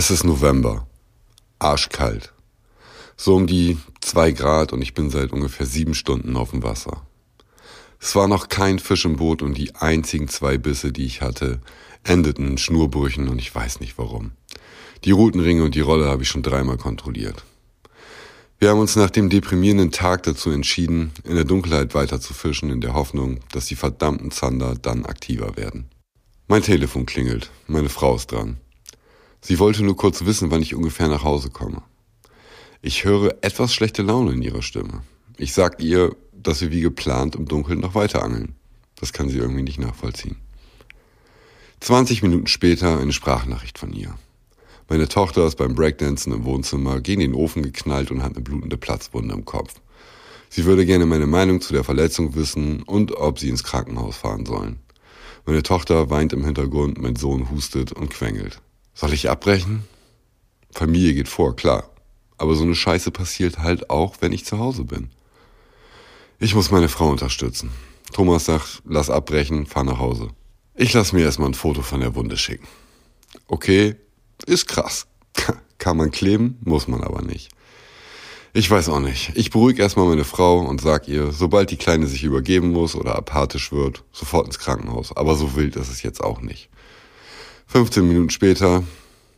Es 0.00 0.12
ist 0.12 0.22
November. 0.22 0.86
Arschkalt. 1.58 2.32
So 3.16 3.34
um 3.34 3.48
die 3.48 3.78
zwei 4.00 4.30
Grad 4.30 4.72
und 4.72 4.80
ich 4.80 4.94
bin 4.94 5.10
seit 5.10 5.32
ungefähr 5.32 5.66
sieben 5.66 5.94
Stunden 5.94 6.36
auf 6.36 6.50
dem 6.50 6.62
Wasser. 6.62 7.02
Es 7.98 8.14
war 8.14 8.28
noch 8.28 8.48
kein 8.48 8.78
Fisch 8.78 9.04
im 9.06 9.16
Boot 9.16 9.42
und 9.42 9.58
die 9.58 9.74
einzigen 9.74 10.28
zwei 10.28 10.56
Bisse, 10.56 10.92
die 10.92 11.04
ich 11.04 11.20
hatte, 11.20 11.58
endeten 12.04 12.46
in 12.46 12.58
Schnurbrüchen 12.58 13.26
und 13.26 13.40
ich 13.40 13.52
weiß 13.52 13.80
nicht 13.80 13.98
warum. 13.98 14.30
Die 15.02 15.10
Routenringe 15.10 15.64
und 15.64 15.74
die 15.74 15.80
Rolle 15.80 16.06
habe 16.06 16.22
ich 16.22 16.28
schon 16.28 16.44
dreimal 16.44 16.76
kontrolliert. 16.76 17.42
Wir 18.60 18.70
haben 18.70 18.78
uns 18.78 18.94
nach 18.94 19.10
dem 19.10 19.28
deprimierenden 19.28 19.90
Tag 19.90 20.22
dazu 20.22 20.52
entschieden, 20.52 21.10
in 21.24 21.34
der 21.34 21.44
Dunkelheit 21.44 21.96
weiter 21.96 22.20
zu 22.20 22.34
fischen, 22.34 22.70
in 22.70 22.80
der 22.80 22.94
Hoffnung, 22.94 23.40
dass 23.50 23.66
die 23.66 23.74
verdammten 23.74 24.30
Zander 24.30 24.76
dann 24.76 25.06
aktiver 25.06 25.56
werden. 25.56 25.88
Mein 26.46 26.62
Telefon 26.62 27.04
klingelt, 27.04 27.50
meine 27.66 27.88
Frau 27.88 28.14
ist 28.14 28.30
dran. 28.30 28.58
Sie 29.48 29.58
wollte 29.58 29.82
nur 29.82 29.96
kurz 29.96 30.26
wissen, 30.26 30.50
wann 30.50 30.60
ich 30.60 30.74
ungefähr 30.74 31.08
nach 31.08 31.24
Hause 31.24 31.48
komme. 31.48 31.80
Ich 32.82 33.04
höre 33.06 33.34
etwas 33.40 33.72
schlechte 33.72 34.02
Laune 34.02 34.32
in 34.32 34.42
ihrer 34.42 34.60
Stimme. 34.60 35.04
Ich 35.38 35.54
sag 35.54 35.82
ihr, 35.82 36.14
dass 36.34 36.60
wir 36.60 36.70
wie 36.70 36.82
geplant 36.82 37.34
im 37.34 37.46
Dunkeln 37.46 37.80
noch 37.80 37.94
weiter 37.94 38.22
angeln. 38.22 38.56
Das 39.00 39.14
kann 39.14 39.30
sie 39.30 39.38
irgendwie 39.38 39.62
nicht 39.62 39.80
nachvollziehen. 39.80 40.36
20 41.80 42.22
Minuten 42.22 42.46
später 42.46 42.98
eine 42.98 43.14
Sprachnachricht 43.14 43.78
von 43.78 43.94
ihr. 43.94 44.18
Meine 44.86 45.08
Tochter 45.08 45.46
ist 45.46 45.56
beim 45.56 45.74
Breakdancen 45.74 46.34
im 46.34 46.44
Wohnzimmer 46.44 47.00
gegen 47.00 47.22
den 47.22 47.34
Ofen 47.34 47.62
geknallt 47.62 48.10
und 48.10 48.22
hat 48.22 48.34
eine 48.34 48.44
blutende 48.44 48.76
Platzwunde 48.76 49.32
im 49.32 49.46
Kopf. 49.46 49.76
Sie 50.50 50.66
würde 50.66 50.84
gerne 50.84 51.06
meine 51.06 51.26
Meinung 51.26 51.62
zu 51.62 51.72
der 51.72 51.84
Verletzung 51.84 52.34
wissen 52.34 52.82
und 52.82 53.12
ob 53.12 53.38
sie 53.38 53.48
ins 53.48 53.64
Krankenhaus 53.64 54.18
fahren 54.18 54.44
sollen. 54.44 54.80
Meine 55.46 55.62
Tochter 55.62 56.10
weint 56.10 56.34
im 56.34 56.44
Hintergrund, 56.44 57.00
mein 57.00 57.16
Sohn 57.16 57.50
hustet 57.50 57.92
und 57.92 58.10
quengelt. 58.10 58.60
Soll 59.00 59.12
ich 59.12 59.30
abbrechen? 59.30 59.84
Familie 60.72 61.14
geht 61.14 61.28
vor, 61.28 61.54
klar. 61.54 61.88
Aber 62.36 62.56
so 62.56 62.64
eine 62.64 62.74
Scheiße 62.74 63.12
passiert 63.12 63.60
halt 63.60 63.90
auch, 63.90 64.16
wenn 64.18 64.32
ich 64.32 64.44
zu 64.44 64.58
Hause 64.58 64.82
bin. 64.82 65.10
Ich 66.40 66.56
muss 66.56 66.72
meine 66.72 66.88
Frau 66.88 67.08
unterstützen. 67.08 67.70
Thomas 68.12 68.46
sagt, 68.46 68.82
lass 68.84 69.08
abbrechen, 69.08 69.66
fahr 69.66 69.84
nach 69.84 70.00
Hause. 70.00 70.30
Ich 70.74 70.94
lass 70.94 71.12
mir 71.12 71.20
erstmal 71.20 71.50
ein 71.50 71.54
Foto 71.54 71.82
von 71.82 72.00
der 72.00 72.16
Wunde 72.16 72.36
schicken. 72.36 72.66
Okay, 73.46 73.94
ist 74.46 74.66
krass. 74.66 75.06
Kann 75.78 75.96
man 75.96 76.10
kleben, 76.10 76.58
muss 76.62 76.88
man 76.88 77.04
aber 77.04 77.22
nicht. 77.22 77.50
Ich 78.52 78.68
weiß 78.68 78.88
auch 78.88 78.98
nicht. 78.98 79.30
Ich 79.36 79.52
beruhige 79.52 79.80
erstmal 79.80 80.08
meine 80.08 80.24
Frau 80.24 80.58
und 80.58 80.80
sag 80.80 81.06
ihr, 81.06 81.30
sobald 81.30 81.70
die 81.70 81.76
Kleine 81.76 82.08
sich 82.08 82.24
übergeben 82.24 82.72
muss 82.72 82.96
oder 82.96 83.14
apathisch 83.14 83.70
wird, 83.70 84.02
sofort 84.10 84.46
ins 84.46 84.58
Krankenhaus. 84.58 85.16
Aber 85.16 85.36
so 85.36 85.54
wild 85.54 85.76
ist 85.76 85.88
es 85.88 86.02
jetzt 86.02 86.20
auch 86.20 86.40
nicht. 86.40 86.68
15 87.70 88.08
Minuten 88.08 88.30
später, 88.30 88.82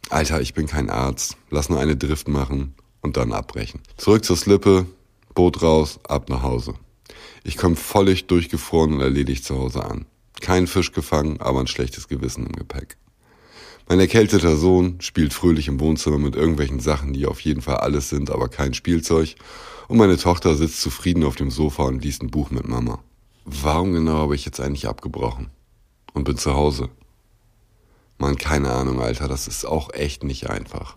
Alter, 0.08 0.40
ich 0.40 0.54
bin 0.54 0.68
kein 0.68 0.88
Arzt, 0.88 1.36
lass 1.50 1.68
nur 1.68 1.80
eine 1.80 1.96
Drift 1.96 2.28
machen 2.28 2.74
und 3.00 3.16
dann 3.16 3.32
abbrechen. 3.32 3.80
Zurück 3.96 4.24
zur 4.24 4.36
Slippe, 4.36 4.86
Boot 5.34 5.62
raus, 5.62 5.98
ab 6.08 6.28
nach 6.28 6.44
Hause. 6.44 6.74
Ich 7.42 7.56
komme 7.56 7.74
völlig 7.74 8.28
durchgefroren 8.28 8.94
und 8.94 9.00
erledigt 9.00 9.44
zu 9.44 9.58
Hause 9.58 9.84
an. 9.84 10.06
Kein 10.40 10.68
Fisch 10.68 10.92
gefangen, 10.92 11.40
aber 11.40 11.58
ein 11.58 11.66
schlechtes 11.66 12.06
Gewissen 12.06 12.46
im 12.46 12.52
Gepäck. 12.52 12.96
Mein 13.88 13.98
erkälteter 13.98 14.54
Sohn 14.54 15.00
spielt 15.00 15.34
fröhlich 15.34 15.66
im 15.66 15.80
Wohnzimmer 15.80 16.18
mit 16.18 16.36
irgendwelchen 16.36 16.78
Sachen, 16.78 17.12
die 17.12 17.26
auf 17.26 17.40
jeden 17.40 17.62
Fall 17.62 17.78
alles 17.78 18.10
sind, 18.10 18.30
aber 18.30 18.48
kein 18.48 18.74
Spielzeug. 18.74 19.34
Und 19.88 19.98
meine 19.98 20.16
Tochter 20.16 20.54
sitzt 20.54 20.80
zufrieden 20.80 21.24
auf 21.24 21.34
dem 21.34 21.50
Sofa 21.50 21.82
und 21.82 22.04
liest 22.04 22.22
ein 22.22 22.30
Buch 22.30 22.52
mit 22.52 22.68
Mama. 22.68 23.02
Warum 23.44 23.92
genau 23.92 24.18
habe 24.18 24.36
ich 24.36 24.44
jetzt 24.44 24.60
eigentlich 24.60 24.86
abgebrochen? 24.86 25.50
Und 26.12 26.22
bin 26.22 26.36
zu 26.36 26.54
Hause. 26.54 26.90
Mann, 28.20 28.36
keine 28.36 28.70
Ahnung, 28.70 29.00
Alter, 29.00 29.28
das 29.28 29.48
ist 29.48 29.64
auch 29.64 29.94
echt 29.94 30.24
nicht 30.24 30.50
einfach. 30.50 30.94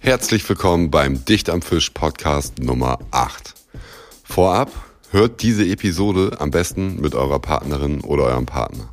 Herzlich 0.00 0.46
willkommen 0.48 0.90
beim 0.90 1.24
Dicht 1.24 1.48
am 1.48 1.62
Fisch 1.62 1.88
Podcast 1.90 2.58
Nummer 2.58 2.98
8. 3.12 3.54
Vorab 4.24 4.70
Hört 5.16 5.40
diese 5.40 5.66
Episode 5.66 6.36
am 6.40 6.50
besten 6.50 7.00
mit 7.00 7.14
eurer 7.14 7.38
Partnerin 7.38 8.02
oder 8.02 8.24
eurem 8.24 8.44
Partner. 8.44 8.86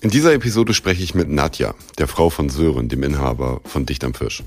In 0.00 0.08
dieser 0.08 0.32
Episode 0.32 0.72
spreche 0.72 1.02
ich 1.02 1.16
mit 1.16 1.28
Nadja, 1.28 1.74
der 1.98 2.06
Frau 2.06 2.30
von 2.30 2.48
Sören, 2.48 2.88
dem 2.88 3.02
Inhaber 3.02 3.60
von 3.64 3.86
Dicht 3.86 4.04
am 4.04 4.14
Fisch. 4.14 4.44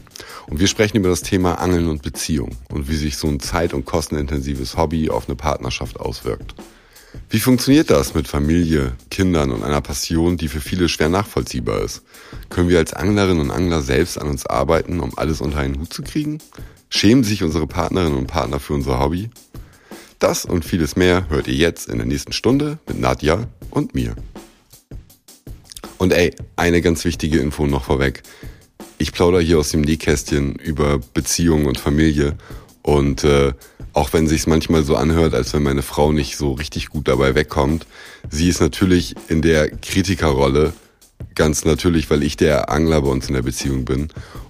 Und 0.47 0.61
wir 0.61 0.67
sprechen 0.67 0.95
über 0.95 1.09
das 1.09 1.21
Thema 1.21 1.55
Angeln 1.55 1.89
und 1.89 2.01
Beziehung 2.01 2.55
und 2.69 2.87
wie 2.87 2.95
sich 2.95 3.17
so 3.17 3.27
ein 3.27 3.41
zeit- 3.41 3.73
und 3.73 3.83
kostenintensives 3.83 4.77
Hobby 4.77 5.09
auf 5.09 5.27
eine 5.27 5.35
Partnerschaft 5.35 5.99
auswirkt. 5.99 6.55
Wie 7.29 7.41
funktioniert 7.41 7.89
das 7.89 8.13
mit 8.13 8.29
Familie, 8.29 8.93
Kindern 9.11 9.51
und 9.51 9.65
einer 9.65 9.81
Passion, 9.81 10.37
die 10.37 10.47
für 10.47 10.61
viele 10.61 10.87
schwer 10.87 11.09
nachvollziehbar 11.09 11.81
ist? 11.81 12.03
Können 12.47 12.69
wir 12.69 12.77
als 12.77 12.93
Anglerinnen 12.93 13.41
und 13.41 13.51
Angler 13.51 13.81
selbst 13.81 14.17
an 14.17 14.29
uns 14.29 14.45
arbeiten, 14.45 15.01
um 15.01 15.17
alles 15.17 15.41
unter 15.41 15.57
einen 15.57 15.77
Hut 15.77 15.91
zu 15.91 16.03
kriegen? 16.03 16.37
Schämen 16.89 17.25
sich 17.25 17.43
unsere 17.43 17.67
Partnerinnen 17.67 18.17
und 18.17 18.27
Partner 18.27 18.61
für 18.61 18.75
unser 18.75 18.97
Hobby? 18.99 19.29
Das 20.19 20.43
und 20.43 20.65
vieles 20.65 20.97
mehr 20.97 21.29
hört 21.29 21.47
ihr 21.47 21.53
jetzt 21.53 21.87
in 21.87 21.97
der 21.97 22.05
nächsten 22.05 22.33
Stunde 22.33 22.77
mit 22.87 22.99
Nadja 22.99 23.47
und 23.71 23.95
mir. 23.95 24.15
Und 25.97 26.11
ey, 26.11 26.35
eine 26.57 26.81
ganz 26.81 27.05
wichtige 27.05 27.39
Info 27.39 27.65
noch 27.67 27.85
vorweg. 27.85 28.23
Ich 28.97 29.13
plaudere 29.13 29.41
hier 29.41 29.59
aus 29.59 29.69
dem 29.69 29.81
Nähkästchen 29.81 30.55
über 30.55 30.99
Beziehungen 31.13 31.67
und 31.67 31.79
Familie 31.79 32.37
und 32.81 33.23
äh, 33.23 33.53
auch 33.93 34.11
wenn 34.11 34.27
sich's 34.27 34.45
manchmal 34.45 34.83
so 34.83 34.97
anhört, 34.97 35.33
als 35.33 35.53
wenn 35.53 35.63
meine 35.63 35.81
Frau 35.81 36.11
nicht 36.11 36.35
so 36.35 36.51
richtig 36.51 36.89
gut 36.89 37.07
dabei 37.07 37.33
wegkommt, 37.33 37.87
sie 38.29 38.49
ist 38.49 38.59
natürlich 38.59 39.15
in 39.29 39.41
der 39.41 39.69
Kritikerrolle 39.69 40.73
ganz 41.35 41.63
natürlich, 41.63 42.09
weil 42.09 42.23
ich 42.23 42.35
der 42.35 42.69
Angler 42.69 43.01
bei 43.01 43.09
uns 43.09 43.27
in 43.27 43.35
der 43.35 43.41
Beziehung 43.41 43.85
bin 43.85 44.09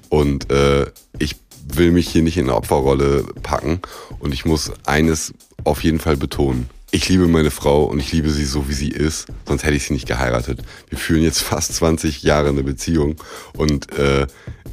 und 0.10 0.52
äh, 0.52 0.88
ich 1.20 1.36
will 1.72 1.92
mich 1.92 2.10
hier 2.10 2.24
nicht 2.24 2.38
in 2.38 2.46
eine 2.46 2.56
Opferrolle 2.56 3.24
packen 3.44 3.82
und 4.20 4.34
ich 4.34 4.46
muss 4.46 4.72
eines 4.86 5.34
auf 5.64 5.84
jeden 5.84 6.00
Fall 6.00 6.18
betonen. 6.18 6.70
Ich 6.92 7.08
liebe 7.08 7.28
meine 7.28 7.52
Frau 7.52 7.84
und 7.84 8.00
ich 8.00 8.12
liebe 8.12 8.32
sie 8.32 8.46
so, 8.46 8.68
wie 8.68 8.74
sie 8.74 8.90
ist, 8.90 9.28
sonst 9.48 9.64
hätte 9.64 9.76
ich 9.76 9.84
sie 9.84 9.94
nicht 9.94 10.08
geheiratet. 10.08 10.62
Wir 10.90 10.98
führen 10.98 11.22
jetzt 11.22 11.42
fast 11.42 11.76
20 11.76 12.24
Jahre 12.24 12.50
eine 12.50 12.64
Beziehung 12.64 13.16
und 13.56 13.92
äh, 13.98 14.26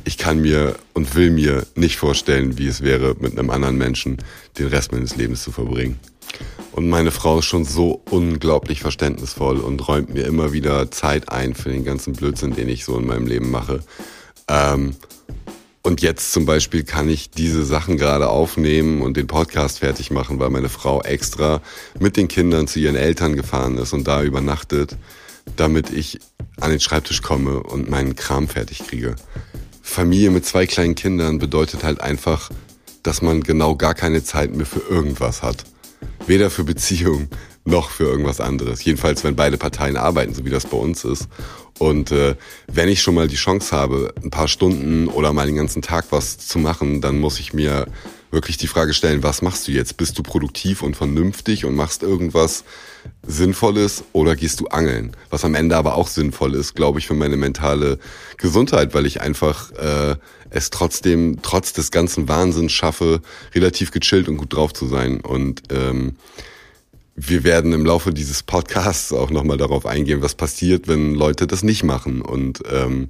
ich 0.05 0.17
kann 0.17 0.41
mir 0.41 0.77
und 0.95 1.15
will 1.15 1.31
mir 1.31 1.67
nicht 1.75 1.97
vorstellen, 1.97 2.57
wie 2.57 2.69
es 2.69 2.81
wäre, 2.81 3.17
mit 3.21 3.39
einem 3.39 3.51
anderen 3.51 3.77
Menschen 3.77 4.17
den 4.59 4.69
Rest 4.69 4.93
meines 4.93 5.17
Lebens 5.17 5.43
zu 5.43 5.53
verbringen. 5.53 5.99
Und 6.73 6.89
meine 6.89 7.11
Frau 7.11 7.41
ist 7.41 7.47
schon 7.47 7.65
so 7.65 8.03
unglaublich 8.11 8.81
verständnisvoll 8.81 9.59
und 9.59 9.87
räumt 9.87 10.13
mir 10.13 10.27
immer 10.27 10.53
wieder 10.53 10.91
Zeit 10.91 11.31
ein 11.31 11.55
für 11.55 11.71
den 11.71 11.85
ganzen 11.85 12.13
Blödsinn, 12.15 12.55
den 12.55 12.69
ich 12.69 12.85
so 12.85 12.99
in 12.99 13.07
meinem 13.07 13.27
Leben 13.27 13.51
mache. 13.51 13.81
Ähm, 14.49 14.95
und 15.87 16.03
jetzt 16.03 16.33
zum 16.33 16.47
Beispiel 16.47 16.83
kann 16.83 17.09
ich 17.09 17.31
diese 17.31 17.65
Sachen 17.65 17.97
gerade 17.97 18.29
aufnehmen 18.29 19.03
und 19.03 19.17
den 19.17 19.29
Podcast 19.29 19.79
fertig 19.79 20.11
machen, 20.11 20.41
weil 20.41 20.51
meine 20.51 20.69
Frau 20.69 21.01
extra 21.01 21.63
mit 22.01 22.17
den 22.17 22.27
Kindern 22.27 22.67
zu 22.67 22.81
ihren 22.81 22.97
Eltern 22.97 23.37
gefahren 23.37 23.79
ist 23.79 23.93
und 23.93 24.09
da 24.09 24.25
übernachtet, 24.25 24.97
damit 25.55 25.91
ich 25.91 26.19
an 26.61 26.73
den 26.73 26.81
Schreibtisch 26.81 27.23
komme 27.23 27.63
und 27.63 27.89
meinen 27.89 28.17
Kram 28.17 28.49
fertig 28.49 28.81
kriege. 28.81 29.15
Familie 29.81 30.31
mit 30.31 30.45
zwei 30.45 30.67
kleinen 30.67 30.97
Kindern 30.97 31.39
bedeutet 31.39 31.85
halt 31.85 32.01
einfach, 32.01 32.51
dass 33.05 33.23
man 33.23 33.45
genau 33.45 33.77
gar 33.77 33.95
keine 33.95 34.25
Zeit 34.25 34.57
mehr 34.57 34.67
für 34.67 34.83
irgendwas 34.91 35.45
hat. 35.45 35.67
Weder 36.27 36.51
für 36.51 36.65
Beziehung 36.65 37.29
noch 37.67 37.91
für 37.91 38.05
irgendwas 38.05 38.41
anderes. 38.41 38.85
Jedenfalls, 38.85 39.25
wenn 39.25 39.37
beide 39.37 39.59
Parteien 39.59 39.97
arbeiten, 39.97 40.35
so 40.35 40.45
wie 40.45 40.51
das 40.51 40.67
bei 40.67 40.77
uns 40.77 41.05
ist. 41.05 41.29
Und 41.79 42.11
äh, 42.11 42.37
wenn 42.69 42.89
ich 42.89 43.03
schon 43.03 43.15
mal 43.15 43.29
die 43.29 43.37
Chance 43.37 43.77
habe, 43.77 44.15
ein 44.23 44.31
paar 44.31 44.49
Stunden 44.49 45.09
oder 45.09 45.33
mal 45.33 45.47
den 45.47 45.57
ganzen 45.57 45.83
Tag 45.83 46.07
was 46.11 46.39
zu 46.39 46.59
machen, 46.59 47.01
dann 47.01 47.19
muss 47.19 47.39
ich 47.39 47.53
mir 47.53 47.87
wirklich 48.31 48.57
die 48.57 48.67
Frage 48.67 48.95
stellen, 48.95 49.23
was 49.23 49.43
machst 49.43 49.69
du 49.69 49.73
jetzt? 49.73 49.97
Bist 49.97 50.19
du 50.19 50.23
produktiv 50.23 50.83
und 50.83 50.97
vernünftig 50.97 51.65
und 51.65 51.75
machst 51.75 52.03
irgendwas 52.03 52.65
Sinnvolles 53.27 54.05
oder 54.13 54.37
gehst 54.37 54.61
du 54.61 54.67
angeln? 54.69 55.13
Was 55.31 55.45
am 55.45 55.55
Ende 55.55 55.77
aber 55.77 55.97
auch 55.97 56.09
sinnvoll 56.09 56.55
ist, 56.55 56.75
glaube 56.75 56.99
ich, 56.99 57.07
für 57.07 57.15
meine 57.15 57.37
mentale 57.37 57.99
Gesundheit, 58.37 58.95
weil 58.95 59.07
ich 59.07 59.21
einfach 59.21 59.73
äh, 59.73 60.17
es 60.51 60.71
trotzdem, 60.71 61.39
trotz 61.43 61.73
des 61.73 61.91
ganzen 61.91 62.29
Wahnsinns 62.29 62.73
schaffe, 62.73 63.21
relativ 63.55 63.91
gechillt 63.91 64.29
und 64.29 64.37
gut 64.37 64.55
drauf 64.55 64.73
zu 64.73 64.87
sein. 64.87 65.21
Und 65.21 65.63
ähm, 65.71 66.17
wir 67.17 67.45
werden 67.45 67.73
im 67.73 67.87
Laufe 67.87 68.13
dieses 68.13 68.43
Podcasts 68.43 69.11
auch 69.13 69.31
nochmal 69.31 69.57
darauf 69.57 69.87
eingehen, 69.87 70.21
was 70.21 70.35
passiert, 70.35 70.87
wenn 70.87 71.15
Leute 71.15 71.47
das 71.47 71.63
nicht 71.63 71.83
machen. 71.83 72.21
Und 72.21 72.63
ähm, 72.71 73.09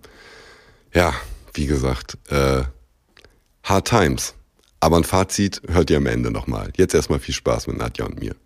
ja, 0.95 1.13
wie 1.55 1.67
gesagt, 1.67 2.17
äh, 2.29 2.63
Hard 3.65 3.89
Times. 3.89 4.35
Aber 4.79 4.97
ein 4.97 5.05
Fazit 5.05 5.61
hört 5.69 5.91
ihr 5.91 5.97
am 5.97 6.07
Ende 6.07 6.31
nochmal. 6.31 6.71
Jetzt 6.77 6.95
erstmal 6.95 7.19
viel 7.19 7.35
Spaß 7.35 7.67
mit 7.67 7.79
Nadja 7.79 8.07
und 8.07 8.21
mir. 8.21 8.37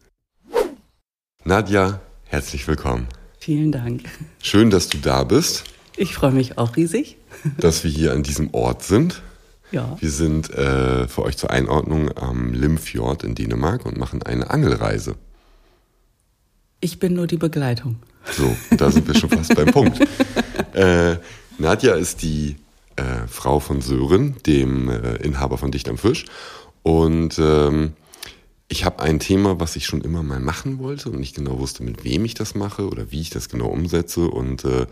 Nadja, 1.45 2.01
herzlich 2.25 2.67
willkommen. 2.67 3.07
Vielen 3.39 3.71
Dank. 3.71 4.05
Schön, 4.43 4.71
dass 4.71 4.89
du 4.89 4.97
da 4.99 5.25
bist. 5.25 5.65
Ich 5.97 6.15
freue 6.15 6.33
mich 6.33 6.57
auch 6.57 6.77
riesig. 6.77 7.19
Dass 7.59 7.85
wir 7.85 7.91
hier 7.91 8.13
an 8.13 8.23
diesem 8.23 8.55
Ort 8.55 8.83
sind. 8.83 9.23
Ja. 9.73 9.97
Wir 10.01 10.11
sind 10.11 10.51
äh, 10.51 11.07
für 11.07 11.23
euch 11.23 11.37
zur 11.37 11.51
Einordnung 11.51 12.17
am 12.17 12.55
Limfjord 12.55 13.25
in 13.25 13.35
Dänemark 13.35 13.85
und 13.85 13.99
machen 13.99 14.23
eine 14.23 14.51
Angelreise. 14.51 15.17
Ich 16.81 16.99
bin 16.99 17.15
nur 17.15 17.27
die 17.27 17.37
Begleitung. 17.37 17.97
So, 18.33 18.57
da 18.77 18.91
sind 18.91 19.07
wir 19.07 19.15
schon 19.15 19.31
fast 19.31 19.55
beim 19.55 19.67
Punkt. 19.73 20.01
Äh, 20.73 21.17
Nadja 21.59 21.95
ist 21.95 22.23
die 22.23 22.57
äh, 22.97 23.27
Frau 23.29 23.61
von 23.61 23.83
Sören, 23.83 24.37
dem 24.47 24.89
äh, 24.89 25.17
Inhaber 25.17 25.59
von 25.59 25.71
Dicht 25.71 25.89
am 25.89 25.99
Fisch. 25.99 26.25
Und 26.83 27.39
ähm, 27.39 27.93
ich 28.69 28.85
habe 28.85 29.03
ein 29.03 29.19
Thema, 29.19 29.61
was 29.61 29.77
ich 29.77 29.85
schon 29.85 30.01
immer 30.01 30.23
mal 30.23 30.41
machen 30.41 30.79
wollte 30.79 31.11
und 31.11 31.21
nicht 31.21 31.35
genau 31.35 31.59
wusste, 31.59 31.83
mit 31.83 32.05
wem 32.05 32.25
ich 32.25 32.35
das 32.35 32.55
mache 32.55 32.89
oder 32.89 33.11
wie 33.11 33.21
ich 33.21 33.31
das 33.31 33.49
genau 33.49 33.67
umsetze. 33.67 34.29
Und 34.29 34.65
äh, 34.65 34.87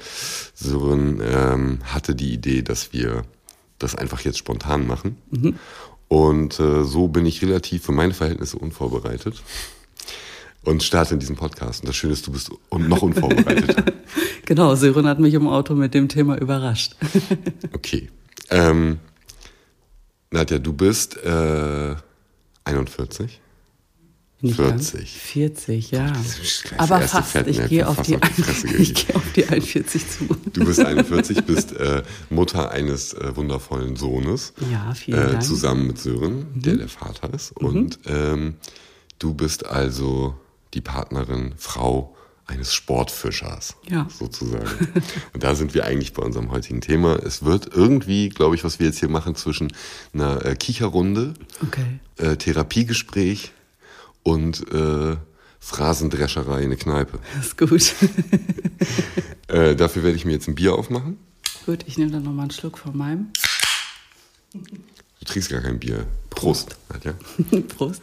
Sören 0.55 1.23
ähm, 1.23 1.79
hatte 1.85 2.15
die 2.15 2.33
Idee, 2.33 2.63
dass 2.63 2.93
wir 2.93 3.23
das 3.79 3.95
einfach 3.95 4.21
jetzt 4.21 4.39
spontan 4.39 4.87
machen. 4.87 5.17
Und 6.09 6.59
äh, 6.59 6.85
so 6.85 7.09
bin 7.09 7.25
ich 7.25 7.41
relativ 7.43 7.85
für 7.85 7.93
meine 7.93 8.15
Verhältnisse 8.15 8.59
unvorbereitet 8.59 9.43
und 10.65 10.83
starte 10.83 11.15
in 11.15 11.21
diesem 11.21 11.37
Podcast. 11.37 11.83
Und 11.83 11.89
das 11.89 11.97
Schöne 11.97 12.13
ist, 12.13 12.27
du 12.27 12.33
bist 12.33 12.51
noch 12.71 13.03
unvorbereiteter. 13.03 13.93
Genau, 14.45 14.75
Sören 14.77 15.07
hat 15.07 15.19
mich 15.19 15.35
im 15.35 15.47
Auto 15.47 15.75
mit 15.75 15.93
dem 15.93 16.09
Thema 16.09 16.39
überrascht. 16.39 16.97
Okay. 17.75 18.09
Ähm, 18.49 18.99
Nadja, 20.31 20.59
du 20.59 20.73
bist 20.73 21.19
äh, 21.19 21.95
41. 22.65 23.41
Nicht 24.41 24.57
40. 24.57 24.69
Ganz? 24.69 24.91
40, 24.93 25.91
ja. 25.91 26.13
Aber 26.79 27.01
fast. 27.01 27.35
Ich 27.47 27.67
gehe 27.67 27.87
auf, 27.87 28.01
die 28.03 28.17
auf 28.17 28.31
die 28.37 28.77
ich 28.79 28.95
gehe 28.95 29.17
auf 29.17 29.33
die 29.33 29.45
41 29.45 30.09
zu. 30.09 30.29
Du 30.53 30.65
bist 30.65 30.81
41, 30.81 31.45
bist 31.45 31.73
äh, 31.73 32.03
Mutter 32.31 32.71
eines 32.71 33.13
äh, 33.15 33.37
wundervollen 33.37 33.97
Sohnes. 33.97 34.55
Ja, 34.73 34.95
vielen 34.95 35.19
äh, 35.19 35.23
Dank. 35.25 35.35
Mhm. 35.39 35.41
Zusammen 35.43 35.87
mit 35.89 35.99
Sören, 35.99 36.47
der 36.55 36.77
der 36.77 36.89
Vater 36.89 37.35
ist. 37.35 37.53
Und 37.53 37.99
ähm, 38.07 38.55
du 39.19 39.35
bist 39.35 39.67
also 39.67 40.37
die 40.75 40.81
Partnerin, 40.81 41.55
Frau 41.57 42.15
eines 42.47 42.73
Sportfischers. 42.73 43.77
Ja. 43.89 44.07
Sozusagen. 44.11 44.67
Und 45.35 45.43
da 45.43 45.55
sind 45.55 45.75
wir 45.75 45.85
eigentlich 45.85 46.15
bei 46.15 46.23
unserem 46.23 46.51
heutigen 46.51 46.81
Thema. 46.81 47.17
Es 47.17 47.45
wird 47.45 47.69
irgendwie, 47.75 48.31
glaube 48.31 48.55
ich, 48.55 48.65
was 48.65 48.79
wir 48.79 48.87
jetzt 48.87 49.01
hier 49.01 49.11
machen, 49.11 49.35
zwischen 49.35 49.71
einer 50.15 50.45
äh, 50.47 50.57
Kicherrunde, 50.57 51.35
Okay. 51.63 52.01
äh, 52.17 52.37
Therapiegespräch 52.37 53.53
und 54.23 54.65
äh, 54.73 55.17
Phrasendrescherei 55.61 56.59
in 56.61 56.67
eine 56.67 56.77
Kneipe. 56.77 57.19
Das 57.37 57.47
ist 57.49 57.59
gut. 57.59 57.95
Äh, 59.49 59.75
dafür 59.77 60.03
werde 60.03 60.15
ich 60.15 60.27
mir 60.27 60.33
jetzt 60.33 60.47
ein 60.47 60.55
Bier 60.55 60.75
aufmachen. 60.75 61.17
gut, 61.65 61.83
ich 61.87 61.97
nehme 61.97 62.11
dann 62.11 62.23
nochmal 62.23 62.43
einen 62.43 62.51
Schluck 62.51 62.77
von 62.77 62.95
meinem. 62.95 63.29
Du 64.53 65.25
trinkst 65.25 65.49
gar 65.51 65.63
kein 65.63 65.79
Bier. 65.79 66.07
Prost. 66.29 66.77
Nadja. 66.93 67.15
Prost. 67.77 68.03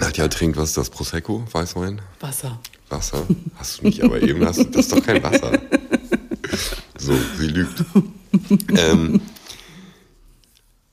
Nadja 0.00 0.28
trinkt, 0.28 0.56
was 0.56 0.70
ist 0.70 0.76
das? 0.76 0.90
Prosecco? 0.90 1.44
Weißwein? 1.52 2.00
Wasser. 2.20 2.58
Wasser? 2.88 3.26
Hast 3.56 3.80
du 3.80 3.86
nicht, 3.86 4.02
aber 4.02 4.22
eben 4.22 4.44
hast 4.46 4.58
du, 4.58 4.64
das 4.64 4.86
ist 4.86 4.92
doch 4.92 5.04
kein 5.04 5.22
Wasser. 5.22 5.60
So, 7.00 7.16
sie 7.38 7.46
lügt. 7.46 7.84
Ähm, 8.76 9.20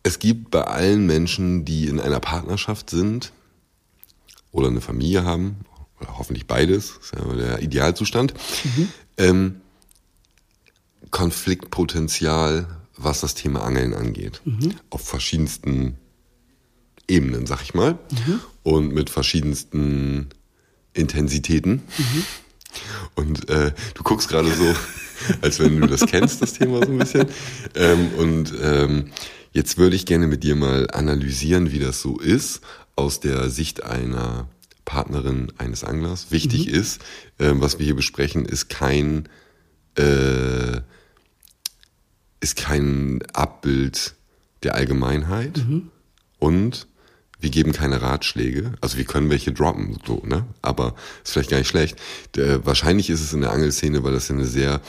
es 0.03 0.19
gibt 0.19 0.51
bei 0.51 0.62
allen 0.62 1.07
Menschen, 1.07 1.65
die 1.65 1.88
in 1.88 2.00
einer 2.00 2.19
Partnerschaft 2.19 2.92
sind 2.92 3.31
oder 4.51 4.68
eine 4.68 4.81
Familie 4.81 5.24
haben, 5.25 5.57
oder 6.00 6.18
hoffentlich 6.19 6.45
beides, 6.45 7.00
ist 7.01 7.13
ja 7.15 7.33
der 7.33 7.62
Idealzustand, 7.63 8.33
ähm, 9.18 9.62
Konfliktpotenzial, 11.09 12.68
was 12.98 13.21
das 13.21 13.33
Thema 13.33 13.63
Angeln 13.63 13.94
angeht. 13.94 14.41
Auf 14.91 15.01
verschiedensten 15.01 15.98
Ebenen, 17.07 17.46
sag 17.46 17.62
ich 17.62 17.74
mal. 17.74 17.98
Und 18.63 18.94
mit 18.94 19.10
verschiedensten 19.10 20.30
Intensitäten. 20.94 21.84
Und 23.16 23.50
äh, 23.50 23.72
du 23.94 24.04
guckst 24.04 24.28
gerade 24.28 24.52
so, 24.52 24.75
als 25.42 25.60
wenn 25.60 25.80
du 25.80 25.88
das 25.88 26.06
kennst, 26.06 26.42
das 26.42 26.54
Thema 26.54 26.86
so 26.86 26.92
ein 26.92 26.98
bisschen. 26.98 27.28
Ähm, 27.75 28.10
und 28.18 28.54
ähm, 28.62 29.12
jetzt 29.52 29.78
würde 29.78 29.96
ich 29.96 30.06
gerne 30.06 30.28
mit 30.28 30.44
dir 30.44 30.56
mal 30.56 30.90
analysieren, 30.92 31.72
wie 31.72 31.80
das 31.80 32.02
so 32.02 32.19
ist, 32.19 32.62
aus 32.96 33.19
der 33.19 33.50
Sicht 33.50 33.84
einer 33.84 34.48
Partnerin 34.84 35.51
eines 35.58 35.84
Anglers. 35.84 36.31
Wichtig 36.31 36.68
ist, 36.68 37.01
ähm, 37.40 37.62
was 37.62 37.80
wir 37.80 37.86
hier 37.86 37.96
besprechen, 37.96 38.46
ist 38.46 38.69
kein 38.69 39.30
äh, 39.98 40.81
ist 42.40 42.58
kein 42.58 43.24
Abbild 43.34 44.13
der 44.63 44.75
Allgemeinheit 44.75 45.66
und 46.38 46.88
wir 47.45 47.51
geben 47.51 47.74
keine 47.74 48.01
Ratschläge. 48.01 48.74
Also 48.81 48.97
wir 48.97 49.06
können 49.06 49.30
welche 49.30 49.53
droppen, 49.53 50.00
so, 50.03 50.19
ne? 50.25 50.47
Aber 50.63 50.95
ist 51.24 51.31
vielleicht 51.31 51.51
gar 51.51 51.59
nicht 51.59 51.68
schlecht. 51.68 51.95
Der, 52.33 52.65
wahrscheinlich 52.65 53.12
ist 53.12 53.21
es 53.21 53.33
in 53.33 53.42
der 53.42 53.51
Angelszene, 53.51 54.03
weil 54.03 54.13
das 54.13 54.30
ja 54.30 54.36
eine 54.36 54.47
sehr 54.47 54.81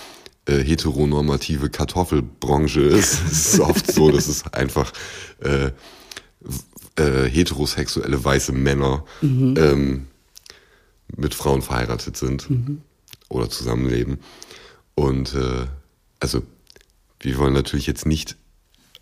äh, 0.47 0.65
heteronormative 0.65 1.69
Kartoffelbranche 1.69 2.81
ist. 2.81 3.21
es 3.31 3.51
ist 3.51 3.61
oft 3.61 3.93
so, 3.93 4.11
dass 4.11 4.27
es 4.27 4.51
einfach 4.55 4.91
äh, 5.41 5.67
äh, 6.99 7.29
heterosexuelle 7.29 8.25
weiße 8.25 8.53
Männer 8.53 9.05
ähm, 9.21 10.07
mit 11.15 11.35
Frauen 11.35 11.61
verheiratet 11.61 12.17
sind 12.17 12.49
oder 13.29 13.51
zusammenleben. 13.51 14.21
Und 14.95 15.35
äh, 15.35 15.67
also 16.21 16.43
wir 17.21 17.37
wollen 17.37 17.53
natürlich 17.53 17.87
jetzt 17.87 18.07
nicht 18.07 18.39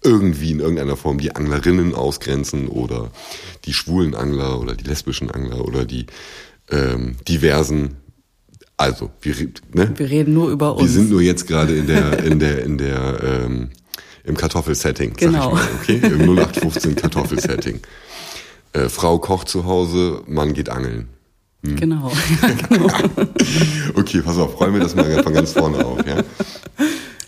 irgendwie 0.05 0.51
in 0.53 0.61
irgendeiner 0.61 0.97
Form 0.97 1.19
die 1.19 1.35
Anglerinnen 1.35 1.95
ausgrenzen 1.95 2.69
oder 2.69 3.11
die 3.65 3.73
schwulen 3.73 4.15
Angler 4.15 4.61
oder 4.61 4.75
die 4.75 4.85
lesbischen 4.85 5.31
Angler 5.31 5.65
oder 5.65 5.85
die 5.85 6.07
ähm, 6.71 7.17
diversen. 7.29 7.97
Also 8.77 9.11
wir, 9.23 9.35
ne? 9.73 9.93
Wir 9.97 10.11
reden 10.11 10.35
nur 10.35 10.51
über 10.51 10.77
wir 10.77 10.83
uns. 10.83 10.93
sind 10.93 11.11
nur 11.11 11.21
jetzt 11.23 11.47
gerade 11.47 11.75
in 11.75 11.87
der 11.87 12.23
in 12.25 12.39
der 12.39 12.65
in 12.65 12.77
der 12.79 13.21
ähm, 13.23 13.71
im 14.25 14.37
Kartoffelsetting, 14.37 15.15
Genau. 15.17 15.55
sag 15.57 15.89
ich 15.89 16.03
mal, 16.03 16.09
okay, 16.09 16.15
im 16.15 16.37
0815 16.39 16.97
Kartoffelsetting. 16.97 17.81
Äh, 18.73 18.89
Frau 18.89 19.19
kocht 19.19 19.49
zu 19.49 19.65
Hause, 19.67 20.23
Mann 20.27 20.53
geht 20.55 20.69
angeln. 20.71 21.09
Genau. 21.65 22.13
Okay, 23.95 24.21
pass 24.23 24.37
auf, 24.39 24.61
räumen 24.61 24.75
wir 24.75 24.81
das 24.83 24.95
mal 24.95 25.23
von 25.23 25.33
ganz 25.33 25.53
vorne 25.53 25.85
auf, 25.85 26.07
ja? 26.07 26.17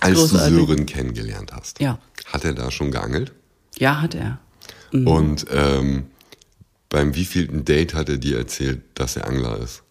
Als 0.00 0.18
Großartig. 0.18 0.56
du 0.58 0.66
Sören 0.66 0.86
kennengelernt 0.86 1.52
hast, 1.54 1.80
Ja. 1.80 1.98
Hat 2.33 2.45
er 2.45 2.54
da 2.54 2.71
schon 2.71 2.90
geangelt? 2.90 3.33
Ja, 3.78 4.00
hat 4.02 4.14
er. 4.14 4.38
Und 4.92 5.47
ähm, 5.50 6.06
beim 6.88 7.14
wievielten 7.14 7.64
Date 7.64 7.95
hat 7.95 8.09
er 8.09 8.16
dir 8.18 8.38
erzählt, 8.38 8.83
dass 8.95 9.16
er 9.16 9.26
Angler 9.26 9.59
ist? 9.59 9.83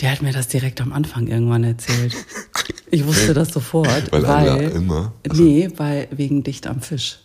Der 0.00 0.12
hat 0.12 0.22
mir 0.22 0.32
das 0.32 0.48
direkt 0.48 0.80
am 0.80 0.92
Anfang 0.92 1.26
irgendwann 1.26 1.64
erzählt. 1.64 2.14
Ich 2.90 3.04
wusste 3.04 3.34
das 3.34 3.48
sofort, 3.52 4.10
Weil 4.12 4.22
weil, 4.22 4.48
Angler 4.48 4.72
immer- 4.72 5.12
also- 5.28 5.42
nee, 5.42 5.68
weil 5.76 6.08
wegen 6.12 6.42
dicht 6.44 6.66
am 6.66 6.80
Fisch. 6.80 7.18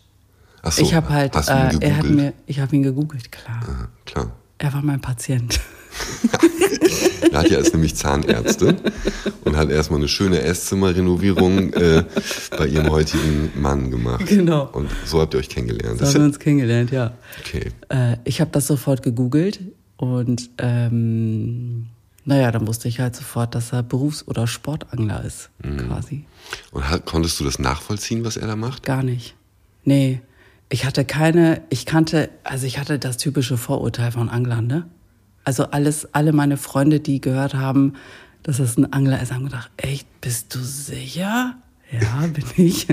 Ach 0.63 0.72
so, 0.72 0.82
ich 0.82 0.94
habe 0.94 1.10
halt, 1.10 1.36
äh, 1.36 1.40
er 1.40 1.63
hat 1.70 1.72
gegoogelt? 1.72 2.10
mir, 2.16 2.34
ich 2.48 2.60
habe 2.60 2.75
ihn 2.75 2.84
gegoogelt, 2.84 3.32
klar. 3.32 3.62
Aha, 3.63 3.88
klar. 4.06 4.32
Er 4.58 4.74
war 4.74 4.82
mein 4.82 5.00
Patient. 5.02 5.60
Nadja 7.31 7.57
ist 7.59 7.73
nämlich 7.73 7.95
Zahnärztin 7.95 8.77
und 9.43 9.55
hat 9.57 9.69
erstmal 9.69 10.00
eine 10.00 10.07
schöne 10.07 10.41
Esszimmerrenovierung 10.41 11.73
äh, 11.73 12.03
bei 12.57 12.67
ihrem 12.67 12.89
heutigen 12.89 13.51
Mann 13.55 13.91
gemacht. 13.91 14.25
Genau. 14.27 14.69
Und 14.71 14.89
so 15.05 15.21
habt 15.21 15.33
ihr 15.33 15.39
euch 15.39 15.50
kennengelernt. 15.50 16.00
So 16.00 16.05
haben 16.05 16.13
wir 16.13 16.21
uns 16.23 16.39
kennengelernt, 16.39 16.91
ja. 16.91 17.05
ja, 17.05 17.13
okay. 17.39 17.71
Äh, 17.89 18.17
ich 18.23 18.41
habe 18.41 18.51
das 18.51 18.67
sofort 18.67 19.03
gegoogelt 19.03 19.59
und 19.97 20.50
ähm, 20.59 21.88
naja, 22.25 22.51
dann 22.51 22.67
wusste 22.67 22.88
ich 22.88 23.00
halt 23.00 23.15
sofort, 23.15 23.53
dass 23.55 23.73
er 23.73 23.83
Berufs- 23.83 24.27
oder 24.27 24.47
Sportangler 24.47 25.23
ist, 25.25 25.50
Mhm. 25.63 25.77
quasi. 25.88 26.25
Und 26.71 26.89
hat, 26.89 27.05
konntest 27.05 27.39
du 27.39 27.43
das 27.43 27.59
nachvollziehen, 27.59 28.23
was 28.23 28.38
er 28.38 28.47
da 28.47 28.55
macht? 28.55 28.83
Gar 28.83 29.03
nicht. 29.03 29.35
Nee. 29.83 30.21
Ich 30.69 30.85
hatte 30.85 31.05
keine, 31.05 31.62
ich 31.69 31.85
kannte, 31.85 32.29
also 32.43 32.65
ich 32.65 32.79
hatte 32.79 32.97
das 32.97 33.17
typische 33.17 33.57
Vorurteil 33.57 34.12
von 34.12 34.29
Anglern, 34.29 34.65
ne? 34.67 34.85
Also 35.43 35.65
alles, 35.65 36.07
alle 36.13 36.31
meine 36.33 36.57
Freunde, 36.57 37.00
die 37.00 37.19
gehört 37.21 37.53
haben, 37.53 37.93
dass 38.43 38.59
es 38.59 38.77
ein 38.77 38.91
Angler 38.93 39.21
ist, 39.21 39.33
haben 39.33 39.45
gedacht, 39.45 39.71
echt, 39.77 40.07
bist 40.21 40.53
du 40.55 40.59
sicher? 40.59 41.55
Ja, 41.91 42.27
bin 42.27 42.43
ich. 42.65 42.88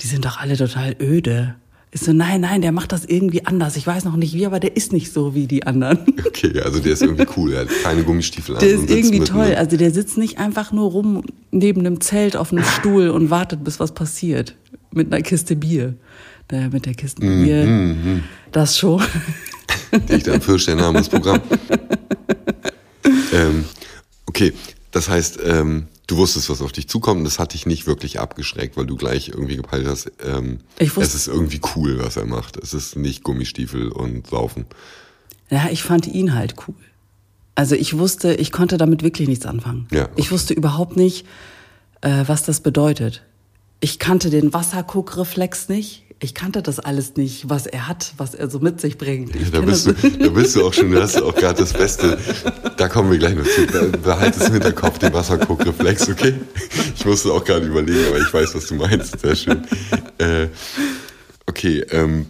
Die 0.00 0.06
sind 0.06 0.24
doch 0.24 0.38
alle 0.38 0.56
total 0.56 0.96
öde. 1.00 1.54
Ich 1.94 2.00
so, 2.00 2.12
nein, 2.14 2.40
nein, 2.40 2.62
der 2.62 2.72
macht 2.72 2.92
das 2.92 3.04
irgendwie 3.04 3.44
anders. 3.44 3.76
Ich 3.76 3.86
weiß 3.86 4.04
noch 4.04 4.16
nicht 4.16 4.32
wie, 4.32 4.46
aber 4.46 4.58
der 4.60 4.76
ist 4.76 4.92
nicht 4.94 5.12
so 5.12 5.34
wie 5.34 5.46
die 5.46 5.66
anderen. 5.66 5.98
Okay, 6.26 6.58
also 6.60 6.78
der 6.80 6.92
ist 6.94 7.02
irgendwie 7.02 7.26
cool. 7.36 7.52
Er 7.52 7.60
hat 7.62 7.68
keine 7.82 8.02
Gummistiefel 8.02 8.54
an. 8.54 8.60
Der 8.60 8.70
ist 8.70 8.88
irgendwie 8.88 9.18
mit 9.18 9.28
toll. 9.28 9.42
einem- 9.42 9.56
Also 9.58 9.76
der 9.76 9.90
sitzt 9.90 10.16
nicht 10.16 10.38
einfach 10.38 10.72
nur 10.72 10.90
rum 10.90 11.22
neben 11.50 11.80
einem 11.80 12.00
Zelt 12.00 12.34
auf 12.36 12.50
einem 12.52 12.64
Stuhl 12.64 13.10
und 13.10 13.28
wartet, 13.28 13.62
bis 13.62 13.78
was 13.78 13.92
passiert. 13.92 14.56
Mit 14.90 15.12
einer 15.12 15.22
Kiste 15.22 15.54
Bier. 15.54 15.94
Der, 16.50 16.70
mit 16.70 16.86
der 16.86 16.94
Kiste 16.94 17.22
Mhm, 17.24 17.44
Bier. 17.44 18.20
Das 18.52 18.78
schon. 18.78 19.02
Dicht 19.92 20.28
am 20.28 20.40
Fisch, 20.40 20.66
der 20.66 20.76
Name 20.76 20.98
des 20.98 21.08
Programms. 21.08 21.42
ähm, 23.32 23.64
okay, 24.26 24.52
das 24.90 25.08
heißt, 25.08 25.38
ähm, 25.44 25.86
du 26.06 26.16
wusstest, 26.16 26.50
was 26.50 26.62
auf 26.62 26.72
dich 26.72 26.88
zukommt 26.88 27.18
und 27.18 27.24
das 27.24 27.38
hat 27.38 27.54
dich 27.54 27.66
nicht 27.66 27.86
wirklich 27.86 28.20
abgeschreckt, 28.20 28.76
weil 28.76 28.86
du 28.86 28.96
gleich 28.96 29.28
irgendwie 29.28 29.56
gepeilt 29.56 29.86
hast, 29.86 30.10
ähm, 30.24 30.58
Ich 30.78 30.90
wusste- 30.96 31.02
es 31.02 31.14
ist 31.14 31.28
irgendwie 31.28 31.60
cool, 31.76 31.98
was 32.02 32.16
er 32.16 32.26
macht. 32.26 32.56
Es 32.56 32.74
ist 32.74 32.96
nicht 32.96 33.22
Gummistiefel 33.24 33.88
und 33.88 34.26
Saufen. 34.26 34.66
Ja, 35.50 35.68
ich 35.70 35.82
fand 35.82 36.06
ihn 36.06 36.34
halt 36.34 36.54
cool. 36.68 36.74
Also 37.54 37.74
ich 37.74 37.98
wusste, 37.98 38.34
ich 38.34 38.50
konnte 38.52 38.78
damit 38.78 39.02
wirklich 39.02 39.28
nichts 39.28 39.44
anfangen. 39.44 39.86
Ja, 39.92 40.04
okay. 40.04 40.12
Ich 40.16 40.32
wusste 40.32 40.54
überhaupt 40.54 40.96
nicht, 40.96 41.26
äh, 42.00 42.24
was 42.26 42.42
das 42.44 42.60
bedeutet. 42.60 43.22
Ich 43.80 43.98
kannte 43.98 44.30
den 44.30 44.52
Wasserguckreflex 44.54 45.68
nicht. 45.68 46.04
Ich 46.24 46.34
kannte 46.34 46.62
das 46.62 46.78
alles 46.78 47.16
nicht, 47.16 47.48
was 47.50 47.66
er 47.66 47.88
hat, 47.88 48.14
was 48.16 48.34
er 48.34 48.48
so 48.48 48.60
mit 48.60 48.80
sich 48.80 48.96
bringt. 48.96 49.34
Ich 49.34 49.50
Da 49.50 49.60
bist, 49.60 49.86
du, 49.88 49.92
da 49.92 50.28
bist 50.28 50.54
du 50.54 50.64
auch 50.64 50.72
schon, 50.72 50.92
da 50.92 51.02
hast 51.02 51.16
du 51.18 51.24
auch 51.24 51.34
gerade 51.34 51.58
das 51.60 51.72
Beste. 51.72 52.16
Da 52.76 52.88
kommen 52.88 53.10
wir 53.10 53.18
gleich 53.18 53.34
noch 53.34 53.44
zu. 53.44 53.66
Be- 53.66 53.98
Behalte 53.98 54.38
es 54.38 54.46
im 54.46 54.52
Hinterkopf, 54.54 54.98
den 55.00 55.12
Wasserguckreflex, 55.12 56.08
okay? 56.10 56.34
Ich 56.94 57.04
musste 57.04 57.32
auch 57.32 57.44
gerade 57.44 57.66
überlegen, 57.66 58.06
aber 58.06 58.18
ich 58.20 58.32
weiß, 58.32 58.54
was 58.54 58.66
du 58.66 58.76
meinst. 58.76 59.18
Sehr 59.18 59.34
schön. 59.34 59.66
Äh, 60.18 60.46
okay, 61.48 61.80
ähm, 61.90 62.26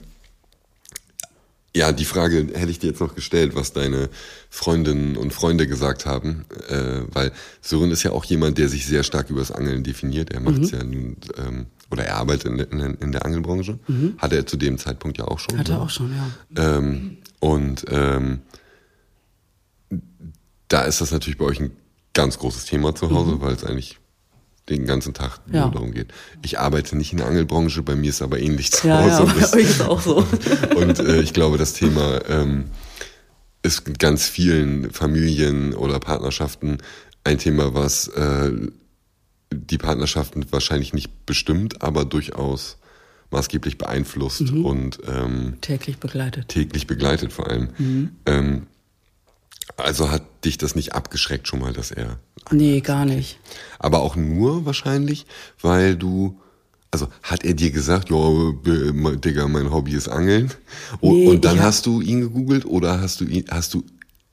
ja, 1.77 1.93
die 1.93 2.05
Frage 2.07 2.49
hätte 2.55 2.71
ich 2.71 2.79
dir 2.79 2.89
jetzt 2.89 3.01
noch 3.01 3.15
gestellt, 3.15 3.55
was 3.55 3.75
deine 3.75 4.09
Freundinnen 4.49 5.17
und 5.19 5.35
Freunde 5.35 5.67
gesagt 5.67 6.07
haben, 6.07 6.45
äh, 6.69 7.03
weil 7.13 7.33
Sören 7.61 7.91
ist 7.91 8.03
ja 8.03 8.13
auch 8.13 8.25
jemand, 8.25 8.57
der 8.59 8.69
sich 8.71 8.87
sehr 8.87 9.03
stark 9.03 9.29
über 9.31 9.41
das 9.41 9.51
Angeln 9.53 9.83
definiert. 9.83 10.33
Er 10.33 10.41
macht 10.41 10.63
es 10.63 10.73
Mhm. 10.73 10.79
ja 10.79 10.85
nun, 10.85 11.17
ähm, 11.37 11.67
oder 11.93 12.05
er 12.05 12.17
arbeitet 12.17 12.47
in, 12.47 12.59
in, 12.81 12.95
in 12.95 13.13
der 13.13 13.25
Angelbranche. 13.27 13.79
Hatte 14.19 14.37
er 14.37 14.47
zu 14.47 14.57
dem 14.57 14.79
Zeitpunkt 14.79 15.19
ja 15.19 15.27
auch 15.27 15.39
schon. 15.39 15.55
Mhm. 15.55 15.61
Hat 15.61 15.69
er 15.69 15.77
ne? 15.77 15.83
auch 15.83 15.91
schon, 15.91 16.13
ja. 16.15 16.77
Ähm, 16.77 17.19
und 17.41 17.85
ähm, 17.91 18.41
da 20.69 20.83
ist 20.83 21.01
das 21.01 21.11
natürlich 21.13 21.39
bei 21.39 21.45
euch 21.45 21.61
ein 21.61 21.73
ganz 22.15 22.39
großes 22.39 22.65
Thema 22.67 22.95
zu 22.95 23.11
Hause, 23.11 23.41
weil 23.41 23.53
es 23.55 23.65
eigentlich 23.65 23.99
den 24.69 24.87
ganzen 24.87 25.13
Tag 25.13 25.41
Mhm. 25.47 25.55
Ja. 25.55 25.63
nur 25.65 25.73
darum 25.73 25.93
geht. 25.93 26.09
Ich 26.43 26.59
arbeite 26.59 26.97
nicht 26.97 27.13
in 27.13 27.19
der 27.19 27.27
Angelbranche, 27.27 27.83
bei 27.83 27.97
mir 27.97 28.11
ist 28.11 28.23
aber 28.23 28.39
ähnlich 28.39 28.71
zu 28.73 28.87
Ja, 28.89 29.07
ja, 29.07 29.19
Hause. 29.19 29.33
bei 29.35 29.41
Das- 29.41 29.53
euch 29.55 29.63
ist 29.71 29.83
auch 29.83 30.01
so. 30.01 30.17
und 30.77 30.99
äh, 31.01 31.21
ich 31.21 31.33
glaube, 31.33 31.59
das 31.59 31.73
Thema 31.75 32.21
ähm, 32.29 32.67
ist 33.63 33.87
in 33.89 33.95
ganz 33.95 34.29
vielen 34.29 34.91
Familien 34.93 35.75
oder 35.75 35.99
Partnerschaften 36.01 36.79
ein 37.25 37.39
Thema, 37.39 37.75
was 37.75 38.09
äh, 38.09 38.53
die 39.55 39.79
Partnerschaften 39.79 40.45
wahrscheinlich 40.51 40.93
nicht 40.93 41.27
bestimmt, 41.27 41.83
aber 41.83 42.05
durchaus 42.05 42.79
maßgeblich 43.31 43.79
beeinflusst 43.79 44.43
Mhm. 44.53 44.65
und 44.65 44.99
ähm, 45.09 45.55
Täglich 45.63 45.99
begleitet. 45.99 46.49
täglich 46.49 46.87
begleitet 46.87 47.33
vor 47.33 47.49
allem. 47.49 47.69
Mhm. 47.79 48.11
Ähm, 48.27 48.67
also 49.77 50.11
hat 50.11 50.23
dich 50.45 50.59
das 50.59 50.75
nicht 50.75 50.95
abgeschreckt 50.95 51.49
schon 51.49 51.61
mal, 51.61 51.73
dass 51.73 51.91
er. 51.91 52.19
Nee, 52.51 52.81
gar 52.81 53.05
nicht. 53.05 53.39
Aber 53.79 54.01
auch 54.03 54.17
nur 54.17 54.67
wahrscheinlich, 54.67 55.27
weil 55.61 55.97
du. 55.97 56.39
Also 56.91 57.09
hat 57.23 57.43
er 57.43 57.55
dir 57.55 57.71
gesagt, 57.71 58.11
ja, 58.11 58.53
Digga, 59.15 59.49
mein 59.49 59.73
Hobby 59.73 59.93
ist 59.93 60.09
Angeln? 60.09 60.53
O- 61.01 61.11
Nee, 61.13 61.27
und 61.29 61.43
dann 61.47 61.57
hab- 61.59 61.65
hast 61.69 61.87
du 61.87 62.03
ihn 62.03 62.21
gegoogelt 62.21 62.67
oder 62.67 63.01
hast 63.01 63.23
du 63.23 63.25
ihn, 63.25 63.47
hast 63.51 63.73
du 63.73 63.83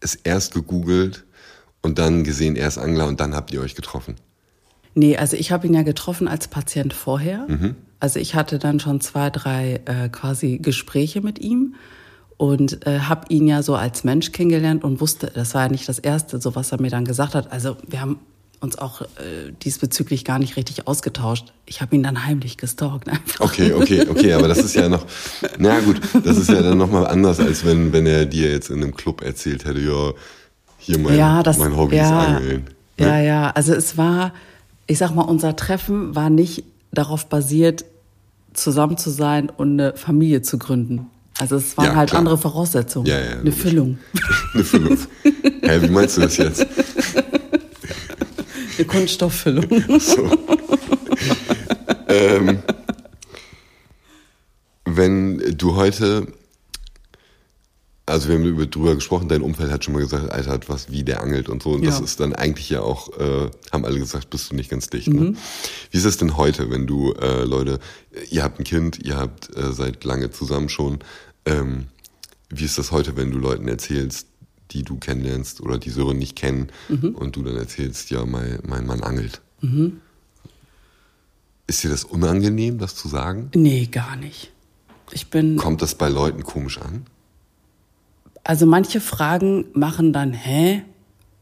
es 0.01 0.15
erst 0.15 0.53
gegoogelt 0.53 1.23
und 1.81 1.99
dann 1.99 2.25
gesehen, 2.25 2.57
er 2.57 2.67
ist 2.67 2.77
Angler 2.77 3.07
und 3.07 3.21
dann 3.21 3.33
habt 3.33 3.53
ihr 3.53 3.61
euch 3.61 3.75
getroffen? 3.75 4.15
Nee, 4.96 5.17
also 5.17 5.38
ich 5.38 5.51
habe 5.51 5.67
ihn 5.67 5.74
ja 5.74 5.84
getroffen 5.84 6.27
als 6.27 6.48
Patient 6.48 6.93
vorher. 6.93 7.46
Mhm. 7.48 7.75
Also 8.00 8.19
ich 8.19 8.36
hatte 8.36 8.60
dann 8.60 8.79
schon 8.79 9.01
zwei, 9.01 9.29
drei 9.29 9.81
äh, 9.86 10.10
quasi 10.10 10.58
Gespräche 10.58 11.22
mit 11.22 11.39
ihm 11.39 11.75
und 12.38 12.88
äh, 12.88 13.00
habe 13.01 13.25
ihn 13.29 13.48
ja 13.48 13.62
so 13.62 13.75
als 13.75 14.03
Mensch 14.03 14.31
kennengelernt 14.31 14.84
und 14.84 15.01
wusste, 15.01 15.31
das 15.34 15.53
war 15.53 15.63
ja 15.63 15.69
nicht 15.69 15.89
das 15.89 16.00
Erste, 16.00 16.39
so 16.39 16.55
was 16.55 16.72
er 16.72 16.81
mir 16.81 16.89
dann 16.89 17.05
gesagt 17.05 17.36
hat. 17.36 17.51
Also 17.51 17.75
wir 17.88 18.00
haben 18.00 18.19
uns 18.62 18.77
auch 18.77 19.01
äh, 19.01 19.51
diesbezüglich 19.63 20.25
gar 20.25 20.39
nicht 20.39 20.58
richtig 20.58 20.88
ausgetauscht. 20.88 21.53
Ich 21.65 21.81
habe 21.81 21.96
ihn 21.96 22.03
dann 22.03 22.25
heimlich 22.25 22.58
gestalkt. 22.58 23.08
Einfach. 23.10 23.41
Okay, 23.41 23.74
okay, 23.74 24.08
okay, 24.10 24.34
aber 24.34 24.48
das 24.48 24.60
ist 24.60 24.75
ja 24.75 24.89
noch, 24.89 25.05
na 25.58 25.79
gut, 25.79 26.00
das 26.24 26.38
ist 26.38 26.50
ja 26.50 26.62
dann 26.62 26.77
nochmal 26.77 27.08
anders, 27.08 27.39
als 27.39 27.65
wenn, 27.65 27.93
wenn 27.93 28.05
er 28.05 28.25
dir 28.25 28.51
jetzt 28.51 28.69
in 28.69 28.81
einem 28.81 28.96
Club 28.96 29.22
erzählt 29.22 29.65
hätte, 29.65 29.79
ja, 29.79 30.12
hier 30.77 31.00
mein, 31.00 31.17
ja, 31.17 31.43
das, 31.43 31.58
mein 31.58 31.75
Hobby 31.75 31.98
ja, 31.98 32.03
ist 32.03 32.27
Angeln. 32.27 32.63
Ne? 32.98 33.05
Ja, 33.05 33.19
ja, 33.19 33.51
also 33.51 33.74
es 33.74 33.98
war, 33.98 34.34
ich 34.89 34.98
sag 34.98 35.13
mal, 35.13 35.22
unser 35.22 35.55
Treffen 35.55 36.15
war 36.15 36.29
nicht 36.31 36.63
darauf 36.91 37.27
basiert, 37.27 37.86
zusammen 38.53 38.98
zu 38.98 39.12
sein 39.12 39.50
und 39.55 39.74
eine 39.79 39.96
Familie 39.96 40.41
zu 40.41 40.58
gründen. 40.58 41.05
Also 41.38 41.58
es 41.58 41.77
waren 41.77 41.86
Ja, 41.86 41.96
halt 41.96 42.10
klar. 42.10 42.19
andere 42.19 42.39
Voraussetzungen. 42.39 43.05
Ja, 43.05 43.19
ja, 43.19 43.39
eine. 43.39 43.51
Füllung, 43.51 44.00
Eine 44.55 44.63
Füllung. 44.63 44.98
Hä, 45.62 45.81
wie 45.81 45.89
meinst 45.89 46.17
du 46.17 46.22
das 46.22 46.38
jetzt? 46.38 46.65
eine 48.77 48.88
Kunststofffüllung. 48.88 50.00
So. 50.00 50.31
ähm, 52.08 52.60
wenn 54.86 55.55
du 55.55 55.75
heute, 55.75 56.27
also 58.10 58.28
wir 58.28 58.36
haben 58.36 58.46
über, 58.46 58.66
drüber 58.66 58.96
gesprochen, 58.96 59.28
dein 59.30 59.42
Umfeld 59.42 59.72
hat 59.72 59.84
schon 59.86 59.94
mal 59.94 60.01
gesagt, 60.01 60.32
Alter, 60.32 60.51
hat 60.51 60.68
was 60.70 60.92
wie 60.92 61.04
der 61.04 61.22
angelt 61.22 61.48
und 61.50 61.63
so. 61.63 61.72
Und 61.72 61.86
das 61.86 62.00
Ja. 62.00 62.04
ist 62.04 62.20
dann 62.20 62.34
eigentlich 62.34 62.70
ja 62.70 62.82
auch, 62.82 63.18
äh, 63.18 63.50
haben 63.72 63.86
alle 63.86 64.00
gesagt, 64.00 64.30
bist 64.30 64.51
du 64.51 64.56
nicht 64.56 64.70
ganz 64.70 64.89
dicht. 64.89 65.08
Ne? 65.08 65.36
Wie 65.92 65.98
ist 65.98 66.06
es 66.06 66.18
denn 66.18 66.36
heute, 66.38 66.70
wenn 66.72 66.88
du, 66.88 67.13
äh, 67.13 67.44
Leute, 67.46 67.80
ihr 68.30 68.44
habt 68.44 68.60
ein 68.60 68.63
Kind, 68.63 69.00
ihr 69.06 69.18
habt 69.18 69.56
äh, 69.56 69.72
seit 69.74 70.04
lange 70.04 70.32
zusammen 70.32 70.70
schon. 70.70 71.00
Ähm, 71.46 71.88
wie 72.50 72.66
ist 72.66 72.78
das 72.78 72.92
heute, 72.92 73.16
wenn 73.16 73.32
du 73.32 73.38
Leuten 73.38 73.68
erzählst, 73.68 74.28
die 74.72 74.84
du 74.84 74.98
kennenlernst 74.98 75.62
oder 75.62 75.78
die 75.78 75.89
Sören 75.89 76.18
nicht 76.18 76.36
kennen 76.36 76.68
und 76.89 77.36
du 77.36 77.42
dann 77.44 77.56
erzählst, 77.58 78.12
ja, 78.12 78.25
mein, 78.25 78.60
mein 78.68 78.86
Mann 78.86 79.01
angelt? 79.01 79.42
Ist 81.68 81.84
dir 81.84 81.89
das 81.89 82.04
unangenehm, 82.04 82.78
das 82.80 82.96
zu 82.96 83.08
sagen? 83.08 83.50
nee, 83.56 83.86
gar 83.92 84.16
nicht. 84.16 84.51
Ich 85.12 85.30
bin, 85.32 85.58
Kommt 85.58 85.82
das 85.82 85.96
bei 85.96 86.08
Leuten 86.10 86.44
komisch 86.44 86.80
an? 86.80 87.06
Also 88.50 88.65
manche 88.65 89.00
Fragen 89.00 89.65
machen 89.74 90.12
dann, 90.12 90.34
hä? 90.34 90.82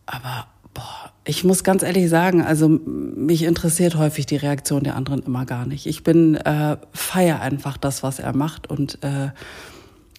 Aber, 0.05 0.47
boah, 0.73 1.13
ich 1.23 1.45
muss 1.45 1.63
ganz 1.63 1.81
ehrlich 1.81 2.09
sagen, 2.09 2.41
also 2.41 2.67
mich 2.67 3.43
interessiert 3.43 3.95
häufig 3.95 4.25
die 4.25 4.35
Reaktion 4.35 4.83
der 4.83 4.97
anderen 4.97 5.23
immer 5.23 5.45
gar 5.45 5.65
nicht. 5.65 5.85
Ich 5.85 6.03
bin, 6.03 6.35
äh, 6.35 6.75
feier 6.91 7.39
einfach 7.39 7.77
das, 7.77 8.03
was 8.03 8.19
er 8.19 8.35
macht 8.35 8.69
und, 8.69 9.01
äh, 9.05 9.29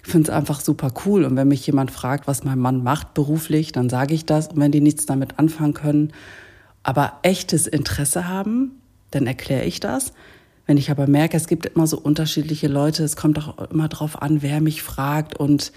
finde 0.03 0.31
es 0.31 0.35
einfach 0.35 0.61
super 0.61 0.91
cool. 1.05 1.25
Und 1.25 1.37
wenn 1.37 1.49
mich 1.49 1.67
jemand 1.67 1.91
fragt, 1.91 2.27
was 2.27 2.43
mein 2.43 2.59
Mann 2.59 2.83
macht 2.83 3.13
beruflich, 3.13 3.73
dann 3.73 3.91
sage 3.91 4.15
ich 4.15 4.25
das. 4.25 4.49
Und 4.49 4.57
wenn 4.57 4.73
die 4.73 4.81
nichts 4.81 5.05
damit 5.05 5.39
anfangen 5.39 5.75
können, 5.75 6.15
aber 6.85 7.19
echtes 7.21 7.67
Interesse 7.67 8.29
haben, 8.29 8.81
dann 9.11 9.27
erkläre 9.27 9.67
ich 9.67 9.81
das. 9.81 10.15
Wenn 10.65 10.79
ich 10.79 10.91
aber 10.91 11.07
merke, 11.07 11.37
es 11.37 11.49
gibt 11.49 11.67
immer 11.67 11.87
so 11.87 11.99
unterschiedliche 11.99 12.67
Leute, 12.67 13.05
es 13.05 13.15
kommt 13.15 13.39
auch 13.39 13.71
immer 13.71 13.89
drauf 13.89 14.23
an, 14.23 14.41
wer 14.41 14.63
mich 14.63 14.83
fragt 14.83 15.39
und 15.39 15.71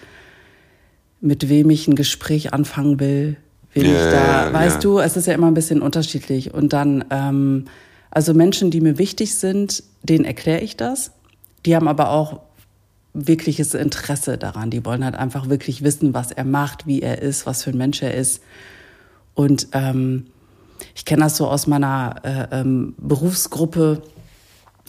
mit 1.22 1.48
wem 1.50 1.70
ich 1.70 1.88
ein 1.88 1.96
Gespräch 1.96 2.54
anfangen 2.54 3.00
will, 3.00 3.38
wen 3.74 3.86
Ja, 3.86 3.92
ich 3.92 4.14
da, 4.14 4.54
weißt 4.54 4.76
ja. 4.76 4.82
du, 4.82 5.00
es 5.00 5.16
ist 5.16 5.28
ja 5.28 5.34
immer 5.34 5.48
ein 5.48 5.54
bisschen 5.54 5.82
unterschiedlich. 5.82 6.54
Und 6.54 6.74
dann, 6.74 7.06
ähm, 7.12 7.66
also 8.10 8.34
Menschen, 8.34 8.72
die 8.72 8.82
mir 8.82 8.98
wichtig 8.98 9.36
sind, 9.36 9.84
denen 10.04 10.26
erkläre 10.26 10.62
ich 10.62 10.76
das. 10.76 11.12
Die 11.66 11.76
haben 11.76 11.88
aber 11.88 12.10
auch 12.10 12.42
wirkliches 13.14 13.74
Interesse 13.74 14.38
daran. 14.38 14.72
Die 14.72 14.84
wollen 14.84 15.06
halt 15.06 15.16
einfach 15.16 15.48
wirklich 15.48 15.84
wissen, 15.84 16.14
was 16.14 16.32
er 16.32 16.44
macht, 16.46 16.88
wie 16.88 17.02
er 17.02 17.22
ist, 17.22 17.46
was 17.46 17.64
für 17.64 17.70
ein 17.70 17.78
Mensch 17.78 18.02
er 18.02 18.16
ist. 18.16 18.42
Und 19.36 19.68
ähm, 19.74 20.26
ich 20.96 21.06
kenne 21.06 21.24
das 21.24 21.38
so 21.38 21.48
aus 21.48 21.68
meiner 21.68 22.16
äh, 22.24 22.62
ähm, 22.62 22.96
Berufsgruppe. 22.98 24.02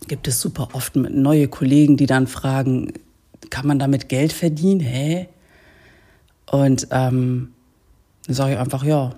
Gibt 0.09 0.27
es 0.29 0.41
super 0.41 0.71
oft 0.73 0.97
neue 0.97 1.49
Kollegen, 1.49 1.97
die 1.97 2.07
dann 2.07 2.27
fragen, 2.27 2.93
kann 3.51 3.67
man 3.67 3.79
damit 3.79 4.09
Geld 4.09 4.33
verdienen? 4.33 4.81
Hä? 4.81 5.29
Und 6.51 6.89
ähm, 6.91 7.53
dann 8.27 8.35
sage 8.35 8.53
ich 8.55 8.59
einfach 8.59 8.85
ja 8.85 9.15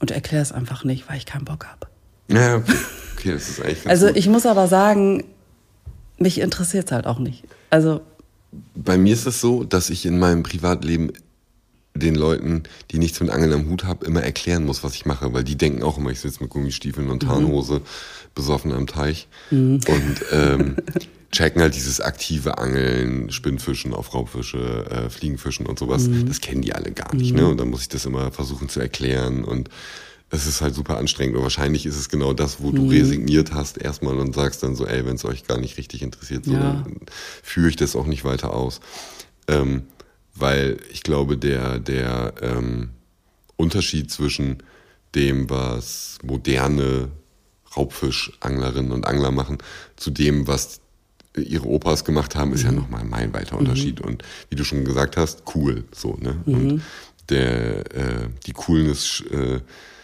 und 0.00 0.10
erkläre 0.10 0.42
es 0.42 0.52
einfach 0.52 0.84
nicht, 0.84 1.08
weil 1.08 1.16
ich 1.16 1.26
keinen 1.26 1.44
Bock 1.44 1.66
habe. 1.66 1.86
Ja, 2.28 2.56
okay. 2.56 2.72
Okay, 3.18 3.32
das 3.32 3.48
ist 3.48 3.60
eigentlich 3.60 3.84
ganz 3.84 3.86
Also 3.90 4.06
gut. 4.08 4.16
ich 4.16 4.28
muss 4.28 4.44
aber 4.46 4.68
sagen, 4.68 5.24
mich 6.18 6.38
interessiert 6.40 6.86
es 6.86 6.92
halt 6.92 7.06
auch 7.06 7.18
nicht. 7.18 7.44
Also 7.70 8.00
Bei 8.74 8.98
mir 8.98 9.14
ist 9.14 9.26
es 9.26 9.40
so, 9.40 9.64
dass 9.64 9.88
ich 9.90 10.04
in 10.06 10.18
meinem 10.18 10.42
Privatleben 10.42 11.12
den 11.94 12.14
Leuten, 12.14 12.64
die 12.90 12.98
nichts 12.98 13.20
mit 13.20 13.30
Angeln 13.30 13.52
am 13.54 13.70
Hut 13.70 13.84
haben, 13.84 14.04
immer 14.04 14.22
erklären 14.22 14.66
muss, 14.66 14.84
was 14.84 14.94
ich 14.94 15.06
mache, 15.06 15.32
weil 15.32 15.44
die 15.44 15.56
denken 15.56 15.82
auch 15.82 15.96
immer, 15.96 16.10
ich 16.10 16.20
sitze 16.20 16.42
mit 16.42 16.50
Gummistiefeln 16.50 17.08
und 17.08 17.20
Tarnhose 17.22 17.80
besoffen 18.34 18.72
am 18.72 18.86
Teich 18.86 19.28
und 19.50 19.80
ähm, 20.32 20.76
checken 21.32 21.60
halt 21.60 21.74
dieses 21.74 22.00
aktive 22.00 22.58
Angeln, 22.58 23.30
Spinnfischen 23.30 23.92
auf 23.92 24.14
Raubfische, 24.14 24.86
äh, 24.90 25.10
Fliegenfischen 25.10 25.66
und 25.66 25.78
sowas. 25.78 26.08
Das 26.26 26.40
kennen 26.40 26.62
die 26.62 26.74
alle 26.74 26.92
gar 26.92 27.14
nicht, 27.14 27.34
ne? 27.34 27.46
Und 27.48 27.58
dann 27.58 27.68
muss 27.68 27.82
ich 27.82 27.88
das 27.88 28.04
immer 28.06 28.30
versuchen 28.32 28.68
zu 28.68 28.80
erklären 28.80 29.44
und 29.44 29.68
es 30.30 30.46
ist 30.46 30.60
halt 30.60 30.74
super 30.74 30.98
anstrengend. 30.98 31.36
Und 31.36 31.42
wahrscheinlich 31.42 31.86
ist 31.86 31.96
es 31.96 32.08
genau 32.08 32.32
das, 32.32 32.60
wo 32.60 32.72
du 32.72 32.88
resigniert 32.88 33.52
hast 33.52 33.78
erstmal 33.78 34.18
und 34.18 34.34
sagst 34.34 34.62
dann 34.62 34.74
so, 34.74 34.84
ey, 34.86 35.04
wenn 35.06 35.14
es 35.16 35.24
euch 35.24 35.46
gar 35.46 35.58
nicht 35.58 35.78
richtig 35.78 36.02
interessiert, 36.02 36.44
so, 36.44 36.52
Ja. 36.52 36.82
dann 36.84 36.96
führe 37.42 37.68
ich 37.68 37.76
das 37.76 37.94
auch 37.94 38.06
nicht 38.06 38.24
weiter 38.24 38.52
aus. 38.52 38.80
Ähm, 39.46 39.84
weil 40.34 40.78
ich 40.92 41.02
glaube, 41.02 41.38
der, 41.38 41.78
der, 41.78 42.34
ähm, 42.42 42.90
Unterschied 43.56 44.10
zwischen 44.10 44.62
dem, 45.14 45.48
was 45.48 46.18
moderne 46.22 47.08
Raubfischanglerinnen 47.76 48.92
und 48.92 49.06
Angler 49.06 49.30
machen, 49.30 49.58
zu 49.96 50.10
dem, 50.10 50.46
was 50.46 50.80
ihre 51.36 51.66
Opas 51.66 52.04
gemacht 52.04 52.34
haben, 52.36 52.52
ist 52.52 52.64
mhm. 52.64 52.70
ja 52.70 52.72
nochmal 52.72 53.00
ein 53.02 53.10
meilenweiter 53.10 53.58
Unterschied. 53.58 54.00
Mhm. 54.00 54.06
Und 54.06 54.22
wie 54.50 54.56
du 54.56 54.64
schon 54.64 54.84
gesagt 54.84 55.16
hast, 55.16 55.42
cool, 55.54 55.84
so, 55.92 56.16
ne? 56.20 56.40
Mhm. 56.46 56.54
Und 56.54 56.82
der, 57.28 57.94
äh, 57.94 58.28
die 58.46 58.52
Coolness 58.52 59.22
äh, 59.30 59.60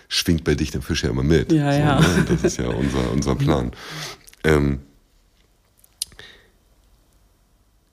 schwingt 0.08 0.44
bei 0.44 0.54
dich 0.54 0.70
dem 0.70 0.82
Fisch 0.82 1.04
ja 1.04 1.10
immer 1.10 1.22
mit. 1.22 1.52
Ja, 1.52 1.72
so, 1.72 1.78
ja. 1.78 2.00
Ne? 2.00 2.24
Das 2.28 2.44
ist 2.44 2.58
ja 2.58 2.68
unser, 2.68 3.10
unser 3.12 3.34
Plan. 3.34 3.72
Ähm, 4.44 4.80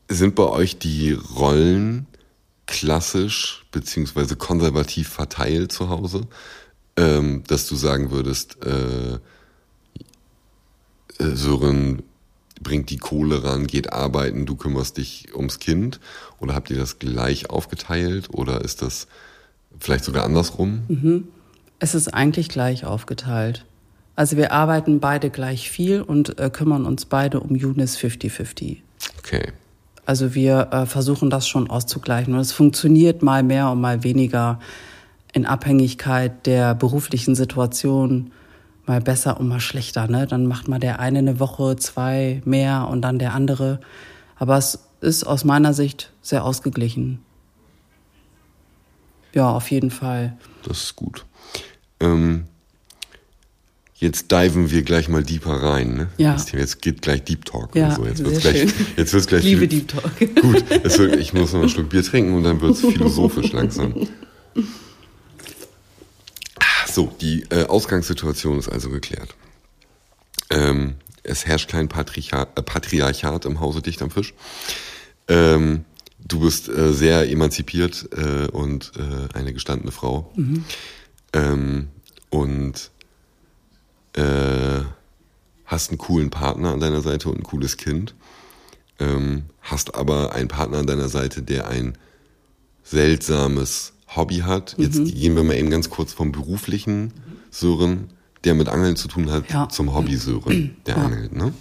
sind 0.09 0.35
bei 0.35 0.43
euch 0.43 0.79
die 0.79 1.11
Rollen 1.11 2.07
klassisch 2.65 3.65
beziehungsweise 3.71 4.35
konservativ 4.35 5.09
verteilt 5.09 5.71
zu 5.71 5.89
Hause, 5.89 6.27
ähm, 6.97 7.43
dass 7.47 7.67
du 7.67 7.75
sagen 7.75 8.11
würdest, 8.11 8.63
äh, 8.65 9.19
Sören 11.19 12.03
bringt 12.61 12.89
die 12.89 12.97
Kohle 12.97 13.43
ran, 13.43 13.67
geht 13.67 13.93
arbeiten, 13.93 14.45
du 14.45 14.55
kümmerst 14.55 14.97
dich 14.97 15.29
ums 15.35 15.59
Kind? 15.59 15.99
Oder 16.39 16.55
habt 16.55 16.69
ihr 16.69 16.77
das 16.77 16.99
gleich 16.99 17.49
aufgeteilt 17.49 18.29
oder 18.33 18.61
ist 18.61 18.81
das 18.81 19.07
vielleicht 19.79 20.03
sogar 20.03 20.23
andersrum? 20.23 20.83
Mhm. 20.87 21.27
Es 21.79 21.95
ist 21.95 22.09
eigentlich 22.09 22.49
gleich 22.49 22.85
aufgeteilt. 22.85 23.65
Also 24.15 24.35
wir 24.35 24.51
arbeiten 24.51 24.99
beide 24.99 25.29
gleich 25.29 25.71
viel 25.71 26.01
und 26.01 26.39
äh, 26.39 26.49
kümmern 26.49 26.85
uns 26.85 27.05
beide 27.05 27.39
um 27.39 27.51
Eunice 27.51 27.97
50-50. 27.97 28.77
Okay. 29.17 29.53
Also 30.05 30.35
wir 30.35 30.69
äh, 30.71 30.85
versuchen 30.85 31.29
das 31.29 31.47
schon 31.47 31.69
auszugleichen. 31.69 32.33
Und 32.33 32.41
es 32.41 32.51
funktioniert 32.51 33.23
mal 33.23 33.43
mehr 33.43 33.69
und 33.69 33.79
mal 33.79 34.03
weniger 34.03 34.59
in 35.31 35.45
Abhängigkeit 35.45 36.45
der 36.45 36.75
beruflichen 36.75 37.35
Situation 37.35 38.31
mal 38.89 38.99
besser 39.01 39.39
und 39.39 39.47
mal 39.47 39.59
schlechter. 39.59 40.07
Ne? 40.07 40.25
Dann 40.27 40.47
macht 40.47 40.67
mal 40.67 40.79
der 40.79 40.99
eine 40.99 41.19
eine 41.19 41.39
Woche, 41.39 41.75
zwei 41.77 42.41
mehr 42.43 42.87
und 42.89 43.01
dann 43.03 43.19
der 43.19 43.33
andere. 43.33 43.79
Aber 44.35 44.57
es 44.57 44.79
ist 44.99 45.23
aus 45.25 45.45
meiner 45.45 45.73
Sicht 45.73 46.11
sehr 46.21 46.43
ausgeglichen. 46.43 47.19
Ja, 49.31 49.51
auf 49.51 49.69
jeden 49.69 49.91
Fall. 49.91 50.35
Das 50.63 50.83
ist 50.85 50.95
gut. 50.95 51.25
Ähm, 51.99 52.45
jetzt 53.95 54.31
diven 54.31 54.71
wir 54.71 54.81
gleich 54.81 55.07
mal 55.07 55.21
deeper 55.21 55.61
rein. 55.61 55.93
Ne? 55.95 56.07
Ja. 56.17 56.35
Jetzt 56.51 56.81
geht 56.81 57.03
gleich 57.03 57.23
Deep 57.23 57.45
Talk. 57.45 57.75
Ja, 57.75 57.91
so. 57.91 58.05
Jetzt 58.05 58.23
wird's 58.25 58.39
gleich, 58.39 58.57
schön. 58.71 58.87
jetzt 58.97 59.13
wird's 59.13 59.27
gleich 59.27 59.43
Liebe 59.43 59.59
viel- 59.61 59.67
Deep 59.67 59.87
Talk. 59.87 60.17
Gut, 60.41 60.65
wird, 60.83 61.03
ich 61.19 61.31
muss 61.33 61.53
noch 61.53 61.59
einen 61.59 61.69
Schluck 61.69 61.89
Bier 61.89 62.01
trinken 62.03 62.33
und 62.33 62.43
dann 62.43 62.59
wird 62.59 62.71
es 62.71 62.79
philosophisch 62.81 63.51
langsam. 63.51 63.93
So, 66.91 67.13
die 67.21 67.43
äh, 67.49 67.65
Ausgangssituation 67.65 68.57
ist 68.57 68.69
also 68.69 68.89
geklärt. 68.89 69.35
Ähm, 70.49 70.95
es 71.23 71.45
herrscht 71.45 71.69
kein 71.69 71.87
Patriarcha 71.87 72.47
äh, 72.55 72.61
Patriarchat 72.63 73.45
im 73.45 73.59
Hause 73.59 73.81
Dicht 73.81 74.01
am 74.01 74.09
Fisch. 74.09 74.33
Ähm, 75.27 75.85
du 76.19 76.39
bist 76.39 76.67
äh, 76.69 76.91
sehr 76.93 77.29
emanzipiert 77.29 78.09
äh, 78.13 78.47
und 78.47 78.91
äh, 78.97 79.37
eine 79.37 79.53
gestandene 79.53 79.91
Frau. 79.91 80.31
Ähm, 81.33 81.89
und 82.29 82.91
äh, 84.13 84.81
hast 85.65 85.89
einen 85.89 85.99
coolen 85.99 86.31
Partner 86.31 86.73
an 86.73 86.79
deiner 86.79 87.01
Seite 87.01 87.29
und 87.29 87.37
ein 87.37 87.43
cooles 87.43 87.77
Kind. 87.77 88.15
Ähm, 88.97 89.43
hast 89.61 89.93
aber 89.93 90.33
einen 90.33 90.47
Partner 90.47 90.79
an 90.79 90.87
deiner 90.87 91.09
Seite, 91.09 91.43
der 91.43 91.67
ein 91.67 91.97
seltsames 92.83 93.93
Hobby 94.15 94.37
hat. 94.37 94.75
Jetzt 94.77 95.03
gehen 95.05 95.35
wir 95.35 95.43
mal 95.43 95.55
eben 95.55 95.69
ganz 95.69 95.89
kurz 95.89 96.13
vom 96.13 96.31
beruflichen 96.31 97.13
Sören, 97.51 98.09
der 98.43 98.55
mit 98.55 98.67
Angeln 98.69 98.95
zu 98.95 99.07
tun 99.07 99.29
hat, 99.31 99.49
Ja. 99.51 99.67
zum 99.69 99.93
Hobby 99.93 100.15
Sören, 100.17 100.77
der 100.85 100.97
angelt. 100.97 101.33
Ne? 101.35 101.53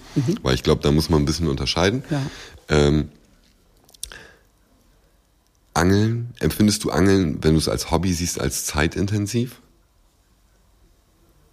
Weil 0.42 0.54
ich 0.54 0.62
glaube, 0.62 0.82
da 0.82 0.90
muss 0.92 1.10
man 1.10 1.22
ein 1.22 1.24
bisschen 1.26 1.48
unterscheiden. 1.48 2.02
Ja. 2.10 2.22
Ähm, 2.68 3.08
Angeln, 5.74 6.34
empfindest 6.40 6.82
du 6.84 6.90
Angeln, 6.90 7.38
wenn 7.42 7.52
du 7.52 7.58
es 7.58 7.68
als 7.68 7.90
Hobby 7.90 8.12
siehst, 8.12 8.40
als 8.40 8.64
zeitintensiv? 8.64 9.60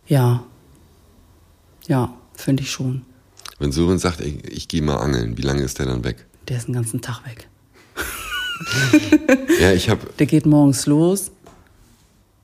Ja. 0.07 0.43
Ja, 1.87 2.15
finde 2.33 2.63
ich 2.63 2.71
schon. 2.71 3.03
Wenn 3.59 3.71
Sören 3.71 3.99
sagt, 3.99 4.21
ey, 4.21 4.39
ich 4.49 4.67
gehe 4.67 4.81
mal 4.81 4.97
angeln, 4.97 5.37
wie 5.37 5.41
lange 5.43 5.61
ist 5.61 5.77
der 5.79 5.85
dann 5.85 6.03
weg? 6.03 6.25
Der 6.47 6.57
ist 6.57 6.67
den 6.67 6.73
ganzen 6.73 7.01
Tag 7.01 7.25
weg. 7.25 7.47
Ja, 9.59 9.71
ich 9.73 9.89
habe 9.89 10.07
Der 10.19 10.25
geht 10.25 10.45
morgens 10.45 10.85
los, 10.85 11.31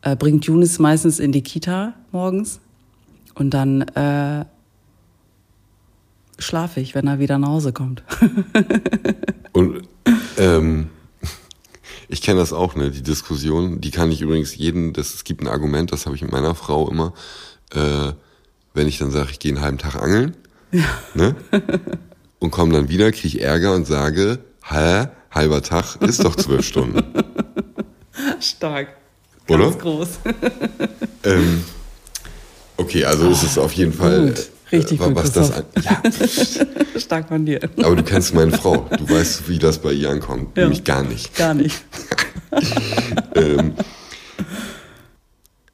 äh, 0.02 0.15
bringt 0.15 0.45
Junis 0.45 0.80
meistens 0.80 1.19
in 1.19 1.32
die 1.32 1.41
Kita 1.41 1.93
morgens 2.12 2.60
und 3.36 3.54
dann 3.54 3.82
äh, 3.82 4.45
schlafe 6.39 6.80
ich, 6.80 6.95
wenn 6.95 7.08
er 7.08 7.19
wieder 7.19 7.38
nach 7.38 7.50
Hause 7.50 7.74
kommt. 7.74 8.04
Und 9.54 9.88
ähm, 10.38 10.89
ich 12.08 12.21
kenne 12.21 12.39
das 12.39 12.54
auch, 12.54 12.76
ne? 12.76 12.89
Die 12.91 13.04
Diskussion, 13.04 13.82
die 13.82 13.91
kann 13.91 14.12
ich 14.12 14.21
übrigens 14.21 14.56
jeden, 14.56 14.93
das, 14.93 15.13
es 15.13 15.24
gibt 15.24 15.41
ein 15.41 15.47
Argument, 15.47 15.91
das 15.91 16.06
habe 16.06 16.15
ich 16.15 16.21
mit 16.21 16.32
meiner 16.32 16.56
Frau 16.56 16.89
immer, 16.89 17.13
äh, 17.74 18.13
wenn 18.74 18.88
ich 18.88 18.97
dann 18.97 19.12
sage, 19.12 19.32
ich 19.32 19.39
gehe 19.39 19.54
einen 19.54 19.62
halben 19.62 19.78
Tag 19.78 19.95
angeln, 19.95 20.36
ne? 21.13 21.36
Und 22.39 22.52
komme 22.52 22.74
dann 22.74 22.89
wieder, 22.89 23.12
kriege 23.12 23.28
ich 23.28 23.43
Ärger 23.43 23.76
und 23.76 23.86
sage, 23.86 24.39
hä, 24.63 25.08
halber 25.31 25.61
Tag 25.61 25.95
ist 26.01 26.23
doch 26.23 26.35
zwölf 26.35 26.65
Stunden. 26.65 27.03
Stark. 28.39 28.89
Oder? 29.47 29.69
Ganz 29.71 29.79
groß. 29.79 30.07
ähm, 31.23 31.63
okay, 32.77 33.05
also 33.05 33.29
ist 33.29 33.43
es 33.43 33.57
auf 33.57 33.73
jeden 33.73 33.93
Fall, 33.93 34.27
Gut. 34.27 34.49
Richtig 34.71 35.01
äh, 35.01 35.03
gut, 35.05 35.15
was 35.15 35.31
das 35.33 35.51
an, 35.51 35.65
ja, 35.83 36.01
Stark 36.99 37.27
von 37.27 37.45
dir. 37.45 37.59
aber 37.83 37.95
du 37.95 38.03
kennst 38.03 38.33
meine 38.33 38.51
Frau, 38.57 38.89
du 38.97 39.09
weißt, 39.09 39.49
wie 39.49 39.59
das 39.59 39.79
bei 39.79 39.91
ihr 39.91 40.09
ankommt, 40.09 40.55
Ja. 40.55 40.63
nämlich 40.63 40.83
gar 40.85 41.03
nicht. 41.03 41.35
Gar 41.35 41.53
nicht. 41.55 41.83
ähm, 43.35 43.73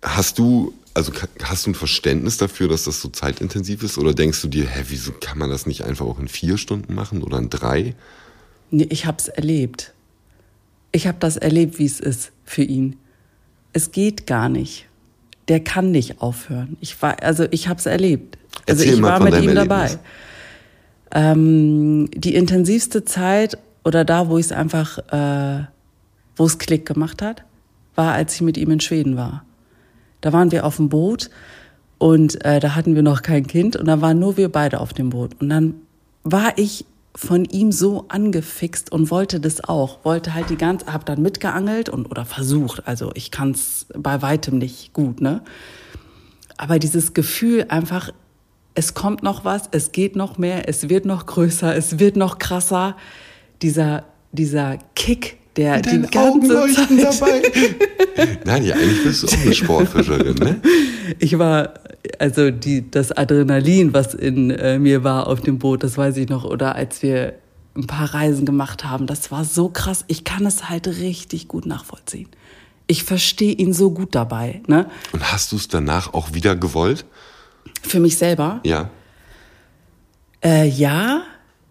hast 0.02 0.40
du, 0.40 0.74
also 0.96 1.12
hast 1.44 1.66
du 1.68 1.72
ein 1.72 1.76
Verständnis 1.76 2.38
dafür, 2.38 2.68
dass 2.68 2.86
das 2.86 3.02
so 3.02 3.10
zeitintensiv 3.10 3.84
ist? 3.84 3.98
Oder 4.00 4.14
denkst 4.14 4.42
du 4.42 4.48
dir, 4.48 4.66
hä, 4.66 4.86
wieso 4.88 5.12
kann 5.12 5.38
man 5.38 5.50
das 5.52 5.68
nicht 5.68 5.84
einfach 5.84 6.06
auch 6.06 6.20
in 6.20 6.28
vier 6.28 6.58
Stunden 6.58 6.96
machen 6.96 7.22
oder 7.22 7.38
in 7.38 7.50
drei? 7.52 7.96
Nee, 8.70 8.88
ich 8.90 9.06
habe 9.06 9.18
es 9.20 9.28
erlebt. 9.28 9.94
Ich 10.92 11.08
habe 11.08 11.18
das 11.20 11.38
erlebt, 11.38 11.80
wie 11.80 11.86
es 11.86 12.00
ist 12.00 12.32
für 12.44 12.64
ihn. 12.64 12.98
Es 13.74 13.92
geht 13.92 14.28
gar 14.28 14.50
nicht. 14.50 14.88
Der 15.48 15.60
kann 15.60 15.92
nicht 15.92 16.22
aufhören. 16.22 16.78
Ich 16.82 17.02
war, 17.02 17.22
also 17.24 17.46
ich 17.52 17.68
habe 17.68 17.80
es 17.80 17.86
erlebt. 17.86 18.38
Also 18.68 18.84
Erzähl 18.84 18.96
ich 18.96 19.02
war 19.02 19.20
mit 19.20 19.34
ihm 19.34 19.50
Erlebnis. 19.50 19.68
dabei. 19.68 20.00
Ähm, 21.12 22.10
die 22.14 22.36
intensivste 22.36 23.06
Zeit 23.06 23.58
oder 23.86 24.04
da, 24.04 24.28
wo 24.28 24.38
ich 24.38 24.48
es 24.48 24.52
einfach, 24.52 24.98
äh, 25.12 25.66
wo 26.36 26.46
es 26.46 26.58
Klick 26.58 26.86
gemacht 26.86 27.22
hat, 27.22 27.44
war, 27.96 28.14
als 28.14 28.36
ich 28.36 28.42
mit 28.42 28.58
ihm 28.58 28.72
in 28.72 28.80
Schweden 28.82 29.16
war. 29.16 29.46
Da 30.22 30.34
waren 30.34 30.52
wir 30.52 30.66
auf 30.66 30.76
dem 30.76 30.90
Boot 30.90 31.30
und 31.98 32.44
äh, 32.44 32.60
da 32.60 32.76
hatten 32.76 32.96
wir 32.96 33.04
noch 33.04 33.22
kein 33.22 33.48
Kind 33.48 33.76
und 33.76 33.86
da 33.86 34.02
waren 34.02 34.20
nur 34.20 34.36
wir 34.36 34.50
beide 34.50 34.82
auf 34.82 34.94
dem 34.94 35.10
Boot. 35.10 35.40
Und 35.40 35.50
dann 35.50 35.76
war 36.24 36.58
ich 36.58 36.86
von 37.18 37.46
ihm 37.46 37.72
so 37.72 38.06
angefixt 38.10 38.92
und 38.92 39.10
wollte 39.10 39.40
das 39.40 39.64
auch, 39.64 40.06
wollte 40.06 40.36
halt 40.36 40.52
die 40.52 40.56
ganze, 40.56 40.86
hab 40.86 41.04
dann 41.08 41.20
mitgeangelt 41.20 41.90
und 41.90 42.06
oder 42.06 42.26
versucht. 42.26 42.88
Also 42.88 43.10
ich 43.16 43.32
kann 43.32 43.52
es 43.52 43.88
bei 43.98 44.22
weitem 44.22 44.60
nicht 44.60 44.94
gut, 44.94 45.20
ne? 45.20 45.42
Aber 46.58 46.78
dieses 46.78 47.16
Gefühl 47.16 47.66
einfach, 47.70 48.12
es 48.76 48.94
kommt 48.94 49.24
noch 49.24 49.44
was, 49.46 49.64
es 49.72 49.92
geht 49.92 50.16
noch 50.16 50.38
mehr, 50.38 50.70
es 50.70 50.90
wird 50.90 51.06
noch 51.06 51.26
größer, 51.26 51.76
es 51.76 51.98
wird 51.98 52.18
noch 52.18 52.38
krasser. 52.38 52.96
Dieser, 53.64 54.04
dieser 54.32 54.78
Kick, 54.94 55.38
der 55.56 55.82
die 55.82 56.04
ganze 56.04 56.68
Zeit. 56.72 56.88
dabei. 57.02 57.42
Nein, 58.46 58.64
ja, 58.64 58.76
eigentlich 58.76 59.04
bist 59.04 59.24
du 59.24 59.28
auch 59.28 59.42
eine 59.42 59.56
Sportfischerin, 59.56 60.36
ne? 60.36 60.62
Ich 61.20 61.38
war, 61.38 61.74
also 62.20 62.52
die, 62.52 62.90
das 62.90 63.12
Adrenalin, 63.12 63.94
was 63.94 64.14
in 64.14 64.52
äh, 64.52 64.80
mir 64.80 65.04
war 65.04 65.28
auf 65.28 65.42
dem 65.42 65.60
Boot, 65.60 65.84
das 65.84 65.98
weiß 65.98 66.18
ich 66.18 66.30
noch. 66.30 66.44
Oder 66.44 66.76
als 66.76 67.02
wir 67.02 67.34
ein 67.76 67.88
paar 67.88 68.14
Reisen 68.14 68.46
gemacht 68.46 68.84
haben, 68.84 69.08
das 69.08 69.32
war 69.32 69.46
so 69.46 69.70
krass. 69.70 70.04
Ich 70.08 70.24
kann 70.24 70.46
es 70.46 70.70
halt 70.70 70.88
richtig 70.88 71.48
gut 71.48 71.66
nachvollziehen. 71.66 72.30
Ich 72.88 73.04
verstehe 73.04 73.54
ihn 73.54 73.74
so 73.74 73.92
gut 73.92 74.16
dabei. 74.16 74.62
Ne? 74.68 74.90
Und 75.12 75.32
hast 75.32 75.52
du 75.52 75.58
es 75.58 75.68
danach 75.68 76.14
auch 76.14 76.34
wieder 76.34 76.56
gewollt? 76.56 77.06
Für 77.84 78.00
mich 78.00 78.18
selber. 78.18 78.62
Ja. 78.64 78.90
Äh, 80.44 80.68
ja, 80.68 81.24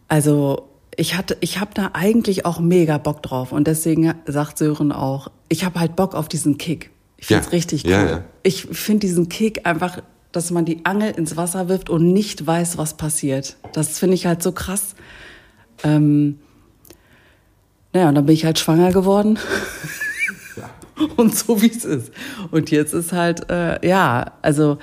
also 0.08 0.68
ich 0.96 1.16
hatte, 1.16 1.36
ich 1.40 1.58
habe 1.58 1.70
da 1.74 1.90
eigentlich 1.92 2.46
auch 2.46 2.58
mega 2.58 2.98
Bock 2.98 3.22
drauf 3.22 3.52
und 3.52 3.66
deswegen 3.66 4.14
sagt 4.26 4.58
Sören 4.58 4.92
auch, 4.92 5.28
ich 5.48 5.64
habe 5.64 5.80
halt 5.80 5.96
Bock 5.96 6.14
auf 6.14 6.28
diesen 6.28 6.58
Kick. 6.58 6.90
Ich 7.16 7.26
find's 7.26 7.46
Ja, 7.46 7.50
richtig 7.50 7.84
cool. 7.84 7.90
ja, 7.90 8.06
ja. 8.06 8.24
Ich 8.42 8.66
finde 8.70 9.06
diesen 9.06 9.28
Kick 9.28 9.66
einfach, 9.66 10.02
dass 10.32 10.50
man 10.50 10.64
die 10.64 10.84
Angel 10.84 11.12
ins 11.12 11.36
Wasser 11.36 11.68
wirft 11.68 11.88
und 11.90 12.12
nicht 12.12 12.46
weiß, 12.46 12.78
was 12.78 12.96
passiert. 12.96 13.56
Das 13.72 13.98
finde 13.98 14.14
ich 14.14 14.26
halt 14.26 14.42
so 14.42 14.52
krass. 14.52 14.94
Ähm, 15.82 16.38
naja, 17.92 18.08
und 18.08 18.14
dann 18.14 18.26
bin 18.26 18.34
ich 18.34 18.44
halt 18.44 18.58
schwanger 18.58 18.92
geworden. 18.92 19.38
und 21.16 21.34
so 21.34 21.62
wie 21.62 21.70
es 21.70 21.84
ist. 21.84 22.12
Und 22.50 22.70
jetzt 22.70 22.92
ist 22.92 23.12
halt, 23.12 23.50
äh, 23.50 23.86
ja, 23.86 24.32
also 24.42 24.78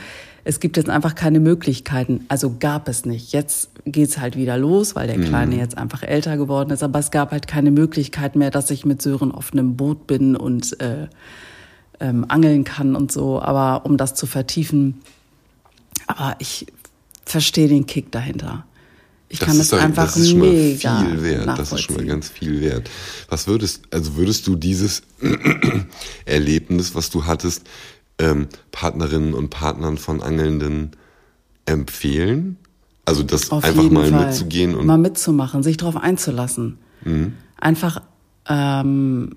es 0.46 0.60
gibt 0.60 0.78
jetzt 0.78 0.90
einfach 0.90 1.16
keine 1.16 1.40
Möglichkeiten. 1.40 2.26
Also 2.28 2.56
gab 2.60 2.90
es 2.90 3.06
nicht. 3.06 3.32
Jetzt 3.32 3.70
geht's 3.86 4.18
halt 4.18 4.36
wieder 4.36 4.58
los, 4.58 4.96
weil 4.96 5.08
der 5.08 5.20
Kleine 5.20 5.56
mhm. 5.56 5.62
jetzt 5.62 5.78
einfach 5.78 6.04
älter 6.04 6.38
geworden 6.38 6.72
ist. 6.72 6.84
Aber 6.84 7.00
es 7.00 7.12
gab 7.12 7.32
halt 7.32 7.48
keine 7.48 7.72
Möglichkeit 7.72 8.36
mehr, 8.36 8.52
dass 8.52 8.70
ich 8.70 8.86
mit 8.86 9.02
Sören 9.02 9.32
auf 9.32 9.54
einem 9.54 9.78
Boot 9.78 10.06
bin 10.06 10.36
und 10.36 10.80
äh, 10.82 11.08
ähm, 12.04 12.26
angeln 12.28 12.66
kann 12.66 12.96
und 12.96 13.12
so. 13.12 13.42
Aber 13.42 13.86
um 13.86 13.98
das 13.98 14.14
zu 14.14 14.28
vertiefen, 14.28 15.02
aber 16.06 16.36
ich 16.40 16.68
verstehe 17.26 17.70
den 17.70 17.86
Kick 17.86 18.12
dahinter. 18.12 18.66
Ich 19.30 19.40
das 19.40 19.48
kann 19.48 19.60
es 19.60 19.74
einfach 19.74 20.06
das 20.06 20.18
ist 20.18 20.32
schon 20.32 20.42
mega 20.42 20.94
mal 20.94 21.10
viel 21.10 21.24
wert. 21.24 21.48
Das 21.58 21.72
ist 21.72 21.82
schon 21.82 21.96
mal 21.96 22.06
ganz 22.06 22.30
viel 22.30 22.62
wert. 22.62 22.90
Was 23.30 23.48
würdest, 23.48 23.84
also 23.90 24.16
würdest 24.16 24.46
du 24.46 24.56
dieses 24.56 25.02
Erlebnis, 26.26 26.94
was 26.94 27.10
du 27.10 27.26
hattest, 27.26 27.64
ähm, 28.20 28.48
Partnerinnen 28.72 29.34
und 29.34 29.50
Partnern 29.50 29.98
von 29.98 30.22
Angelnden 30.22 30.92
empfehlen? 31.66 32.58
Also 33.06 33.24
das 33.24 33.50
Auf 33.50 33.64
einfach 33.64 33.90
mal 33.90 34.10
Fall. 34.10 34.28
mitzugehen 34.28 34.76
und 34.76 34.86
mal 34.86 34.98
mitzumachen, 34.98 35.64
sich 35.64 35.78
darauf 35.78 35.98
einzulassen. 35.98 36.78
Mhm. 37.04 37.34
Einfach, 37.58 38.02
ähm, 38.48 39.36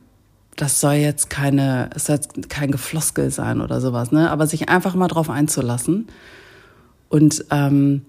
das 0.56 0.80
soll 0.80 0.94
jetzt 0.94 1.30
keine, 1.30 1.90
es 1.94 2.06
soll 2.06 2.16
jetzt 2.16 2.48
kein 2.48 2.70
Gefloskel 2.70 3.30
sein 3.30 3.60
oder 3.60 3.80
sowas, 3.80 4.10
ne? 4.10 4.30
Aber 4.30 4.46
sich 4.46 4.68
einfach 4.68 4.94
mal 4.94 5.08
darauf 5.08 5.30
einzulassen 5.30 6.08
und 7.08 7.44
ähm, 7.50 8.02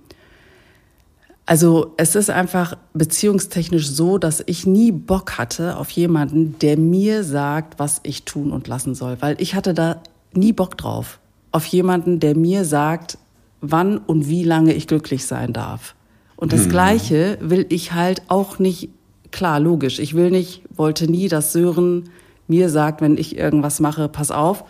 also 1.45 1.93
es 1.95 2.15
ist 2.15 2.29
einfach 2.29 2.77
beziehungstechnisch 2.93 3.89
so, 3.89 4.17
dass 4.17 4.43
ich 4.45 4.67
nie 4.67 4.91
Bock 4.91 5.37
hatte 5.37 5.77
auf 5.77 5.89
jemanden, 5.91 6.59
der 6.59 6.77
mir 6.77 7.23
sagt, 7.23 7.79
was 7.79 8.01
ich 8.03 8.25
tun 8.25 8.51
und 8.51 8.67
lassen 8.67 8.95
soll, 8.95 9.17
weil 9.21 9.37
ich 9.39 9.55
hatte 9.55 9.73
da 9.73 10.01
nie 10.33 10.51
Bock 10.51 10.77
drauf. 10.77 11.19
Auf 11.53 11.65
jemanden, 11.65 12.19
der 12.19 12.35
mir 12.35 12.65
sagt, 12.65 13.17
wann 13.61 13.97
und 13.97 14.27
wie 14.27 14.43
lange 14.43 14.73
ich 14.73 14.87
glücklich 14.87 15.25
sein 15.25 15.53
darf. 15.53 15.95
Und 16.35 16.51
das 16.51 16.63
hm. 16.63 16.69
Gleiche 16.69 17.37
will 17.39 17.65
ich 17.69 17.93
halt 17.93 18.23
auch 18.27 18.59
nicht, 18.59 18.89
klar, 19.31 19.61
logisch. 19.61 19.99
Ich 19.99 20.13
will 20.13 20.29
nicht, 20.29 20.63
wollte 20.75 21.09
nie, 21.09 21.29
dass 21.29 21.53
Sören 21.53 22.09
mir 22.47 22.69
sagt, 22.69 23.01
wenn 23.01 23.17
ich 23.17 23.37
irgendwas 23.37 23.79
mache, 23.79 24.07
pass 24.07 24.31
auf, 24.31 24.63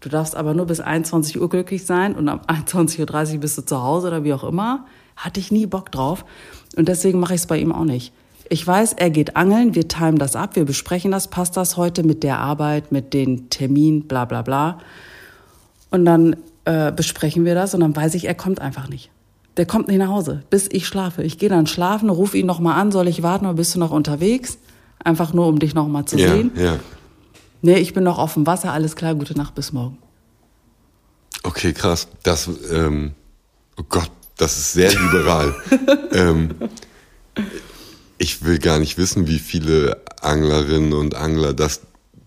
du 0.00 0.08
darfst 0.08 0.36
aber 0.36 0.54
nur 0.54 0.66
bis 0.66 0.80
21 0.80 1.40
Uhr 1.40 1.48
glücklich 1.48 1.86
sein 1.86 2.14
und 2.14 2.28
um 2.28 2.40
21.30 2.40 3.34
Uhr 3.34 3.40
bist 3.40 3.58
du 3.58 3.62
zu 3.62 3.82
Hause 3.82 4.08
oder 4.08 4.24
wie 4.24 4.32
auch 4.32 4.44
immer. 4.44 4.86
Hatte 5.16 5.40
ich 5.40 5.52
nie 5.52 5.66
Bock 5.66 5.92
drauf. 5.92 6.24
Und 6.76 6.88
deswegen 6.88 7.20
mache 7.20 7.34
ich 7.34 7.42
es 7.42 7.46
bei 7.46 7.58
ihm 7.58 7.72
auch 7.72 7.84
nicht. 7.84 8.12
Ich 8.48 8.66
weiß, 8.66 8.94
er 8.94 9.10
geht 9.10 9.36
angeln, 9.36 9.74
wir 9.74 9.88
timen 9.88 10.18
das 10.18 10.36
ab, 10.36 10.56
wir 10.56 10.64
besprechen 10.64 11.10
das, 11.10 11.28
passt 11.28 11.56
das 11.56 11.76
heute 11.76 12.02
mit 12.02 12.22
der 12.22 12.38
Arbeit, 12.38 12.92
mit 12.92 13.14
den 13.14 13.48
Terminen, 13.50 14.02
bla 14.02 14.24
bla 14.24 14.42
bla. 14.42 14.78
Und 15.90 16.04
dann 16.04 16.36
äh, 16.64 16.92
besprechen 16.92 17.44
wir 17.44 17.54
das 17.54 17.74
und 17.74 17.80
dann 17.80 17.94
weiß 17.94 18.14
ich, 18.14 18.26
er 18.26 18.34
kommt 18.34 18.60
einfach 18.60 18.88
nicht. 18.88 19.10
Der 19.56 19.66
kommt 19.66 19.88
nicht 19.88 19.98
nach 19.98 20.08
Hause, 20.08 20.42
bis 20.48 20.68
ich 20.70 20.86
schlafe. 20.86 21.22
Ich 21.22 21.38
gehe 21.38 21.48
dann 21.48 21.66
schlafen, 21.66 22.08
rufe 22.08 22.38
ihn 22.38 22.46
nochmal 22.46 22.80
an, 22.80 22.90
soll 22.90 23.08
ich 23.08 23.22
warten 23.22 23.44
oder 23.46 23.54
bist 23.54 23.74
du 23.74 23.78
noch 23.78 23.90
unterwegs? 23.90 24.58
Einfach 25.04 25.32
nur, 25.32 25.46
um 25.46 25.58
dich 25.58 25.74
nochmal 25.74 26.04
zu 26.06 26.16
ja, 26.16 26.28
sehen. 26.28 26.52
Ja. 26.56 26.78
Nee, 27.62 27.78
ich 27.78 27.94
bin 27.94 28.04
noch 28.04 28.18
auf 28.18 28.34
dem 28.34 28.46
Wasser, 28.46 28.72
alles 28.72 28.96
klar, 28.96 29.14
gute 29.14 29.36
Nacht, 29.38 29.54
bis 29.54 29.72
morgen. 29.72 29.98
Okay, 31.44 31.72
krass. 31.72 32.08
Das, 32.24 32.48
ähm, 32.70 33.12
oh 33.78 33.84
Gott, 33.88 34.10
das 34.36 34.58
ist 34.58 34.72
sehr 34.72 34.90
liberal. 34.90 35.54
ähm, 36.12 36.54
ich 38.18 38.44
will 38.44 38.58
gar 38.58 38.78
nicht 38.78 38.98
wissen, 38.98 39.26
wie 39.28 39.38
viele 39.38 40.02
Anglerinnen 40.20 40.92
und 40.92 41.14
Angler 41.14 41.52
das 41.52 41.82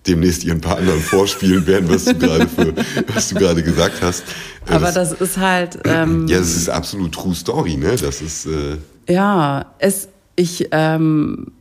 demnächst 0.08 0.43
ihren 0.43 0.62
Partnern 0.62 1.00
vorspielen 1.00 1.65
werden, 1.67 1.89
was 1.89 2.06
du 2.06 2.15
gerade 2.15 2.48
für, 2.48 2.74
was 3.13 3.30
du 3.30 3.36
gerade 3.36 3.63
gesagt 3.63 4.02
hast. 4.02 4.24
Äh, 4.67 4.74
Aber 4.74 4.91
das, 4.91 5.12
das 5.12 5.21
ist 5.21 5.38
halt. 5.38 5.80
Ähm, 5.84 6.28
ja, 6.28 6.39
das 6.39 6.56
ist 6.56 6.69
absolut 6.69 7.13
True 7.13 7.36
Story, 7.36 7.76
ne? 7.76 7.95
Das 7.95 8.21
ist. 8.21 8.45
Äh, 8.45 8.78
ja, 9.08 9.74
es, 9.80 10.08
ich 10.36 10.67
ähm, 10.71 11.52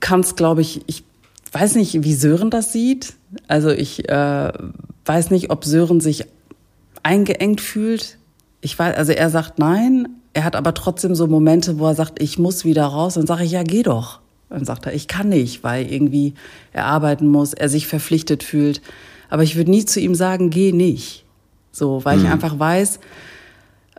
kann 0.00 0.20
es, 0.20 0.36
glaube 0.36 0.60
ich, 0.60 0.82
ich 0.86 1.04
weiß 1.52 1.74
nicht, 1.76 2.02
wie 2.02 2.14
Sören 2.14 2.50
das 2.50 2.72
sieht. 2.72 3.14
Also 3.46 3.70
ich 3.70 4.08
äh, 4.08 4.52
weiß 5.04 5.30
nicht, 5.30 5.50
ob 5.50 5.64
Sören 5.64 6.00
sich 6.00 6.24
eingeengt 7.02 7.60
fühlt. 7.60 8.18
Ich 8.60 8.78
weiß, 8.78 8.96
also 8.96 9.12
er 9.12 9.30
sagt 9.30 9.58
nein, 9.58 10.08
er 10.32 10.44
hat 10.44 10.56
aber 10.56 10.74
trotzdem 10.74 11.14
so 11.14 11.26
Momente, 11.26 11.78
wo 11.78 11.86
er 11.86 11.94
sagt, 11.94 12.22
ich 12.22 12.38
muss 12.38 12.64
wieder 12.64 12.86
raus. 12.86 13.14
Dann 13.14 13.26
sage 13.26 13.44
ich, 13.44 13.52
ja, 13.52 13.62
geh 13.62 13.82
doch. 13.82 14.20
Dann 14.48 14.64
sagt 14.64 14.86
er, 14.86 14.94
ich 14.94 15.08
kann 15.08 15.28
nicht, 15.28 15.64
weil 15.64 15.90
irgendwie 15.90 16.34
er 16.72 16.86
arbeiten 16.86 17.26
muss, 17.26 17.52
er 17.52 17.68
sich 17.68 17.86
verpflichtet 17.86 18.42
fühlt. 18.42 18.82
Aber 19.28 19.42
ich 19.42 19.56
würde 19.56 19.70
nie 19.70 19.84
zu 19.84 20.00
ihm 20.00 20.14
sagen, 20.14 20.50
geh 20.50 20.72
nicht. 20.72 21.24
So, 21.70 22.04
weil 22.04 22.18
hm. 22.18 22.26
ich 22.26 22.30
einfach 22.30 22.58
weiß, 22.58 23.00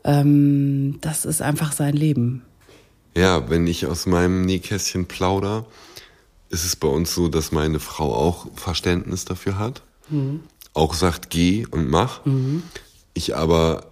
ähm, 0.03 0.97
das 1.01 1.25
ist 1.25 1.41
einfach 1.41 1.71
sein 1.71 1.93
Leben. 1.95 2.43
Ja, 3.15 3.49
wenn 3.49 3.67
ich 3.67 3.85
aus 3.85 4.05
meinem 4.05 4.45
Nähkästchen 4.45 5.05
plauder, 5.05 5.65
ist 6.53 6.63
es 6.63 6.75
bei 6.75 6.87
uns 6.87 7.13
so, 7.13 7.27
dass 7.27 7.51
meine 7.51 7.79
Frau 7.79 8.13
auch 8.13 8.47
Verständnis 8.55 9.25
dafür 9.25 9.57
hat. 9.57 9.81
Mhm. 10.09 10.41
Auch 10.73 10.93
sagt, 10.93 11.29
geh 11.29 11.65
und 11.65 11.89
mach. 11.89 12.25
Mhm. 12.25 12.63
Ich 13.13 13.35
aber 13.35 13.87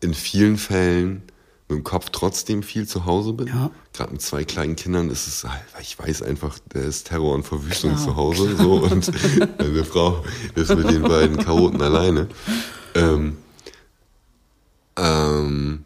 in 0.00 0.12
vielen 0.14 0.58
Fällen 0.58 1.22
mit 1.68 1.78
dem 1.78 1.84
Kopf 1.84 2.10
trotzdem 2.10 2.62
viel 2.62 2.86
zu 2.86 3.06
Hause 3.06 3.32
bin. 3.32 3.46
Ja. 3.46 3.70
Gerade 3.94 4.12
mit 4.12 4.20
zwei 4.20 4.44
kleinen 4.44 4.76
Kindern 4.76 5.08
ist 5.08 5.26
es, 5.26 5.46
ich 5.80 5.98
weiß 5.98 6.22
einfach, 6.22 6.58
der 6.74 6.84
ist 6.84 7.08
Terror 7.08 7.34
und 7.34 7.44
Verwüstung 7.44 7.92
klar, 7.92 8.04
zu 8.04 8.16
Hause. 8.16 8.56
So, 8.56 8.72
und 8.82 9.10
meine 9.58 9.84
Frau 9.84 10.22
ist 10.54 10.74
mit 10.74 10.90
den 10.90 11.02
beiden 11.02 11.38
Chaoten 11.38 11.80
alleine. 11.80 12.28
Ähm, 12.94 13.38
ähm, 14.96 15.84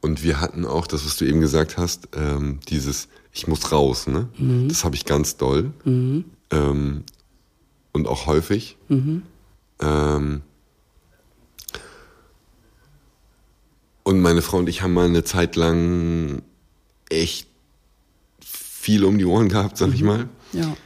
und 0.00 0.22
wir 0.22 0.40
hatten 0.40 0.64
auch 0.64 0.86
das, 0.86 1.04
was 1.04 1.16
du 1.16 1.24
eben 1.24 1.40
gesagt 1.40 1.76
hast, 1.76 2.08
ähm, 2.14 2.60
dieses 2.68 3.08
Ich 3.32 3.46
muss 3.46 3.72
raus. 3.72 4.06
Ne? 4.06 4.28
Mhm. 4.38 4.68
Das 4.68 4.84
habe 4.84 4.94
ich 4.94 5.04
ganz 5.04 5.36
doll. 5.36 5.72
Mhm. 5.84 6.24
Ähm, 6.50 7.04
und 7.92 8.06
auch 8.06 8.26
häufig. 8.26 8.76
Mhm. 8.88 9.22
Ähm, 9.80 10.42
Und 14.04 14.20
meine 14.20 14.42
Frau 14.42 14.58
und 14.58 14.68
ich 14.68 14.82
haben 14.82 14.94
mal 14.94 15.06
eine 15.06 15.24
Zeit 15.24 15.56
lang 15.56 16.42
echt 17.08 17.46
viel 18.40 19.04
um 19.04 19.18
die 19.18 19.24
Ohren 19.24 19.48
gehabt, 19.48 19.76
sag 19.76 19.88
mhm. 19.88 19.94
ich 19.94 20.02
mal. 20.02 20.28
Ja. 20.52 20.76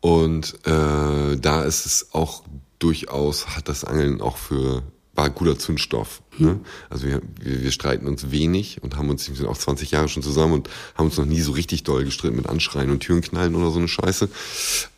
Und 0.00 0.54
äh, 0.66 1.36
da 1.36 1.64
ist 1.64 1.86
es 1.86 2.08
auch 2.12 2.44
durchaus, 2.78 3.56
hat 3.56 3.68
das 3.68 3.84
Angeln 3.84 4.20
auch 4.20 4.36
für, 4.36 4.82
war 5.14 5.30
guter 5.30 5.58
Zündstoff. 5.58 6.22
Mhm. 6.38 6.46
Ne? 6.46 6.60
Also 6.88 7.06
wir, 7.06 7.20
wir, 7.40 7.62
wir 7.62 7.70
streiten 7.70 8.06
uns 8.06 8.30
wenig 8.30 8.82
und 8.82 8.96
haben 8.96 9.10
uns, 9.10 9.28
wir 9.28 9.36
sind 9.36 9.46
auch 9.46 9.58
20 9.58 9.90
Jahre 9.90 10.08
schon 10.08 10.22
zusammen 10.22 10.54
und 10.54 10.70
haben 10.94 11.06
uns 11.06 11.18
noch 11.18 11.26
nie 11.26 11.40
so 11.40 11.52
richtig 11.52 11.84
doll 11.84 12.04
gestritten 12.04 12.36
mit 12.36 12.46
Anschreien 12.46 12.90
und 12.90 13.00
Türen 13.00 13.20
knallen 13.20 13.54
oder 13.54 13.70
so 13.70 13.78
eine 13.78 13.88
Scheiße. 13.88 14.28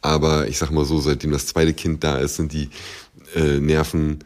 Aber 0.02 0.48
ich 0.48 0.58
sag 0.58 0.70
mal 0.70 0.84
so, 0.84 1.00
seitdem 1.00 1.32
das 1.32 1.46
zweite 1.46 1.74
Kind 1.74 2.04
da 2.04 2.18
ist, 2.18 2.36
sind 2.36 2.52
die 2.52 2.70
äh, 3.34 3.58
Nerven 3.58 4.20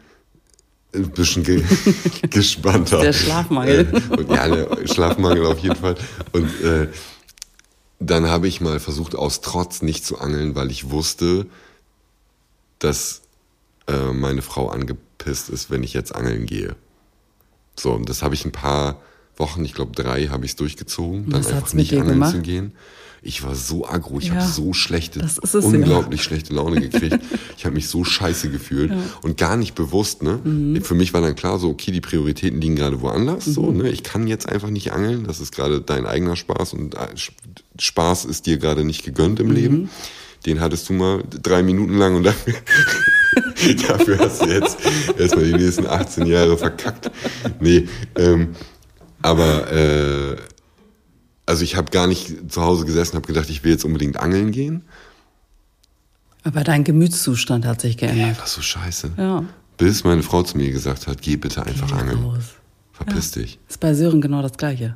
ein 0.93 1.09
bisschen 1.11 1.43
ge 1.43 1.63
gespannter. 2.29 2.99
Der 2.99 3.13
Schlafmangel. 3.13 3.91
Äh, 3.91 4.17
und, 4.17 4.29
ja, 4.29 4.47
der 4.47 4.87
Schlafmangel 4.87 5.45
auf 5.45 5.59
jeden 5.59 5.75
Fall. 5.75 5.95
Und 6.31 6.61
äh, 6.61 6.87
dann 7.99 8.27
habe 8.27 8.47
ich 8.47 8.61
mal 8.61 8.79
versucht, 8.79 9.15
aus 9.15 9.41
Trotz 9.41 9.81
nicht 9.81 10.05
zu 10.05 10.19
angeln, 10.19 10.55
weil 10.55 10.71
ich 10.71 10.89
wusste, 10.89 11.47
dass 12.79 13.21
äh, 13.89 14.13
meine 14.13 14.41
Frau 14.41 14.69
angepisst 14.69 15.49
ist, 15.49 15.69
wenn 15.69 15.83
ich 15.83 15.93
jetzt 15.93 16.15
angeln 16.15 16.45
gehe. 16.45 16.75
So, 17.75 17.93
und 17.93 18.09
das 18.09 18.21
habe 18.21 18.35
ich 18.35 18.45
ein 18.45 18.51
paar 18.51 19.01
Wochen, 19.37 19.63
ich 19.63 19.73
glaube 19.73 19.93
drei, 19.93 20.27
habe 20.27 20.45
ich 20.45 20.51
es 20.51 20.55
durchgezogen, 20.57 21.29
dann 21.29 21.45
einfach 21.45 21.73
nicht 21.73 21.93
angeln 21.93 22.09
gemacht? 22.09 22.35
zu 22.35 22.41
gehen. 22.41 22.73
Ich 23.21 23.43
war 23.43 23.53
so 23.53 23.85
aggro, 23.85 24.19
ich 24.19 24.27
ja, 24.27 24.35
habe 24.35 24.47
so 24.47 24.71
schlechte, 24.71 25.27
unglaublich 25.53 26.21
ja. 26.21 26.23
schlechte 26.23 26.53
Laune 26.53 26.79
gekriegt. 26.79 27.19
ich 27.57 27.65
habe 27.65 27.75
mich 27.75 27.89
so 27.89 28.05
scheiße 28.05 28.49
gefühlt 28.49 28.91
ja. 28.91 28.97
und 29.21 29.37
gar 29.37 29.57
nicht 29.57 29.75
bewusst. 29.75 30.23
Ne? 30.23 30.39
Mhm. 30.41 30.81
Für 30.81 30.95
mich 30.95 31.13
war 31.13 31.19
dann 31.19 31.35
klar, 31.35 31.59
so 31.59 31.69
okay, 31.69 31.91
die 31.91 31.99
Prioritäten 31.99 32.61
liegen 32.61 32.77
gerade 32.77 33.01
woanders. 33.01 33.47
Mhm. 33.47 33.51
So, 33.51 33.71
ne? 33.71 33.89
Ich 33.89 34.03
kann 34.03 34.27
jetzt 34.27 34.47
einfach 34.47 34.69
nicht 34.69 34.93
angeln. 34.93 35.25
Das 35.25 35.41
ist 35.41 35.53
gerade 35.53 35.81
dein 35.81 36.05
eigener 36.05 36.37
Spaß 36.37 36.73
und 36.73 36.95
äh, 36.95 37.07
Spaß 37.77 38.23
ist 38.23 38.45
dir 38.45 38.57
gerade 38.57 38.85
nicht 38.85 39.03
gegönnt 39.03 39.41
im 39.41 39.47
mhm. 39.47 39.53
Leben. 39.53 39.89
Den 40.45 40.61
hattest 40.61 40.87
du 40.89 40.93
mal 40.93 41.23
drei 41.29 41.63
Minuten 41.63 41.97
lang 41.97 42.15
und 42.15 42.23
dafür, 42.23 42.53
dafür 43.87 44.19
hast 44.19 44.41
du 44.41 44.45
jetzt 44.45 44.77
erstmal 45.17 45.45
die 45.45 45.53
nächsten 45.53 45.85
18 45.85 46.25
Jahre 46.25 46.57
verkackt. 46.57 47.11
Nee, 47.59 47.87
ähm, 48.15 48.55
aber 49.21 49.71
äh, 49.71 50.37
also 51.45 51.63
ich 51.63 51.75
habe 51.75 51.91
gar 51.91 52.07
nicht 52.07 52.51
zu 52.51 52.61
Hause 52.61 52.85
gesessen, 52.85 53.15
habe 53.15 53.27
gedacht, 53.27 53.49
ich 53.49 53.63
will 53.63 53.71
jetzt 53.71 53.83
unbedingt 53.83 54.17
angeln 54.17 54.51
gehen. 54.51 54.83
Aber 56.43 56.63
dein 56.63 56.83
Gemütszustand 56.83 57.65
hat 57.65 57.81
sich 57.81 57.97
geändert. 57.97 58.37
Ey, 58.39 58.47
so 58.47 58.61
scheiße. 58.61 59.11
Ja. 59.17 59.43
Bis 59.77 60.03
meine 60.03 60.23
Frau 60.23 60.43
zu 60.43 60.57
mir 60.57 60.71
gesagt 60.71 61.07
hat, 61.07 61.21
geh 61.21 61.35
bitte 61.35 61.65
einfach 61.65 61.87
geh 61.87 61.95
angeln. 61.95 62.21
Los. 62.21 62.43
Verpiss 62.93 63.35
ja. 63.35 63.41
dich. 63.41 63.59
Ist 63.67 63.79
bei 63.79 63.93
Sören 63.93 64.21
genau 64.21 64.41
das 64.41 64.53
Gleiche. 64.53 64.95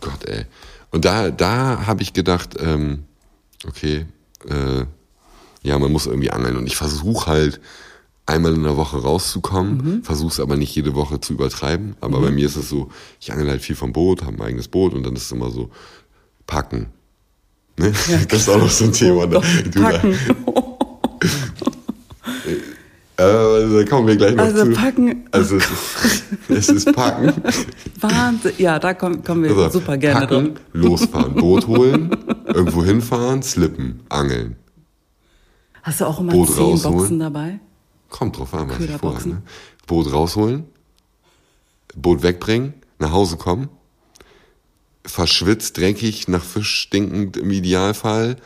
Gott, 0.00 0.24
ey. 0.24 0.46
Und 0.90 1.04
da, 1.04 1.30
da 1.30 1.86
habe 1.86 2.02
ich 2.02 2.12
gedacht, 2.12 2.56
ähm, 2.60 3.04
okay, 3.66 4.06
äh, 4.46 4.84
ja, 5.62 5.78
man 5.78 5.92
muss 5.92 6.06
irgendwie 6.06 6.30
angeln. 6.30 6.56
Und 6.56 6.66
ich 6.66 6.76
versuche 6.76 7.26
halt 7.26 7.60
einmal 8.26 8.54
in 8.54 8.62
der 8.62 8.76
Woche 8.76 9.02
rauszukommen, 9.02 9.76
mhm. 9.76 10.02
versuche 10.02 10.32
es 10.32 10.40
aber 10.40 10.56
nicht 10.56 10.74
jede 10.74 10.94
Woche 10.94 11.20
zu 11.20 11.32
übertreiben. 11.32 11.96
Aber 12.00 12.18
mhm. 12.18 12.24
bei 12.24 12.30
mir 12.30 12.46
ist 12.46 12.56
es 12.56 12.68
so, 12.68 12.90
ich 13.20 13.32
angel 13.32 13.48
halt 13.48 13.62
viel 13.62 13.76
vom 13.76 13.92
Boot, 13.92 14.22
habe 14.22 14.36
ein 14.36 14.42
eigenes 14.42 14.68
Boot 14.68 14.94
und 14.94 15.04
dann 15.04 15.16
ist 15.16 15.22
es 15.22 15.32
immer 15.32 15.50
so, 15.50 15.70
packen. 16.46 16.90
Ne? 17.78 17.92
Ja, 18.08 18.18
das 18.28 18.42
ist 18.42 18.48
auch 18.48 18.58
noch 18.58 18.70
so 18.70 18.84
ein 18.84 18.92
Thema. 18.94 19.26
Ne? 19.26 19.40
packen. 19.74 20.12
Äh, 20.12 20.16
also, 22.46 22.67
da 23.18 23.84
kommen 23.84 24.06
wir 24.06 24.16
gleich 24.16 24.34
noch 24.36 24.44
also 24.44 24.64
zu. 24.64 24.72
Packen. 24.72 25.28
Also 25.32 25.56
es 25.56 25.70
ist, 25.70 26.24
es 26.48 26.68
ist 26.68 26.92
packen. 26.92 27.32
Wahnsinn. 28.00 28.52
Ja, 28.58 28.78
da 28.78 28.94
kommen, 28.94 29.24
kommen 29.24 29.42
wir 29.42 29.50
also, 29.50 29.80
super 29.80 29.96
gerne 29.96 30.26
packen, 30.26 30.54
drin. 30.54 30.58
Losfahren, 30.72 31.34
Boot 31.34 31.66
holen, 31.66 32.16
irgendwo 32.46 32.84
hinfahren, 32.84 33.42
slippen, 33.42 34.00
angeln. 34.08 34.54
Hast 35.82 36.00
du 36.00 36.04
auch 36.04 36.20
immer 36.20 36.32
Boot 36.32 36.48
zehn 36.48 36.62
rausholen. 36.64 36.96
Boxen 36.96 37.18
dabei? 37.18 37.60
Kommt 38.08 38.38
drauf 38.38 38.54
an, 38.54 38.70
was 38.70 38.78
ich 38.78 38.90
vorhabe. 38.92 39.28
Ne? 39.28 39.42
Boot 39.88 40.12
rausholen, 40.12 40.66
Boot 41.96 42.22
wegbringen, 42.22 42.74
nach 43.00 43.10
Hause 43.10 43.36
kommen, 43.36 43.68
verschwitzt, 45.04 45.76
dreckig, 45.76 46.28
nach 46.28 46.44
Fisch 46.44 46.82
stinkend 46.82 47.36
im 47.36 47.50
Idealfall, 47.50 48.36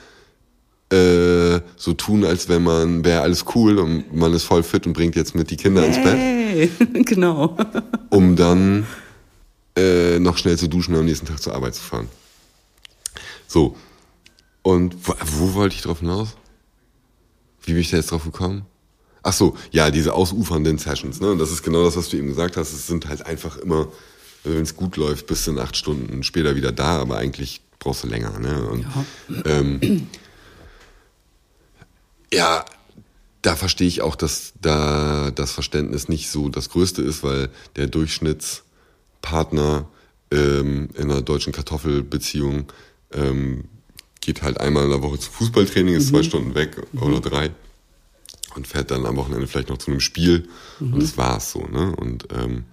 äh, 0.92 1.60
so 1.76 1.94
tun, 1.94 2.24
als 2.24 2.48
wenn 2.48 2.62
man 2.62 3.04
wäre 3.04 3.22
alles 3.22 3.44
cool 3.54 3.78
und 3.78 4.14
man 4.14 4.32
ist 4.34 4.44
voll 4.44 4.62
fit 4.62 4.86
und 4.86 4.92
bringt 4.92 5.16
jetzt 5.16 5.34
mit 5.34 5.50
die 5.50 5.56
Kinder 5.56 5.82
hey, 5.82 6.64
ins 6.68 6.78
Bett. 6.78 7.06
genau. 7.06 7.56
Um 8.10 8.36
dann 8.36 8.86
äh, 9.74 10.18
noch 10.18 10.36
schnell 10.36 10.58
zu 10.58 10.68
duschen 10.68 10.92
und 10.92 11.00
am 11.00 11.06
nächsten 11.06 11.24
Tag 11.24 11.40
zur 11.40 11.54
Arbeit 11.54 11.74
zu 11.74 11.82
fahren. 11.82 12.08
So. 13.46 13.74
Und 14.60 14.94
wo, 15.02 15.14
wo 15.24 15.54
wollte 15.54 15.76
ich 15.76 15.80
drauf 15.82 16.00
hinaus? 16.00 16.36
Wie 17.62 17.72
bin 17.72 17.80
ich 17.80 17.90
da 17.90 17.96
jetzt 17.96 18.10
drauf 18.10 18.24
gekommen? 18.24 18.66
Ach 19.22 19.32
so, 19.32 19.56
ja, 19.70 19.90
diese 19.90 20.12
ausufernden 20.12 20.76
Sessions, 20.76 21.20
ne? 21.20 21.30
Und 21.30 21.38
das 21.38 21.50
ist 21.50 21.62
genau 21.62 21.84
das, 21.84 21.96
was 21.96 22.10
du 22.10 22.18
eben 22.18 22.28
gesagt 22.28 22.58
hast. 22.58 22.72
Es 22.72 22.86
sind 22.86 23.08
halt 23.08 23.24
einfach 23.24 23.56
immer, 23.56 23.88
wenn 24.44 24.62
es 24.62 24.76
gut 24.76 24.96
läuft, 24.96 25.26
bis 25.26 25.46
in 25.46 25.58
acht 25.58 25.76
Stunden 25.76 26.22
später 26.22 26.54
wieder 26.54 26.72
da, 26.72 26.98
aber 26.98 27.16
eigentlich 27.16 27.62
brauchst 27.78 28.04
du 28.04 28.08
länger, 28.08 28.38
ne? 28.38 28.68
Und, 28.68 28.80
ja. 28.82 29.42
ähm, 29.46 30.08
ja, 32.32 32.64
da 33.42 33.54
verstehe 33.56 33.86
ich 33.88 34.00
auch, 34.02 34.16
dass 34.16 34.54
da 34.60 35.30
das 35.30 35.52
Verständnis 35.52 36.08
nicht 36.08 36.30
so 36.30 36.48
das 36.48 36.70
Größte 36.70 37.02
ist, 37.02 37.22
weil 37.22 37.50
der 37.76 37.86
Durchschnittspartner 37.88 39.86
ähm, 40.30 40.88
in 40.94 41.10
einer 41.10 41.22
deutschen 41.22 41.52
Kartoffelbeziehung 41.52 42.72
ähm, 43.12 43.64
geht 44.20 44.42
halt 44.42 44.60
einmal 44.60 44.84
in 44.84 44.90
der 44.90 45.02
Woche 45.02 45.18
zu 45.18 45.30
Fußballtraining, 45.30 45.94
ist 45.94 46.06
mhm. 46.06 46.16
zwei 46.16 46.22
Stunden 46.22 46.54
weg 46.54 46.76
mhm. 46.92 47.02
oder 47.02 47.20
drei 47.20 47.50
und 48.54 48.66
fährt 48.66 48.90
dann 48.90 49.06
am 49.06 49.16
Wochenende 49.16 49.46
vielleicht 49.46 49.68
noch 49.68 49.78
zu 49.78 49.90
einem 49.90 50.00
Spiel 50.00 50.48
mhm. 50.78 50.94
und 50.94 51.02
das 51.02 51.16
war's 51.18 51.52
so, 51.52 51.66
ne? 51.66 51.94
Und 51.96 52.28
ähm, 52.32 52.64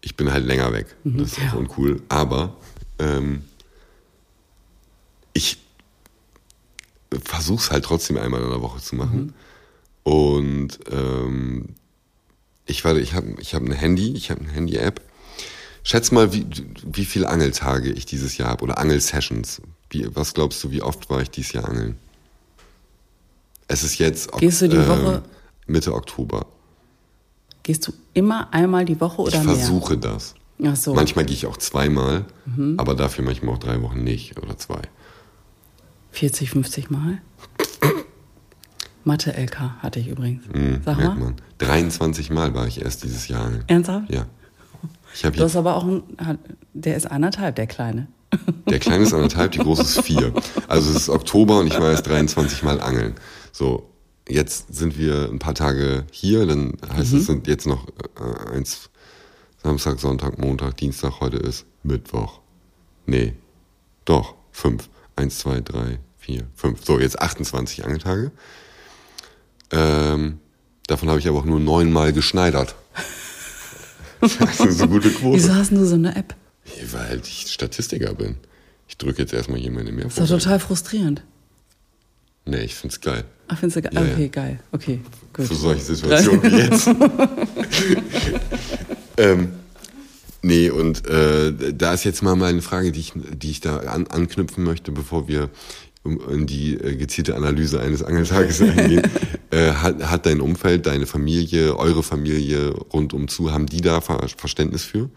ich 0.00 0.16
bin 0.16 0.32
halt 0.32 0.46
länger 0.46 0.72
weg. 0.72 0.96
Mhm. 1.04 1.18
Das 1.18 1.32
ist 1.32 1.40
auch 1.40 1.58
uncool. 1.58 2.00
Aber 2.08 2.56
ähm, 2.98 3.42
ich 5.34 5.58
versuch's 7.24 7.70
halt 7.70 7.84
trotzdem 7.84 8.16
einmal 8.16 8.42
in 8.42 8.50
der 8.50 8.62
Woche 8.62 8.80
zu 8.80 8.94
machen. 8.94 9.26
Mhm. 9.26 9.34
Und 10.02 10.78
ähm, 10.90 11.74
ich 12.66 12.84
warte, 12.84 13.00
ich 13.00 13.14
habe 13.14 13.34
ich 13.38 13.54
hab 13.54 13.62
ein 13.62 13.72
Handy, 13.72 14.12
ich 14.14 14.30
habe 14.30 14.40
eine 14.40 14.50
Handy-App. 14.50 15.00
Schätz 15.82 16.10
mal, 16.10 16.32
wie, 16.32 16.46
wie 16.84 17.04
viele 17.04 17.28
Angeltage 17.28 17.90
ich 17.90 18.06
dieses 18.06 18.36
Jahr 18.36 18.50
habe 18.50 18.64
oder 18.64 18.78
Angelsessions. 18.78 19.62
Wie, 19.88 20.14
was 20.14 20.34
glaubst 20.34 20.62
du, 20.62 20.70
wie 20.70 20.82
oft 20.82 21.08
war 21.10 21.20
ich 21.22 21.30
dieses 21.30 21.52
Jahr 21.52 21.68
angeln? 21.68 21.96
Es 23.66 23.82
ist 23.82 23.98
jetzt 23.98 24.30
Gehst 24.38 24.62
du 24.62 24.68
die 24.68 24.78
Woche? 24.78 25.22
Äh, 25.26 25.70
Mitte 25.70 25.94
Oktober. 25.94 26.46
Gehst 27.62 27.86
du 27.86 27.92
immer 28.14 28.52
einmal 28.52 28.84
die 28.84 29.00
Woche 29.00 29.22
oder 29.22 29.38
ich 29.38 29.44
mehr? 29.44 29.54
Ich 29.54 29.60
versuche 29.60 29.96
das. 29.96 30.34
Ach 30.62 30.76
so. 30.76 30.94
Manchmal 30.94 31.24
gehe 31.24 31.34
ich 31.34 31.46
auch 31.46 31.56
zweimal, 31.56 32.24
mhm. 32.44 32.74
aber 32.78 32.94
dafür 32.94 33.24
manchmal 33.24 33.54
auch 33.54 33.58
drei 33.58 33.80
Wochen 33.82 34.02
nicht 34.02 34.36
oder 34.38 34.58
zwei. 34.58 34.82
40, 36.12 36.50
50 36.50 36.90
Mal? 36.90 37.20
Mathe-LK 39.04 39.60
hatte 39.80 40.00
ich 40.00 40.08
übrigens. 40.08 40.44
Mhm, 40.52 40.82
Sag 40.84 40.98
mal. 40.98 41.14
Man. 41.14 41.36
23 41.58 42.30
Mal 42.30 42.54
war 42.54 42.66
ich 42.66 42.82
erst 42.82 43.04
dieses 43.04 43.28
Jahr. 43.28 43.50
Ernsthaft? 43.66 44.10
Ja. 44.12 44.26
Ich 45.14 45.22
du 45.22 45.42
hast 45.42 45.56
aber 45.56 45.76
auch 45.76 45.84
ein, 45.84 46.02
der 46.72 46.96
ist 46.96 47.10
anderthalb, 47.10 47.56
der 47.56 47.66
Kleine. 47.66 48.06
Der 48.68 48.78
Kleine 48.78 49.02
ist 49.02 49.12
anderthalb, 49.12 49.52
die 49.52 49.58
Große 49.58 49.82
ist 49.82 50.00
vier. 50.04 50.32
Also 50.68 50.90
es 50.90 50.96
ist 50.96 51.08
Oktober 51.08 51.58
und 51.58 51.66
ich 51.66 51.78
war 51.78 51.90
erst 51.90 52.06
23 52.06 52.62
Mal 52.62 52.80
angeln. 52.80 53.14
So, 53.50 53.90
jetzt 54.28 54.72
sind 54.72 54.96
wir 54.96 55.28
ein 55.28 55.40
paar 55.40 55.54
Tage 55.54 56.04
hier, 56.12 56.46
dann 56.46 56.76
heißt 56.92 57.12
mhm. 57.12 57.18
es 57.18 57.26
sind 57.26 57.46
jetzt 57.48 57.66
noch 57.66 57.88
äh, 57.88 58.56
eins, 58.56 58.90
Samstag, 59.62 59.98
Sonntag, 59.98 60.38
Montag, 60.38 60.76
Dienstag, 60.76 61.20
heute 61.20 61.36
ist 61.38 61.66
Mittwoch. 61.82 62.40
Nee, 63.06 63.34
doch, 64.04 64.34
fünf. 64.52 64.88
Eins, 65.16 65.38
zwei, 65.38 65.60
drei, 65.60 65.98
vier, 66.18 66.46
fünf. 66.54 66.84
So, 66.84 66.98
jetzt 66.98 67.20
28 67.20 67.84
Angeltage. 67.84 68.30
Ähm, 69.70 70.38
davon 70.86 71.08
habe 71.08 71.18
ich 71.18 71.28
aber 71.28 71.38
auch 71.38 71.44
nur 71.44 71.60
neunmal 71.60 72.12
geschneidert. 72.12 72.74
Das 74.20 74.60
ist 74.60 74.82
eine 74.82 74.90
gute 74.90 75.10
Quote. 75.10 75.38
Wieso 75.38 75.54
hast 75.54 75.72
du 75.72 75.84
so 75.86 75.94
eine 75.94 76.14
App? 76.14 76.34
Weil 76.92 77.20
ich 77.24 77.50
Statistiker 77.50 78.14
bin. 78.14 78.36
Ich 78.86 78.98
drücke 78.98 79.22
jetzt 79.22 79.32
erstmal 79.32 79.58
hier 79.58 79.70
meine 79.70 79.92
Mehrfach. 79.92 80.16
Das 80.16 80.24
ist 80.24 80.30
doch 80.30 80.38
total 80.38 80.60
frustrierend. 80.60 81.22
Nee, 82.44 82.62
ich 82.62 82.74
find's 82.74 83.00
geil. 83.00 83.24
Ach, 83.48 83.58
findest 83.58 83.76
du 83.76 83.82
geil? 83.82 83.92
Ja, 83.94 84.12
okay, 84.12 84.22
ja. 84.22 84.28
geil. 84.28 84.60
Okay, 84.72 85.00
gut. 85.32 85.46
Für 85.46 85.54
solche 85.54 85.82
Situationen 85.82 86.42
wie 86.42 86.56
jetzt. 86.56 86.86
ähm, 89.16 89.52
Nee, 90.42 90.70
und 90.70 91.06
äh, 91.06 91.52
da 91.74 91.92
ist 91.92 92.04
jetzt 92.04 92.22
mal 92.22 92.36
meine 92.36 92.62
Frage, 92.62 92.92
die 92.92 93.00
ich, 93.00 93.12
die 93.14 93.50
ich 93.50 93.60
da 93.60 93.78
an, 93.78 94.06
anknüpfen 94.06 94.64
möchte, 94.64 94.90
bevor 94.92 95.28
wir 95.28 95.50
in 96.04 96.46
die 96.46 96.74
äh, 96.74 96.96
gezielte 96.96 97.36
Analyse 97.36 97.80
eines 97.80 98.02
Angeltages 98.02 98.60
eingehen. 98.62 99.02
äh, 99.50 99.72
hat, 99.72 100.02
hat 100.02 100.26
dein 100.26 100.40
Umfeld, 100.40 100.86
deine 100.86 101.06
Familie, 101.06 101.76
eure 101.76 102.02
Familie 102.02 102.70
rundum 102.70 103.28
zu, 103.28 103.52
haben 103.52 103.66
die 103.66 103.82
da 103.82 104.00
Ver 104.00 104.26
Verständnis 104.36 104.84
für? 104.84 105.10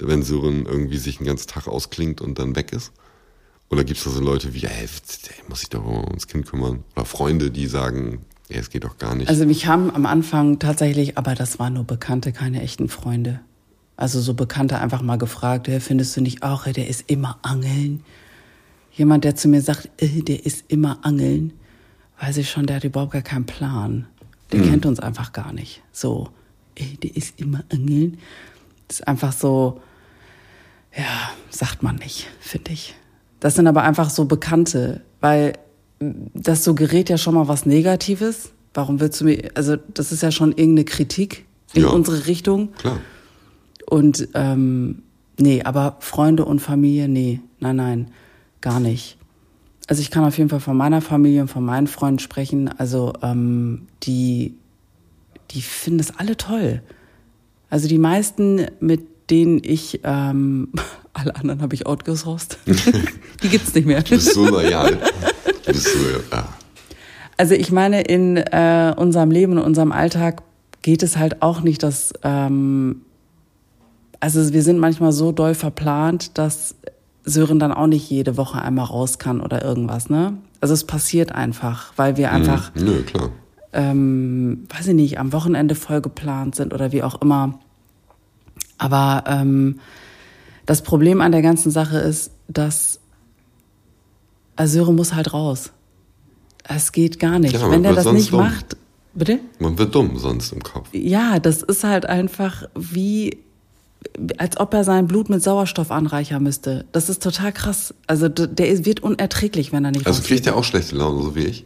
Wenn 0.00 0.24
Sören 0.24 0.66
irgendwie 0.66 0.98
sich 0.98 1.18
einen 1.18 1.26
ganzen 1.26 1.46
Tag 1.46 1.68
ausklingt 1.68 2.20
und 2.20 2.40
dann 2.40 2.56
weg 2.56 2.72
ist? 2.72 2.92
Oder 3.70 3.84
gibt 3.84 3.98
es 3.98 4.04
da 4.04 4.10
so 4.10 4.20
Leute 4.20 4.54
wie, 4.54 4.64
ey, 4.64 4.88
muss 5.48 5.62
ich 5.62 5.68
doch 5.68 5.84
ums 5.84 6.26
Kind 6.26 6.46
kümmern? 6.46 6.82
Oder 6.96 7.04
Freunde, 7.04 7.52
die 7.52 7.68
sagen, 7.68 8.24
es 8.48 8.70
geht 8.70 8.84
doch 8.84 8.98
gar 8.98 9.14
nicht. 9.14 9.28
Also 9.28 9.46
mich 9.46 9.66
haben 9.66 9.94
am 9.94 10.06
Anfang 10.06 10.58
tatsächlich, 10.58 11.16
aber 11.16 11.34
das 11.34 11.58
waren 11.58 11.74
nur 11.74 11.84
Bekannte, 11.84 12.32
keine 12.32 12.60
echten 12.60 12.88
Freunde. 12.88 13.40
Also 13.96 14.20
so 14.20 14.34
Bekannte 14.34 14.78
einfach 14.78 15.02
mal 15.02 15.18
gefragt, 15.18 15.68
hey, 15.68 15.80
findest 15.80 16.16
du 16.16 16.20
nicht 16.20 16.42
auch, 16.42 16.64
der 16.64 16.88
ist 16.88 17.04
immer 17.08 17.38
angeln? 17.42 18.02
Jemand, 18.92 19.24
der 19.24 19.36
zu 19.36 19.48
mir 19.48 19.60
sagt, 19.60 19.88
äh, 19.98 20.22
der 20.22 20.44
ist 20.44 20.64
immer 20.68 20.98
angeln, 21.02 21.52
weiß 22.20 22.36
ich 22.38 22.50
schon, 22.50 22.66
der 22.66 22.76
hat 22.76 22.84
überhaupt 22.84 23.12
gar 23.12 23.22
keinen 23.22 23.46
Plan. 23.46 24.06
Der 24.52 24.60
mhm. 24.60 24.70
kennt 24.70 24.86
uns 24.86 25.00
einfach 25.00 25.32
gar 25.32 25.52
nicht. 25.52 25.82
So, 25.92 26.28
ey, 26.74 26.96
der 27.02 27.16
ist 27.16 27.40
immer 27.40 27.64
angeln. 27.72 28.18
Das 28.88 29.00
ist 29.00 29.08
einfach 29.08 29.32
so, 29.32 29.80
ja, 30.96 31.30
sagt 31.50 31.82
man 31.82 31.96
nicht, 31.96 32.28
finde 32.40 32.72
ich. 32.72 32.94
Das 33.40 33.54
sind 33.54 33.66
aber 33.66 33.82
einfach 33.82 34.10
so 34.10 34.24
Bekannte, 34.24 35.02
weil 35.20 35.54
das 35.98 36.64
suggeriert 36.64 37.08
ja 37.08 37.18
schon 37.18 37.34
mal 37.34 37.48
was 37.48 37.66
Negatives. 37.66 38.50
Warum 38.74 39.00
willst 39.00 39.20
du 39.20 39.24
mir, 39.24 39.50
also 39.54 39.76
das 39.76 40.12
ist 40.12 40.22
ja 40.22 40.30
schon 40.30 40.50
irgendeine 40.50 40.84
Kritik 40.84 41.46
in 41.72 41.82
ja, 41.82 41.88
unsere 41.88 42.26
Richtung. 42.26 42.72
Klar. 42.72 43.00
Und 43.86 44.28
ähm, 44.34 45.02
nee, 45.38 45.62
aber 45.62 45.96
Freunde 46.00 46.44
und 46.44 46.60
Familie, 46.60 47.08
nee, 47.08 47.40
nein, 47.60 47.76
nein, 47.76 48.08
gar 48.60 48.80
nicht. 48.80 49.18
Also 49.86 50.00
ich 50.00 50.10
kann 50.10 50.24
auf 50.24 50.38
jeden 50.38 50.48
Fall 50.48 50.60
von 50.60 50.76
meiner 50.76 51.02
Familie 51.02 51.42
und 51.42 51.48
von 51.48 51.64
meinen 51.64 51.86
Freunden 51.86 52.18
sprechen. 52.18 52.70
Also 52.78 53.12
ähm, 53.22 53.86
die, 54.02 54.54
die 55.50 55.60
finden 55.60 55.98
das 55.98 56.18
alle 56.18 56.36
toll. 56.36 56.82
Also 57.68 57.88
die 57.88 57.98
meisten, 57.98 58.66
mit 58.80 59.30
denen 59.30 59.60
ich, 59.62 60.00
ähm, 60.04 60.68
alle 61.12 61.36
anderen 61.36 61.60
habe 61.60 61.74
ich 61.74 61.86
outgesourced. 61.86 62.58
die 63.42 63.48
gibt's 63.48 63.74
nicht 63.74 63.86
mehr. 63.86 64.02
Du 64.02 64.10
bist 64.10 64.32
so 64.32 64.46
loyal. 64.46 64.98
Du 65.66 65.72
bist 65.72 65.84
so, 65.84 65.98
ja. 66.32 66.48
Also 67.36 67.54
ich 67.54 67.72
meine, 67.72 68.02
in 68.02 68.36
äh, 68.36 68.94
unserem 68.96 69.30
Leben, 69.30 69.52
in 69.52 69.58
unserem 69.58 69.92
Alltag 69.92 70.42
geht 70.82 71.02
es 71.02 71.16
halt 71.16 71.42
auch 71.42 71.60
nicht, 71.60 71.82
dass 71.82 72.12
ähm, 72.22 73.02
also 74.24 74.54
wir 74.54 74.62
sind 74.62 74.78
manchmal 74.78 75.12
so 75.12 75.32
doll 75.32 75.54
verplant, 75.54 76.38
dass 76.38 76.76
Sören 77.24 77.58
dann 77.58 77.72
auch 77.72 77.86
nicht 77.86 78.08
jede 78.08 78.38
Woche 78.38 78.60
einmal 78.60 78.86
raus 78.86 79.18
kann 79.18 79.42
oder 79.42 79.62
irgendwas, 79.62 80.08
ne? 80.08 80.38
Also 80.62 80.72
es 80.72 80.84
passiert 80.84 81.32
einfach, 81.32 81.92
weil 81.96 82.16
wir 82.16 82.28
mhm. 82.28 82.34
einfach, 82.34 82.74
mhm. 82.74 82.84
Nö, 82.84 83.02
klar. 83.02 83.28
Ähm, 83.74 84.66
weiß 84.74 84.88
ich 84.88 84.94
nicht, 84.94 85.18
am 85.18 85.34
Wochenende 85.34 85.74
voll 85.74 86.00
geplant 86.00 86.54
sind 86.54 86.72
oder 86.72 86.90
wie 86.90 87.02
auch 87.02 87.20
immer. 87.20 87.58
Aber 88.78 89.24
ähm, 89.26 89.80
das 90.64 90.80
Problem 90.80 91.20
an 91.20 91.32
der 91.32 91.42
ganzen 91.42 91.70
Sache 91.70 91.98
ist, 91.98 92.30
dass 92.48 93.00
Sören 94.58 94.96
muss 94.96 95.12
halt 95.12 95.34
raus. 95.34 95.70
Es 96.66 96.92
geht 96.92 97.18
gar 97.18 97.38
nicht. 97.38 97.52
Ja, 97.52 97.70
Wenn 97.70 97.82
der 97.82 97.92
das 97.92 98.10
nicht 98.10 98.32
dumm. 98.32 98.40
macht, 98.40 98.78
bitte? 99.12 99.40
Man 99.58 99.76
wird 99.76 99.94
dumm 99.94 100.16
sonst 100.16 100.50
im 100.52 100.62
Kopf. 100.62 100.88
Ja, 100.92 101.38
das 101.40 101.62
ist 101.62 101.84
halt 101.84 102.06
einfach 102.06 102.62
wie, 102.74 103.43
als 104.38 104.58
ob 104.58 104.74
er 104.74 104.84
sein 104.84 105.06
Blut 105.06 105.28
mit 105.28 105.42
Sauerstoff 105.42 105.90
anreichern 105.90 106.42
müsste. 106.42 106.84
Das 106.92 107.08
ist 107.08 107.22
total 107.22 107.52
krass. 107.52 107.94
Also 108.06 108.28
der 108.28 108.84
wird 108.84 109.02
unerträglich, 109.02 109.72
wenn 109.72 109.84
er 109.84 109.90
nicht 109.90 110.06
Also 110.06 110.22
kriegt 110.22 110.46
er 110.46 110.56
auch 110.56 110.64
schlechte 110.64 110.96
Laune, 110.96 111.22
so 111.22 111.34
wie 111.34 111.44
ich. 111.44 111.64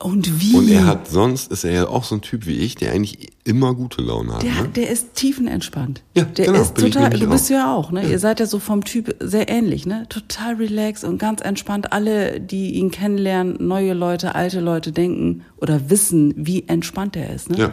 Und 0.00 0.40
wie? 0.40 0.54
Und 0.56 0.68
er 0.68 0.86
hat, 0.86 1.08
sonst 1.08 1.52
ist 1.52 1.64
er 1.64 1.72
ja 1.72 1.88
auch 1.88 2.04
so 2.04 2.16
ein 2.16 2.20
Typ 2.20 2.46
wie 2.46 2.58
ich, 2.58 2.74
der 2.74 2.92
eigentlich 2.92 3.30
immer 3.44 3.74
gute 3.74 4.02
Laune 4.02 4.34
hat. 4.34 4.42
Der, 4.42 4.52
ne? 4.52 4.68
der 4.68 4.90
ist 4.90 5.14
tiefenentspannt. 5.14 6.02
Ja, 6.14 6.24
der 6.24 6.46
genau, 6.46 6.60
ist 6.60 6.76
total, 6.76 7.10
du 7.10 7.30
bist 7.30 7.46
auch. 7.46 7.50
ja 7.50 7.74
auch, 7.74 7.90
ne? 7.92 8.02
Ja. 8.02 8.08
Ihr 8.10 8.18
seid 8.18 8.40
ja 8.40 8.46
so 8.46 8.58
vom 8.58 8.84
Typ 8.84 9.16
sehr 9.20 9.48
ähnlich, 9.48 9.86
ne? 9.86 10.06
Total 10.08 10.56
relaxed 10.56 11.04
und 11.04 11.18
ganz 11.18 11.40
entspannt. 11.42 11.92
Alle, 11.92 12.40
die 12.40 12.72
ihn 12.74 12.90
kennenlernen, 12.90 13.56
neue 13.60 13.94
Leute, 13.94 14.34
alte 14.34 14.60
Leute 14.60 14.90
denken 14.90 15.44
oder 15.56 15.88
wissen, 15.88 16.34
wie 16.36 16.64
entspannt 16.66 17.16
er 17.16 17.32
ist, 17.32 17.50
ne? 17.50 17.58
Ja. 17.58 17.72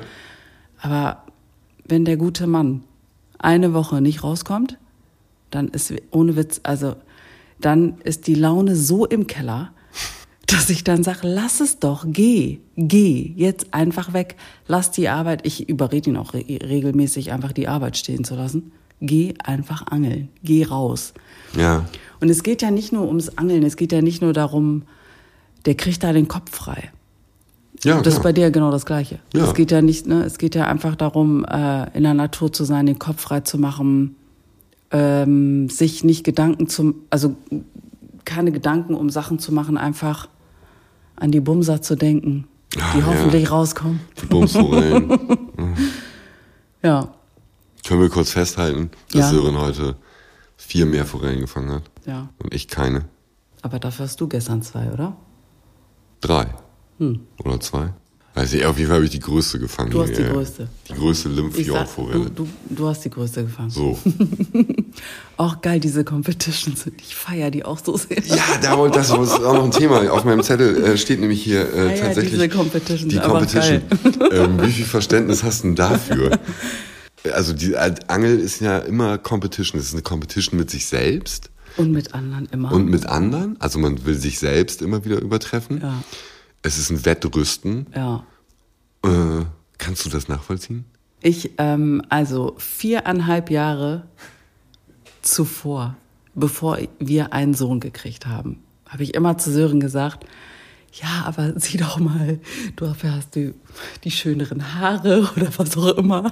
Aber 0.80 1.24
wenn 1.86 2.06
der 2.06 2.18
gute 2.18 2.46
Mann 2.46 2.84
eine 3.42 3.74
Woche 3.74 4.02
nicht 4.02 4.24
rauskommt, 4.24 4.78
dann 5.50 5.68
ist 5.70 5.94
ohne 6.12 6.36
Witz, 6.36 6.62
also 6.64 6.96
dann 7.60 8.00
ist 8.04 8.28
die 8.28 8.36
Laune 8.36 8.76
so 8.76 9.06
im 9.06 9.28
Keller, 9.28 9.74
dass 10.48 10.70
ich 10.70 10.84
dann 10.84 11.04
sage, 11.04 11.20
lass 11.24 11.62
es 11.62 11.80
doch, 11.80 12.06
geh, 12.08 12.60
geh, 12.76 13.34
jetzt 13.36 13.74
einfach 13.74 14.14
weg, 14.14 14.36
lass 14.68 14.92
die 14.92 15.08
Arbeit, 15.08 15.46
ich 15.46 15.70
überrede 15.70 16.10
ihn 16.10 16.18
auch 16.18 16.34
re 16.34 16.44
regelmäßig, 16.48 17.32
einfach 17.32 17.52
die 17.52 17.68
Arbeit 17.68 17.98
stehen 17.98 18.24
zu 18.24 18.36
lassen. 18.36 18.72
Geh 19.04 19.34
einfach 19.44 19.88
angeln, 19.88 20.30
geh 20.44 20.64
raus. 20.64 21.14
Ja. 21.58 21.86
Und 22.20 22.30
es 22.30 22.44
geht 22.44 22.62
ja 22.62 22.70
nicht 22.70 22.92
nur 22.92 23.08
ums 23.08 23.36
Angeln, 23.38 23.64
es 23.64 23.76
geht 23.76 23.92
ja 23.92 24.02
nicht 24.02 24.22
nur 24.22 24.34
darum, 24.34 24.84
der 25.66 25.74
kriegt 25.74 26.04
da 26.04 26.14
den 26.14 26.28
Kopf 26.28 26.52
frei. 26.56 26.92
Ja, 27.84 28.00
Das 28.02 28.14
ist 28.14 28.20
bei 28.24 28.32
klar. 28.32 28.48
dir 28.48 28.52
genau 28.52 28.70
das 28.72 28.86
Gleiche. 28.86 29.20
Ja. 29.34 29.46
Es 29.46 29.54
geht 29.54 29.72
ja 29.72 29.82
nicht, 29.82 30.06
ne, 30.08 30.24
es 30.24 30.38
geht 30.38 30.54
ja 30.56 30.68
einfach 30.68 30.96
darum, 30.96 31.44
äh, 31.46 31.90
in 31.98 32.04
der 32.04 32.14
Natur 32.14 32.54
zu 32.54 32.64
sein, 32.64 32.86
den 32.86 33.00
Kopf 33.00 33.22
frei 33.22 33.40
zu 33.42 33.58
machen, 33.58 34.16
ähm, 34.92 35.70
sich 35.70 36.04
nicht 36.04 36.24
Gedanken 36.24 36.68
zum, 36.68 36.96
also 37.10 37.36
keine 38.26 38.52
Gedanken 38.52 38.94
um 38.94 39.10
Sachen 39.10 39.40
zu 39.40 39.52
machen, 39.54 39.78
einfach 39.78 40.28
an 41.16 41.32
die 41.32 41.40
Bumser 41.40 41.82
zu 41.82 41.96
denken, 41.96 42.48
die 42.76 42.80
Ah, 42.80 42.98
ja. 43.00 43.06
hoffentlich 43.08 43.50
rauskommen. 43.52 44.00
Die 44.22 44.26
Bumsforellen. 44.28 45.10
Ja, 46.84 47.10
Können 47.88 48.02
wir 48.02 48.10
kurz 48.10 48.32
festhalten, 48.32 48.90
dass 49.12 49.32
Ja. 49.32 49.40
Sören 49.40 49.56
heute 49.60 49.96
vier 50.58 50.86
mehr 50.88 51.06
Forellen 51.06 51.42
gefangen 51.42 51.72
hat 51.72 51.84
ja. 52.08 52.30
und 52.42 52.54
ich 52.56 52.68
keine. 52.68 53.06
Aber 53.62 53.78
dafür 53.78 54.06
hast 54.06 54.20
du 54.20 54.28
gestern 54.28 54.62
zwei, 54.64 54.92
oder? 54.92 55.16
Drei. 56.22 56.48
Hm. 57.02 57.20
Oder 57.44 57.60
zwei. 57.60 57.94
Weiß 58.34 58.54
ich, 58.54 58.66
auf 58.66 58.78
jeden 58.78 58.88
Fall 58.88 58.96
habe 58.98 59.06
ich 59.06 59.12
die 59.12 59.20
größte 59.20 59.60
gefangen. 59.60 59.92
Du 59.92 60.02
hast 60.02 60.16
die 60.16 60.22
Ja, 60.22 60.32
größte. 60.32 60.70
Die 60.88 60.94
größte 60.94 61.30
sag, 61.66 61.96
du, 61.96 62.30
du, 62.30 62.48
du 62.70 62.88
hast 62.88 63.04
die 63.04 63.10
größte 63.10 63.44
gefangen. 63.44 63.70
So. 63.70 64.00
Auch 65.38 65.60
geil, 65.62 65.82
diese 65.82 66.06
Competitions. 66.06 66.86
Ich 67.02 67.14
feier 67.14 67.52
die 67.52 67.66
auch 67.66 67.80
so 67.84 67.98
sehr. 67.98 68.22
Ja, 68.24 68.38
da 68.62 68.88
das 68.88 69.10
ist 69.10 69.16
auch 69.16 69.54
noch 69.56 69.66
ein 69.66 69.72
Thema. 69.72 70.10
Auf 70.14 70.24
meinem 70.24 70.44
Zettel 70.44 70.82
äh, 70.82 70.98
steht 70.98 71.20
nämlich 71.20 71.44
hier 71.44 71.74
äh, 71.74 71.98
ja, 71.98 72.02
tatsächlich 72.06 72.34
diese 72.34 72.48
Competition, 72.48 73.10
die 73.10 73.20
Competition. 73.20 73.82
Ähm, 74.32 74.62
wie 74.62 74.72
viel 74.72 74.86
Verständnis 74.86 75.44
hast 75.44 75.64
du 75.64 75.68
denn 75.70 75.76
dafür? 75.76 76.40
Also 77.34 77.54
die 77.54 77.74
äh, 77.74 77.94
Angel 78.08 78.40
ist 78.40 78.62
ja 78.62 78.80
immer 78.80 79.20
Competition. 79.20 79.80
Es 79.80 79.88
ist 79.88 79.94
eine 79.94 80.02
Competition 80.02 80.58
mit 80.58 80.72
sich 80.72 80.88
selbst 80.88 81.52
Und 81.78 81.92
mit 81.92 82.16
anderen 82.16 82.48
immer. 82.48 82.72
und 82.72 82.90
mit 82.90 83.06
anderen. 83.06 83.58
Also 83.60 83.78
man 83.78 84.06
will 84.06 84.16
sich 84.16 84.40
selbst 84.40 84.82
immer 84.82 85.06
wieder 85.06 85.22
übertreffen. 85.22 85.82
ja, 85.82 86.02
Es 86.62 86.78
ist 86.78 86.90
ein 86.92 87.04
Wettrüsten. 87.06 87.88
ja. 87.96 88.24
Äh, 89.04 89.46
kannst 89.80 90.06
du 90.06 90.10
das 90.10 90.28
nachvollziehen? 90.28 90.86
Ich, 91.22 91.52
ähm, 91.58 92.04
also 92.10 92.54
viereinhalb 92.60 93.50
Jahre 93.50 94.04
zuvor, 95.24 95.96
bevor 96.36 96.78
wir 97.00 97.34
einen 97.34 97.54
Sohn 97.56 97.80
gekriegt 97.80 98.26
haben, 98.28 98.60
habe 98.88 99.02
ich 99.04 99.14
immer 99.16 99.38
zu 99.40 99.52
Sören 99.52 99.80
gesagt, 99.80 100.26
ja, 100.94 101.24
aber 101.26 101.60
sieh 101.60 101.78
doch 101.78 101.98
mal, 102.00 102.40
du 102.76 102.94
hast 103.04 103.36
du 103.36 103.54
die 104.04 104.12
schöneren 104.12 104.76
Haare 104.76 105.28
oder 105.36 105.50
was 105.58 105.76
auch 105.78 105.98
immer. 105.98 106.32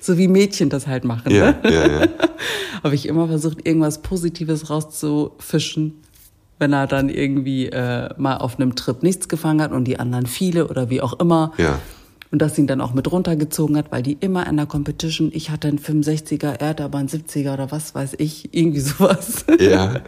so 0.00 0.16
wie 0.16 0.28
Mädchen 0.28 0.70
das 0.70 0.86
halt 0.86 1.04
machen. 1.04 1.32
Ja, 1.32 1.52
Ne? 1.52 1.60
ja, 1.64 2.00
ja. 2.04 2.08
habe 2.82 2.94
ich 2.94 3.06
immer 3.06 3.26
versucht, 3.26 3.66
irgendwas 3.66 4.00
Positives 4.00 4.70
rauszufischen, 4.70 6.00
wenn 6.58 6.72
er 6.72 6.86
dann 6.86 7.08
irgendwie 7.08 7.66
äh, 7.66 8.10
mal 8.16 8.36
auf 8.36 8.58
einem 8.58 8.74
Trip 8.74 9.02
nichts 9.02 9.28
gefangen 9.28 9.60
hat 9.60 9.72
und 9.72 9.84
die 9.84 9.98
anderen 9.98 10.26
viele 10.26 10.68
oder 10.68 10.90
wie 10.90 11.00
auch 11.00 11.18
immer. 11.18 11.52
Ja. 11.58 11.80
Und 12.30 12.42
das 12.42 12.58
ihn 12.58 12.66
dann 12.66 12.80
auch 12.80 12.94
mit 12.94 13.10
runtergezogen 13.12 13.76
hat, 13.76 13.92
weil 13.92 14.02
die 14.02 14.16
immer 14.18 14.46
in 14.48 14.56
der 14.56 14.66
Competition, 14.66 15.30
ich 15.32 15.50
hatte 15.50 15.68
einen 15.68 15.78
65er, 15.78 16.54
er 16.58 16.70
hatte 16.70 16.84
aber 16.84 16.98
einen 16.98 17.08
70er 17.08 17.52
oder 17.52 17.70
was 17.70 17.94
weiß 17.94 18.14
ich, 18.18 18.52
irgendwie 18.52 18.80
sowas. 18.80 19.44
Ja. 19.60 20.00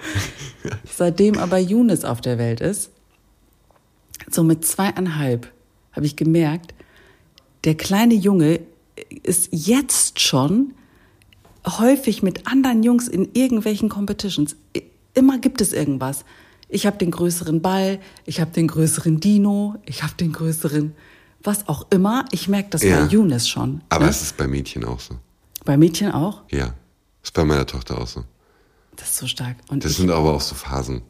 Seitdem 0.85 1.38
aber 1.38 1.59
Younes 1.59 2.04
auf 2.04 2.20
der 2.20 2.38
Welt 2.38 2.61
ist, 2.61 2.90
so 4.30 4.42
mit 4.42 4.64
zweieinhalb, 4.64 5.52
habe 5.92 6.06
ich 6.06 6.16
gemerkt, 6.16 6.74
der 7.64 7.74
kleine 7.74 8.14
Junge 8.14 8.61
ist 9.22 9.48
jetzt 9.52 10.20
schon 10.20 10.72
häufig 11.66 12.22
mit 12.22 12.46
anderen 12.46 12.82
Jungs 12.82 13.09
in 13.09 13.28
irgendwelchen 13.35 13.88
Competitions. 13.88 14.56
Immer 15.16 15.38
gibt 15.38 15.61
es 15.61 15.72
irgendwas. 15.72 16.24
Ich 16.68 16.87
habe 16.87 16.98
den 16.98 17.11
größeren 17.11 17.62
Ball, 17.62 17.98
ich 18.26 18.40
habe 18.40 18.50
den 18.50 18.68
größeren 18.68 19.18
Dino, 19.18 19.76
ich 19.87 20.02
habe 20.02 20.12
den 20.14 20.33
größeren, 20.33 20.94
was 21.42 21.68
auch 21.68 21.87
immer. 21.90 22.24
Ich 22.33 22.48
merke 22.48 22.70
das 22.70 22.83
Ja. 22.83 23.00
bei 23.05 23.07
Younes 23.12 23.48
schon. 23.48 23.81
Aber 23.88 24.05
ne? 24.05 24.11
es 24.11 24.20
ist 24.22 24.37
bei 24.37 24.46
Mädchen 24.46 24.85
auch 24.85 25.00
so. 25.00 25.16
Bei 25.64 25.76
Mädchen 25.76 26.12
auch. 26.12 26.42
Ja. 26.50 26.74
Ist 27.22 27.33
bei 27.35 27.44
meiner 27.44 27.66
Tochter 27.66 27.98
auch 27.98 28.07
so. 28.07 28.24
Das 28.96 29.11
ist 29.11 29.16
so 29.18 29.26
stark. 29.26 29.57
Und 29.68 29.85
Das 29.85 29.96
sind 29.96 30.11
aber 30.11 30.35
auch 30.35 30.40
so 30.40 30.55
Phasen. 30.55 31.02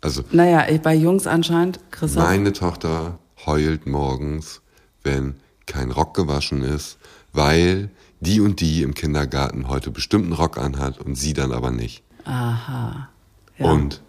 Also 0.00 0.22
naja, 0.30 0.64
bei 0.82 0.94
Jungs 0.94 1.26
anscheinend, 1.26 1.80
Christoph. 1.90 2.22
meine 2.24 2.52
Tochter 2.52 3.18
heult 3.46 3.86
morgens, 3.86 4.62
wenn 5.02 5.34
kein 5.66 5.90
Rock 5.90 6.14
gewaschen 6.14 6.62
ist, 6.62 6.98
weil 7.32 7.90
die 8.20 8.40
und 8.40 8.60
die 8.60 8.82
im 8.82 8.94
Kindergarten 8.94 9.68
heute 9.68 9.90
bestimmt 9.90 10.24
einen 10.24 10.32
Rock 10.32 10.56
anhat 10.58 10.98
und 10.98 11.14
sie 11.16 11.34
dann 11.34 11.52
aber 11.52 11.70
nicht. 11.70 12.02
Aha. 12.24 13.08
Ja. 13.58 13.70
Und 13.70 14.00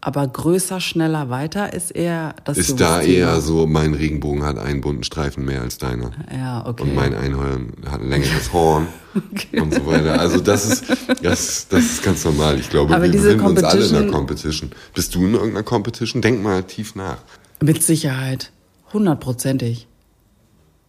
Aber 0.00 0.26
größer, 0.28 0.80
schneller, 0.80 1.30
weiter 1.30 1.72
ist 1.72 1.90
eher 1.90 2.34
das 2.44 2.58
ist 2.58 2.78
da 2.78 3.00
eher 3.00 3.40
so, 3.40 3.66
mein 3.66 3.94
Regenbogen 3.94 4.42
hat 4.42 4.58
einen 4.58 4.82
bunten 4.82 5.02
Streifen 5.04 5.44
mehr 5.46 5.62
als 5.62 5.78
deiner. 5.78 6.10
Ja, 6.30 6.66
okay. 6.66 6.82
Und 6.82 6.94
mein 6.94 7.14
Einhorn 7.14 7.72
hat 7.90 8.00
ein 8.02 8.08
längeres 8.10 8.52
Horn 8.52 8.86
und 9.52 9.72
so 9.72 9.86
weiter. 9.86 10.20
Also 10.20 10.40
das 10.40 10.66
ist, 10.66 10.84
das, 11.22 11.68
das 11.68 11.84
ist 11.84 12.02
ganz 12.02 12.22
normal. 12.24 12.58
Ich 12.60 12.68
glaube, 12.68 12.94
Aber 12.94 13.04
wir 13.04 13.12
befinden 13.12 13.46
uns 13.46 13.62
alle 13.64 13.86
in 13.86 13.94
einer 13.96 14.12
Competition-. 14.12 14.72
Bist 14.92 15.14
du 15.14 15.24
in 15.26 15.32
irgendeiner 15.34 15.62
Competition? 15.62 16.20
Denk 16.20 16.42
mal 16.42 16.62
tief 16.64 16.94
nach. 16.94 17.18
Mit 17.62 17.82
Sicherheit. 17.82 18.52
Hundertprozentig. 18.92 19.88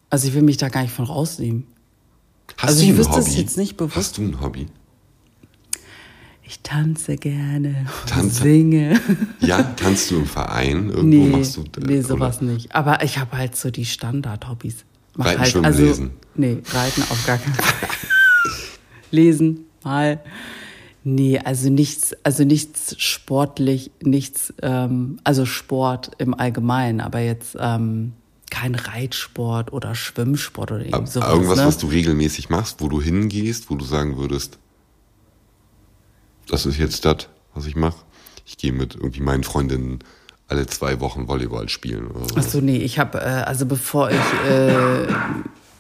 Also 0.10 0.28
ich 0.28 0.34
will 0.34 0.42
mich 0.44 0.58
da 0.58 0.68
gar 0.70 0.82
nicht 0.82 0.94
von 0.94 1.06
rausnehmen. 1.06 1.68
Hast 2.58 2.68
Also 2.68 2.80
du 2.82 2.86
ich 2.86 2.92
ein 2.92 2.98
wüsste 2.98 3.20
es 3.20 3.28
Hobby? 3.28 3.38
jetzt 3.40 3.58
nicht 3.58 3.78
bewusst. 3.78 3.96
Hast 3.96 4.18
du 4.18 4.24
ein 4.24 4.42
Hobby? 4.42 4.68
Ich 6.48 6.60
tanze 6.62 7.16
gerne, 7.16 7.88
Tanze? 8.06 8.44
singe. 8.44 9.00
Ja, 9.40 9.64
tanzt 9.64 10.12
du 10.12 10.18
im 10.18 10.26
Verein? 10.26 10.90
Irgendwo 10.90 11.04
nee, 11.04 11.30
machst 11.38 11.58
du 11.58 11.64
nee, 11.80 12.00
oder- 12.00 12.04
sowas 12.08 12.42
nicht. 12.42 12.74
Aber 12.76 13.04
ich 13.04 13.18
habe 13.18 13.38
halt 13.38 13.56
so 13.56 13.72
die 13.72 13.86
Standard-Hobbys. 13.86 14.86
Reiten, 15.18 15.40
halt, 15.40 15.50
schwimmen, 15.52 15.66
also, 15.66 15.84
lesen. 15.84 16.12
Nee, 16.36 16.58
reiten 16.72 17.02
auf 17.04 17.26
gar 17.26 17.38
keinen 17.38 17.54
Fall. 17.56 17.90
lesen, 19.12 19.66
mal. 19.84 20.20
Nee, 21.04 21.40
also 21.40 21.70
nichts, 21.70 22.14
also 22.24 22.44
nichts 22.44 22.96
sportlich, 23.00 23.92
nichts, 24.02 24.54
ähm, 24.62 25.18
also 25.24 25.46
Sport 25.46 26.12
im 26.18 26.34
Allgemeinen, 26.34 27.00
aber 27.00 27.20
jetzt 27.20 27.56
ähm, 27.60 28.14
kein 28.50 28.74
Reitsport 28.76 29.72
oder 29.72 29.94
Schwimmsport 29.96 30.72
oder 30.72 30.82
Aber 30.82 30.90
irgend 30.98 31.10
sowas. 31.10 31.30
Irgendwas, 31.30 31.58
ne? 31.58 31.66
was 31.68 31.78
du 31.78 31.88
regelmäßig 31.88 32.50
machst, 32.50 32.82
wo 32.82 32.88
du 32.90 33.02
hingehst, 33.02 33.70
wo 33.70 33.76
du 33.76 33.86
sagen 33.86 34.18
würdest, 34.18 34.58
das 36.50 36.66
ist 36.66 36.78
jetzt 36.78 37.06
das, 37.06 37.28
was 37.54 37.66
ich 37.66 37.76
mache. 37.76 37.98
Ich 38.46 38.58
gehe 38.58 38.72
mit 38.72 38.96
irgendwie 38.96 39.22
meinen 39.22 39.44
Freundinnen 39.44 40.00
alle 40.48 40.68
zwei 40.68 41.00
Wochen 41.00 41.28
Volleyball 41.28 41.70
spielen 41.70 42.08
oder 42.08 42.30
so. 42.30 42.36
Ach 42.38 42.44
so, 42.44 42.62
nee, 42.62 42.78
ich 42.78 43.00
habe, 43.00 43.20
äh, 43.20 43.24
also 43.24 43.66
bevor 43.66 44.12
ich 44.12 44.50
äh, 44.50 45.08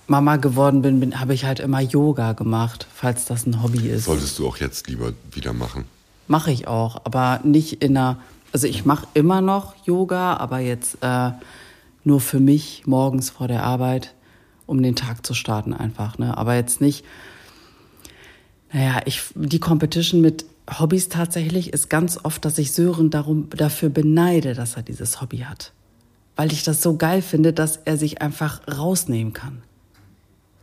Mama 0.07 0.37
geworden 0.37 0.81
bin, 0.81 0.99
bin 0.99 1.19
habe 1.19 1.33
ich 1.33 1.45
halt 1.45 1.59
immer 1.59 1.81
Yoga 1.81 2.33
gemacht, 2.33 2.87
falls 2.93 3.25
das 3.25 3.45
ein 3.45 3.61
Hobby 3.61 3.87
ist. 3.87 4.05
Solltest 4.05 4.39
du 4.39 4.47
auch 4.47 4.57
jetzt 4.57 4.87
lieber 4.87 5.13
wieder 5.31 5.53
machen. 5.53 5.85
Mache 6.27 6.51
ich 6.51 6.67
auch, 6.67 7.01
aber 7.05 7.41
nicht 7.43 7.83
in 7.83 7.95
einer, 7.95 8.17
also 8.51 8.67
ich 8.67 8.85
mache 8.85 9.07
immer 9.13 9.41
noch 9.41 9.75
Yoga, 9.85 10.37
aber 10.37 10.59
jetzt 10.59 10.97
äh, 11.01 11.31
nur 12.03 12.19
für 12.19 12.39
mich 12.39 12.83
morgens 12.85 13.29
vor 13.29 13.47
der 13.47 13.63
Arbeit, 13.63 14.13
um 14.65 14.81
den 14.81 14.95
Tag 14.95 15.25
zu 15.25 15.35
starten 15.35 15.73
einfach, 15.73 16.17
ne? 16.17 16.35
Aber 16.37 16.55
jetzt 16.55 16.81
nicht, 16.81 17.05
naja, 18.73 19.01
ich, 19.05 19.21
die 19.35 19.59
Competition 19.59 20.21
mit 20.21 20.45
Hobbys 20.79 21.09
tatsächlich 21.09 21.73
ist 21.73 21.89
ganz 21.89 22.19
oft, 22.23 22.43
dass 22.45 22.57
ich 22.57 22.71
Sören 22.71 23.09
darum, 23.11 23.49
dafür 23.51 23.89
beneide, 23.89 24.53
dass 24.55 24.75
er 24.75 24.83
dieses 24.83 25.21
Hobby 25.21 25.39
hat. 25.39 25.71
weil 26.37 26.51
ich 26.51 26.63
das 26.63 26.81
so 26.81 26.97
geil 26.97 27.21
finde, 27.21 27.53
dass 27.53 27.77
er 27.85 27.95
sich 27.95 28.21
einfach 28.21 28.59
rausnehmen 28.67 29.31
kann. 29.31 29.61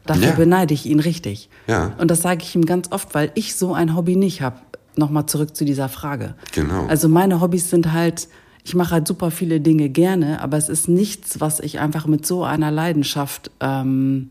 Dafür 0.05 0.27
Ja. 0.29 0.35
beneide 0.35 0.75
ich 0.75 0.85
ihn 0.85 1.01
richtig. 1.01 1.49
Ja. 1.67 1.95
Und 1.97 2.11
das 2.11 2.21
sage 2.21 2.43
ich 2.43 2.55
ihm 2.55 2.67
ganz 2.67 2.89
oft, 2.93 3.15
weil 3.15 3.33
ich 3.37 3.55
so 3.57 3.73
ein 3.73 3.97
Hobby 3.97 4.17
nicht 4.17 4.43
habe. 4.43 4.57
Nochmal 4.97 5.25
zurück 5.25 5.57
zu 5.57 5.65
dieser 5.65 5.89
Frage. 5.89 6.35
Genau. 6.53 6.85
Also 6.89 7.09
meine 7.09 7.41
Hobbys 7.41 7.71
sind 7.71 7.91
halt, 7.93 8.29
ich 8.65 8.75
mache 8.75 8.91
halt 8.91 9.09
super 9.09 9.31
viele 9.31 9.63
Dinge 9.63 9.89
gerne, 9.89 10.43
aber 10.43 10.59
es 10.59 10.69
ist 10.69 10.89
nichts, 10.89 11.41
was 11.41 11.59
ich 11.59 11.81
einfach 11.81 12.07
mit 12.07 12.27
so 12.27 12.45
einer 12.45 12.71
Leidenschaft 12.71 13.51
ähm, 13.61 14.29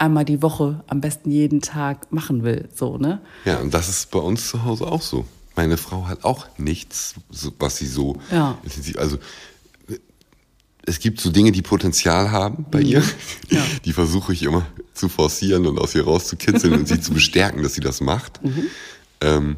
einmal 0.00 0.24
die 0.24 0.42
Woche, 0.42 0.82
am 0.86 1.00
besten 1.00 1.30
jeden 1.30 1.60
Tag 1.60 2.10
machen 2.12 2.42
will. 2.42 2.68
So, 2.74 2.96
ne? 2.98 3.20
Ja, 3.44 3.58
und 3.58 3.72
das 3.74 3.88
ist 3.88 4.10
bei 4.10 4.18
uns 4.18 4.48
zu 4.48 4.64
Hause 4.64 4.86
auch 4.86 5.02
so. 5.02 5.26
Meine 5.56 5.76
Frau 5.76 6.06
hat 6.08 6.24
auch 6.24 6.46
nichts, 6.58 7.14
was 7.58 7.76
sie 7.76 7.86
so 7.86 8.18
Ja. 8.30 8.56
intensiv. 8.62 8.98
Also 8.98 9.18
es 10.86 10.98
gibt 10.98 11.20
so 11.20 11.30
Dinge, 11.30 11.52
die 11.52 11.62
Potenzial 11.62 12.30
haben 12.30 12.64
bei 12.70 12.80
ihr. 12.80 13.00
Mhm. 13.00 13.06
Ja. 13.50 13.62
Die 13.84 13.92
versuche 13.92 14.32
ich 14.32 14.42
immer 14.42 14.66
zu 14.94 15.08
forcieren 15.08 15.66
und 15.66 15.78
aus 15.78 15.94
ihr 15.94 16.04
rauszukitzeln 16.04 16.72
und 16.74 16.88
sie 16.88 17.00
zu 17.00 17.12
bestärken, 17.14 17.62
dass 17.62 17.74
sie 17.74 17.80
das 17.82 18.00
macht. 18.00 18.42
Mhm. 18.42 18.64
Ähm, 19.20 19.56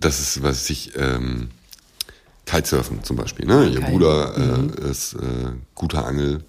das 0.00 0.18
ist, 0.20 0.42
was 0.42 0.68
ich, 0.70 0.92
ähm, 0.96 1.50
Kitesurfen 2.44 3.04
zum 3.04 3.16
Beispiel. 3.16 3.46
Ne? 3.46 3.68
Ihr. 3.68 3.80
Bruder 3.80 4.36
Mhm. 4.36 4.72
äh, 4.84 4.90
ist 4.90 5.14
äh, 5.14 5.52
guter 5.76 6.04
Angel. 6.06 6.42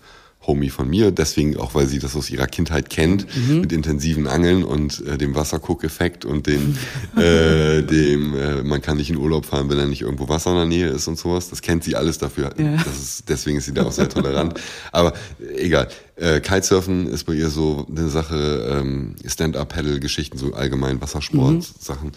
Homie 0.45 0.69
von 0.69 0.89
mir, 0.89 1.11
deswegen 1.11 1.55
auch, 1.57 1.73
weil 1.73 1.87
sie 1.87 1.99
das 1.99 2.15
aus 2.15 2.29
ihrer 2.29 2.47
Kindheit 2.47 2.89
kennt, 2.89 3.25
Mhm. 3.35 3.61
mit 3.61 3.71
intensiven 3.71 4.27
Angeln 4.27 4.63
und 4.63 5.05
äh, 5.07 5.17
dem 5.17 5.35
Wasserguck-Effekt 5.35 6.25
und 6.25 6.47
dem, 6.47 6.77
äh, 7.17 7.81
dem 7.81 8.35
äh, 8.35 8.63
man 8.63 8.81
kann 8.81 8.97
nicht 8.97 9.09
in 9.09 9.15
Urlaub 9.17 9.45
fahren, 9.45 9.69
wenn 9.69 9.77
da 9.77 9.85
nicht 9.85 10.01
irgendwo 10.01 10.27
Wasser 10.27 10.49
in 10.51 10.57
der 10.57 10.65
Nähe 10.65 10.87
ist 10.89 11.07
und 11.07 11.17
sowas. 11.17 11.49
Das 11.49 11.61
kennt 11.61 11.83
sie 11.83 11.95
alles 11.95 12.17
dafür. 12.17 12.49
Ja. 12.57 12.75
Das 12.75 12.97
ist, 13.01 13.29
deswegen 13.29 13.57
ist 13.57 13.65
sie 13.65 13.73
da 13.73 13.85
auch 13.85 13.91
sehr 13.91 14.09
tolerant. 14.09 14.59
Aber 14.91 15.13
äh, 15.39 15.61
egal. 15.65 15.87
Äh, 16.15 16.41
Kitesurfen 16.41 17.07
ist 17.07 17.23
bei 17.23 17.33
ihr 17.33 17.49
so 17.49 17.87
eine 17.89 18.09
Sache, 18.09 18.79
ähm, 18.81 19.15
Stand-up-Paddle-Geschichten, 19.25 20.37
so 20.37 20.53
allgemein 20.53 21.01
Wassersport-Sachen, 21.01 22.11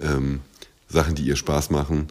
ähm, 0.00 0.40
Sachen, 0.88 1.14
die 1.14 1.22
ihr 1.24 1.36
Spaß 1.36 1.70
machen. 1.70 2.06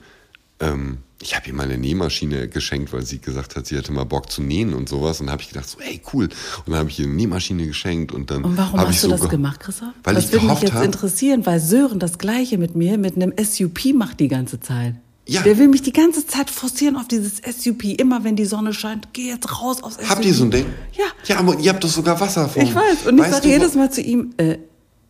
Ähm, 0.60 0.98
ich 1.22 1.36
habe 1.36 1.48
ihr 1.48 1.54
mal 1.54 1.64
eine 1.64 1.78
Nähmaschine 1.78 2.48
geschenkt, 2.48 2.92
weil 2.94 3.04
sie 3.06 3.20
gesagt 3.20 3.56
hat, 3.56 3.68
sie 3.68 3.76
hätte 3.78 3.92
mal 3.92 4.04
Bock 4.06 4.32
zu 4.32 4.42
nähen 4.42 4.74
und 4.74 4.90
sowas. 4.90 5.20
Und 5.20 5.28
da 5.28 5.34
habe 5.34 5.42
ich 5.42 5.50
gedacht, 5.50 5.70
so, 5.70 5.78
ey, 5.80 6.02
cool. 6.14 6.26
Und 6.26 6.68
dann 6.68 6.76
habe 6.78 6.90
ich 6.90 7.00
ihr 7.00 7.06
eine 7.06 7.14
Nähmaschine 7.14 7.68
geschenkt 7.68 8.12
und 8.12 8.32
dann 8.32 8.44
Und 8.44 8.58
warum 8.58 8.80
habe 8.80 8.90
ich 8.92 8.98
hast 8.98 9.04
du 9.04 9.08
so 9.10 9.12
das 9.14 9.22
ge- 9.22 9.30
gemacht, 9.30 9.60
Christoph? 9.60 9.90
Weil 10.04 10.16
das 10.16 10.26
ich 10.26 10.32
würde 10.34 10.46
mich 10.48 10.62
jetzt 10.62 10.74
habe, 10.74 10.86
interessieren, 10.86 11.46
weil 11.46 11.60
Sören 11.60 12.00
das 12.00 12.18
Gleiche 12.18 12.58
mit 12.58 12.76
mir 12.76 12.98
mit 12.98 13.16
einem 13.16 13.34
SUP 13.42 13.94
macht 13.94 14.20
die 14.20 14.28
ganze 14.28 14.60
Zeit. 14.60 14.96
Ja. 15.28 15.44
Der 15.44 15.58
will 15.60 15.68
mich 15.68 15.84
die 15.84 15.94
ganze 15.94 16.26
Zeit 16.26 16.50
forcieren 16.50 16.96
auf 16.98 17.08
dieses 17.08 17.38
SUP. 17.38 17.84
Immer 17.84 18.24
wenn 18.24 18.36
die 18.36 18.46
Sonne 18.46 18.74
scheint, 18.74 19.10
geh 19.14 19.30
jetzt 19.30 19.62
raus 19.62 19.84
aufs 19.84 19.98
SUP. 19.98 20.10
habt 20.10 20.26
ihr 20.26 20.34
so 20.34 20.44
ein 20.46 20.52
Ding? 20.52 20.66
Ja. 20.98 21.06
Ja, 21.26 21.38
aber 21.40 21.58
ihr 21.60 21.72
habt 21.72 21.84
doch 21.84 21.90
sogar 21.90 22.20
Wasser 22.20 22.50
vor. 22.50 22.62
Ich 22.64 22.74
weiß. 22.74 23.06
Und 23.08 23.20
ich 23.20 23.26
sage 23.28 23.48
jedes 23.48 23.76
Mal 23.76 23.92
zu 23.92 24.02
ihm, 24.02 24.34
äh, 24.38 24.58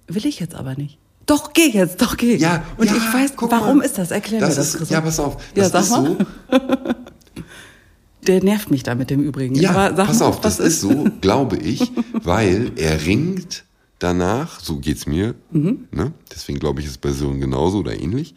will 0.07 0.26
ich 0.26 0.39
jetzt 0.39 0.53
aber 0.55 0.76
nicht. 0.76 0.97
Doch, 1.26 1.53
geh 1.53 1.69
jetzt, 1.69 2.01
doch, 2.01 2.17
geh. 2.17 2.36
Ja, 2.36 2.63
Und 2.78 2.88
ja, 2.88 2.95
ich 2.95 3.13
weiß, 3.13 3.34
warum 3.39 3.78
mal. 3.78 3.84
ist 3.86 3.97
das? 3.97 4.11
Erklär 4.11 4.39
das 4.41 4.49
mir 4.49 4.55
das, 4.55 4.65
ist, 4.67 4.72
Christoph. 4.78 4.91
Ja, 4.91 5.01
pass 5.01 5.19
auf. 5.19 5.38
Ja, 5.55 5.69
Das 5.69 5.72
sag 5.72 5.82
ist 5.84 5.89
mal. 5.91 6.17
so. 6.49 6.95
Der 8.28 8.43
nervt 8.43 8.69
mich 8.69 8.84
da 8.84 8.93
mit 8.95 9.09
dem 9.09 9.22
Übrigen. 9.24 9.55
Ja, 9.55 9.89
pass 9.91 10.19
mal, 10.19 10.26
auf, 10.28 10.41
das 10.41 10.59
ist 10.59 10.82
so, 10.82 11.07
glaube 11.22 11.57
ich, 11.57 11.91
weil 12.24 12.72
er 12.76 13.03
ringt 13.05 13.63
danach, 13.97 14.59
so 14.59 14.78
geht's 14.78 15.07
mir, 15.07 15.34
Mhm. 15.51 15.88
ne? 15.91 16.11
deswegen 16.32 16.59
glaube 16.59 16.80
ich, 16.82 16.86
ist 16.86 16.91
es 16.93 16.97
bei 16.99 17.11
Sören 17.11 17.39
genauso 17.39 17.80
oder 17.80 17.99
ähnlich. 17.99 18.36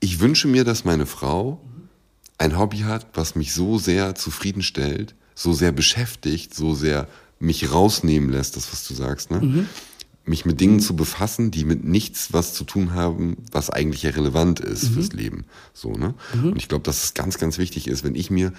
Ich 0.00 0.20
wünsche 0.20 0.48
mir, 0.48 0.64
dass 0.64 0.84
meine 0.84 1.04
Frau 1.06 1.60
ein 2.38 2.58
Hobby 2.58 2.78
hat, 2.78 3.06
was 3.14 3.34
mich 3.34 3.52
so 3.52 3.78
sehr 3.78 4.14
zufriedenstellt, 4.14 5.14
so 5.34 5.52
sehr 5.52 5.72
beschäftigt, 5.72 6.54
so 6.54 6.74
sehr 6.74 7.08
mich 7.38 7.72
rausnehmen 7.72 8.30
lässt, 8.30 8.56
das, 8.56 8.72
was 8.72 8.86
du 8.86 8.94
sagst, 8.94 9.30
ne? 9.30 9.40
Mhm. 9.40 9.68
Mich 10.24 10.44
mit 10.44 10.60
Dingen 10.60 10.80
zu 10.80 10.94
befassen, 10.94 11.50
die 11.50 11.64
mit 11.64 11.84
nichts 11.84 12.32
was 12.32 12.54
zu 12.54 12.64
tun 12.64 12.92
haben, 12.94 13.38
was 13.52 13.70
eigentlich 13.70 14.02
ja 14.02 14.10
relevant 14.10 14.60
ist 14.60 14.84
Mhm. 14.90 14.94
fürs 14.94 15.12
Leben. 15.12 15.44
So, 15.74 15.92
ne? 15.92 16.14
Und 16.34 16.56
ich 16.56 16.68
glaube, 16.68 16.84
dass 16.84 17.02
es 17.04 17.14
ganz, 17.14 17.38
ganz 17.38 17.58
wichtig 17.58 17.88
ist, 17.88 18.04
wenn 18.04 18.14
ich 18.14 18.30
mir 18.30 18.52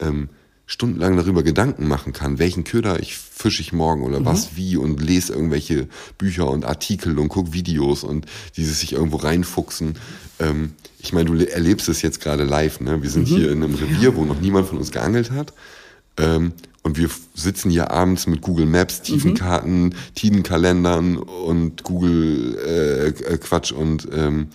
ähm, 0.00 0.28
stundenlang 0.66 1.16
darüber 1.16 1.42
Gedanken 1.42 1.88
machen 1.88 2.12
kann, 2.12 2.38
welchen 2.38 2.62
Köder 2.62 3.00
ich 3.00 3.16
fische 3.16 3.62
ich 3.62 3.72
morgen 3.72 4.02
oder 4.02 4.22
was 4.24 4.54
wie 4.54 4.76
und 4.76 5.00
lese 5.02 5.32
irgendwelche 5.32 5.88
Bücher 6.18 6.50
und 6.50 6.66
Artikel 6.66 7.18
und 7.18 7.28
guck 7.28 7.54
Videos 7.54 8.04
und 8.04 8.26
dieses 8.56 8.80
sich 8.80 8.92
irgendwo 8.92 9.16
reinfuchsen. 9.16 9.94
Ähm, 10.38 10.72
ich 11.00 11.12
meine, 11.14 11.24
du 11.30 11.32
le- 11.32 11.50
erlebst 11.50 11.88
es 11.88 12.02
jetzt 12.02 12.20
gerade 12.20 12.44
live, 12.44 12.80
ne? 12.80 13.02
Wir 13.02 13.08
sind 13.10 13.26
hier 13.26 13.50
in 13.50 13.62
einem 13.64 13.74
Revier, 13.76 14.14
wo 14.14 14.24
noch 14.26 14.40
niemand 14.40 14.68
von 14.68 14.76
uns 14.78 14.90
geangelt 14.90 15.30
hat. 15.30 15.54
Ähm, 16.18 16.52
und 16.82 16.96
wir 16.96 17.10
sitzen 17.34 17.70
hier 17.70 17.90
abends 17.90 18.26
mit 18.26 18.40
Google 18.40 18.66
Maps, 18.66 19.02
Tiefenkarten, 19.02 19.94
Tidenkalendern 20.14 21.16
und 21.18 21.82
Google 21.84 22.56
äh, 22.64 23.08
äh, 23.08 23.38
Quatsch 23.38 23.72
und 23.72 24.08
ähm, 24.12 24.48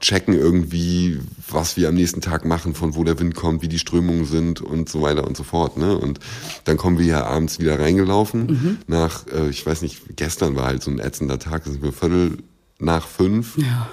checken 0.00 0.32
irgendwie, 0.34 1.20
was 1.48 1.76
wir 1.76 1.88
am 1.88 1.94
nächsten 1.94 2.22
Tag 2.22 2.44
machen, 2.46 2.74
von 2.74 2.94
wo 2.96 3.04
der 3.04 3.18
Wind 3.20 3.34
kommt, 3.34 3.60
wie 3.62 3.68
die 3.68 3.78
Strömungen 3.78 4.24
sind 4.24 4.62
und 4.62 4.88
so 4.88 5.02
weiter 5.02 5.26
und 5.26 5.36
so 5.36 5.42
fort. 5.44 5.76
Ne? 5.76 5.96
Und 5.96 6.18
dann 6.64 6.78
kommen 6.78 6.98
wir 6.98 7.04
ja 7.06 7.24
abends 7.26 7.58
wieder 7.60 7.78
reingelaufen. 7.78 8.78
Nach, 8.86 9.26
äh, 9.28 9.50
ich 9.50 9.64
weiß 9.64 9.82
nicht, 9.82 10.16
gestern 10.16 10.56
war 10.56 10.64
halt 10.64 10.82
so 10.82 10.90
ein 10.90 10.98
ätzender 10.98 11.38
Tag, 11.38 11.64
da 11.64 11.70
sind 11.70 11.82
wir 11.82 11.92
Viertel 11.92 12.38
nach 12.78 13.06
fünf 13.06 13.58
Ja. 13.58 13.88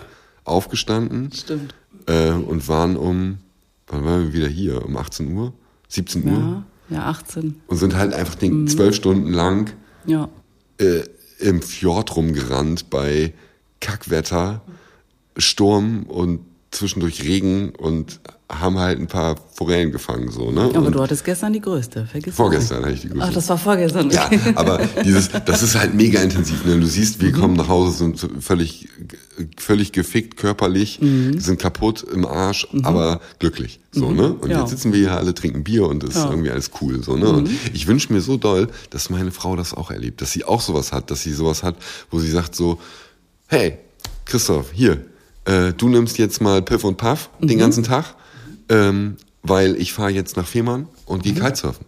aufgestanden 0.46 1.32
Stimmt. 1.34 1.76
äh, 2.08 2.32
und 2.32 2.68
waren 2.70 2.96
um, 2.96 3.38
wann 3.88 4.06
waren 4.06 4.24
wir 4.28 4.34
wieder 4.34 4.48
hier? 4.48 4.86
Um 4.86 4.96
18 4.98 5.36
Uhr? 5.36 5.54
17 5.90 6.24
Uhr? 6.28 6.64
Ja, 6.90 6.98
ja, 6.98 7.06
18. 7.08 7.62
Und 7.68 7.78
sind 7.78 7.96
halt 7.96 8.14
einfach 8.14 8.36
den 8.36 8.68
zwölf 8.68 8.96
Stunden 8.96 9.32
lang 9.32 9.72
Ja. 10.06 10.30
äh, 10.80 11.02
im 11.40 11.62
Fjord 11.62 12.16
rumgerannt 12.16 12.90
bei 12.90 13.34
Kackwetter, 13.82 14.62
Sturm 15.38 16.04
und 16.04 16.40
zwischendurch 16.72 17.24
Regen 17.24 17.70
und 17.70 18.20
haben 18.50 18.78
halt 18.78 18.98
ein 19.00 19.08
paar 19.08 19.36
Forellen 19.54 19.92
gefangen, 19.92 20.32
so, 20.32 20.52
ne? 20.52 20.62
Aber 20.74 20.86
und 20.88 20.96
du 20.96 21.02
hattest 21.02 21.26
gestern 21.26 21.52
die 21.52 21.60
größte, 21.60 22.06
vergiss 22.06 22.36
vorgestern 22.36 22.84
hatte 22.84 22.94
ich 22.94 23.02
die 23.02 23.10
größte. 23.10 23.26
Ach, 23.30 23.34
das 23.34 23.50
war 23.50 23.58
vorgestern. 23.58 24.10
Ja, 24.10 24.30
aber 24.56 24.80
dieses, 25.04 25.30
das 25.46 25.64
ist 25.64 25.76
halt 25.78 25.94
mega 25.96 26.22
intensiv. 26.22 26.64
Ne? 26.66 26.80
Du 26.80 26.86
siehst, 26.88 27.20
Mhm. 27.22 27.26
wir 27.26 27.32
kommen 27.34 27.54
nach 27.56 27.68
Hause, 27.68 27.92
sind 27.98 28.26
völlig, 28.42 28.88
völlig 29.58 29.92
gefickt 29.92 30.38
körperlich, 30.38 31.00
Mhm. 31.02 31.40
sind 31.40 31.60
kaputt 31.60 32.04
im 32.04 32.26
Arsch, 32.26 32.68
aber 32.84 33.20
glücklich. 33.40 33.80
So, 33.92 34.12
ne? 34.12 34.34
Und 34.34 34.50
Ja. 34.50 34.62
jetzt 34.62 34.70
sitzen 34.70 34.94
wir 34.94 35.00
hier 35.00 35.18
alle, 35.18 35.34
trinken 35.34 35.64
Bier 35.66 35.86
und 35.88 36.04
es 36.04 36.12
ist 36.12 36.16
Ja. 36.18 36.26
Mhm. 36.28 36.32
irgendwie 36.34 36.52
alles 36.52 36.72
cool. 36.82 37.04
So, 37.04 37.18
ne? 37.18 37.30
Und 37.30 37.50
ich 37.74 37.88
wünsche 37.88 38.14
mir 38.14 38.22
so 38.22 38.38
doll, 38.38 38.70
dass 38.92 39.10
meine 39.10 39.32
Frau 39.32 39.56
das 39.58 39.74
auch 39.74 39.92
erlebt, 39.92 40.22
dass 40.22 40.32
sie 40.32 40.46
auch 40.46 40.62
sowas 40.62 40.94
hat, 40.94 41.12
dass 41.12 41.22
sie 41.22 41.34
sowas 41.34 41.64
hat, 41.64 41.76
wo 42.12 42.20
sie 42.20 42.32
sagt 42.32 42.56
so, 42.56 42.80
hey, 43.48 43.78
Christoph, 44.26 44.72
hier, 44.74 45.06
äh, 45.48 45.74
du 45.74 45.90
nimmst 45.90 46.18
jetzt 46.18 46.42
mal 46.42 46.62
Piff 46.62 46.84
und 46.84 46.98
Puff 46.98 47.30
Mhm. 47.40 47.48
den 47.48 47.58
ganzen 47.60 47.84
Tag, 47.84 48.16
ähm, 48.70 49.18
weil 49.44 49.76
ich 49.76 49.94
fahre 49.94 50.12
jetzt 50.12 50.38
nach 50.38 50.48
Fehmarn 50.48 50.88
und 51.06 51.20
Mhm. 51.26 51.34
gehe 51.34 51.44
Kitesurfen. 51.44 51.86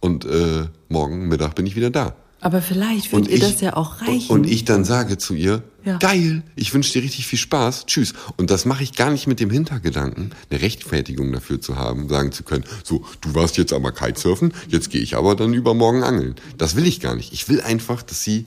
Und 0.00 0.24
äh, 0.24 0.64
morgen 0.88 1.28
Mittag 1.28 1.54
bin 1.54 1.66
ich 1.66 1.76
wieder 1.76 1.90
da. 1.90 2.14
Aber 2.40 2.60
vielleicht 2.60 3.12
würdet 3.12 3.30
ihr 3.30 3.38
das 3.38 3.60
ja 3.60 3.76
auch 3.76 4.00
reichen. 4.02 4.28
Und 4.32 4.48
ich 4.50 4.64
dann 4.64 4.84
sage 4.84 5.16
zu 5.16 5.34
ihr, 5.34 5.62
Ja. 5.84 5.98
geil, 5.98 6.42
ich 6.56 6.74
wünsche 6.74 6.92
dir 6.92 7.02
richtig 7.04 7.24
viel 7.28 7.38
Spaß, 7.38 7.86
tschüss. 7.86 8.14
Und 8.36 8.50
das 8.50 8.64
mache 8.64 8.82
ich 8.82 8.94
gar 8.96 9.10
nicht 9.12 9.28
mit 9.28 9.38
dem 9.38 9.48
Hintergedanken, 9.50 10.32
eine 10.50 10.60
Rechtfertigung 10.60 11.30
dafür 11.30 11.60
zu 11.60 11.76
haben, 11.76 12.08
sagen 12.08 12.32
zu 12.32 12.42
können, 12.42 12.64
so, 12.82 13.04
du 13.20 13.34
warst 13.36 13.58
jetzt 13.58 13.72
aber 13.72 13.92
Kitesurfen, 13.92 14.54
jetzt 14.68 14.90
gehe 14.90 15.00
ich 15.00 15.14
aber 15.16 15.36
dann 15.36 15.54
übermorgen 15.54 16.02
angeln. 16.02 16.34
Das 16.58 16.74
will 16.74 16.84
ich 16.86 16.98
gar 16.98 17.14
nicht. 17.14 17.32
Ich 17.32 17.48
will 17.48 17.60
einfach, 17.60 18.02
dass 18.02 18.24
sie 18.24 18.46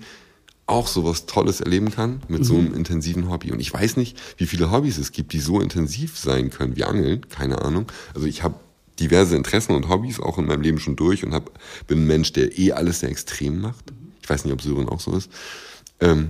auch 0.67 0.87
sowas 0.87 1.25
Tolles 1.27 1.61
erleben 1.61 1.91
kann 1.91 2.21
mit 2.27 2.43
so 2.43 2.55
Mhm. 2.55 2.59
einem 2.67 2.73
intensiven 2.75 3.29
Hobby. 3.29 3.51
Und 3.51 3.59
ich 3.59 3.71
weiß 3.73 3.97
nicht, 3.97 4.17
wie 4.37 4.47
viele 4.47 4.71
Hobbys 4.71 4.97
es 4.97 5.11
gibt, 5.11 5.33
die 5.33 5.39
so 5.39 5.61
intensiv 5.61 6.17
sein 6.17 6.49
können 6.49 6.75
wie 6.75 6.83
Angeln. 6.85 7.27
Keine 7.29 7.61
Ahnung. 7.61 7.85
Also 8.15 8.25
ich 8.27 8.41
habe 8.41 8.55
diverse 8.99 9.35
Interessen 9.35 9.73
und 9.75 9.89
Hobbys 9.89 10.19
auch 10.19 10.37
in 10.39 10.45
meinem 10.45 10.61
Leben 10.61 10.79
schon 10.79 10.95
durch 10.95 11.23
und 11.23 11.33
hab, 11.33 11.51
bin 11.87 12.03
ein 12.03 12.07
Mensch, 12.07 12.33
der 12.33 12.57
eh 12.57 12.71
alles 12.71 13.01
sehr 13.01 13.09
extrem 13.09 13.61
macht. 13.61 13.93
Ich 14.23 14.29
weiß 14.29 14.43
nicht, 14.45 14.53
ob 14.53 14.61
Sören 14.61 14.89
auch 14.89 14.99
so 15.01 15.15
ist. 15.15 15.29
Ähm, 15.99 16.29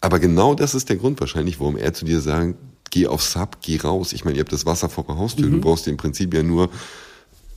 aber 0.00 0.18
genau 0.18 0.54
das 0.54 0.74
ist 0.74 0.88
der 0.88 0.96
Grund 0.96 1.20
wahrscheinlich, 1.20 1.60
warum 1.60 1.76
er 1.76 1.94
zu 1.94 2.04
dir 2.04 2.20
sagt, 2.20 2.56
geh 2.90 3.06
auf 3.06 3.22
Sub, 3.22 3.58
geh 3.62 3.78
raus. 3.78 4.12
Ich 4.12 4.24
meine, 4.24 4.36
ihr 4.38 4.40
habt 4.42 4.52
das 4.52 4.66
Wasser 4.66 4.88
vor 4.88 5.04
der 5.04 5.16
Haustür. 5.18 5.46
Mhm. 5.46 5.52
Du 5.52 5.60
brauchst 5.60 5.86
im 5.86 5.96
Prinzip 5.96 6.34
ja 6.34 6.42
nur 6.42 6.68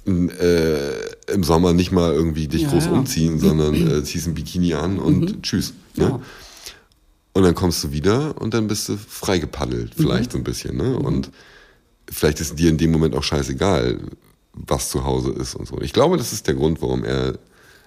äh, 0.05 1.31
im 1.33 1.43
Sommer 1.43 1.73
nicht 1.73 1.91
mal 1.91 2.13
irgendwie 2.13 2.47
dich 2.47 2.63
Ja, 2.63 2.69
groß 2.69 2.85
ja. 2.85 2.91
Mhm. 2.91 2.97
umziehen, 2.99 3.39
sondern 3.39 3.75
äh, 3.75 4.03
ziehst 4.03 4.27
ein 4.27 4.33
Bikini 4.33 4.73
an 4.73 4.99
und 4.99 5.43
tschüss. 5.43 5.73
Ne? 5.95 6.03
Ja. 6.05 6.19
Und 7.33 7.43
dann 7.43 7.55
kommst 7.55 7.83
du 7.83 7.91
wieder 7.91 8.39
und 8.41 8.53
dann 8.53 8.67
bist 8.67 8.87
du 8.87 8.97
frei 8.97 9.39
gepaddelt, 9.39 9.93
vielleicht 9.97 10.31
so 10.31 10.37
ein 10.37 10.43
bisschen. 10.43 10.77
Ne? 10.77 10.95
Und 10.97 11.31
vielleicht 12.09 12.39
ist 12.39 12.57
dir 12.57 12.69
in 12.69 12.77
dem 12.77 12.91
Moment 12.91 13.13
auch 13.15 13.23
scheißegal, 13.23 13.99
was 14.53 14.89
zu 14.89 15.03
Hause 15.03 15.31
ist 15.31 15.55
und 15.55 15.67
so. 15.67 15.81
Ich 15.81 15.91
glaube, 15.91 16.17
das 16.17 16.31
ist 16.31 16.47
der 16.47 16.53
Grund, 16.53 16.81
warum 16.81 17.03
er. 17.03 17.37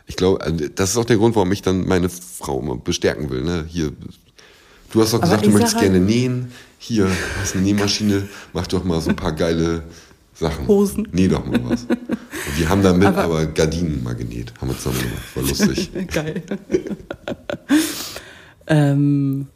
Ich 0.06 0.16
glaube, 0.16 0.44
äh, 0.44 0.70
das 0.74 0.90
ist 0.90 0.96
auch 0.96 1.04
der 1.06 1.16
Grund, 1.16 1.34
warum 1.36 1.50
ich 1.52 1.62
dann 1.62 1.86
meine 1.86 2.08
Frau 2.08 2.60
immer 2.60 2.76
bestärken 2.76 3.30
will. 3.30 3.42
Ne? 3.42 3.64
Hier, 3.68 3.92
du 4.92 5.00
hast 5.00 5.14
doch 5.14 5.20
gesagt, 5.20 5.46
du 5.46 5.50
möchtest 5.50 5.76
halt- 5.76 5.84
gerne 5.92 6.00
nähen. 6.00 6.52
Hier 6.80 7.10
hast 7.40 7.54
eine 7.54 7.64
Nähmaschine, 7.64 8.28
mach 8.52 8.66
doch 8.68 8.84
mal 8.84 9.00
so 9.00 9.10
ein 9.10 9.16
paar 9.16 9.32
geile 9.32 9.82
Sachen. 10.38 10.68
Hosen. 10.68 11.08
Nie 11.12 11.28
doch 11.28 11.44
mal 11.44 11.60
was. 11.64 11.84
Und 11.84 11.98
wir 12.58 12.68
haben 12.68 12.82
damit 12.82 13.08
aber, 13.08 13.24
aber 13.24 13.46
Gardinen 13.46 14.02
mal 14.02 14.14
genäht. 14.14 14.52
Haben 14.60 14.68
wir 14.68 14.78
zusammen 14.78 15.00
gemacht. 15.00 15.36
War 15.36 15.42
lustig. 15.42 15.90
Geil. 16.12 16.42
ähm, 18.68 19.48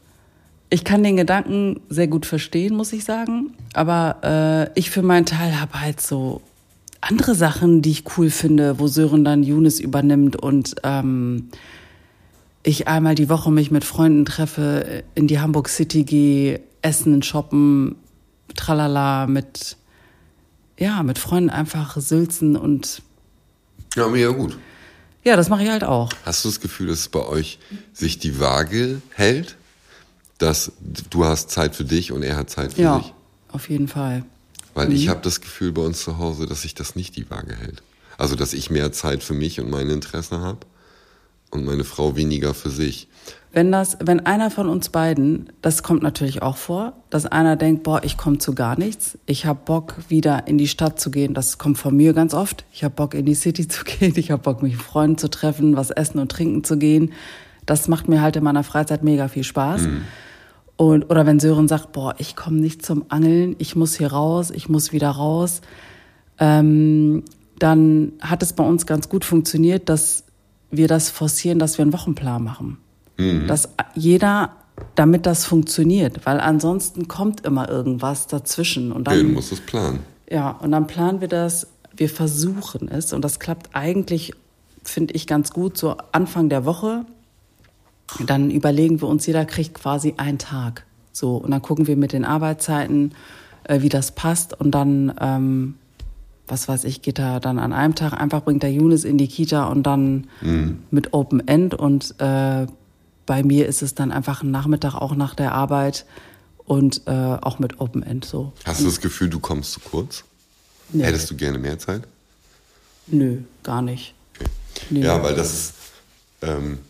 ich 0.71 0.85
kann 0.85 1.05
den 1.05 1.17
Gedanken 1.17 1.81
sehr 1.89 2.09
gut 2.09 2.27
verstehen, 2.27 2.75
muss 2.75 2.93
ich 2.93 3.05
sagen. 3.05 3.55
Aber 3.75 4.71
äh, 4.75 4.79
ich 4.79 4.91
für 4.91 5.03
meinen 5.03 5.27
Teil 5.27 5.61
habe 5.61 5.81
halt 5.81 6.01
so 6.01 6.41
andere 7.01 7.35
Sachen, 7.35 7.83
die 7.83 7.91
ich 7.91 8.05
cool 8.17 8.31
finde, 8.31 8.79
wo 8.79 8.87
Sören 8.87 9.25
dann 9.25 9.43
Younes 9.43 9.81
übernimmt 9.81 10.37
und 10.37 10.77
ähm, 10.83 11.49
ich 12.63 12.89
einmal 12.89 13.15
die 13.15 13.29
Woche 13.29 13.51
mich 13.51 13.71
mit 13.71 13.85
Freunden 13.85 14.25
treffe, 14.25 15.03
in 15.15 15.27
die 15.27 15.41
Hamburg 15.41 15.69
City 15.69 16.05
gehe, 16.05 16.61
essen, 16.81 17.23
shoppen, 17.23 17.97
tralala, 18.55 19.27
mit, 19.27 19.77
ja, 20.79 21.03
mit 21.03 21.19
Freunden 21.19 21.51
einfach 21.51 21.97
sülzen 21.97 22.57
und. 22.57 23.03
Ja, 23.95 24.09
mega 24.09 24.31
gut. 24.31 24.59
Ja, 25.25 25.37
das 25.37 25.49
mache 25.49 25.63
ich 25.63 25.71
halt 25.71 25.85
auch. 25.85 26.11
Hast 26.25 26.45
du 26.45 26.49
das 26.49 26.61
Gefühl, 26.61 26.89
dass 26.89 27.09
bei 27.09 27.25
euch 27.25 27.59
sich 27.93 28.19
die 28.19 28.41
Waage 28.41 29.01
hält? 29.11 29.57
Dass 30.39 30.73
du 31.11 31.25
hast 31.25 31.51
Zeit 31.51 31.77
für 31.77 31.85
dich 31.85 32.11
und 32.11 32.23
er 32.25 32.37
hat 32.37 32.51
Zeit 32.51 32.73
für 32.73 32.83
ja, 32.83 32.99
dich? 32.99 33.09
Ja, 33.09 33.15
auf 33.53 33.71
jeden 33.71 33.87
Fall. 33.87 34.25
Weil 34.75 34.89
mhm. 34.89 34.97
ich 34.97 35.09
habe 35.09 35.21
das 35.23 35.41
Gefühl 35.41 35.73
bei 35.73 35.83
uns 35.83 36.03
zu 36.03 36.19
Hause, 36.19 36.47
dass 36.47 36.63
sich 36.63 36.75
das 36.75 36.97
nicht 36.97 37.17
die 37.17 37.31
Waage 37.31 37.55
hält. 37.55 37.83
Also, 38.19 38.35
dass 38.35 38.53
ich 38.53 38.71
mehr 38.71 38.93
Zeit 38.93 39.23
für 39.23 39.35
mich 39.35 39.61
und 39.61 39.71
meine 39.71 39.93
Interessen 39.93 40.39
habe 40.39 40.59
und 41.53 41.65
meine 41.65 41.85
Frau 41.85 42.17
weniger 42.17 42.55
für 42.55 42.71
sich. 42.71 43.09
Wenn 43.53 43.71
das, 43.71 43.99
wenn 44.03 44.21
einer 44.21 44.51
von 44.51 44.71
uns 44.71 44.89
beiden, 44.89 45.51
das 45.61 45.83
kommt 45.83 46.03
natürlich 46.03 46.41
auch 46.41 46.57
vor, 46.57 46.95
dass 47.11 47.27
einer 47.27 47.57
denkt, 47.57 47.83
boah, 47.83 48.03
ich 48.03 48.17
komme 48.17 48.39
zu 48.39 48.55
gar 48.55 48.79
nichts, 48.79 49.19
ich 49.27 49.45
habe 49.45 49.61
Bock 49.63 49.95
wieder 50.09 50.47
in 50.47 50.57
die 50.57 50.69
Stadt 50.69 50.99
zu 50.99 51.11
gehen, 51.11 51.35
das 51.35 51.59
kommt 51.59 51.77
von 51.77 51.95
mir 51.95 52.15
ganz 52.15 52.33
oft. 52.33 52.65
Ich 52.73 52.83
habe 52.83 52.95
Bock 52.95 53.13
in 53.13 53.27
die 53.27 53.35
City 53.35 53.69
zu 53.69 53.85
gehen, 53.85 54.15
ich 54.17 54.31
habe 54.31 54.43
Bock 54.43 54.63
mich 54.63 54.73
mit 54.73 54.83
Freunden 54.83 55.19
zu 55.19 55.29
treffen, 55.29 55.77
was 55.77 55.91
essen 55.91 56.19
und 56.19 56.33
trinken 56.33 56.65
zu 56.65 56.79
gehen. 56.79 57.13
Das 57.67 57.89
macht 57.89 58.09
mir 58.09 58.23
halt 58.23 58.37
in 58.37 58.45
meiner 58.45 58.65
Freizeit 58.65 59.05
mega 59.05 59.29
viel 59.29 59.45
Spaß. 59.45 59.83
Mhm. 59.83 60.03
Und, 60.77 61.11
oder 61.11 61.27
wenn 61.27 61.39
Sören 61.39 61.69
sagt, 61.69 61.93
boah, 61.93 62.15
ich 62.17 62.35
komme 62.35 62.57
nicht 62.57 62.85
zum 62.85 63.05
Angeln, 63.11 63.55
ich 63.59 63.77
muss 63.77 63.95
hier 63.95 64.11
raus, 64.11 64.51
ich 64.51 64.71
muss 64.71 64.93
wieder 64.93 65.11
raus, 65.11 65.61
ähm, 66.39 67.23
dann 67.59 68.13
hat 68.21 68.43
es 68.43 68.55
bei 68.55 68.65
uns 68.65 68.87
ganz 68.87 69.11
gut 69.11 69.27
funktioniert, 69.27 69.91
dass 69.91 70.25
wir 70.73 70.89
das 70.89 71.11
forcieren, 71.11 71.59
dass 71.59 71.79
wir 71.79 71.83
einen 71.83 71.93
Wochenplan 71.93 72.43
machen. 72.43 72.79
Mhm. 73.19 73.47
Dass 73.47 73.69
jeder, 73.95 74.51
damit 74.95 75.27
das 75.27 75.45
funktioniert, 75.45 76.27
weil 76.27 76.41
ansonsten 76.41 77.07
kommt 77.07 77.45
immer 77.47 77.69
irgendwas 77.69 78.27
dazwischen. 78.27 78.91
Und 78.91 79.07
dann, 79.07 79.33
musst 79.33 79.53
es 79.53 79.61
planen. 79.61 80.01
Ja, 80.29 80.51
und 80.51 80.73
dann 80.73 80.87
planen 80.87 81.21
wir 81.21 81.29
das, 81.29 81.69
wir 81.95 82.09
versuchen 82.09 82.89
es 82.89 83.13
und 83.13 83.23
das 83.23 83.39
klappt 83.39 83.71
eigentlich, 83.75 84.33
finde 84.83 85.15
ich, 85.15 85.27
ganz 85.27 85.53
gut, 85.53 85.77
so 85.77 85.97
Anfang 86.11 86.49
der 86.49 86.65
Woche. 86.65 87.05
Dann 88.27 88.51
überlegen 88.51 89.01
wir 89.01 89.09
uns, 89.09 89.27
jeder 89.27 89.45
kriegt 89.45 89.75
quasi 89.75 90.15
einen 90.17 90.39
Tag. 90.39 90.85
So, 91.13 91.37
und 91.37 91.51
dann 91.51 91.61
gucken 91.61 91.87
wir 91.87 91.97
mit 91.97 92.13
den 92.13 92.25
Arbeitszeiten, 92.25 93.15
äh, 93.65 93.83
wie 93.83 93.91
das 93.91 94.13
passt 94.13 94.59
und 94.59 94.71
dann 94.71 95.15
ähm, 95.21 95.75
was 96.53 96.69
weiß 96.69 96.85
ich, 96.85 97.01
geht 97.01 97.19
er 97.19 97.41
dann 97.41 97.59
an 97.59 97.73
einem 97.73 97.95
Tag 97.95 98.13
einfach, 98.13 98.45
bringt 98.45 98.63
der 98.63 98.71
Younes 98.71 99.05
in 99.05 99.17
die 99.17 99.27
Kita 99.27 99.65
und 99.69 99.85
dann 99.85 100.27
mhm. 100.43 100.83
mit 100.91 101.15
Open 101.15 101.49
End 101.49 101.75
und 101.75 102.15
äh, 102.19 102.67
bei 103.25 103.43
mir 103.43 103.67
ist 103.67 103.81
es 103.81 103.95
dann 103.95 104.13
einfach 104.13 104.43
ein 104.43 104.51
Nachmittag 104.51 104.95
auch 104.95 105.15
nach 105.15 105.35
der 105.35 105.53
Arbeit 105.53 106.05
und 106.67 107.07
äh, 107.07 107.11
auch 107.11 107.59
mit 107.59 107.81
Open 107.81 108.03
End 108.03 108.27
so. 108.27 108.53
Hast 108.67 108.83
du 108.83 108.85
das 108.85 109.01
Gefühl, 109.01 109.31
du 109.31 109.41
kommst 109.41 109.73
zu 109.73 109.81
kurz? 109.81 110.25
Nee. 110.91 111.05
Hättest 111.05 111.31
du 111.31 111.37
gerne 111.37 111.59
mehr 111.59 111.79
Zeit? 111.79 112.03
Nö, 113.07 113.39
gar 113.63 113.81
nicht. 113.81 114.15
Okay. 114.37 114.51
Nee. 114.91 115.05
Ja, 115.05 115.23
weil 115.23 115.35
das 115.35 115.55
ist, 115.55 115.75
ähm, 116.43 116.81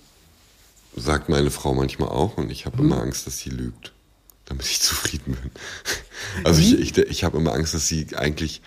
sagt 0.96 1.28
meine 1.28 1.52
Frau 1.52 1.72
manchmal 1.72 2.08
auch 2.08 2.36
und 2.36 2.50
ich 2.50 2.66
habe 2.66 2.78
mhm. 2.78 2.90
immer 2.90 3.00
Angst, 3.00 3.28
dass 3.28 3.38
sie 3.38 3.50
lügt, 3.50 3.92
damit 4.46 4.66
ich 4.66 4.80
zufrieden 4.82 5.36
bin. 5.40 5.52
Also 6.42 6.60
ich, 6.60 6.80
ich, 6.80 6.98
ich 6.98 7.22
habe 7.22 7.38
immer 7.38 7.52
Angst, 7.52 7.74
dass 7.74 7.86
sie 7.86 8.08
eigentlich 8.16 8.60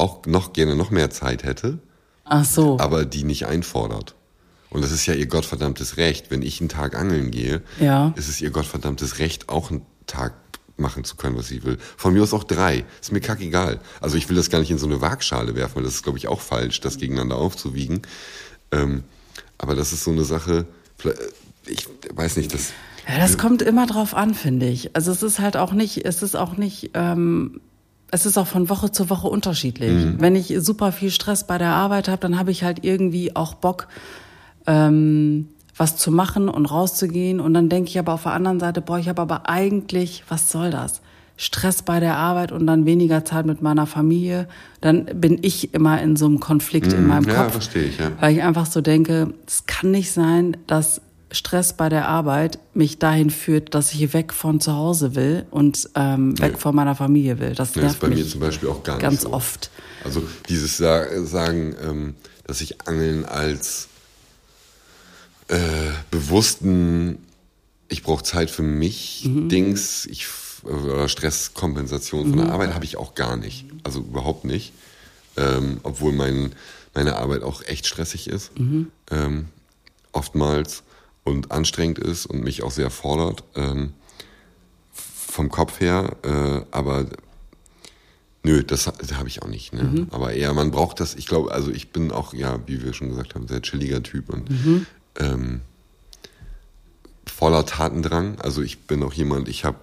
auch 0.00 0.26
noch 0.26 0.52
gerne 0.52 0.76
noch 0.76 0.90
mehr 0.90 1.10
Zeit 1.10 1.44
hätte. 1.44 1.78
Ach 2.24 2.44
so. 2.44 2.78
Aber 2.78 3.04
die 3.04 3.24
nicht 3.24 3.46
einfordert. 3.46 4.14
Und 4.70 4.82
das 4.82 4.92
ist 4.92 5.06
ja 5.06 5.14
ihr 5.14 5.26
gottverdammtes 5.26 5.96
Recht. 5.96 6.30
Wenn 6.30 6.42
ich 6.42 6.60
einen 6.60 6.68
Tag 6.68 6.96
angeln 6.96 7.30
gehe, 7.30 7.62
ja. 7.80 8.12
ist 8.16 8.28
es 8.28 8.40
ihr 8.40 8.50
gottverdammtes 8.50 9.18
Recht, 9.18 9.48
auch 9.48 9.70
einen 9.70 9.82
Tag 10.06 10.34
machen 10.76 11.04
zu 11.04 11.16
können, 11.16 11.36
was 11.36 11.48
sie 11.48 11.62
will. 11.64 11.78
Von 11.96 12.14
mir 12.14 12.22
aus 12.22 12.32
auch 12.32 12.44
drei. 12.44 12.84
Ist 13.00 13.12
mir 13.12 13.20
kackegal. 13.20 13.80
Also 14.00 14.16
ich 14.16 14.28
will 14.28 14.36
das 14.36 14.50
gar 14.50 14.60
nicht 14.60 14.70
in 14.70 14.78
so 14.78 14.86
eine 14.86 15.00
Waagschale 15.00 15.54
werfen, 15.54 15.76
weil 15.76 15.82
das 15.84 15.94
ist, 15.94 16.02
glaube 16.02 16.18
ich, 16.18 16.28
auch 16.28 16.40
falsch, 16.40 16.80
das 16.80 16.98
gegeneinander 16.98 17.36
aufzuwiegen. 17.36 18.02
Ähm, 18.72 19.04
aber 19.58 19.74
das 19.74 19.92
ist 19.92 20.04
so 20.04 20.10
eine 20.10 20.24
Sache, 20.24 20.66
ich 21.66 21.86
weiß 22.14 22.36
nicht, 22.36 22.54
das. 22.54 22.72
Ja, 23.08 23.18
das 23.18 23.38
kommt 23.38 23.62
immer 23.62 23.86
drauf 23.86 24.14
an, 24.14 24.34
finde 24.34 24.68
ich. 24.68 24.94
Also 24.94 25.10
es 25.12 25.22
ist 25.22 25.38
halt 25.38 25.56
auch 25.56 25.72
nicht, 25.72 26.04
es 26.04 26.22
ist 26.22 26.36
auch 26.36 26.56
nicht, 26.56 26.90
ähm, 26.94 27.60
es 28.10 28.26
ist 28.26 28.38
auch 28.38 28.46
von 28.46 28.68
Woche 28.68 28.90
zu 28.92 29.10
Woche 29.10 29.28
unterschiedlich. 29.28 30.04
Mhm. 30.04 30.16
Wenn 30.20 30.36
ich 30.36 30.54
super 30.58 30.92
viel 30.92 31.10
Stress 31.10 31.46
bei 31.46 31.58
der 31.58 31.70
Arbeit 31.70 32.08
habe, 32.08 32.20
dann 32.20 32.38
habe 32.38 32.50
ich 32.50 32.64
halt 32.64 32.84
irgendwie 32.84 33.36
auch 33.36 33.54
Bock, 33.54 33.88
ähm, 34.66 35.48
was 35.76 35.96
zu 35.96 36.10
machen 36.10 36.48
und 36.48 36.66
rauszugehen. 36.66 37.40
Und 37.40 37.54
dann 37.54 37.68
denke 37.68 37.90
ich 37.90 37.98
aber 37.98 38.12
auf 38.14 38.24
der 38.24 38.32
anderen 38.32 38.60
Seite, 38.60 38.80
boah, 38.80 38.98
ich 38.98 39.08
habe 39.08 39.22
aber 39.22 39.48
eigentlich, 39.48 40.24
was 40.28 40.50
soll 40.50 40.70
das? 40.70 41.00
Stress 41.36 41.82
bei 41.82 42.00
der 42.00 42.16
Arbeit 42.16 42.52
und 42.52 42.66
dann 42.66 42.84
weniger 42.84 43.24
Zeit 43.24 43.46
mit 43.46 43.62
meiner 43.62 43.86
Familie, 43.86 44.46
dann 44.82 45.06
bin 45.06 45.38
ich 45.40 45.72
immer 45.72 46.02
in 46.02 46.14
so 46.16 46.26
einem 46.26 46.38
Konflikt 46.38 46.88
mm, 46.88 46.94
in 46.94 47.02
mhm. 47.02 47.08
meinem 47.08 47.24
Kopf. 47.24 47.34
Ja, 47.34 47.48
verstehe 47.48 47.84
ich, 47.84 47.98
ja. 47.98 48.10
Weil 48.20 48.34
ich 48.34 48.42
einfach 48.42 48.66
so 48.66 48.82
denke, 48.82 49.32
es 49.46 49.64
kann 49.64 49.90
nicht 49.90 50.12
sein, 50.12 50.58
dass 50.66 51.00
Stress 51.32 51.72
bei 51.74 51.88
der 51.88 52.08
Arbeit 52.08 52.58
mich 52.74 52.98
dahin 52.98 53.30
führt, 53.30 53.74
dass 53.74 53.92
ich 53.92 54.12
weg 54.12 54.32
von 54.32 54.60
zu 54.60 54.72
Hause 54.72 55.14
will 55.14 55.46
und 55.50 55.88
ähm, 55.94 56.38
weg 56.40 56.52
nee. 56.52 56.58
von 56.58 56.74
meiner 56.74 56.94
Familie 56.94 57.38
will. 57.38 57.54
Das 57.54 57.74
nervt 57.76 57.86
das 57.86 57.92
ist 57.94 58.00
bei 58.00 58.08
mir 58.08 58.26
zum 58.26 58.40
Beispiel 58.40 58.68
auch 58.68 58.82
gar 58.82 58.94
nicht 58.94 59.02
ganz 59.02 59.22
so. 59.22 59.32
oft. 59.32 59.70
Also 60.04 60.22
dieses 60.48 60.76
Sagen, 60.76 61.76
ähm, 61.82 62.14
dass 62.46 62.60
ich 62.60 62.86
Angeln 62.88 63.24
als 63.24 63.88
äh, 65.48 65.56
bewussten, 66.10 67.18
ich 67.88 68.02
brauche 68.02 68.24
Zeit 68.24 68.50
für 68.50 68.62
mich, 68.62 69.24
mhm. 69.24 69.48
Dings, 69.48 70.06
ich 70.06 70.26
oder 70.62 71.08
Stresskompensation 71.08 72.22
von 72.22 72.38
mhm. 72.38 72.44
der 72.44 72.52
Arbeit 72.52 72.74
habe 72.74 72.84
ich 72.84 72.96
auch 72.96 73.14
gar 73.14 73.36
nicht. 73.36 73.66
Also 73.82 74.00
überhaupt 74.00 74.44
nicht. 74.44 74.72
Ähm, 75.36 75.80
obwohl 75.84 76.12
mein, 76.12 76.52
meine 76.92 77.16
Arbeit 77.16 77.42
auch 77.42 77.62
echt 77.62 77.86
stressig 77.86 78.28
ist. 78.28 78.58
Mhm. 78.58 78.90
Ähm, 79.10 79.48
oftmals 80.12 80.82
und 81.24 81.52
anstrengend 81.52 81.98
ist 81.98 82.26
und 82.26 82.42
mich 82.42 82.62
auch 82.62 82.70
sehr 82.70 82.90
fordert 82.90 83.44
ähm, 83.54 83.92
vom 84.92 85.50
Kopf 85.50 85.80
her. 85.80 86.16
Äh, 86.22 86.64
aber 86.70 87.06
nö, 88.42 88.62
das, 88.62 88.84
das 88.84 89.14
habe 89.14 89.28
ich 89.28 89.42
auch 89.42 89.48
nicht. 89.48 89.72
Ne? 89.72 89.84
Mhm. 89.84 90.08
Aber 90.10 90.32
eher, 90.32 90.52
man 90.54 90.70
braucht 90.70 91.00
das. 91.00 91.14
Ich 91.14 91.26
glaube, 91.26 91.52
also 91.52 91.70
ich 91.70 91.90
bin 91.90 92.10
auch, 92.10 92.34
ja, 92.34 92.60
wie 92.66 92.82
wir 92.82 92.92
schon 92.92 93.10
gesagt 93.10 93.34
haben, 93.34 93.46
sehr 93.48 93.62
chilliger 93.62 94.02
Typ 94.02 94.30
und 94.30 94.50
mhm. 94.50 94.86
ähm, 95.18 95.60
voller 97.26 97.64
Tatendrang. 97.64 98.40
Also 98.40 98.62
ich 98.62 98.80
bin 98.80 99.02
auch 99.02 99.12
jemand, 99.12 99.48
ich 99.48 99.64
habe, 99.64 99.78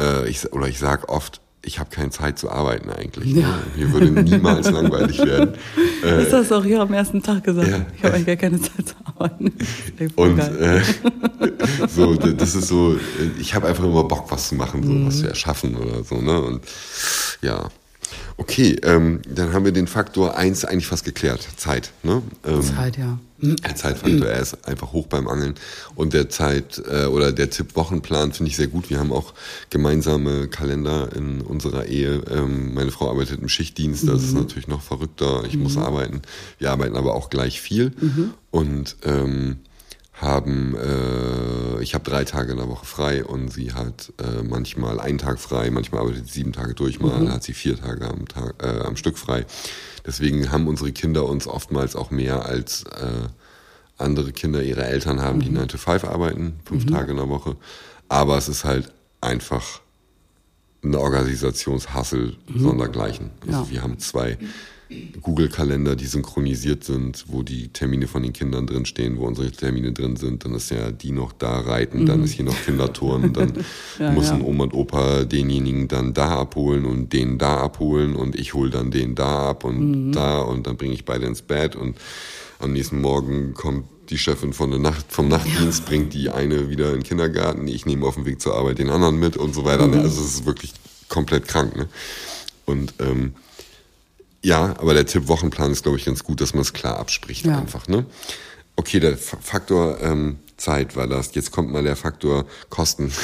äh, 0.00 0.28
ich, 0.28 0.52
oder 0.52 0.68
ich 0.68 0.78
sag 0.78 1.08
oft, 1.08 1.40
ich 1.68 1.78
habe 1.78 1.90
keine 1.90 2.08
Zeit 2.08 2.38
zu 2.38 2.50
arbeiten 2.50 2.90
eigentlich. 2.90 3.34
Ne? 3.34 3.42
Ja. 3.42 3.48
Ne? 3.48 3.62
Mir 3.76 3.92
würde 3.92 4.10
niemals 4.22 4.70
langweilig 4.70 5.18
werden. 5.18 5.54
Äh, 6.02 6.22
ist 6.22 6.32
das 6.32 6.50
auch 6.50 6.64
hier 6.64 6.80
am 6.80 6.92
ersten 6.94 7.22
Tag 7.22 7.44
gesagt? 7.44 7.68
Ja. 7.68 7.84
Ich 7.94 8.02
habe 8.02 8.14
eigentlich 8.14 8.26
gar 8.26 8.36
keine 8.36 8.60
Zeit 8.60 8.88
zu 8.88 8.94
arbeiten. 9.04 9.52
Und 10.16 10.38
äh, 10.38 10.82
so, 11.88 12.14
das 12.14 12.54
ist 12.54 12.68
so, 12.68 12.96
ich 13.38 13.54
habe 13.54 13.68
einfach 13.68 13.84
immer 13.84 14.04
Bock, 14.04 14.30
was 14.30 14.48
zu 14.48 14.54
machen, 14.54 14.82
so, 14.82 14.90
mhm. 14.90 15.06
was 15.06 15.18
zu 15.18 15.28
erschaffen 15.28 15.76
oder 15.76 16.02
so. 16.02 16.16
Ne? 16.22 16.40
Und 16.40 16.62
ja, 17.42 17.68
Okay, 18.36 18.78
ähm, 18.82 19.20
dann 19.28 19.52
haben 19.52 19.64
wir 19.64 19.72
den 19.72 19.86
Faktor 19.86 20.36
1 20.36 20.64
eigentlich 20.64 20.86
fast 20.86 21.04
geklärt. 21.04 21.46
Zeit. 21.56 21.92
Ne? 22.02 22.22
Ähm, 22.44 22.62
Zeit, 22.62 22.96
ja. 22.96 23.18
Der 23.40 23.76
Zeitfaktor, 23.76 24.26
er 24.26 24.40
ist 24.40 24.66
einfach 24.66 24.92
hoch 24.92 25.06
beim 25.06 25.28
Angeln. 25.28 25.54
Und 25.94 26.12
der 26.12 26.28
Zeit 26.28 26.82
äh, 26.90 27.04
oder 27.04 27.30
der 27.30 27.50
Tipp 27.50 27.76
Wochenplan 27.76 28.32
finde 28.32 28.50
ich 28.50 28.56
sehr 28.56 28.66
gut. 28.66 28.90
Wir 28.90 28.98
haben 28.98 29.12
auch 29.12 29.32
gemeinsame 29.70 30.48
Kalender 30.48 31.10
in 31.14 31.40
unserer 31.40 31.86
Ehe. 31.86 32.22
Ähm, 32.30 32.74
meine 32.74 32.90
Frau 32.90 33.08
arbeitet 33.08 33.40
im 33.40 33.48
Schichtdienst, 33.48 34.08
das 34.08 34.22
mhm. 34.22 34.28
ist 34.28 34.34
natürlich 34.34 34.66
noch 34.66 34.82
verrückter. 34.82 35.44
Ich 35.46 35.54
mhm. 35.54 35.62
muss 35.62 35.76
arbeiten. 35.76 36.22
Wir 36.58 36.72
arbeiten 36.72 36.96
aber 36.96 37.14
auch 37.14 37.30
gleich 37.30 37.60
viel. 37.60 37.92
Mhm. 38.00 38.34
Und 38.50 38.96
ähm, 39.04 39.58
haben, 40.20 40.74
äh, 40.76 41.82
ich 41.82 41.94
habe 41.94 42.04
drei 42.04 42.24
Tage 42.24 42.52
in 42.52 42.58
der 42.58 42.68
Woche 42.68 42.84
frei 42.84 43.24
und 43.24 43.52
sie 43.52 43.72
hat 43.72 44.12
äh, 44.18 44.42
manchmal 44.42 45.00
einen 45.00 45.18
Tag 45.18 45.38
frei, 45.38 45.70
manchmal 45.70 46.02
arbeitet 46.02 46.26
sie 46.26 46.34
sieben 46.34 46.52
Tage 46.52 46.74
durch, 46.74 47.00
mal 47.00 47.20
mhm. 47.20 47.32
hat 47.32 47.44
sie 47.44 47.54
vier 47.54 47.78
Tage 47.78 48.08
am, 48.08 48.26
Tag, 48.26 48.54
äh, 48.62 48.84
am 48.84 48.96
Stück 48.96 49.16
frei. 49.16 49.46
Deswegen 50.04 50.50
haben 50.50 50.66
unsere 50.66 50.92
Kinder 50.92 51.24
uns 51.26 51.46
oftmals 51.46 51.94
auch 51.94 52.10
mehr 52.10 52.46
als 52.46 52.84
äh, 52.84 53.28
andere 53.96 54.32
Kinder 54.32 54.62
ihre 54.62 54.84
Eltern 54.84 55.20
haben, 55.20 55.38
mhm. 55.38 55.42
die 55.42 55.50
9 55.50 55.68
to 55.68 55.78
5 55.78 56.04
arbeiten, 56.04 56.60
fünf 56.64 56.84
mhm. 56.84 56.90
Tage 56.90 57.10
in 57.12 57.16
der 57.16 57.28
Woche. 57.28 57.56
Aber 58.08 58.38
es 58.38 58.48
ist 58.48 58.64
halt 58.64 58.92
einfach 59.20 59.80
ein 60.82 60.94
Organisationshassel 60.94 62.36
sondergleichen. 62.54 63.30
Also 63.46 63.64
Ja. 63.64 63.70
wir 63.70 63.82
haben 63.82 63.98
zwei 63.98 64.38
Google-Kalender, 65.20 65.96
die 65.96 66.06
synchronisiert 66.06 66.82
sind, 66.82 67.26
wo 67.28 67.42
die 67.42 67.68
Termine 67.68 68.06
von 68.06 68.22
den 68.22 68.32
Kindern 68.32 68.66
drin 68.66 68.86
stehen, 68.86 69.18
wo 69.18 69.26
unsere 69.26 69.50
Termine 69.50 69.92
drin 69.92 70.16
sind. 70.16 70.44
Dann 70.44 70.54
ist 70.54 70.70
ja 70.70 70.90
die 70.90 71.12
noch 71.12 71.32
da 71.32 71.60
reiten, 71.60 72.06
dann 72.06 72.24
ist 72.24 72.32
hier 72.32 72.44
noch 72.44 72.56
Kinderturnen, 72.64 73.32
dann 73.32 73.52
Ja, 73.98 74.12
müssen 74.12 74.40
ja. 74.40 74.46
Oma 74.46 74.64
und 74.64 74.74
Opa 74.74 75.24
denjenigen 75.24 75.88
dann 75.88 76.14
da 76.14 76.38
abholen 76.38 76.84
und 76.84 77.12
den 77.12 77.38
da 77.38 77.58
abholen 77.58 78.16
und 78.16 78.34
ich 78.36 78.54
hole 78.54 78.70
dann 78.70 78.90
den 78.90 79.14
da 79.14 79.50
ab 79.50 79.64
und 79.64 80.12
da 80.12 80.40
und 80.40 80.66
dann 80.66 80.76
bringe 80.76 80.94
ich 80.94 81.04
beide 81.04 81.26
ins 81.26 81.42
Bett 81.42 81.76
und 81.76 81.96
am 82.58 82.72
nächsten 82.72 83.00
Morgen 83.00 83.54
kommt 83.54 83.84
die 84.10 84.18
Chefin 84.18 84.52
von 84.52 84.70
der 84.70 84.80
Nacht, 84.80 85.06
vom 85.10 85.28
Nachtdienst, 85.28 85.84
bringt 85.86 86.14
die 86.14 86.30
eine 86.30 86.70
wieder 86.70 86.88
in 86.88 87.00
den 87.00 87.02
Kindergarten, 87.02 87.68
ich 87.68 87.84
nehme 87.84 88.06
auf 88.06 88.14
dem 88.14 88.24
Weg 88.24 88.40
zur 88.40 88.54
Arbeit 88.54 88.78
den 88.78 88.90
anderen 88.90 89.18
mit 89.18 89.36
und 89.36 89.54
so 89.54 89.64
weiter. 89.64 89.86
Mhm. 89.86 89.94
Also 89.94 90.22
es 90.22 90.34
ist 90.34 90.46
wirklich 90.46 90.72
komplett 91.08 91.46
krank. 91.46 91.76
Ne? 91.76 91.88
Und 92.64 92.94
ähm, 93.00 93.34
ja, 94.48 94.74
aber 94.78 94.94
der 94.94 95.04
Tipp 95.06 95.28
Wochenplan 95.28 95.70
ist, 95.72 95.82
glaube 95.82 95.98
ich, 95.98 96.04
ganz 96.06 96.24
gut, 96.24 96.40
dass 96.40 96.54
man 96.54 96.62
es 96.62 96.72
klar 96.72 96.98
abspricht 96.98 97.44
Ja. 97.46 97.58
einfach. 97.58 97.86
Ne? 97.88 98.06
Okay, 98.76 98.98
der 99.00 99.16
Faktor 99.18 100.00
ähm, 100.00 100.38
Zeit 100.56 100.96
war 100.96 101.06
das. 101.06 101.34
Jetzt 101.34 101.50
kommt 101.50 101.70
mal 101.70 101.82
der 101.82 101.96
Faktor 101.96 102.46
Kosten. 102.70 103.12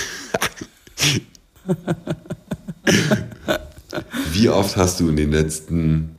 Wie 4.33 4.49
oft 4.49 4.77
hast 4.77 5.01
du 5.01 5.09
in 5.09 5.17
den 5.17 5.31
letzten 5.31 6.17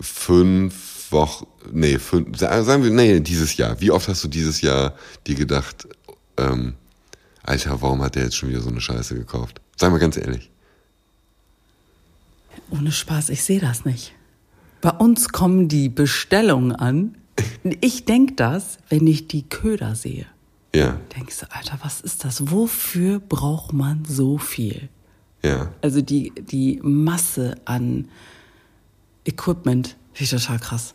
fünf 0.00 1.12
Wochen, 1.12 1.46
nee, 1.70 1.98
fünf, 1.98 2.36
sa- 2.38 2.62
sagen 2.64 2.82
wir, 2.82 2.90
nee, 2.90 3.20
dieses 3.20 3.56
Jahr, 3.56 3.80
wie 3.80 3.90
oft 3.90 4.08
hast 4.08 4.24
du 4.24 4.28
dieses 4.28 4.60
Jahr 4.60 4.94
dir 5.26 5.34
gedacht, 5.36 5.86
ähm, 6.36 6.74
Alter, 7.42 7.80
warum 7.80 8.02
hat 8.02 8.16
der 8.16 8.24
jetzt 8.24 8.36
schon 8.36 8.48
wieder 8.48 8.60
so 8.60 8.70
eine 8.70 8.80
Scheiße 8.80 9.14
gekauft? 9.14 9.60
Sag 9.76 9.92
mal 9.92 9.98
ganz 9.98 10.16
ehrlich. 10.16 10.50
Ohne 12.70 12.92
Spaß, 12.92 13.30
ich 13.30 13.42
sehe 13.44 13.60
das 13.60 13.84
nicht. 13.84 14.12
Bei 14.80 14.90
uns 14.90 15.30
kommen 15.30 15.68
die 15.68 15.88
Bestellungen 15.88 16.72
an. 16.72 17.16
Ich 17.80 18.04
denke 18.04 18.34
das, 18.34 18.78
wenn 18.88 19.06
ich 19.06 19.28
die 19.28 19.42
Köder 19.48 19.94
sehe. 19.94 20.26
Ja, 20.74 20.98
Denkst 21.16 21.40
du, 21.40 21.46
Alter, 21.50 21.78
was 21.82 22.00
ist 22.00 22.24
das? 22.24 22.50
Wofür 22.50 23.18
braucht 23.20 23.72
man 23.72 24.04
so 24.04 24.38
viel? 24.38 24.88
ja. 25.42 25.70
Also 25.80 26.02
die, 26.02 26.32
die 26.36 26.80
Masse 26.82 27.54
an 27.64 28.08
Equipment, 29.24 29.96
finde 30.12 30.36
ich 30.36 30.42
total 30.42 30.58
krass. 30.58 30.94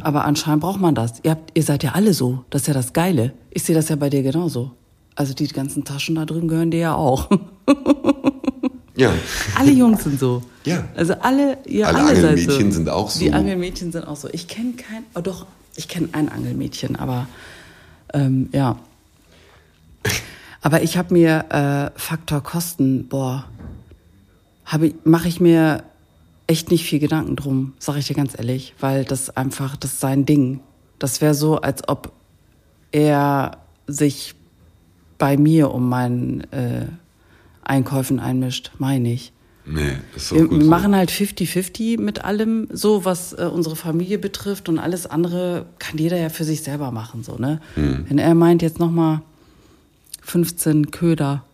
Aber 0.00 0.24
anscheinend 0.24 0.62
braucht 0.62 0.80
man 0.80 0.96
das. 0.96 1.20
Ihr, 1.22 1.30
habt, 1.32 1.56
ihr 1.56 1.62
seid 1.62 1.84
ja 1.84 1.92
alle 1.92 2.12
so. 2.12 2.44
Das 2.50 2.62
ist 2.62 2.66
ja 2.68 2.74
das 2.74 2.92
Geile. 2.92 3.32
Ich 3.50 3.62
sehe 3.62 3.74
das 3.76 3.88
ja 3.88 3.94
bei 3.94 4.10
dir 4.10 4.22
genauso. 4.24 4.72
Also 5.14 5.32
die 5.32 5.46
ganzen 5.46 5.84
Taschen 5.84 6.16
da 6.16 6.24
drüben 6.24 6.48
gehören 6.48 6.72
dir 6.72 6.80
ja 6.80 6.94
auch. 6.96 7.30
Ja. 9.00 9.12
Alle 9.54 9.70
Jungs 9.72 10.04
sind 10.04 10.20
so. 10.20 10.42
Ja. 10.64 10.84
Also 10.94 11.14
alle, 11.14 11.58
ihr 11.66 11.88
Alle 11.88 11.98
alle, 12.00 12.08
Angelmädchen 12.10 12.70
so. 12.70 12.76
sind 12.76 12.88
auch 12.88 13.10
so. 13.10 13.20
Die 13.20 13.32
Angelmädchen 13.32 13.92
sind 13.92 14.06
auch 14.06 14.16
so. 14.16 14.28
Ich 14.32 14.46
kenne 14.46 14.72
kein, 14.72 15.04
oh 15.14 15.20
doch, 15.20 15.46
ich 15.76 15.88
kenne 15.88 16.08
ein 16.12 16.28
Angelmädchen, 16.28 16.96
aber 16.96 17.26
ähm, 18.12 18.48
ja. 18.52 18.76
Aber 20.62 20.82
ich 20.82 20.98
habe 20.98 21.14
mir 21.14 21.46
äh, 21.94 21.98
Faktor 21.98 22.42
Kosten, 22.42 23.08
boah, 23.08 23.46
mache 25.04 25.28
ich 25.28 25.40
mir 25.40 25.82
echt 26.46 26.70
nicht 26.70 26.84
viel 26.84 26.98
Gedanken 26.98 27.36
drum, 27.36 27.72
sage 27.78 28.00
ich 28.00 28.06
dir 28.06 28.14
ganz 28.14 28.36
ehrlich, 28.36 28.74
weil 28.80 29.04
das 29.04 29.34
einfach, 29.36 29.76
das 29.76 29.92
ist 29.92 30.00
sein 30.00 30.26
Ding. 30.26 30.60
Das 30.98 31.20
wäre 31.20 31.34
so, 31.34 31.60
als 31.60 31.88
ob 31.88 32.12
er 32.92 33.58
sich 33.86 34.34
bei 35.16 35.36
mir 35.36 35.72
um 35.72 35.88
meinen 35.88 36.40
äh, 36.52 36.86
Einkäufen 37.70 38.18
einmischt, 38.18 38.72
meine 38.78 39.12
ich. 39.12 39.32
Nee, 39.64 39.98
ist 40.16 40.32
Wir, 40.32 40.46
gut. 40.46 40.58
wir 40.58 40.64
so. 40.64 40.70
machen 40.70 40.96
halt 40.96 41.10
50-50 41.10 42.00
mit 42.00 42.24
allem, 42.24 42.66
so 42.72 43.04
was 43.04 43.32
äh, 43.34 43.44
unsere 43.44 43.76
Familie 43.76 44.18
betrifft 44.18 44.68
und 44.68 44.78
alles 44.78 45.06
andere 45.06 45.66
kann 45.78 45.96
jeder 45.96 46.16
ja 46.16 46.28
für 46.30 46.44
sich 46.44 46.62
selber 46.62 46.90
machen, 46.90 47.22
so, 47.22 47.36
ne? 47.36 47.60
Hm. 47.76 48.06
Wenn 48.08 48.18
er 48.18 48.34
meint, 48.34 48.62
jetzt 48.62 48.80
nochmal 48.80 49.22
15 50.22 50.90
Köder, 50.90 51.44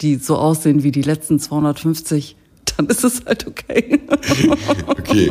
die 0.00 0.16
so 0.16 0.36
aussehen 0.36 0.82
wie 0.82 0.90
die 0.90 1.02
letzten 1.02 1.38
250, 1.38 2.36
dann 2.76 2.86
ist 2.86 3.04
es 3.04 3.24
halt 3.24 3.46
okay. 3.46 4.00
Okay. 4.86 5.30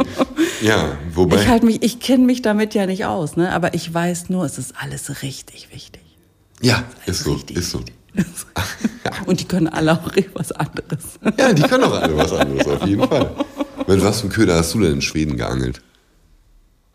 Ja, 0.61 0.97
wobei. 1.13 1.41
Ich 1.41 1.47
halt 1.47 1.63
mich, 1.63 1.83
ich 1.83 1.99
kenne 1.99 2.25
mich 2.25 2.41
damit 2.41 2.73
ja 2.73 2.85
nicht 2.85 3.05
aus, 3.05 3.35
ne? 3.35 3.51
Aber 3.51 3.73
ich 3.73 3.91
weiß 3.93 4.29
nur, 4.29 4.45
es 4.45 4.57
ist 4.57 4.73
alles 4.79 5.23
richtig 5.23 5.73
wichtig. 5.73 6.03
ja, 6.61 6.83
ist 7.05 7.23
so, 7.23 7.33
richtig 7.33 7.57
ist 7.57 7.71
so. 7.71 7.81
Und 9.25 9.39
die 9.39 9.45
können 9.45 9.67
alle 9.67 9.93
auch 9.93 10.11
was 10.33 10.51
anderes. 10.51 11.19
Ja, 11.37 11.53
die 11.53 11.61
können 11.63 11.83
auch 11.83 11.93
alle 11.93 12.15
was 12.17 12.33
anderes, 12.33 12.67
auf 12.67 12.85
jeden 12.85 13.07
Fall. 13.07 13.31
Mit 13.87 14.03
was 14.03 14.21
für 14.21 14.29
Köder 14.29 14.55
hast 14.55 14.73
du 14.73 14.81
denn 14.81 14.93
in 14.93 15.01
Schweden 15.01 15.37
geangelt? 15.37 15.81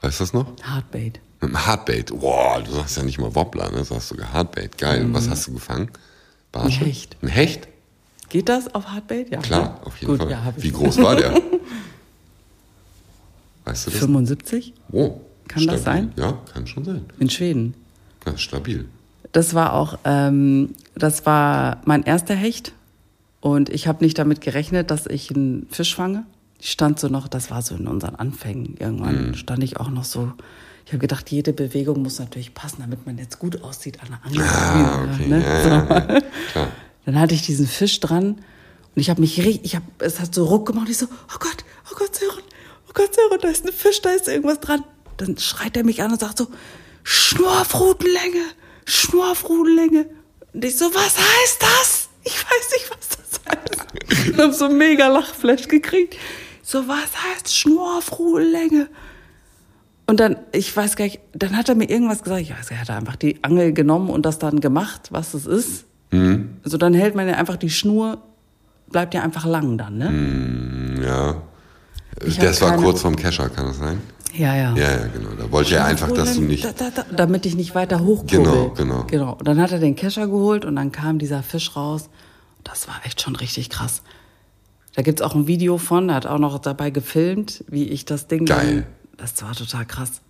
Weißt 0.01 0.21
du 0.21 0.25
das 0.25 0.33
noch? 0.33 0.53
Hardbait. 0.63 1.21
Mit 1.41 1.51
einem 1.51 1.67
Hardbait. 1.67 2.11
Boah, 2.19 2.63
du 2.65 2.73
sagst 2.73 2.97
ja 2.97 3.03
nicht 3.03 3.19
mal 3.19 3.35
Wobbler, 3.35 3.71
ne? 3.71 3.79
Du 3.79 3.85
sagst 3.85 4.09
sogar 4.09 4.33
Hardbait. 4.33 4.79
Geil. 4.79 5.05
Und 5.05 5.15
was 5.15 5.29
hast 5.29 5.47
du 5.49 5.53
gefangen? 5.55 5.91
Barsche? 6.53 6.81
Mhm. 6.81 6.85
Ein 6.85 6.87
Hecht. 6.87 7.17
Ein 7.23 7.29
Hecht? 7.29 7.69
Geht 8.29 8.49
das 8.49 8.73
auf 8.75 8.87
Hardbait? 8.89 9.31
Ja. 9.31 9.41
Klar, 9.41 9.81
ne? 9.81 9.87
auf 9.87 9.97
jeden 9.99 10.13
Gut, 10.13 10.23
Fall. 10.23 10.31
Ja. 10.31 10.53
Wie 10.57 10.71
groß 10.71 10.99
war 10.99 11.17
der? 11.17 11.33
Weißt 13.65 13.87
du 13.87 13.91
das? 13.91 14.01
75 14.01 14.75
Oh, 14.93 15.21
Kann 15.49 15.67
das 15.67 15.83
sein? 15.83 16.13
Ja, 16.17 16.39
kann 16.53 16.67
schon 16.67 16.85
sein. 16.85 17.07
in 17.19 17.29
Schweden. 17.31 17.75
Ist 18.25 18.43
stabil. 18.43 18.89
Das 19.33 19.55
war 19.55 19.75
auch, 19.75 19.99
ähm, 20.05 20.75
das 20.95 21.27
war 21.27 21.81
mein 21.85 22.03
erster 22.03 22.35
Hecht 22.35 22.73
und 23.41 23.69
ich 23.69 23.87
habe 23.87 24.05
nicht 24.05 24.19
damit 24.19 24.41
gerechnet, 24.41 24.91
dass 24.91 25.07
ich 25.07 25.31
einen 25.35 25.67
Fisch 25.71 25.95
fange. 25.95 26.25
Ich 26.61 26.71
stand 26.73 26.99
so 26.99 27.09
noch, 27.09 27.29
das 27.29 27.51
war 27.51 27.63
so 27.63 27.75
in 27.77 27.87
unseren 27.87 28.17
Anfängen. 28.17 28.77
Irgendwann 28.79 29.29
Mhm. 29.29 29.35
stand 29.35 29.63
ich 29.63 29.79
auch 29.79 29.91
noch 29.91 30.05
so. 30.05 30.33
Ich 30.87 30.93
habe 30.93 30.99
gedacht, 31.01 31.31
jede 31.31 31.53
Bewegung 31.53 32.03
muss 32.03 32.19
natürlich 32.19 32.55
passen, 32.55 32.79
damit 32.81 33.07
man 33.07 33.19
jetzt 33.19 33.39
gut 33.39 33.63
aussieht 33.63 33.99
an 34.03 34.09
der 34.09 34.25
Angel. 34.25 34.43
Ah, 34.43 35.05
okay. 35.05 35.29
Ne? 35.29 35.41
Ja, 35.43 35.63
So. 35.63 36.59
ja. 36.61 36.69
Dann 37.05 37.21
hatte 37.21 37.35
ich 37.35 37.43
diesen 37.43 37.67
Fisch 37.67 38.01
dran 38.01 38.27
und 38.35 38.41
ich 38.97 39.11
habe 39.11 39.21
mich 39.21 39.39
richtig, 39.39 39.65
ich 39.65 39.75
habe, 39.77 39.85
es 39.99 40.19
hat 40.21 40.35
so 40.35 40.47
ruck 40.47 40.67
gemacht. 40.67 40.87
Und 40.87 40.91
ich 40.91 40.99
so, 40.99 41.07
oh 41.07 41.37
Gott, 41.39 41.65
oh 41.93 41.95
Gott, 41.97 42.17
Sören, 42.17 42.43
oh 42.89 42.93
Gott, 42.95 43.15
Sören, 43.15 43.39
da 43.41 43.49
ist 43.49 43.67
ein 43.67 43.73
Fisch, 43.73 44.01
da 44.01 44.11
ist 44.11 44.27
irgendwas 44.29 44.61
dran. 44.61 44.83
Dann 45.19 45.37
schreit 45.37 45.77
er 45.77 45.85
mich 45.85 46.03
an 46.03 46.11
und 46.13 46.21
sagt 46.21 46.39
so, 46.39 46.49
Schnurrfrutenlänge, 47.05 48.43
Schnurrfrutenlänge. 48.89 50.07
Und 50.53 50.65
ich 50.65 50.77
so, 50.77 50.87
was 50.87 51.17
heißt 51.19 51.61
das? 51.63 52.09
Ich 52.25 52.37
weiß 52.37 52.71
nicht, 52.73 52.91
was 52.91 53.09
das 53.09 53.41
heißt. 53.49 54.29
Ich 54.31 54.39
habe 54.39 54.53
so 54.53 54.69
mega 54.69 55.09
Lachflash 55.09 55.69
gekriegt. 55.69 56.17
So, 56.63 56.87
was 56.89 57.11
heißt 57.25 57.55
Schnurrfrutenlänge? 57.57 58.89
Und 60.07 60.21
dann, 60.21 60.37
ich 60.53 60.75
weiß 60.75 60.97
gar 60.97 61.05
nicht, 61.05 61.21
dann 61.35 61.57
hat 61.57 61.69
er 61.69 61.75
mir 61.75 61.89
irgendwas 61.91 62.23
gesagt. 62.23 62.41
Ich 62.43 62.51
weiß, 62.51 62.71
er 62.71 62.81
hat 62.81 62.91
einfach 62.91 63.17
die 63.17 63.43
Angel 63.45 63.73
genommen 63.73 64.09
und 64.11 64.25
das 64.25 64.39
dann 64.39 64.61
gemacht, 64.61 65.09
was 65.11 65.35
es 65.35 65.47
ist. 65.47 65.85
Also 66.65 66.79
dann 66.79 66.95
hält 66.95 67.15
man 67.15 67.29
ja 67.29 67.35
einfach 67.35 67.57
die 67.57 67.69
Schnur, 67.69 68.23
bleibt 68.89 69.13
ja 69.13 69.23
einfach 69.23 69.45
lang 69.45 69.77
dann, 69.77 69.99
ne? 69.99 70.09
Hm, 70.09 71.03
Ja. 71.03 71.43
Ich 72.27 72.39
Das 72.39 72.61
war 72.61 72.77
kurz 72.77 73.01
vorm 73.01 73.17
Kescher, 73.17 73.49
kann 73.49 73.67
das 73.67 73.79
sein? 73.79 74.01
Ja, 74.35 74.55
ja. 74.55 74.75
Ja, 74.77 74.91
ja, 74.91 75.07
genau. 75.13 75.31
Da 75.39 75.51
wollte 75.51 75.75
er 75.77 75.85
einfach, 75.85 76.13
dass 76.13 76.35
du 76.35 76.43
nicht. 76.43 76.65
Da, 76.65 76.73
da, 76.73 76.91
da, 76.91 77.05
damit 77.15 77.47
ich 77.47 77.57
nicht 77.57 77.75
weiter 77.75 78.01
hochkurbel. 78.01 78.39
Genau, 78.39 78.69
genau. 78.71 79.05
Genau. 79.09 79.33
Und 79.35 79.49
dann 79.49 79.61
hat 79.61 79.73
er 79.73 79.79
den 79.79 79.97
Kescher 79.97 80.27
geholt 80.29 80.65
und 80.65 80.77
dann 80.77 80.93
kam 80.93 81.19
dieser 81.19 81.43
Fisch 81.43 81.75
raus. 81.75 82.09
Das 82.65 82.87
war 82.89 83.01
echt 83.05 83.21
schon 83.23 83.37
richtig 83.37 83.71
krass. 83.71 84.03
Da 84.95 85.03
gibt's 85.03 85.23
auch 85.23 85.35
ein 85.35 85.47
Video 85.47 85.79
von, 85.79 86.09
er 86.09 86.17
hat 86.17 86.27
auch 86.27 86.39
noch 86.39 86.59
dabei 86.59 86.91
gefilmt, 86.91 87.65
wie 87.69 87.85
ich 87.85 88.05
das 88.05 88.27
Ding 88.29 88.45
Geil. 88.45 88.87
dann. 89.17 89.17
Das 89.17 89.43
war 89.43 89.55
total 89.55 89.87
krass. 89.87 90.21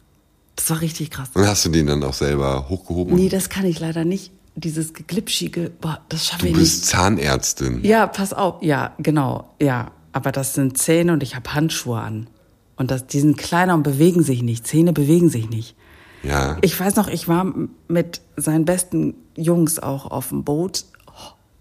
Das 0.57 0.71
war 0.71 0.81
richtig 0.81 1.11
krass. 1.11 1.31
Und 1.35 1.47
hast 1.47 1.65
du 1.65 1.69
den 1.69 1.87
dann 1.87 2.03
auch 2.03 2.15
selber 2.15 2.69
hochgehoben? 2.69 3.15
Nee, 3.15 3.29
das 3.29 3.49
kann 3.49 3.65
ich 3.65 3.79
leider 3.81 4.05
nicht. 4.05 4.33
Dieses 4.57 4.93
geglitschige, 4.93 5.71
boah, 5.81 6.01
das 6.09 6.27
schaffe 6.27 6.43
du 6.43 6.49
ich 6.49 6.55
bist 6.55 6.81
nicht. 6.81 6.87
Zahnärztin. 6.91 7.85
Ja, 7.85 8.07
pass 8.09 8.33
auf. 8.33 8.63
Ja, 8.63 8.93
genau. 8.99 9.55
Ja, 9.61 9.93
aber 10.19 10.33
das 10.33 10.53
sind 10.53 10.77
Zähne 10.77 11.13
und 11.13 11.23
ich 11.23 11.37
habe 11.37 11.55
Handschuhe 11.55 12.01
an. 12.01 12.27
Und 12.75 12.91
das, 12.91 13.07
die 13.07 13.21
sind 13.21 13.39
kleiner 13.39 13.75
und 13.75 13.85
bewegen 13.85 14.25
sich 14.25 14.43
nicht. 14.43 14.67
Zähne 14.67 14.93
bewegen 14.93 15.31
sich 15.31 15.49
nicht. 15.49 15.77
Ja. 16.25 16.59
Ich 16.61 16.79
weiß 16.79 16.97
noch, 16.97 17.07
ich 17.07 17.29
war 17.29 17.55
mit 17.87 18.21
seinen 18.37 18.65
besten 18.65 19.15
Jungs 19.37 19.79
auch 19.79 20.11
auf 20.11 20.31
dem 20.31 20.43
Boot 20.43 20.87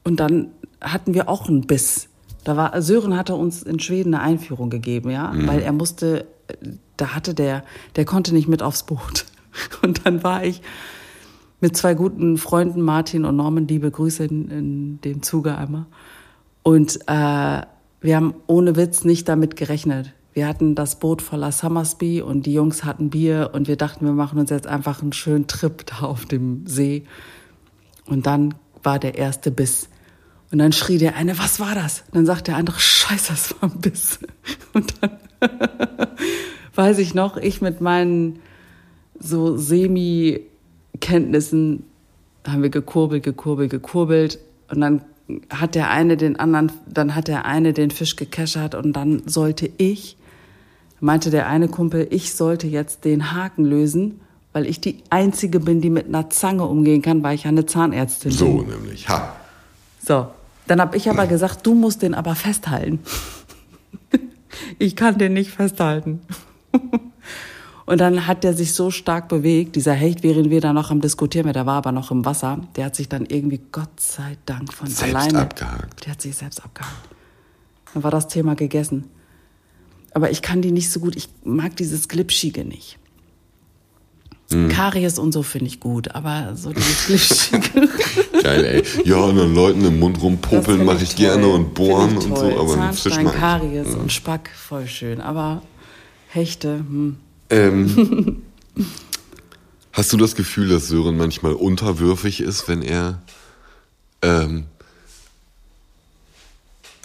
und 0.03 0.19
dann 0.19 0.47
hatten 0.81 1.13
wir 1.13 1.29
auch 1.29 1.47
einen 1.47 1.67
Biss. 1.67 2.09
Da 2.43 2.57
war 2.57 2.81
Sören 2.81 3.15
hatte 3.15 3.35
uns 3.35 3.61
in 3.61 3.79
Schweden 3.79 4.15
eine 4.15 4.23
Einführung 4.23 4.71
gegeben, 4.71 5.11
ja, 5.11 5.31
weil 5.35 5.61
er 5.61 5.71
musste, 5.71 6.25
da 6.95 7.13
hatte 7.13 7.35
der, 7.35 7.63
der 7.95 8.05
konnte 8.05 8.33
nicht 8.33 8.47
mit 8.47 8.63
aufs 8.63 8.83
Boot. 8.83 9.25
Und 9.83 10.05
dann 10.05 10.23
war 10.23 10.43
ich 10.43 10.61
mit 11.59 11.75
zwei 11.75 11.93
guten 11.93 12.37
Freunden, 12.37 12.81
Martin 12.81 13.25
und 13.25 13.35
Norman, 13.35 13.67
liebe 13.67 13.89
Grüße 13.89 14.23
in, 14.25 14.49
in 14.49 15.01
dem 15.01 15.23
Zuge 15.23 15.57
einmal. 15.57 15.87
Und 16.61 16.99
äh, 17.07 17.61
wir 18.07 18.15
haben 18.15 18.33
ohne 18.47 18.75
Witz 18.77 19.03
nicht 19.03 19.27
damit 19.27 19.57
gerechnet. 19.57 20.13
Wir 20.31 20.47
hatten 20.47 20.75
das 20.75 20.97
Boot 20.97 21.21
voller 21.21 21.51
Summersby 21.51 22.21
und 22.21 22.45
die 22.45 22.53
Jungs 22.53 22.85
hatten 22.85 23.09
Bier 23.09 23.49
und 23.51 23.67
wir 23.67 23.75
dachten, 23.75 24.05
wir 24.05 24.13
machen 24.13 24.39
uns 24.39 24.49
jetzt 24.49 24.65
einfach 24.65 25.01
einen 25.01 25.11
schönen 25.11 25.47
Trip 25.47 25.85
da 25.85 26.05
auf 26.05 26.25
dem 26.25 26.65
See. 26.65 27.03
Und 28.05 28.25
dann 28.25 28.53
war 28.81 28.97
der 28.97 29.17
erste 29.17 29.51
Biss. 29.51 29.89
Und 30.53 30.59
dann 30.59 30.71
schrie 30.71 30.97
der 30.97 31.17
eine, 31.17 31.37
was 31.37 31.59
war 31.59 31.75
das? 31.75 32.05
Und 32.07 32.15
dann 32.15 32.25
sagt 32.25 32.47
der 32.47 32.55
andere, 32.55 32.79
scheiße, 32.79 33.27
das 33.27 33.61
war 33.61 33.69
ein 33.69 33.81
Biss. 33.81 34.19
Und 34.73 34.93
dann 35.01 35.11
weiß 36.75 36.99
ich 36.99 37.13
noch, 37.13 37.35
ich 37.35 37.59
mit 37.59 37.81
meinen 37.81 38.39
so 39.19 39.57
Semi-Kenntnissen 39.57 41.83
haben 42.47 42.63
wir 42.63 42.69
gekurbelt, 42.69 43.23
gekurbelt, 43.23 43.69
gekurbelt. 43.69 44.39
Und 44.69 44.79
dann 44.79 45.01
hat 45.49 45.75
der 45.75 45.89
eine 45.89 46.17
den 46.17 46.37
anderen, 46.39 46.71
dann 46.87 47.15
hat 47.15 47.27
der 47.27 47.45
eine 47.45 47.73
den 47.73 47.91
Fisch 47.91 48.15
gekeschert 48.15 48.75
und 48.75 48.93
dann 48.93 49.23
sollte 49.25 49.69
ich, 49.77 50.17
meinte 50.99 51.29
der 51.29 51.47
eine 51.47 51.67
Kumpel, 51.67 52.07
ich 52.09 52.33
sollte 52.33 52.67
jetzt 52.67 53.05
den 53.05 53.33
Haken 53.33 53.65
lösen, 53.65 54.21
weil 54.53 54.65
ich 54.65 54.79
die 54.81 55.03
Einzige 55.09 55.59
bin, 55.59 55.81
die 55.81 55.89
mit 55.89 56.07
einer 56.07 56.29
Zange 56.29 56.65
umgehen 56.65 57.01
kann, 57.01 57.21
weil 57.23 57.35
ich 57.35 57.43
ja 57.43 57.49
eine 57.49 57.65
Zahnärztin 57.65 58.31
So 58.31 58.57
bin. 58.59 58.67
nämlich. 58.69 59.07
Ha. 59.09 59.35
So, 60.03 60.27
dann 60.67 60.81
habe 60.81 60.97
ich 60.97 61.09
aber 61.09 61.27
gesagt, 61.27 61.65
du 61.65 61.73
musst 61.75 62.01
den 62.01 62.13
aber 62.13 62.33
festhalten. 62.35 62.99
ich 64.79 64.95
kann 64.95 65.17
den 65.17 65.33
nicht 65.33 65.51
festhalten. 65.51 66.21
Und 67.87 68.01
dann 68.01 68.27
hat 68.27 68.43
der 68.43 68.53
sich 68.53 68.73
so 68.73 68.91
stark 68.91 69.29
bewegt, 69.29 69.77
dieser 69.77 69.93
Hecht, 69.93 70.21
während 70.21 70.49
wir 70.49 70.59
da 70.59 70.73
noch 70.73 70.91
am 70.91 70.99
Diskutieren, 70.99 71.51
der 71.53 71.65
war 71.65 71.75
aber 71.77 71.93
noch 71.93 72.11
im 72.11 72.25
Wasser, 72.25 72.59
der 72.75 72.85
hat 72.85 72.97
sich 72.97 73.07
dann 73.07 73.25
irgendwie, 73.25 73.61
Gott 73.71 73.97
sei 73.97 74.37
Dank, 74.45 74.73
von 74.73 74.87
Selbst 74.87 75.15
alleine. 75.15 75.39
abgehakt. 75.39 76.05
Der 76.05 76.11
hat 76.11 76.21
sich 76.21 76.35
selbst 76.35 76.61
abgehakt. 76.61 76.93
Dann 77.93 78.03
war 78.03 78.11
das 78.11 78.27
Thema 78.27 78.55
gegessen. 78.55 79.05
Aber 80.13 80.31
ich 80.31 80.41
kann 80.41 80.61
die 80.61 80.73
nicht 80.73 80.91
so 80.91 80.99
gut, 80.99 81.15
ich 81.15 81.29
mag 81.45 81.77
dieses 81.77 82.09
Glitschige 82.09 82.65
nicht. 82.65 82.99
Hm. 84.51 84.67
Karies 84.67 85.17
und 85.17 85.31
so 85.31 85.41
finde 85.41 85.67
ich 85.67 85.79
gut, 85.79 86.13
aber 86.13 86.57
so 86.57 86.73
dieses 86.73 87.05
Glitschige. 87.51 87.87
Geil, 88.43 88.65
ey. 88.65 88.83
Ja, 89.05 89.15
und 89.17 89.37
dann 89.37 89.55
Leuten 89.55 89.85
im 89.85 89.97
Mund 89.97 90.21
rumpopeln 90.21 90.83
mache 90.83 91.03
ich 91.03 91.15
toll. 91.15 91.25
gerne 91.25 91.47
und 91.47 91.73
bohren 91.73 92.17
ich 92.17 92.25
und 92.25 92.37
so, 92.37 92.59
aber 92.59 92.91
Fisch 92.91 93.13
Zahnstein, 93.13 93.27
ich. 93.27 93.33
Karies 93.33 93.95
und 93.95 94.11
Spack, 94.11 94.49
voll 94.53 94.87
schön. 94.87 95.21
Aber 95.21 95.61
Hechte, 96.27 96.79
hm. 96.79 97.17
Ähm, 97.49 98.43
hast 99.91 100.13
du 100.13 100.17
das 100.17 100.35
Gefühl, 100.35 100.69
dass 100.69 100.87
Sören 100.87 101.17
manchmal 101.17 101.53
unterwürfig 101.53 102.41
ist, 102.41 102.67
wenn 102.67 102.81
er 102.81 103.21
ähm, 104.21 104.65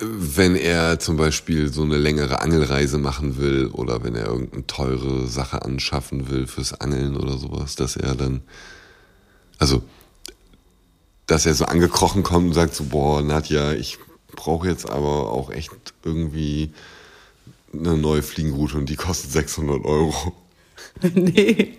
wenn 0.05 0.57
er 0.57 0.99
zum 0.99 1.17
Beispiel 1.17 1.73
so 1.73 1.83
eine 1.83 1.97
längere 1.97 2.41
Angelreise 2.41 2.99
machen 2.99 3.39
will 3.39 3.69
oder 3.69 4.03
wenn 4.03 4.15
er 4.15 4.27
irgendeine 4.27 4.67
teure 4.67 5.27
Sache 5.29 5.63
anschaffen 5.63 6.29
will 6.29 6.47
fürs 6.47 6.81
Angeln 6.81 7.17
oder 7.17 7.39
sowas, 7.39 7.77
dass 7.77 7.97
er 7.97 8.15
dann, 8.15 8.43
also, 9.59 9.83
dass 11.27 11.47
er 11.47 11.55
so 11.55 11.67
angekrochen 11.67 12.23
kommt 12.25 12.49
und 12.49 12.55
sagt 12.55 12.75
so, 12.75 12.85
boah, 12.85 13.23
Nadja, 13.23 13.73
ich 13.73 13.99
brauche 14.35 14.69
jetzt 14.69 14.91
aber 14.91 15.31
auch 15.31 15.51
echt 15.51 15.71
irgendwie 16.05 16.73
eine 17.73 17.97
neue 17.97 18.23
Fliegenroute 18.23 18.77
und 18.77 18.89
die 18.89 18.97
kostet 18.97 19.33
600 19.33 19.85
Euro. 19.85 20.33
nee. 21.15 21.79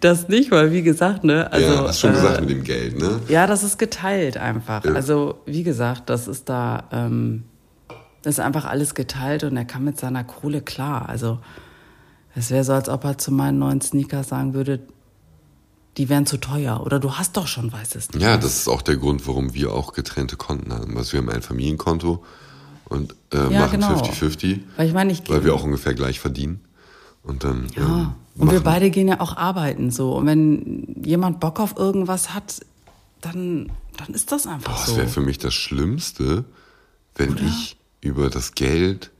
das 0.00 0.28
nicht, 0.28 0.50
weil 0.50 0.72
wie 0.72 0.82
gesagt, 0.82 1.24
ne, 1.24 1.50
also. 1.52 1.66
ja, 1.66 1.88
hast 1.88 2.00
schon 2.00 2.10
äh, 2.10 2.14
gesagt 2.14 2.40
mit 2.40 2.50
dem 2.50 2.64
Geld, 2.64 2.98
ne? 2.98 3.20
Ja, 3.28 3.46
das 3.46 3.62
ist 3.62 3.78
geteilt 3.78 4.36
einfach. 4.36 4.84
Ja. 4.84 4.92
Also, 4.92 5.40
wie 5.46 5.62
gesagt, 5.62 6.10
das 6.10 6.28
ist 6.28 6.48
da, 6.48 6.84
ähm, 6.92 7.44
das 8.22 8.34
ist 8.34 8.40
einfach 8.40 8.64
alles 8.64 8.94
geteilt 8.94 9.44
und 9.44 9.56
er 9.56 9.64
kann 9.64 9.84
mit 9.84 9.98
seiner 9.98 10.24
Kohle 10.24 10.60
klar. 10.60 11.08
Also, 11.08 11.38
es 12.34 12.50
wäre 12.50 12.64
so, 12.64 12.72
als 12.72 12.88
ob 12.88 13.04
er 13.04 13.18
zu 13.18 13.32
meinen 13.32 13.58
neuen 13.58 13.80
Sneakers 13.80 14.28
sagen 14.28 14.54
würde, 14.54 14.80
die 15.96 16.08
wären 16.10 16.26
zu 16.26 16.36
teuer 16.36 16.82
oder 16.84 17.00
du 17.00 17.14
hast 17.14 17.36
doch 17.36 17.46
schon 17.46 17.72
weiße 17.72 18.00
Sneakers. 18.00 18.22
Ja, 18.22 18.36
das 18.36 18.56
ist 18.56 18.68
auch 18.68 18.82
der 18.82 18.96
Grund, 18.96 19.26
warum 19.26 19.54
wir 19.54 19.72
auch 19.72 19.94
getrennte 19.94 20.36
Konten 20.36 20.72
haben. 20.72 20.96
Also 20.98 21.12
wir 21.12 21.20
haben 21.20 21.30
ein 21.30 21.40
Familienkonto 21.40 22.22
und 22.88 23.14
äh, 23.32 23.52
Ja, 23.52 23.60
machen 23.60 23.80
genau. 23.80 24.02
50-50, 24.02 24.60
Weil 24.76 24.88
ich 24.88 24.94
meine, 24.94 25.12
ich 25.12 25.28
weil 25.28 25.44
wir 25.44 25.54
auch 25.54 25.64
ungefähr 25.64 25.94
gleich 25.94 26.20
verdienen. 26.20 26.60
Und 27.22 27.44
dann 27.44 27.66
Ja, 27.76 27.82
ähm, 27.82 28.14
und 28.38 28.50
wir 28.52 28.60
beide 28.60 28.90
gehen 28.90 29.08
ja 29.08 29.20
auch 29.20 29.36
arbeiten 29.36 29.90
so. 29.90 30.14
Und 30.16 30.26
wenn 30.26 31.02
jemand 31.02 31.40
Bock 31.40 31.58
auf 31.58 31.76
irgendwas 31.76 32.34
hat, 32.34 32.60
dann, 33.20 33.72
dann 33.96 34.14
ist 34.14 34.30
das 34.30 34.46
einfach 34.46 34.72
Boah, 34.72 34.78
so. 34.78 34.92
das 34.92 34.96
wäre 34.96 35.08
für 35.08 35.20
mich 35.22 35.38
das 35.38 35.54
Schlimmste, 35.54 36.44
wenn 37.14 37.36
ich 37.38 37.78
über 38.00 38.28
das 38.30 38.52
Geld 38.54 39.10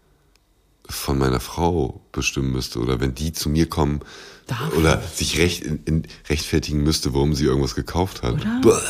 von 0.89 1.19
meiner 1.19 1.41
Frau 1.41 2.01
bestimmen 2.12 2.53
müsste 2.53 2.79
oder 2.79 3.01
wenn 3.01 3.14
die 3.14 3.33
zu 3.33 3.49
mir 3.49 3.69
kommen 3.69 4.01
Dafür? 4.47 4.78
oder 4.78 5.03
sich 5.14 5.38
recht, 5.38 5.62
in, 5.64 5.80
in, 5.86 6.03
rechtfertigen 6.28 6.82
müsste, 6.82 7.12
warum 7.14 7.34
sie 7.34 7.44
irgendwas 7.44 7.74
gekauft 7.74 8.22
hat. 8.22 8.34
Oder? 8.34 8.80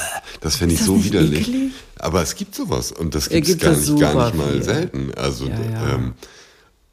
Das 0.40 0.56
fände 0.56 0.74
ich 0.74 0.80
das 0.80 0.86
so 0.86 1.02
widerlich. 1.04 1.48
eklig? 1.48 1.72
Aber 1.98 2.20
es 2.22 2.34
gibt 2.34 2.54
sowas 2.54 2.92
und 2.92 3.14
das 3.14 3.28
gibt 3.30 3.60
gar 3.60 3.72
es 3.72 3.88
nicht, 3.88 4.00
gar 4.00 4.26
nicht 4.26 4.36
mal 4.36 4.52
viel. 4.52 4.62
selten. 4.62 5.14
Also, 5.14 5.46
Ja, 5.46 5.58
ja. 5.60 5.94
Ähm, 5.94 6.14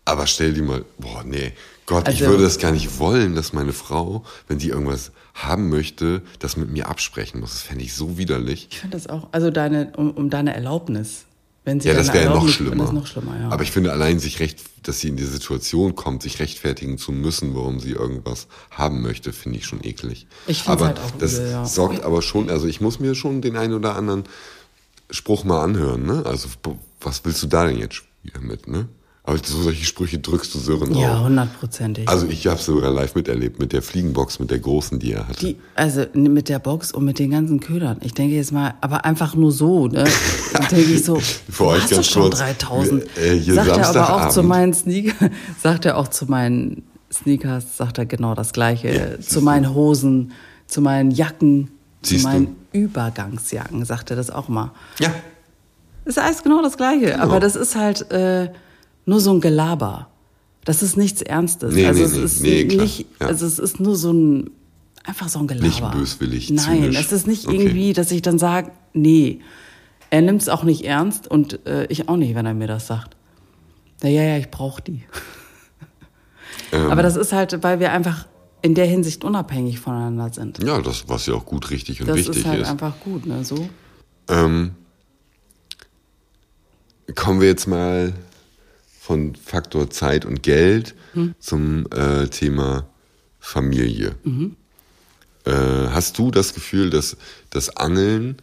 aber 0.05 0.27
stell 0.27 0.53
dir 0.53 0.63
mal, 0.63 0.85
boah, 0.97 1.23
nee, 1.25 1.51
Gott, 1.85 2.07
ich 2.07 2.15
Also- 2.21 2.27
würde 2.31 2.43
das 2.43 2.57
gar 2.59 2.71
nicht 2.71 2.99
wollen, 2.99 3.35
dass 3.35 3.51
meine 3.51 3.73
Frau, 3.73 4.23
wenn 4.47 4.57
die 4.59 4.69
irgendwas 4.69 5.11
haben 5.33 5.69
möchte, 5.69 6.21
das 6.39 6.55
mit 6.55 6.71
mir 6.71 6.87
absprechen 6.87 7.41
muss. 7.41 7.51
Das 7.51 7.61
fände 7.63 7.83
ich 7.83 7.93
so 7.93 8.17
widerlich. 8.17 8.67
Ich 8.71 8.79
finde 8.79 8.95
das 8.95 9.07
auch, 9.07 9.27
also 9.33 9.49
deine, 9.49 9.91
um, 9.97 10.11
um 10.11 10.29
deine 10.29 10.53
Erlaubnis. 10.53 11.25
Wenn 11.65 11.79
sie 11.79 11.87
Ja, 11.87 11.93
das 11.93 12.13
wäre 12.13 12.33
noch 12.33 12.47
schlimmer. 12.49 12.91
Noch 12.91 13.07
schlimmer, 13.07 13.39
ja. 13.39 13.49
Aber 13.49 13.63
ich 13.63 13.71
finde 13.71 13.91
allein 13.91 14.19
sich 14.19 14.39
recht, 14.39 14.59
dass 14.83 14.99
sie 14.99 15.07
in 15.07 15.15
die 15.15 15.23
Situation 15.23 15.95
kommt, 15.95 16.23
sich 16.23 16.39
rechtfertigen 16.39 16.97
zu 16.97 17.11
müssen, 17.11 17.55
warum 17.55 17.79
sie 17.79 17.91
irgendwas 17.91 18.47
haben 18.69 19.01
möchte, 19.01 19.31
finde 19.31 19.59
ich 19.59 19.65
schon 19.65 19.83
eklig. 19.83 20.27
Ich 20.47 20.67
aber 20.67 20.87
halt 20.87 20.99
auch 20.99 21.11
das 21.11 21.35
übel, 21.35 21.51
ja. 21.51 21.65
sorgt 21.65 22.03
aber 22.03 22.21
schon, 22.21 22.49
also 22.49 22.67
ich 22.67 22.81
muss 22.81 22.99
mir 22.99 23.15
schon 23.15 23.41
den 23.41 23.55
einen 23.55 23.73
oder 23.73 23.95
anderen 23.95 24.23
Spruch 25.09 25.43
mal 25.45 25.63
anhören, 25.63 26.05
ne? 26.05 26.23
Also 26.25 26.49
was 26.99 27.23
willst 27.23 27.41
du 27.43 27.47
da 27.47 27.65
denn 27.65 27.77
jetzt 27.77 28.03
mit, 28.41 28.67
ne? 28.67 28.89
Aber 29.25 29.37
so 29.41 29.61
solche 29.61 29.85
Sprüche 29.85 30.19
drückst 30.19 30.53
du 30.53 30.59
Sören 30.59 30.93
ja, 30.95 31.17
auch. 31.17 31.23
hundertprozentig. 31.23 32.09
Also 32.09 32.27
ich 32.27 32.45
habe 32.47 32.59
sogar 32.59 32.91
live 32.91 33.15
miterlebt 33.15 33.57
mit 33.57 33.71
der 33.71 33.81
Fliegenbox, 33.81 34.39
mit 34.39 34.51
der 34.51 34.59
großen, 34.59 34.99
die 34.99 35.13
er 35.13 35.27
hatte. 35.29 35.45
Die, 35.45 35.55
also 35.75 36.05
mit 36.13 36.49
der 36.49 36.59
Box 36.59 36.91
und 36.91 37.05
mit 37.05 37.19
den 37.19 37.31
ganzen 37.31 37.61
Ködern. 37.61 37.97
Ich 38.01 38.13
denke 38.13 38.35
jetzt 38.35 38.51
mal, 38.51 38.73
aber 38.81 39.05
einfach 39.05 39.33
nur 39.35 39.53
so, 39.53 39.87
ne? 39.87 40.03
Dann 40.53 40.67
denke 40.67 40.91
ich 40.91 41.05
so, 41.05 41.15
Für 41.49 41.67
euch 41.67 41.83
hast 41.83 41.91
du 41.91 41.95
ganz 41.95 42.07
schon 42.07 42.21
kurz, 42.23 42.39
3000? 42.39 43.03
wir- 43.15 43.23
äh, 43.23 43.39
hier 43.39 43.53
sagt 43.53 43.67
er 43.69 43.73
aber 43.75 43.79
auch 43.79 43.85
Samstagabend. 43.93 44.31
zu 44.33 44.43
meinen 44.43 44.73
Sneakers, 44.73 45.29
sagt 45.61 45.85
er 45.85 45.97
auch 45.97 46.07
zu 46.09 46.25
meinen 46.25 46.83
Sneakers, 47.11 47.77
sagt 47.77 47.97
er 47.99 48.05
genau 48.05 48.35
das 48.35 48.51
Gleiche. 48.51 48.89
Ja, 48.93 49.21
zu 49.21 49.39
du. 49.39 49.45
meinen 49.45 49.73
Hosen, 49.73 50.33
zu 50.67 50.81
meinen 50.81 51.11
Jacken, 51.11 51.71
Siehst 52.01 52.23
zu 52.23 52.27
du. 52.27 52.33
meinen 52.33 52.55
Übergangsjacken, 52.73 53.85
sagt 53.85 54.09
er 54.09 54.17
das 54.17 54.29
auch 54.31 54.49
mal. 54.49 54.71
ja. 54.99 55.13
Ist 56.05 56.19
alles 56.19 56.43
genau 56.43 56.61
das 56.61 56.75
Gleiche. 56.75 57.11
Genau. 57.11 57.23
Aber 57.23 57.39
das 57.39 57.55
ist 57.55 57.77
halt 57.77 58.11
äh, 58.11 58.49
nur 59.05 59.19
so 59.19 59.31
ein 59.33 59.41
Gelaber. 59.41 60.07
Das 60.65 60.81
ist 60.81 60.95
nichts 60.97 61.21
Ernstes. 61.21 61.73
Nee, 61.75 61.85
also 61.85 61.99
nee, 61.99 62.05
es 62.05 62.13
nee. 62.41 62.61
ist 62.61 62.67
Nee, 62.71 62.75
nicht, 62.77 63.05
Ja. 63.19 63.27
also 63.27 63.45
es 63.45 63.59
ist 63.59 63.79
nur 63.79 63.95
so 63.95 64.11
ein 64.13 64.49
einfach 65.03 65.27
so 65.29 65.39
ein 65.39 65.47
Gelaber. 65.47 65.67
Nicht 65.67 65.91
böswillig, 65.91 66.49
Nein, 66.49 66.81
zynisch. 66.83 66.99
es 66.99 67.11
ist 67.11 67.27
nicht 67.27 67.47
Okay. 67.47 67.57
irgendwie, 67.57 67.91
dass 67.93 68.11
ich 68.11 68.21
dann 68.21 68.39
sage, 68.39 68.71
nee, 68.93 69.41
er 70.09 70.21
nimmt 70.21 70.41
es 70.41 70.47
auch 70.49 70.63
nicht 70.63 70.85
ernst 70.85 71.27
und 71.27 71.65
äh, 71.65 71.85
ich 71.87 72.07
auch 72.07 72.15
nicht, 72.17 72.35
wenn 72.35 72.45
er 72.45 72.53
mir 72.53 72.67
das 72.67 72.87
sagt. 72.87 73.17
Na 74.01 74.09
ja, 74.09 74.21
ja, 74.23 74.37
ich 74.37 74.49
brauche 74.51 74.81
die. 74.81 75.03
Ähm, 76.71 76.89
Aber 76.89 77.03
das 77.03 77.15
ist 77.15 77.33
halt, 77.33 77.61
weil 77.61 77.79
wir 77.79 77.91
einfach 77.91 78.25
in 78.63 78.73
der 78.73 78.85
Hinsicht 78.87 79.23
unabhängig 79.23 79.79
voneinander 79.79 80.31
sind. 80.33 80.63
ja, 80.63 80.81
das, 80.81 81.07
was 81.07 81.25
ja 81.27 81.35
auch 81.35 81.45
gut, 81.45 81.69
richtig 81.69 82.01
und 82.01 82.07
Das 82.07 82.17
wichtig 82.17 82.37
ist 82.37 82.45
halt 82.47 82.61
ist. 82.61 82.67
einfach 82.69 82.99
gut, 82.99 83.25
ne? 83.27 83.43
So. 83.43 83.67
Ähm, 84.27 84.71
kommen 87.15 87.41
wir 87.41 87.47
jetzt 87.47 87.67
mal 87.67 88.13
von 89.03 89.35
Faktor 89.35 89.89
Zeit 89.89 90.23
und 90.23 90.43
Geld 90.43 90.95
zum 91.37 91.85
äh, 91.91 92.27
Thema 92.27 92.87
Familie. 93.37 94.15
Äh, 95.43 95.51
hast 95.89 96.17
du 96.17 96.31
das 96.31 96.53
Gefühl, 96.53 96.89
dass 96.89 97.17
das 97.49 97.75
Angeln 97.75 98.37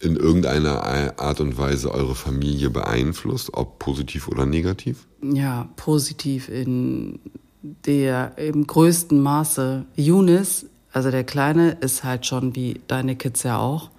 in 0.00 0.16
irgendeiner 0.16 0.82
Art 1.20 1.38
und 1.38 1.56
Weise 1.58 1.92
eure 1.94 2.16
Familie 2.16 2.70
beeinflusst, 2.70 3.54
ob 3.54 3.78
positiv 3.78 4.26
oder 4.26 4.46
negativ? 4.46 5.06
ja, 5.22 5.68
positiv 5.76 6.48
in 6.48 7.20
der 7.62 8.36
im 8.38 8.66
größten 8.66 9.20
Maße. 9.20 9.84
Yunis, 9.94 10.66
also 10.92 11.12
der 11.12 11.24
Kleine, 11.24 11.76
ist 11.82 12.02
halt 12.02 12.26
schon 12.26 12.56
wie 12.56 12.80
deine 12.88 13.14
Kids 13.14 13.44
ja 13.44 13.58
auch 13.58 13.90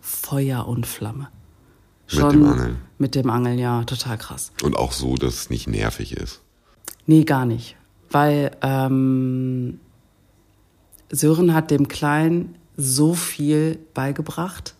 Feuer 0.00 0.68
und 0.68 0.86
Flamme. 0.86 1.28
Mit 2.12 2.32
dem 2.32 2.44
Angeln. 2.46 2.76
Mit 2.98 3.14
dem 3.14 3.30
Angeln, 3.30 3.58
ja, 3.58 3.84
total 3.84 4.18
krass. 4.18 4.52
Und 4.62 4.76
auch 4.76 4.92
so, 4.92 5.16
dass 5.16 5.34
es 5.34 5.50
nicht 5.50 5.66
nervig 5.66 6.16
ist. 6.16 6.40
Nee, 7.06 7.24
gar 7.24 7.46
nicht. 7.46 7.76
Weil 8.10 8.52
ähm, 8.62 9.80
Sören 11.10 11.52
hat 11.54 11.70
dem 11.70 11.88
Kleinen 11.88 12.56
so 12.76 13.14
viel 13.14 13.78
beigebracht 13.94 14.74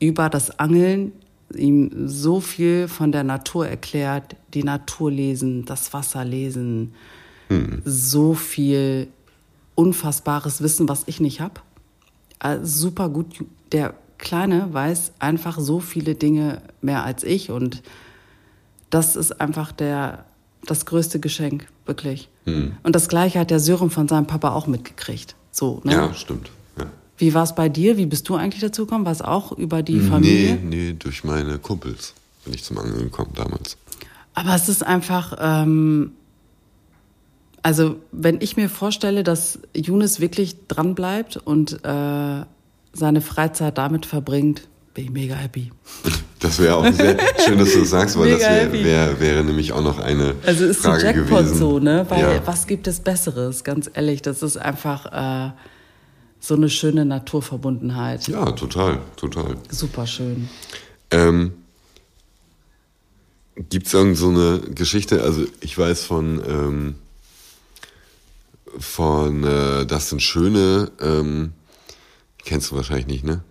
über 0.00 0.28
das 0.28 0.58
Angeln, 0.58 1.12
ihm 1.54 2.08
so 2.08 2.40
viel 2.40 2.88
von 2.88 3.12
der 3.12 3.24
Natur 3.24 3.68
erklärt, 3.68 4.36
die 4.54 4.62
Natur 4.62 5.10
lesen, 5.10 5.64
das 5.64 5.92
Wasser 5.92 6.24
lesen, 6.24 6.92
so 7.84 8.34
viel 8.34 9.08
unfassbares 9.74 10.60
Wissen, 10.62 10.88
was 10.88 11.04
ich 11.06 11.20
nicht 11.20 11.40
habe. 11.40 11.60
Also 12.38 12.64
super 12.64 13.08
gut, 13.08 13.44
der 13.72 13.94
Kleine 14.18 14.72
weiß 14.72 15.12
einfach 15.18 15.58
so 15.60 15.80
viele 15.80 16.14
Dinge 16.14 16.62
mehr 16.80 17.04
als 17.04 17.24
ich 17.24 17.50
und 17.50 17.82
das 18.90 19.16
ist 19.16 19.40
einfach 19.40 19.72
der, 19.72 20.24
das 20.64 20.86
größte 20.86 21.20
Geschenk, 21.20 21.66
wirklich. 21.84 22.28
Hm. 22.44 22.76
Und 22.82 22.94
das 22.94 23.08
Gleiche 23.08 23.40
hat 23.40 23.50
der 23.50 23.60
Sören 23.60 23.90
von 23.90 24.08
seinem 24.08 24.26
Papa 24.26 24.52
auch 24.52 24.66
mitgekriegt. 24.66 25.34
So, 25.50 25.80
ne? 25.84 25.92
Ja, 25.92 26.14
stimmt. 26.14 26.50
Ja. 26.78 26.86
Wie 27.18 27.34
war 27.34 27.42
es 27.42 27.54
bei 27.54 27.68
dir? 27.68 27.96
Wie 27.96 28.06
bist 28.06 28.28
du 28.28 28.36
eigentlich 28.36 28.60
dazu 28.60 28.86
gekommen? 28.86 29.04
War 29.04 29.12
es 29.12 29.22
auch 29.22 29.52
über 29.52 29.82
die 29.82 30.00
Familie? 30.00 30.56
Nee, 30.56 30.76
nee, 30.76 30.96
durch 30.98 31.24
meine 31.24 31.58
Kumpels 31.58 32.14
bin 32.44 32.54
ich 32.54 32.62
zum 32.62 32.78
Angeln 32.78 32.98
gekommen 32.98 33.32
damals. 33.34 33.76
Aber 34.34 34.54
es 34.54 34.68
ist 34.68 34.86
einfach, 34.86 35.36
ähm, 35.40 36.12
also 37.62 37.96
wenn 38.12 38.40
ich 38.40 38.56
mir 38.56 38.68
vorstelle, 38.68 39.24
dass 39.24 39.58
Younes 39.74 40.20
wirklich 40.20 40.68
dran 40.68 40.94
bleibt 40.94 41.36
und 41.38 41.84
äh, 41.84 42.44
seine 42.96 43.20
Freizeit 43.20 43.78
damit 43.78 44.06
verbringt, 44.06 44.68
bin 44.94 45.04
ich 45.04 45.10
mega 45.10 45.34
happy. 45.34 45.70
Das 46.40 46.58
wäre 46.58 46.76
auch 46.76 46.92
sehr 46.92 47.16
schön, 47.44 47.58
dass 47.58 47.72
du 47.72 47.80
das 47.80 47.90
sagst, 47.90 48.18
weil 48.18 48.26
Mega 48.26 48.38
das 48.38 48.48
wär, 48.48 48.62
happy. 48.62 48.84
wär, 48.84 49.20
wäre 49.20 49.44
nämlich 49.44 49.72
auch 49.72 49.82
noch 49.82 49.98
eine 49.98 50.34
Also 50.44 50.64
ist 50.64 50.82
Frage 50.82 51.00
die 51.00 51.06
Jackpot 51.06 51.38
gewesen. 51.40 51.58
so, 51.58 51.78
ne? 51.78 52.06
Weil 52.08 52.20
ja. 52.20 52.46
was 52.46 52.66
gibt 52.66 52.86
es 52.86 53.00
Besseres? 53.00 53.64
Ganz 53.64 53.90
ehrlich, 53.92 54.22
das 54.22 54.42
ist 54.42 54.56
einfach 54.56 55.06
äh, 55.48 55.52
so 56.40 56.54
eine 56.54 56.68
schöne 56.68 57.04
Naturverbundenheit. 57.04 58.28
ja, 58.28 58.52
total, 58.52 59.00
total. 59.16 59.56
Super 59.70 60.06
schön. 60.06 60.48
Ähm, 61.10 61.52
Gibt 63.70 63.86
es 63.86 63.94
irgend 63.94 64.16
so 64.18 64.28
eine 64.28 64.60
Geschichte? 64.74 65.22
Also 65.22 65.44
ich 65.60 65.76
weiß 65.76 66.04
von 66.04 66.42
ähm, 66.46 66.94
von 68.78 69.44
äh, 69.44 69.86
Dustin 69.86 70.20
Schöne, 70.20 70.90
ähm, 71.00 71.52
kennst 72.46 72.70
du 72.70 72.76
wahrscheinlich 72.76 73.06
nicht, 73.08 73.24
ne? 73.24 73.42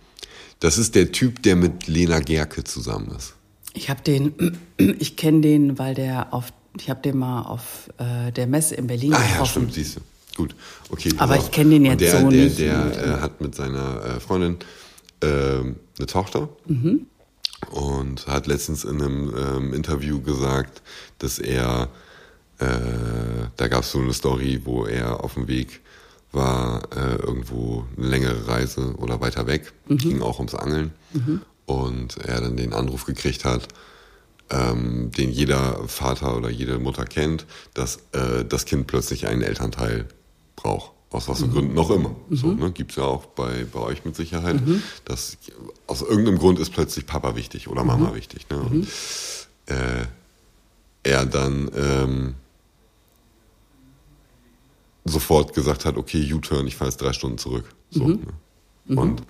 Das 0.60 0.78
ist 0.80 0.96
der 0.96 1.12
Typ, 1.12 1.44
der 1.44 1.56
mit 1.56 1.86
Lena 1.88 2.20
Gerke 2.20 2.64
zusammen 2.64 3.12
ist. 3.16 3.36
Ich 3.74 3.90
habe 3.90 4.02
den, 4.02 4.34
ich 4.78 5.16
kenne 5.18 5.42
den, 5.42 5.78
weil 5.78 5.94
der 5.94 6.34
auf, 6.34 6.52
ich 6.80 6.90
habe 6.90 7.02
den 7.02 7.18
mal 7.20 7.44
auf 7.44 7.90
äh, 8.00 8.32
der 8.32 8.48
Messe 8.48 8.76
in 8.76 8.88
Berlin 8.88 9.14
Ah 9.14 9.20
ja, 9.22 9.28
getroffen. 9.34 9.50
stimmt, 9.70 9.74
siehst 9.74 9.98
du. 9.98 10.02
Gut, 10.38 10.56
okay. 10.90 11.10
pass 11.14 11.20
Aber 11.22 11.38
ich 11.38 11.52
kenn 11.52 11.70
den 11.70 11.84
Und 11.84 12.02
jetzt 12.02 12.14
der, 12.14 12.22
so 12.22 12.30
der, 12.30 12.44
nicht. 12.44 12.60
Der 12.60 13.06
äh, 13.06 13.22
hat 13.22 13.40
mit 13.42 13.54
seiner 13.56 14.04
äh, 14.04 14.20
Freundin 14.20 14.58
ähm, 15.22 15.76
eine 15.98 16.08
Tochter 16.08 16.50
Mhm. 16.68 17.06
und 17.72 18.28
hat 18.28 18.48
letztens 18.48 18.84
in 18.84 19.02
einem 19.02 19.34
ähm, 19.38 19.74
Interview 19.74 20.20
gesagt, 20.22 20.82
dass 21.20 21.40
er, 21.40 21.90
äh, 22.60 22.66
da 23.56 23.68
gab 23.70 23.84
es 23.84 23.92
so 23.92 24.00
eine 24.00 24.14
Story, 24.14 24.62
wo 24.66 24.86
er 24.86 25.24
auf 25.24 25.36
dem 25.36 25.48
Weg 25.48 25.82
war, 26.36 26.84
äh, 26.96 27.16
irgendwo 27.16 27.86
eine 27.98 28.08
längere 28.08 28.48
Reise 28.48 28.94
oder 28.98 29.20
weiter 29.22 29.48
weg, 29.48 29.74
Mhm. 29.88 29.98
ging 29.98 30.22
auch 30.22 30.38
ums 30.40 30.54
Angeln 30.56 30.92
und 31.66 32.18
er 32.18 32.42
dann 32.42 32.58
den 32.58 32.74
Anruf 32.74 33.06
gekriegt 33.06 33.46
hat, 33.46 33.68
ähm, 34.52 35.10
den 35.18 35.32
jeder 35.32 35.88
Vater 35.88 36.38
oder 36.38 36.50
jede 36.52 36.78
Mutter 36.78 37.06
kennt, 37.06 37.46
dass 37.74 37.98
äh, 38.12 38.46
das 38.48 38.66
Kind 38.66 38.86
plötzlich 38.88 39.26
einen 39.28 39.42
Elternteil 39.42 40.06
braucht. 40.56 40.92
Aus 41.12 41.30
was 41.30 41.40
für 41.40 41.48
Gründen 41.48 41.74
noch 41.74 41.90
immer. 41.92 42.14
So, 42.30 42.52
ne? 42.52 42.72
Gibt 42.72 42.92
es 42.92 42.98
ja 42.98 43.04
auch 43.04 43.26
bei, 43.28 43.66
bei 43.72 43.80
euch 43.80 44.04
mit 44.04 44.16
Sicherheit. 44.18 44.58
Dass 45.06 45.38
aus 45.88 46.02
irgendeinem 46.02 46.40
Grund 46.40 46.60
ist 46.60 46.74
plötzlich 46.74 47.06
Papa 47.06 47.36
wichtig 47.38 47.70
oder 47.70 47.86
Mama 47.86 48.14
wichtig. 48.14 48.48
Ne? 48.50 48.60
Und 48.60 48.88
äh, 49.68 50.06
er 51.04 51.26
dann 51.26 51.72
ähm, 51.74 52.34
sofort 55.06 55.54
gesagt 55.54 55.86
hat, 55.86 55.98
okay, 55.98 56.34
U-Turn, 56.34 56.68
ich 56.68 56.76
fahre 56.76 56.90
jetzt 56.90 57.02
drei 57.02 57.14
Stunden 57.14 57.38
zurück. 57.38 57.66
So, 57.92 58.08
ne? 58.08 58.20
Und 59.00 59.24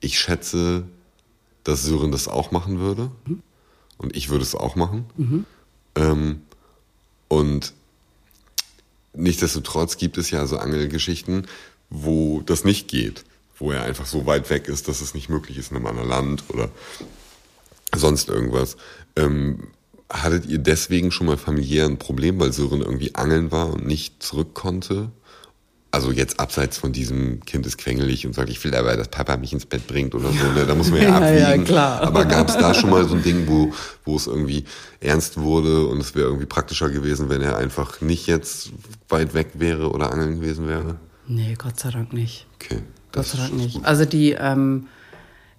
ich 0.00 0.18
schätze, 0.18 0.84
dass 1.64 1.82
Sören 1.82 2.12
das 2.12 2.28
auch 2.28 2.50
machen 2.52 2.78
würde. 2.78 3.10
Und 3.98 4.16
ich 4.16 4.28
würde 4.28 4.42
es 4.42 4.54
auch 4.54 4.76
machen. 4.76 5.06
Ähm, 5.96 6.42
und 7.28 7.72
nichtsdestotrotz 9.12 9.96
gibt 9.96 10.18
es 10.18 10.30
ja 10.30 10.46
so 10.46 10.58
Angelgeschichten, 10.58 11.46
wo 11.90 12.42
das 12.42 12.64
nicht 12.64 12.88
geht. 12.88 13.24
Wo 13.56 13.70
er 13.70 13.84
einfach 13.84 14.06
so 14.06 14.26
weit 14.26 14.50
weg 14.50 14.68
ist, 14.68 14.88
dass 14.88 15.00
es 15.00 15.14
nicht 15.14 15.28
möglich 15.28 15.58
ist 15.58 15.70
in 15.70 15.76
einem 15.76 15.86
anderen 15.86 16.08
Land 16.08 16.44
oder 16.48 16.70
sonst 17.94 18.28
irgendwas. 18.28 18.76
Ähm, 19.16 19.68
hattet 20.10 20.46
ihr 20.46 20.58
deswegen 20.58 21.10
schon 21.10 21.26
mal 21.26 21.36
familiär 21.36 21.86
ein 21.86 21.98
Problem, 21.98 22.38
weil 22.40 22.52
Sören 22.52 22.80
irgendwie 22.80 23.14
angeln 23.14 23.50
war 23.52 23.72
und 23.72 23.86
nicht 23.86 24.22
zurück 24.22 24.54
konnte? 24.54 25.10
Also 25.90 26.10
jetzt 26.10 26.40
abseits 26.40 26.76
von 26.76 26.92
diesem 26.92 27.38
Kind 27.44 27.66
ist 27.66 27.78
quengelig 27.78 28.26
und 28.26 28.32
sagt, 28.34 28.50
ich 28.50 28.62
will 28.64 28.74
aber, 28.74 28.96
dass 28.96 29.06
Papa 29.06 29.36
mich 29.36 29.52
ins 29.52 29.64
Bett 29.64 29.86
bringt 29.86 30.16
oder 30.16 30.28
so. 30.32 30.44
Ne? 30.52 30.66
Da 30.66 30.74
muss 30.74 30.90
man 30.90 31.00
ja 31.00 31.08
Ja, 31.20 31.30
ja, 31.32 31.46
abwiegen. 31.48 31.64
klar. 31.66 32.00
Aber 32.02 32.24
gab 32.24 32.48
es 32.48 32.56
da 32.56 32.74
schon 32.74 32.90
mal 32.90 33.06
so 33.08 33.14
ein 33.14 33.22
Ding, 33.24 33.46
wo, 33.46 33.72
wo 34.04 34.16
es 34.16 34.26
irgendwie 34.26 34.64
ernst 34.98 35.38
wurde 35.40 35.86
und 35.86 36.00
es 36.00 36.16
wäre 36.16 36.26
irgendwie 36.26 36.46
praktischer 36.46 36.90
gewesen, 36.90 37.28
wenn 37.28 37.42
er 37.42 37.56
einfach 37.58 38.00
nicht 38.00 38.26
jetzt 38.26 38.70
weit 39.08 39.34
weg 39.34 39.50
wäre 39.54 39.90
oder 39.92 40.10
angeln 40.10 40.40
gewesen 40.40 40.66
wäre? 40.66 40.96
Nee, 41.28 41.54
Gott 41.56 41.78
sei 41.78 41.90
Dank 41.92 42.12
nicht. 42.12 42.46
Okay. 42.56 42.80
Gott 43.12 43.26
sei 43.26 43.38
Dank 43.38 43.54
nicht. 43.54 43.74
gut. 43.76 43.84
Also 43.84 44.04
die, 44.04 44.32
ähm, 44.32 44.88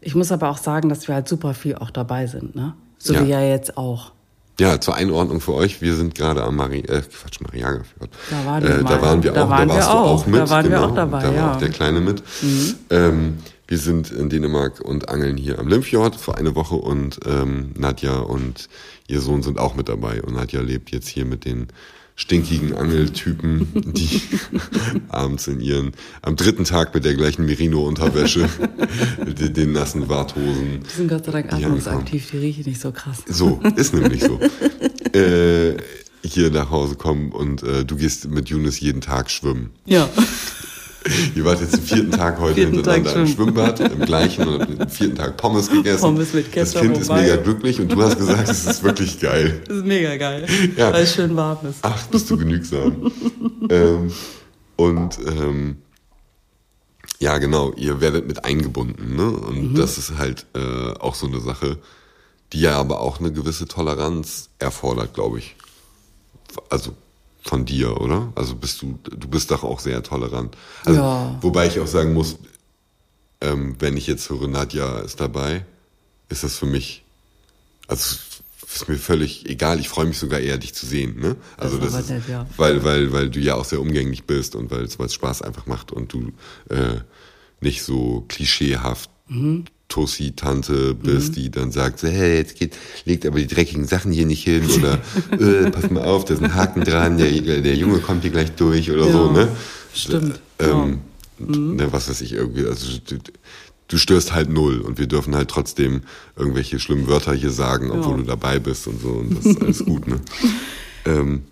ich 0.01 0.15
muss 0.15 0.33
aber 0.33 0.49
auch 0.49 0.57
sagen, 0.57 0.89
dass 0.89 1.07
wir 1.07 1.15
halt 1.15 1.29
super 1.29 1.53
viel 1.53 1.75
auch 1.75 1.91
dabei 1.91 2.27
sind, 2.27 2.55
ne? 2.55 2.73
So 2.97 3.13
Ja. 3.13 3.23
wie 3.25 3.29
ja 3.29 3.41
jetzt 3.41 3.77
auch. 3.77 4.11
Ja, 4.59 4.79
zur 4.79 4.95
Einordnung 4.95 5.41
für 5.41 5.53
euch, 5.53 5.81
wir 5.81 5.95
sind 5.95 6.15
gerade 6.15 6.43
am 6.43 6.55
Mari 6.55 6.79
äh, 6.79 7.01
Quatsch, 7.01 7.41
Mariaga 7.41 7.83
Fjord. 7.83 8.09
Da 8.29 8.45
waren 8.45 8.63
wir 8.63 8.69
äh, 8.69 8.83
da 8.83 9.01
waren 9.01 9.23
wir 9.23 9.31
Da 9.33 9.43
auch, 9.45 9.49
waren 9.49 9.67
da 9.67 9.73
wir 9.73 9.79
warst 9.79 9.89
du 9.89 9.93
auch. 9.93 10.25
mit. 10.27 10.39
Da 10.41 10.49
waren 10.49 10.63
wir 10.63 10.69
genau. 10.75 10.87
auch 10.89 10.95
dabei, 10.95 11.21
Da 11.21 11.27
war 11.27 11.35
ja. 11.35 11.41
Mhm. 11.47 11.49
auch 11.51 11.57
der 11.57 11.69
Kleine 11.69 11.99
mit. 12.01 12.23
Ähm, 12.89 13.37
wir 13.67 13.77
sind 13.79 14.11
in 14.11 14.29
Dänemark 14.29 14.79
und 14.79 15.09
angeln 15.09 15.37
hier 15.37 15.59
am 15.59 15.67
Limfjord 15.67 16.15
für 16.15 16.37
eine 16.37 16.55
Woche 16.55 16.75
und 16.75 17.19
ähm, 17.25 17.71
Nadja 17.77 18.17
und 18.19 18.69
ihr 19.07 19.19
Sohn 19.21 19.41
sind 19.43 19.59
auch 19.59 19.75
mit 19.75 19.89
dabei. 19.89 20.21
Und 20.21 20.35
Nadja 20.35 20.61
lebt 20.61 20.91
jetzt 20.91 21.07
hier 21.09 21.25
mit 21.25 21.43
den 21.45 21.67
stinkigen 22.15 22.73
Angeltypen, 22.73 23.67
die 23.73 24.21
abends 25.09 25.47
in 25.47 25.59
ihren, 25.59 25.91
am 26.21 26.35
dritten 26.35 26.63
Tag 26.63 26.93
mit 26.93 27.03
der 27.05 27.13
gleichen 27.13 27.45
Merino-Unterwäsche, 27.45 28.49
den, 29.39 29.53
den 29.53 29.71
nassen 29.73 30.07
Warthosen, 30.07 30.83
Die 30.83 30.95
sind 30.95 31.09
Gott 31.09 31.25
sei 31.25 31.31
Dank 31.33 31.51
atmungsaktiv, 31.53 32.31
die 32.31 32.37
riechen 32.37 32.63
nicht 32.65 32.79
so 32.79 32.91
krass. 32.91 33.23
so, 33.27 33.59
ist 33.75 33.93
nämlich 33.93 34.23
so. 34.23 34.39
äh, 35.17 35.75
hier 36.23 36.49
nach 36.49 36.69
Hause 36.71 36.95
kommen 36.95 37.31
und 37.31 37.63
äh, 37.63 37.85
du 37.85 37.97
gehst 37.97 38.27
mit 38.27 38.49
Younes 38.49 38.79
jeden 38.79 39.01
Tag 39.01 39.29
schwimmen. 39.29 39.71
Ja. 39.85 40.09
Ihr 41.35 41.45
wart 41.45 41.61
jetzt 41.61 41.73
den 41.73 41.81
vierten 41.81 42.11
Tag 42.11 42.39
heute 42.39 42.55
Vierten 42.55 42.81
Tag 42.83 42.95
hintereinander 42.95 43.21
im 43.21 43.27
schwimmen. 43.27 43.53
Schwimmbad, 43.55 43.79
im 43.79 43.99
gleichen 44.01 44.47
und 44.47 44.61
habt 44.61 44.81
am 44.81 44.89
vierten 44.89 45.15
Tag 45.15 45.37
Pommes 45.37 45.69
gegessen. 45.69 46.01
Pommes 46.01 46.33
mit 46.33 46.47
Das 46.47 46.71
Ketchup 46.73 46.81
Kind 46.81 46.95
und 46.95 47.01
ist 47.01 47.07
Mayo. 47.09 47.21
mega 47.21 47.35
glücklich 47.43 47.79
und 47.79 47.91
du 47.91 48.01
hast 48.01 48.17
gesagt, 48.17 48.49
es 48.49 48.65
ist 48.65 48.83
wirklich 48.83 49.19
geil. 49.19 49.61
Das 49.67 49.77
ist 49.77 49.85
mega 49.85 50.15
geil. 50.17 50.47
Ja. 50.75 50.91
Weil 50.93 51.03
es 51.03 51.13
schön 51.13 51.35
warm 51.35 51.65
ist. 51.67 51.79
Ach, 51.83 52.07
bist 52.07 52.29
du 52.29 52.37
genügsam. 52.37 53.11
ähm, 53.69 54.11
und 54.77 55.19
ähm, 55.27 55.77
ja, 57.19 57.37
genau, 57.37 57.71
ihr 57.73 58.01
werdet 58.01 58.27
mit 58.27 58.43
eingebunden. 58.43 59.15
Ne? 59.15 59.29
Und 59.29 59.71
Mhm. 59.71 59.75
das 59.75 59.97
ist 59.97 60.17
halt 60.17 60.45
äh, 60.55 60.91
auch 60.99 61.15
so 61.15 61.27
eine 61.27 61.39
Sache, 61.39 61.77
die 62.51 62.61
ja 62.61 62.77
aber 62.77 62.99
auch 63.01 63.19
eine 63.19 63.31
gewisse 63.31 63.67
Toleranz 63.67 64.49
erfordert, 64.59 65.13
glaube 65.13 65.39
ich. 65.39 65.55
Also 66.69 66.93
von 67.45 67.63
dir, 67.65 68.01
oder? 68.01 68.33
Also 68.35 68.55
bist 68.55 68.81
du, 68.81 68.97
du 69.03 69.27
bist 69.27 69.51
doch 69.51 69.63
auch 69.63 69.79
sehr 69.79 70.01
tolerant. 70.01 70.57
Also, 70.83 70.99
Ja. 70.99 71.37
Wobei 71.41 71.67
ich 71.67 71.79
auch 71.79 71.87
sagen 71.87 72.13
muss, 72.13 72.37
ähm, 73.41 73.75
wenn 73.79 73.95
ich 73.97 74.07
jetzt 74.07 74.29
höre, 74.29 74.47
Nadja 74.47 74.99
ist 74.99 75.19
dabei, 75.19 75.63
ist 76.27 76.43
das 76.43 76.55
für 76.57 76.65
mich, 76.65 77.03
also 77.87 78.17
ist 78.73 78.89
mir 78.89 78.97
völlig 78.97 79.47
egal. 79.47 79.79
Ich 79.79 79.89
freue 79.89 80.05
mich 80.05 80.17
sogar 80.17 80.39
eher, 80.39 80.57
dich 80.57 80.73
zu 80.73 80.87
sehen. 80.87 81.19
Ne? 81.19 81.35
Also 81.55 81.77
Das 81.77 81.91
das, 81.93 82.01
ist 82.05 82.09
nett, 82.09 82.23
ja. 82.27 82.47
weil, 82.57 82.83
weil, 82.83 83.13
weil 83.13 83.29
du 83.29 83.39
ja 83.39 83.53
auch 83.55 83.65
sehr 83.65 83.79
umgänglich 83.79 84.23
bist 84.23 84.55
und 84.55 84.71
weil 84.71 84.83
es 84.83 84.97
weil 84.97 85.05
es 85.05 85.13
Spaß 85.13 85.43
einfach 85.43 85.67
macht 85.67 85.91
und 85.91 86.11
du 86.13 86.31
äh, 86.69 86.99
nicht 87.61 87.83
so 87.83 88.25
klischeehaft 88.27 89.09
Mhm. 89.27 89.65
Tussi-Tante 89.95 90.93
bist, 90.93 91.35
die 91.37 91.49
dann 91.49 91.71
sagt, 91.71 91.99
so, 91.99 92.07
hey, 92.07 92.35
jetzt 92.37 92.57
geht, 92.57 92.75
legt 93.05 93.25
aber 93.25 93.39
die 93.39 93.47
dreckigen 93.47 93.87
Sachen 93.87 94.11
hier 94.11 94.25
nicht 94.25 94.43
hin 94.43 94.63
oder 94.69 94.99
äh, 95.39 95.71
pass 95.71 95.89
mal 95.89 96.03
auf, 96.03 96.25
da 96.25 96.33
ist 96.33 96.43
ein 96.43 96.53
Haken 96.53 96.83
dran, 96.83 97.17
der, 97.17 97.31
der 97.31 97.75
Junge 97.75 97.99
kommt 97.99 98.23
hier 98.23 98.31
gleich 98.31 98.51
durch 98.51 98.91
oder 98.91 99.09
so, 99.09 99.27
Ja, 99.27 99.31
ne? 99.31 99.47
stimmt, 99.93 100.39
Ähm, 100.59 100.99
ne, 101.39 101.91
was 101.93 102.09
weiß 102.09 102.19
ich 102.21 102.33
irgendwie, 102.33 102.65
also 102.65 102.87
du, 103.07 103.17
du 103.87 103.97
störst 103.97 104.33
halt 104.33 104.49
null 104.49 104.79
und 104.81 104.97
wir 104.99 105.07
dürfen 105.07 105.33
halt 105.33 105.49
trotzdem 105.49 106.01
irgendwelche 106.35 106.77
schlimmen 106.79 107.07
Wörter 107.07 107.33
hier 107.33 107.51
sagen, 107.51 107.89
obwohl 107.91 108.11
Ja. 108.13 108.17
du 108.17 108.23
dabei 108.23 108.59
bist 108.59 108.87
und 108.87 109.01
so 109.01 109.09
und 109.09 109.37
das 109.37 109.45
ist 109.45 109.61
alles 109.61 109.85
gut, 109.85 110.07
ne? 110.07 110.19
Ähm, 111.07 111.43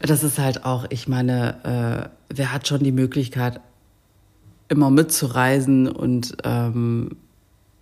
Das 0.00 0.22
ist 0.24 0.38
halt 0.38 0.64
auch, 0.66 0.84
ich 0.90 1.06
meine, 1.08 2.10
äh, 2.28 2.34
wer 2.36 2.52
hat 2.52 2.66
schon 2.68 2.82
die 2.82 2.90
Möglichkeit, 2.92 3.60
immer 4.68 4.90
mitzureisen 4.90 5.86
und 5.86 6.36
ähm, 6.42 7.10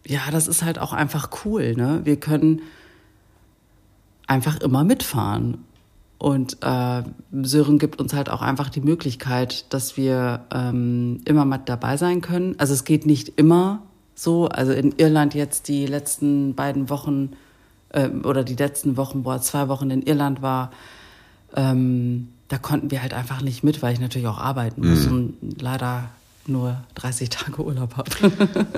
ja, 0.06 0.20
das 0.30 0.48
ist 0.48 0.62
halt 0.62 0.78
auch 0.78 0.92
einfach 0.92 1.30
cool, 1.44 1.74
ne? 1.76 2.00
Wir 2.04 2.16
können 2.16 2.62
einfach 4.26 4.60
immer 4.60 4.84
mitfahren. 4.84 5.58
Und 6.18 6.58
äh, 6.62 7.02
Sören 7.42 7.78
gibt 7.78 8.00
uns 8.00 8.14
halt 8.14 8.30
auch 8.30 8.42
einfach 8.42 8.68
die 8.70 8.80
Möglichkeit, 8.80 9.72
dass 9.74 9.96
wir 9.96 10.44
ähm, 10.54 11.20
immer 11.24 11.44
mit 11.44 11.68
dabei 11.68 11.96
sein 11.96 12.20
können. 12.20 12.54
Also 12.58 12.74
es 12.74 12.84
geht 12.84 13.06
nicht 13.06 13.28
immer 13.36 13.82
So, 14.14 14.46
also 14.48 14.72
in 14.72 14.92
Irland 14.98 15.34
jetzt 15.34 15.66
die 15.68 15.86
letzten 15.86 16.54
beiden 16.54 16.90
Wochen 16.90 17.30
äh, 17.88 18.08
oder 18.08 18.44
die 18.44 18.54
letzten 18.54 18.96
Wochen, 18.96 19.24
wo 19.24 19.32
er 19.32 19.40
zwei 19.40 19.66
Wochen 19.68 19.90
in 19.90 20.02
Irland 20.02 20.42
war, 20.42 20.70
ähm, 21.56 22.28
da 22.48 22.58
konnten 22.58 22.90
wir 22.90 23.02
halt 23.02 23.14
einfach 23.14 23.42
nicht 23.42 23.64
mit, 23.64 23.82
weil 23.82 23.94
ich 23.94 24.00
natürlich 24.00 24.28
auch 24.28 24.38
arbeiten 24.38 24.86
muss 24.86 25.06
Mhm. 25.06 25.12
und 25.12 25.62
leider 25.62 26.10
nur 26.46 26.76
30 26.96 27.30
Tage 27.30 27.62
Urlaub 27.62 27.96
habe. 27.96 28.10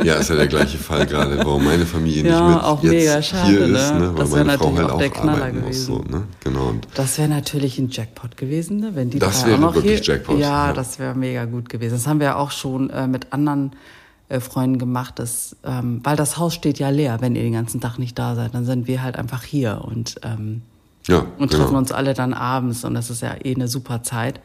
Ja, 0.04 0.14
ist 0.16 0.28
ja 0.30 0.36
der 0.36 0.48
gleiche 0.48 0.76
Fall 0.78 1.06
gerade, 1.06 1.38
warum 1.38 1.64
meine 1.64 1.86
Familie 1.86 2.22
nicht 2.22 2.32
Ja, 2.32 2.48
mit 2.48 2.62
auch 2.62 2.82
jetzt 2.82 2.92
mega 2.92 3.22
schade, 3.22 3.48
hier 3.48 3.60
ist, 3.62 3.70
ne? 3.92 4.00
ne? 4.00 4.08
weil 4.08 4.16
Das 4.16 4.30
meine 4.30 4.58
Frau 4.58 4.70
natürlich 4.70 4.78
halt 4.78 4.90
auch 4.90 4.98
der 4.98 5.10
Knaller 5.10 5.32
arbeiten 5.38 5.60
muss. 5.62 5.84
So, 5.86 5.98
gewesen. 5.98 6.10
ne? 6.14 6.22
Genau. 6.42 6.66
Und 6.68 6.88
Das 6.94 7.18
wäre 7.18 7.28
natürlich 7.28 7.78
ein 7.78 7.88
Jackpot 7.90 8.36
gewesen, 8.36 8.80
ne? 8.80 8.90
wenn 8.94 9.10
die 9.10 9.18
Das 9.18 9.46
wäre 9.46 9.56
auch 9.56 9.60
noch 9.60 9.74
wirklich 9.74 10.00
hier. 10.00 10.14
Jackpot, 10.14 10.38
Ja, 10.38 10.66
ja. 10.68 10.72
das 10.72 10.98
wäre 10.98 11.14
mega 11.14 11.44
gut 11.46 11.68
gewesen. 11.68 11.94
Das 11.94 12.06
haben 12.06 12.20
wir 12.20 12.36
auch 12.36 12.50
schon 12.50 12.90
äh, 12.90 13.06
mit 13.06 13.32
anderen 13.32 13.72
äh, 14.28 14.40
Freunden 14.40 14.78
gemacht, 14.78 15.18
dass, 15.18 15.56
ähm, 15.64 16.00
weil 16.04 16.16
das 16.16 16.36
Haus 16.36 16.54
steht 16.54 16.78
ja 16.78 16.90
leer, 16.90 17.18
wenn 17.20 17.34
ihr 17.34 17.42
den 17.42 17.52
ganzen 17.54 17.80
Tag 17.80 17.98
nicht 17.98 18.18
da 18.18 18.34
seid. 18.34 18.54
Dann 18.54 18.64
sind 18.66 18.86
wir 18.86 19.02
halt 19.02 19.16
einfach 19.16 19.42
hier 19.42 19.82
und, 19.84 20.16
ähm, 20.22 20.62
ja, 21.06 21.24
und 21.38 21.50
treffen 21.50 21.66
genau. 21.68 21.78
uns 21.78 21.92
alle 21.92 22.14
dann 22.14 22.34
abends 22.34 22.84
und 22.84 22.94
das 22.94 23.10
ist 23.10 23.22
ja 23.22 23.34
eh 23.42 23.54
eine 23.54 23.68
super 23.68 24.02
Zeit. 24.02 24.40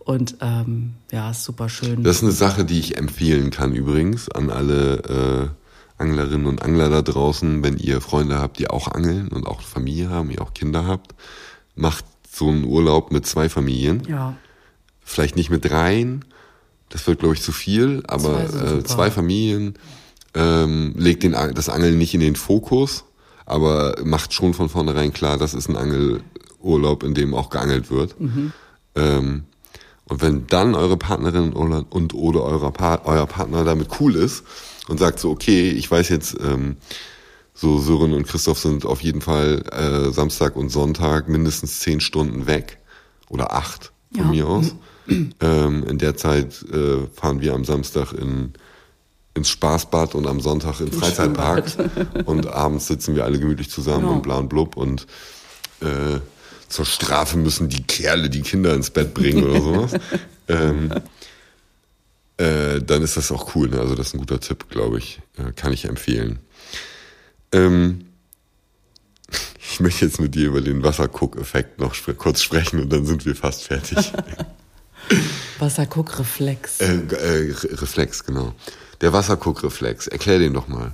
Und 0.00 0.36
ähm, 0.40 0.94
ja, 1.12 1.30
ist 1.30 1.44
super 1.44 1.68
schön. 1.68 2.02
Das 2.02 2.16
ist 2.16 2.22
eine 2.22 2.32
Sache, 2.32 2.64
die 2.64 2.80
ich 2.80 2.96
empfehlen 2.96 3.50
kann 3.50 3.74
übrigens 3.74 4.28
an 4.28 4.50
alle 4.50 5.52
äh, 5.98 6.00
Anglerinnen 6.00 6.46
und 6.46 6.62
Angler 6.62 6.88
da 6.88 7.02
draußen, 7.02 7.62
wenn 7.62 7.76
ihr 7.76 8.00
Freunde 8.00 8.38
habt, 8.38 8.58
die 8.58 8.70
auch 8.70 8.88
angeln 8.88 9.28
und 9.28 9.46
auch 9.46 9.60
Familie 9.60 10.08
haben, 10.08 10.30
ihr 10.30 10.40
auch 10.40 10.54
Kinder 10.54 10.86
habt, 10.86 11.14
macht 11.74 12.04
so 12.28 12.48
einen 12.48 12.64
Urlaub 12.64 13.12
mit 13.12 13.26
zwei 13.26 13.48
Familien. 13.48 14.02
ja, 14.08 14.34
Vielleicht 15.02 15.36
nicht 15.36 15.50
mit 15.50 15.64
dreien, 15.64 16.24
das 16.88 17.06
wird 17.06 17.20
glaube 17.20 17.34
ich 17.34 17.42
zu 17.42 17.52
viel, 17.52 18.02
aber 18.06 18.48
Zwei 18.48 18.76
äh, 18.78 18.84
zwei 18.84 19.10
Familien 19.10 19.74
ähm, 20.34 20.94
legt 20.96 21.22
den, 21.22 21.32
das 21.32 21.68
Angeln 21.68 21.98
nicht 21.98 22.14
in 22.14 22.20
den 22.20 22.36
Fokus, 22.36 23.04
aber 23.44 23.96
macht 24.04 24.32
schon 24.32 24.54
von 24.54 24.68
vornherein 24.68 25.12
klar, 25.12 25.36
das 25.36 25.52
ist 25.54 25.68
ein 25.68 25.76
Angelurlaub, 25.76 27.02
in 27.02 27.14
dem 27.14 27.34
auch 27.34 27.50
geangelt 27.50 27.90
wird. 27.90 28.18
Mhm. 28.20 28.52
Ähm, 28.94 29.44
und 30.10 30.20
wenn 30.20 30.46
dann 30.48 30.74
eure 30.74 30.96
Partnerin 30.98 31.52
oder, 31.54 31.84
und 31.88 32.12
oder 32.14 32.42
eurer 32.42 32.70
pa 32.72 33.00
euer 33.04 33.26
Partner 33.26 33.64
damit 33.64 33.88
cool 34.00 34.16
ist 34.16 34.44
und 34.88 34.98
sagt 34.98 35.18
so, 35.20 35.30
okay, 35.30 35.70
ich 35.70 35.90
weiß 35.90 36.08
jetzt, 36.10 36.36
ähm, 36.40 36.76
so 37.54 37.78
Sören 37.78 38.12
und 38.12 38.26
Christoph 38.26 38.58
sind 38.58 38.84
auf 38.84 39.00
jeden 39.02 39.20
Fall 39.20 39.62
äh, 39.72 40.10
Samstag 40.12 40.56
und 40.56 40.68
Sonntag 40.70 41.28
mindestens 41.28 41.80
zehn 41.80 42.00
Stunden 42.00 42.46
weg 42.46 42.78
oder 43.28 43.52
acht 43.54 43.92
von 44.14 44.26
Ja. 44.26 44.30
mir 44.32 44.46
aus. 44.48 44.74
ähm, 45.40 45.84
in 45.84 45.98
der 45.98 46.16
Zeit 46.16 46.62
äh, 46.72 47.06
fahren 47.14 47.40
wir 47.40 47.54
am 47.54 47.64
Samstag 47.64 48.12
in 48.12 48.52
ins 49.34 49.48
Spaßbad 49.48 50.16
und 50.16 50.26
am 50.26 50.40
Sonntag 50.40 50.80
in 50.80 50.90
Freizeitpark 50.90 51.64
und 52.24 52.48
abends 52.48 52.88
sitzen 52.88 53.14
wir 53.14 53.24
alle 53.24 53.38
gemütlich 53.38 53.70
zusammen 53.70 54.06
Ja. 54.08 54.10
und 54.16 54.22
bla 54.22 54.38
und 54.38 54.48
blub 54.48 54.76
und 54.76 55.06
äh, 55.80 56.18
zur 56.70 56.86
Strafe 56.86 57.36
müssen 57.36 57.68
die 57.68 57.82
Kerle 57.82 58.30
die 58.30 58.40
Kinder 58.42 58.72
ins 58.74 58.90
Bett 58.90 59.12
bringen 59.12 59.44
oder 59.44 59.60
sowas. 59.60 59.92
ähm, 60.48 60.90
äh, 62.38 62.80
dann 62.80 63.02
ist 63.02 63.16
das 63.18 63.30
auch 63.30 63.54
cool. 63.54 63.68
Ne? 63.68 63.78
Also 63.80 63.94
das 63.94 64.08
ist 64.08 64.14
ein 64.14 64.20
guter 64.20 64.40
Tipp, 64.40 64.70
glaube 64.70 64.98
ich. 64.98 65.20
Äh, 65.36 65.52
kann 65.52 65.72
ich 65.72 65.84
empfehlen. 65.84 66.38
Ähm, 67.52 68.06
ich 69.60 69.80
möchte 69.80 70.04
jetzt 70.06 70.20
mit 70.20 70.34
dir 70.34 70.46
über 70.46 70.60
den 70.60 70.82
Wasserguck-Effekt 70.82 71.78
noch 71.80 71.92
spre 71.94 72.14
kurz 72.14 72.40
sprechen 72.40 72.80
und 72.80 72.90
dann 72.92 73.04
sind 73.04 73.26
wir 73.26 73.36
fast 73.36 73.64
fertig. 73.64 74.12
Wasserguckreflex. 75.58 76.80
äh, 76.80 76.94
äh, 76.94 77.52
Re- 77.52 77.82
Reflex, 77.82 78.24
genau. 78.24 78.54
Der 79.00 79.12
Wasserguck-Reflex. 79.12 80.06
Erklär 80.06 80.38
den 80.38 80.54
doch 80.54 80.68
mal. 80.68 80.92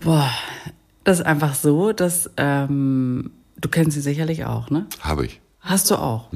Boah, 0.00 0.30
das 1.04 1.18
ist 1.18 1.26
einfach 1.26 1.54
so, 1.56 1.92
dass 1.92 2.30
ähm, 2.36 3.30
du 3.60 3.68
kennst 3.68 3.94
sie 3.94 4.00
sicherlich 4.00 4.44
auch, 4.44 4.70
ne? 4.70 4.86
Habe 5.00 5.26
ich. 5.26 5.40
Hast 5.60 5.90
du 5.90 5.96
auch. 5.96 6.28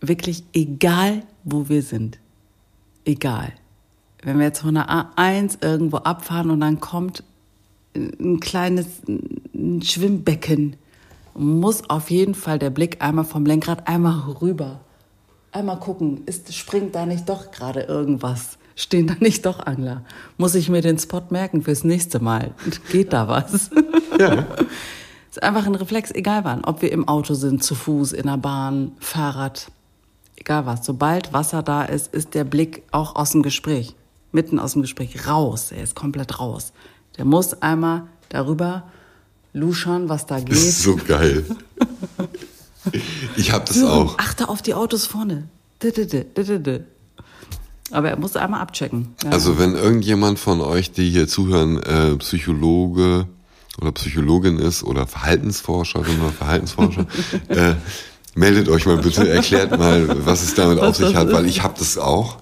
Wirklich 0.00 0.44
egal, 0.52 1.22
wo 1.44 1.68
wir 1.68 1.82
sind. 1.82 2.18
Egal. 3.04 3.52
Wenn 4.22 4.38
wir 4.38 4.46
jetzt 4.46 4.60
von 4.60 4.74
der 4.74 4.88
A1 4.88 5.62
irgendwo 5.62 5.98
abfahren 5.98 6.50
und 6.50 6.60
dann 6.60 6.80
kommt 6.80 7.22
ein 7.94 8.40
kleines 8.40 8.86
ein 9.06 9.82
Schwimmbecken, 9.82 10.76
muss 11.34 11.88
auf 11.90 12.10
jeden 12.10 12.34
Fall 12.34 12.58
der 12.58 12.70
Blick 12.70 13.02
einmal 13.02 13.24
vom 13.24 13.44
Lenkrad 13.44 13.86
einmal 13.86 14.18
rüber. 14.40 14.80
Einmal 15.52 15.78
gucken, 15.78 16.22
ist, 16.26 16.52
springt 16.54 16.94
da 16.94 17.06
nicht 17.06 17.28
doch 17.28 17.50
gerade 17.50 17.82
irgendwas? 17.82 18.58
Stehen 18.76 19.06
da 19.06 19.14
nicht 19.20 19.46
doch 19.46 19.64
Angler? 19.64 20.04
Muss 20.36 20.56
ich 20.56 20.68
mir 20.68 20.80
den 20.80 20.98
Spot 20.98 21.22
merken 21.30 21.62
fürs 21.62 21.84
nächste 21.84 22.18
Mal? 22.18 22.54
Geht 22.90 23.12
da 23.12 23.28
was? 23.28 23.70
Ja. 24.18 24.46
ist 25.36 25.42
einfach 25.42 25.66
ein 25.66 25.74
Reflex, 25.74 26.12
egal 26.12 26.44
wann. 26.44 26.64
Ob 26.64 26.80
wir 26.80 26.92
im 26.92 27.08
Auto 27.08 27.34
sind, 27.34 27.62
zu 27.64 27.74
Fuß, 27.74 28.12
in 28.12 28.26
der 28.26 28.36
Bahn, 28.36 28.92
Fahrrad, 29.00 29.66
egal 30.36 30.64
was. 30.66 30.86
Sobald 30.86 31.32
Wasser 31.32 31.62
da 31.62 31.84
ist, 31.84 32.14
ist 32.14 32.34
der 32.34 32.44
Blick 32.44 32.82
auch 32.92 33.16
aus 33.16 33.30
dem 33.30 33.42
Gespräch, 33.42 33.96
mitten 34.30 34.60
aus 34.60 34.74
dem 34.74 34.82
Gespräch, 34.82 35.26
raus. 35.26 35.72
Er 35.72 35.82
ist 35.82 35.96
komplett 35.96 36.38
raus. 36.38 36.72
Der 37.16 37.24
muss 37.24 37.60
einmal 37.62 38.04
darüber 38.28 38.84
luschern, 39.52 40.08
was 40.08 40.26
da 40.26 40.38
Das 40.40 40.56
ist 40.56 40.84
geht. 40.84 40.84
so 40.84 40.96
geil. 41.04 41.44
Ich 43.36 43.50
habe 43.50 43.64
das 43.66 43.82
auch. 43.82 44.18
Achte 44.18 44.48
auf 44.48 44.62
die 44.62 44.74
Autos 44.74 45.06
vorne. 45.06 45.48
Aber 47.90 48.10
er 48.10 48.18
muss 48.18 48.36
einmal 48.36 48.60
abchecken. 48.60 49.14
Ja. 49.24 49.30
Also 49.30 49.58
wenn 49.58 49.74
irgendjemand 49.74 50.38
von 50.38 50.60
euch, 50.60 50.92
die 50.92 51.10
hier 51.10 51.26
zuhören, 51.26 51.82
äh, 51.82 52.16
Psychologe 52.16 53.26
oder 53.80 53.92
Psychologin 53.92 54.58
ist 54.58 54.82
oder 54.82 55.06
Verhaltensforscherin 55.06 56.20
oder 56.20 56.32
Verhaltensforscher, 56.32 57.06
äh, 57.48 57.74
meldet 58.34 58.68
euch 58.68 58.86
mal 58.86 58.98
bitte, 58.98 59.28
erklärt 59.28 59.76
mal, 59.78 60.24
was 60.26 60.42
es 60.42 60.54
damit 60.54 60.78
auf 60.78 60.88
Was 60.90 60.96
sich 60.98 61.06
das 61.08 61.14
hat, 61.16 61.28
ist. 61.28 61.34
weil 61.34 61.46
ich 61.46 61.62
habe 61.62 61.74
das 61.78 61.98
auch. 61.98 62.38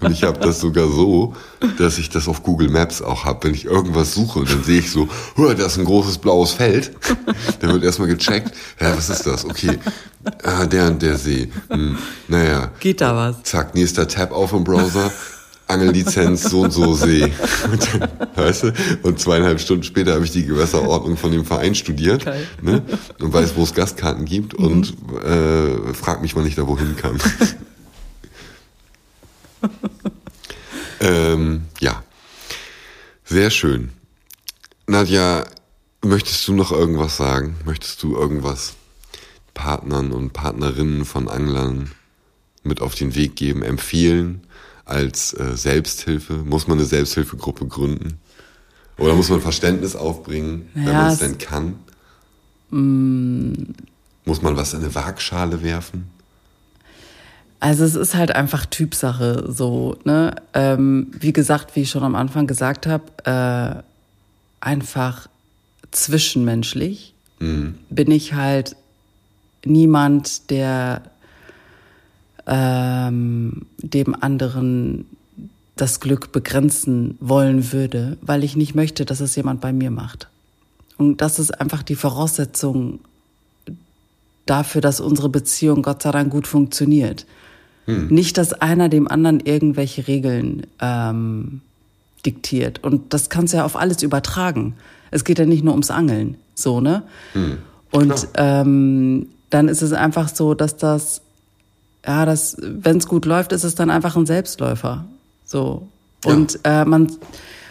Und 0.00 0.10
ich 0.10 0.24
habe 0.24 0.40
das 0.40 0.58
sogar 0.60 0.88
so, 0.88 1.34
dass 1.78 1.98
ich 1.98 2.10
das 2.10 2.26
auf 2.26 2.42
Google 2.42 2.68
Maps 2.68 3.00
auch 3.00 3.24
habe. 3.24 3.44
Wenn 3.44 3.54
ich 3.54 3.64
irgendwas 3.66 4.12
suche 4.12 4.40
und 4.40 4.50
dann 4.50 4.64
sehe 4.64 4.80
ich 4.80 4.90
so, 4.90 5.08
hör, 5.36 5.54
da 5.54 5.66
ist 5.66 5.78
ein 5.78 5.84
großes 5.84 6.18
blaues 6.18 6.50
Feld. 6.52 6.92
Dann 7.60 7.72
wird 7.72 7.84
erstmal 7.84 8.08
gecheckt, 8.08 8.50
ja, 8.80 8.96
was 8.96 9.08
ist 9.08 9.24
das? 9.24 9.44
Okay, 9.44 9.78
ah, 10.42 10.66
der 10.66 10.88
und 10.88 11.00
der 11.00 11.16
See. 11.16 11.48
Hm, 11.70 11.96
naja, 12.26 12.72
Geht 12.80 13.00
da 13.00 13.14
was? 13.14 13.42
zack, 13.44 13.76
nächster 13.76 14.08
Tab 14.08 14.32
auf 14.32 14.52
im 14.52 14.64
Browser, 14.64 15.12
Angellizenz, 15.66 16.44
so 16.44 16.62
und 16.62 16.70
so 16.70 16.94
See. 16.94 17.32
Und 17.70 17.94
dann, 17.94 18.08
weißt 18.36 18.64
du, 18.64 18.72
und 19.02 19.18
zweieinhalb 19.18 19.60
Stunden 19.60 19.82
später 19.82 20.14
habe 20.14 20.24
ich 20.24 20.32
die 20.32 20.44
Gewässerordnung 20.44 21.16
von 21.16 21.32
dem 21.32 21.44
Verein 21.44 21.74
studiert 21.74 22.24
Geil. 22.24 22.46
ne, 22.60 22.82
und 23.20 23.32
weiß, 23.32 23.56
wo 23.56 23.62
es 23.62 23.74
Gastkarten 23.74 24.24
gibt 24.24 24.54
und 24.54 24.94
äh, 25.24 25.94
frag 25.94 26.22
mich, 26.22 26.36
wann 26.36 26.46
ich 26.46 26.54
da 26.54 26.66
wohin 26.66 26.96
kann. 26.96 27.18
ähm, 31.00 31.62
ja, 31.80 32.02
sehr 33.24 33.50
schön. 33.50 33.90
Nadja, 34.86 35.44
möchtest 36.04 36.46
du 36.48 36.54
noch 36.54 36.72
irgendwas 36.72 37.16
sagen? 37.16 37.56
Möchtest 37.64 38.02
du 38.02 38.14
irgendwas 38.14 38.74
Partnern 39.54 40.12
und 40.12 40.32
Partnerinnen 40.32 41.04
von 41.04 41.28
Anglern 41.28 41.90
mit 42.62 42.80
auf 42.80 42.94
den 42.94 43.14
Weg 43.14 43.36
geben, 43.36 43.62
empfehlen 43.62 44.42
als 44.84 45.32
äh, 45.34 45.56
Selbsthilfe? 45.56 46.34
Muss 46.34 46.66
man 46.66 46.78
eine 46.78 46.86
Selbsthilfegruppe 46.86 47.66
gründen? 47.66 48.18
Oder 48.98 49.14
muss 49.14 49.30
man 49.30 49.40
Verständnis 49.40 49.96
aufbringen, 49.96 50.68
wenn 50.74 50.86
Ja, 50.86 50.92
man 50.92 51.12
es 51.12 51.18
denn 51.18 51.38
kann? 51.38 51.76
Muss 54.24 54.42
man 54.42 54.56
was 54.56 54.72
in 54.74 54.80
eine 54.80 54.94
Waagschale 54.94 55.62
werfen? 55.62 56.08
Also 57.60 57.84
es 57.84 57.94
ist 57.94 58.14
halt 58.14 58.34
einfach 58.34 58.66
Typsache 58.66 59.44
so, 59.52 59.96
ne? 60.04 60.34
Ähm, 60.52 61.08
wie 61.18 61.32
gesagt, 61.32 61.76
wie 61.76 61.82
ich 61.82 61.90
schon 61.90 62.02
am 62.02 62.14
Anfang 62.16 62.46
gesagt 62.46 62.86
habe, 62.86 63.04
äh, 63.24 63.82
einfach 64.60 65.28
zwischenmenschlich 65.90 67.14
bin 67.38 68.10
ich 68.12 68.34
halt 68.34 68.76
niemand, 69.64 70.48
der 70.50 71.02
ähm, 72.52 73.62
dem 73.78 74.14
anderen 74.14 75.06
das 75.74 76.00
Glück 76.00 76.32
begrenzen 76.32 77.16
wollen 77.18 77.72
würde, 77.72 78.18
weil 78.20 78.44
ich 78.44 78.56
nicht 78.56 78.74
möchte, 78.74 79.06
dass 79.06 79.20
es 79.20 79.34
jemand 79.36 79.62
bei 79.62 79.72
mir 79.72 79.90
macht. 79.90 80.28
Und 80.98 81.22
das 81.22 81.38
ist 81.38 81.58
einfach 81.58 81.82
die 81.82 81.94
Voraussetzung 81.94 83.00
dafür, 84.44 84.82
dass 84.82 85.00
unsere 85.00 85.30
Beziehung 85.30 85.82
Gott 85.82 86.02
sei 86.02 86.10
Dank 86.10 86.30
gut 86.30 86.46
funktioniert. 86.46 87.24
Nicht, 88.10 88.36
dass 88.36 88.52
einer 88.52 88.88
dem 88.90 89.08
anderen 89.08 89.40
irgendwelche 89.40 90.06
Regeln 90.06 90.66
ähm, 90.78 91.62
diktiert. 92.24 92.84
Und 92.84 93.14
das 93.14 93.30
kannst 93.30 93.54
du 93.54 93.58
ja 93.58 93.64
auf 93.64 93.76
alles 93.76 94.02
übertragen. 94.02 94.74
Es 95.10 95.24
geht 95.24 95.38
ja 95.38 95.46
nicht 95.46 95.64
nur 95.64 95.72
ums 95.72 95.90
Angeln, 95.90 96.36
so, 96.54 96.80
ne? 96.80 97.02
Und 97.90 98.28
ähm, 98.34 99.26
dann 99.50 99.68
ist 99.68 99.82
es 99.82 99.92
einfach 99.92 100.28
so, 100.28 100.54
dass 100.54 100.76
das, 100.76 101.21
ja, 102.06 102.26
das, 102.26 102.56
wenn 102.58 102.96
es 102.96 103.06
gut 103.06 103.24
läuft, 103.24 103.52
ist 103.52 103.64
es 103.64 103.74
dann 103.74 103.90
einfach 103.90 104.16
ein 104.16 104.26
Selbstläufer. 104.26 105.04
So. 105.44 105.88
Ja. 106.24 106.32
Und 106.32 106.58
äh, 106.64 106.84
man, 106.84 107.12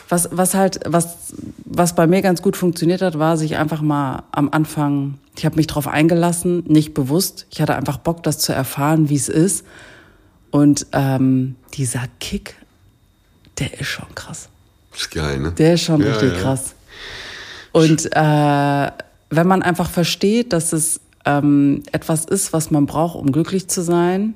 was, 0.09 0.29
was 0.31 0.53
halt, 0.53 0.79
was, 0.85 1.33
was 1.65 1.95
bei 1.95 2.07
mir 2.07 2.21
ganz 2.21 2.41
gut 2.41 2.57
funktioniert 2.57 3.01
hat, 3.01 3.19
war, 3.19 3.37
sich 3.37 3.57
einfach 3.57 3.81
mal 3.81 4.23
am 4.31 4.49
Anfang, 4.49 5.15
ich 5.37 5.45
habe 5.45 5.55
mich 5.55 5.67
drauf 5.67 5.87
eingelassen, 5.87 6.63
nicht 6.67 6.93
bewusst. 6.93 7.45
Ich 7.49 7.61
hatte 7.61 7.75
einfach 7.75 7.97
Bock, 7.97 8.23
das 8.23 8.39
zu 8.39 8.53
erfahren, 8.53 9.09
wie 9.09 9.15
es 9.15 9.29
ist. 9.29 9.65
Und 10.49 10.87
ähm, 10.91 11.55
dieser 11.73 12.03
Kick, 12.19 12.55
der 13.59 13.79
ist 13.79 13.87
schon 13.87 14.13
krass. 14.15 14.49
Ist 14.93 15.11
geil, 15.11 15.39
ne? 15.39 15.51
Der 15.53 15.75
ist 15.75 15.83
schon 15.83 16.01
ja, 16.01 16.11
richtig 16.11 16.33
ja. 16.33 16.41
krass. 16.41 16.75
Und 17.71 18.05
äh, 18.13 18.91
wenn 19.29 19.47
man 19.47 19.63
einfach 19.63 19.89
versteht, 19.89 20.51
dass 20.51 20.73
es 20.73 20.99
ähm, 21.25 21.83
etwas 21.91 22.25
ist, 22.25 22.53
was 22.53 22.71
man 22.71 22.85
braucht, 22.85 23.15
um 23.15 23.31
glücklich 23.31 23.67
zu 23.67 23.81
sein, 23.81 24.33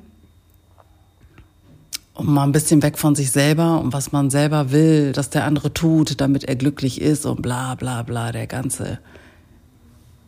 um 2.14 2.34
mal 2.34 2.44
ein 2.44 2.52
bisschen 2.52 2.82
weg 2.82 2.98
von 2.98 3.16
sich 3.16 3.32
selber 3.32 3.80
und 3.82 3.94
was 3.94 4.12
man 4.12 4.30
selber 4.30 4.72
will, 4.72 5.12
dass 5.12 5.30
der 5.30 5.46
andere 5.46 5.74
tut, 5.74 6.22
damit 6.22 6.46
er 6.46 6.56
glücklich 6.56 7.02
ist 7.02 7.26
und 7.26 7.42
bla 7.42 7.76
bla 7.76 8.04
bla, 8.04 8.32
der 8.32 8.48
ganze 8.48 9.00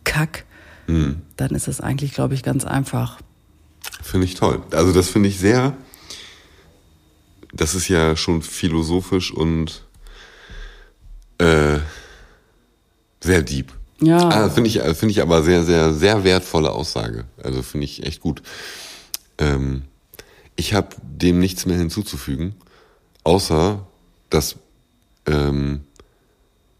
Kack, 0.04 0.44
mhm. 0.86 1.22
dann 1.36 1.50
ist 1.50 1.68
es 1.68 1.80
eigentlich, 1.80 2.12
glaube 2.12 2.34
ich, 2.34 2.42
ganz 2.42 2.64
einfach. 2.64 3.18
Finde 4.02 4.26
ich 4.26 4.34
toll. 4.34 4.62
Also 4.72 4.92
das 4.92 5.08
finde 5.08 5.28
ich 5.28 5.38
sehr, 5.38 5.76
das 7.52 7.74
ist 7.74 7.88
ja 7.88 8.16
schon 8.16 8.42
philosophisch 8.42 9.32
und 9.32 9.84
äh, 11.38 11.78
sehr 13.20 13.42
deep. 13.42 13.77
Ja. 14.00 14.28
Ah, 14.28 14.50
finde 14.50 14.68
ich, 14.68 14.80
finde 14.80 15.10
ich 15.10 15.22
aber 15.22 15.42
sehr, 15.42 15.64
sehr, 15.64 15.92
sehr 15.92 16.24
wertvolle 16.24 16.70
Aussage. 16.70 17.24
Also 17.42 17.62
finde 17.62 17.84
ich 17.84 18.04
echt 18.04 18.20
gut. 18.20 18.42
Ähm, 19.38 19.82
ich 20.56 20.74
habe 20.74 20.88
dem 21.02 21.38
nichts 21.38 21.66
mehr 21.66 21.76
hinzuzufügen, 21.76 22.54
außer 23.24 23.80
dass 24.30 24.56
ähm, 25.26 25.80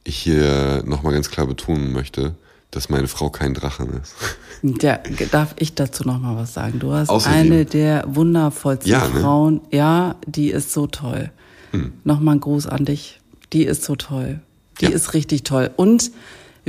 ich 0.05 0.17
hier 0.17 0.83
nochmal 0.87 1.13
ganz 1.13 1.31
klar 1.31 1.47
betonen 1.47 1.93
möchte, 1.93 2.35
dass 2.71 2.89
meine 2.89 3.09
Frau 3.09 3.31
kein 3.31 3.55
Drachen 3.55 4.01
ist. 4.01 4.15
Ja, 4.61 4.99
darf 5.31 5.55
ich 5.61 5.77
dazu 5.77 6.03
nochmal 6.03 6.35
was 6.35 6.53
sagen? 6.53 6.81
Du 6.81 6.93
hast 6.93 7.11
Außerdem. 7.11 7.39
eine 7.39 7.65
der 7.65 8.03
wundervollsten 8.09 8.91
ja, 8.91 9.07
ne? 9.07 9.21
Frauen. 9.21 9.61
Ja, 9.71 10.17
die 10.27 10.51
ist 10.51 10.73
so 10.73 10.89
toll. 10.89 11.31
Hm. 11.71 11.93
Nochmal 12.03 12.35
ein 12.35 12.41
Gruß 12.41 12.67
an 12.67 12.85
dich. 12.85 13.21
Die 13.53 13.63
ist 13.63 13.85
so 13.85 13.95
toll. 13.95 14.41
Die 14.81 14.87
ja. 14.87 14.91
ist 14.91 15.15
richtig 15.15 15.45
toll. 15.45 15.71
Und 15.77 16.11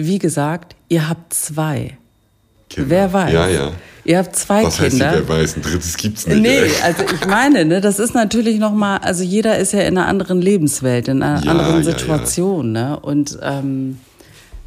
wie 0.05 0.19
gesagt, 0.19 0.75
ihr 0.87 1.07
habt 1.07 1.33
zwei. 1.33 1.97
Kinder. 2.69 2.89
Wer 2.89 3.13
weiß. 3.13 3.33
Ja, 3.33 3.47
ja. 3.47 3.71
Ihr 4.05 4.17
habt 4.17 4.35
zwei 4.35 4.63
Was 4.63 4.77
Kinder. 4.77 5.05
Was 5.05 5.15
heißt, 5.15 5.27
wer 5.27 5.29
weiß? 5.29 5.55
Ein 5.55 5.61
drittes 5.61 5.97
gibt's 5.97 6.27
nicht. 6.27 6.41
Nee, 6.41 6.57
ey. 6.57 6.71
also 6.83 7.03
ich 7.03 7.27
meine, 7.27 7.65
ne, 7.65 7.81
das 7.81 7.99
ist 7.99 8.13
natürlich 8.13 8.59
nochmal, 8.59 8.99
also 8.99 9.23
jeder 9.23 9.57
ist 9.57 9.73
ja 9.73 9.81
in 9.81 9.97
einer 9.97 10.07
anderen 10.07 10.41
Lebenswelt, 10.41 11.07
in 11.07 11.21
einer 11.21 11.43
ja, 11.43 11.51
anderen 11.51 11.83
Situation, 11.83 12.75
ja, 12.75 12.81
ja. 12.81 12.89
ne? 12.89 12.99
Und 12.99 13.37
ähm, 13.41 13.99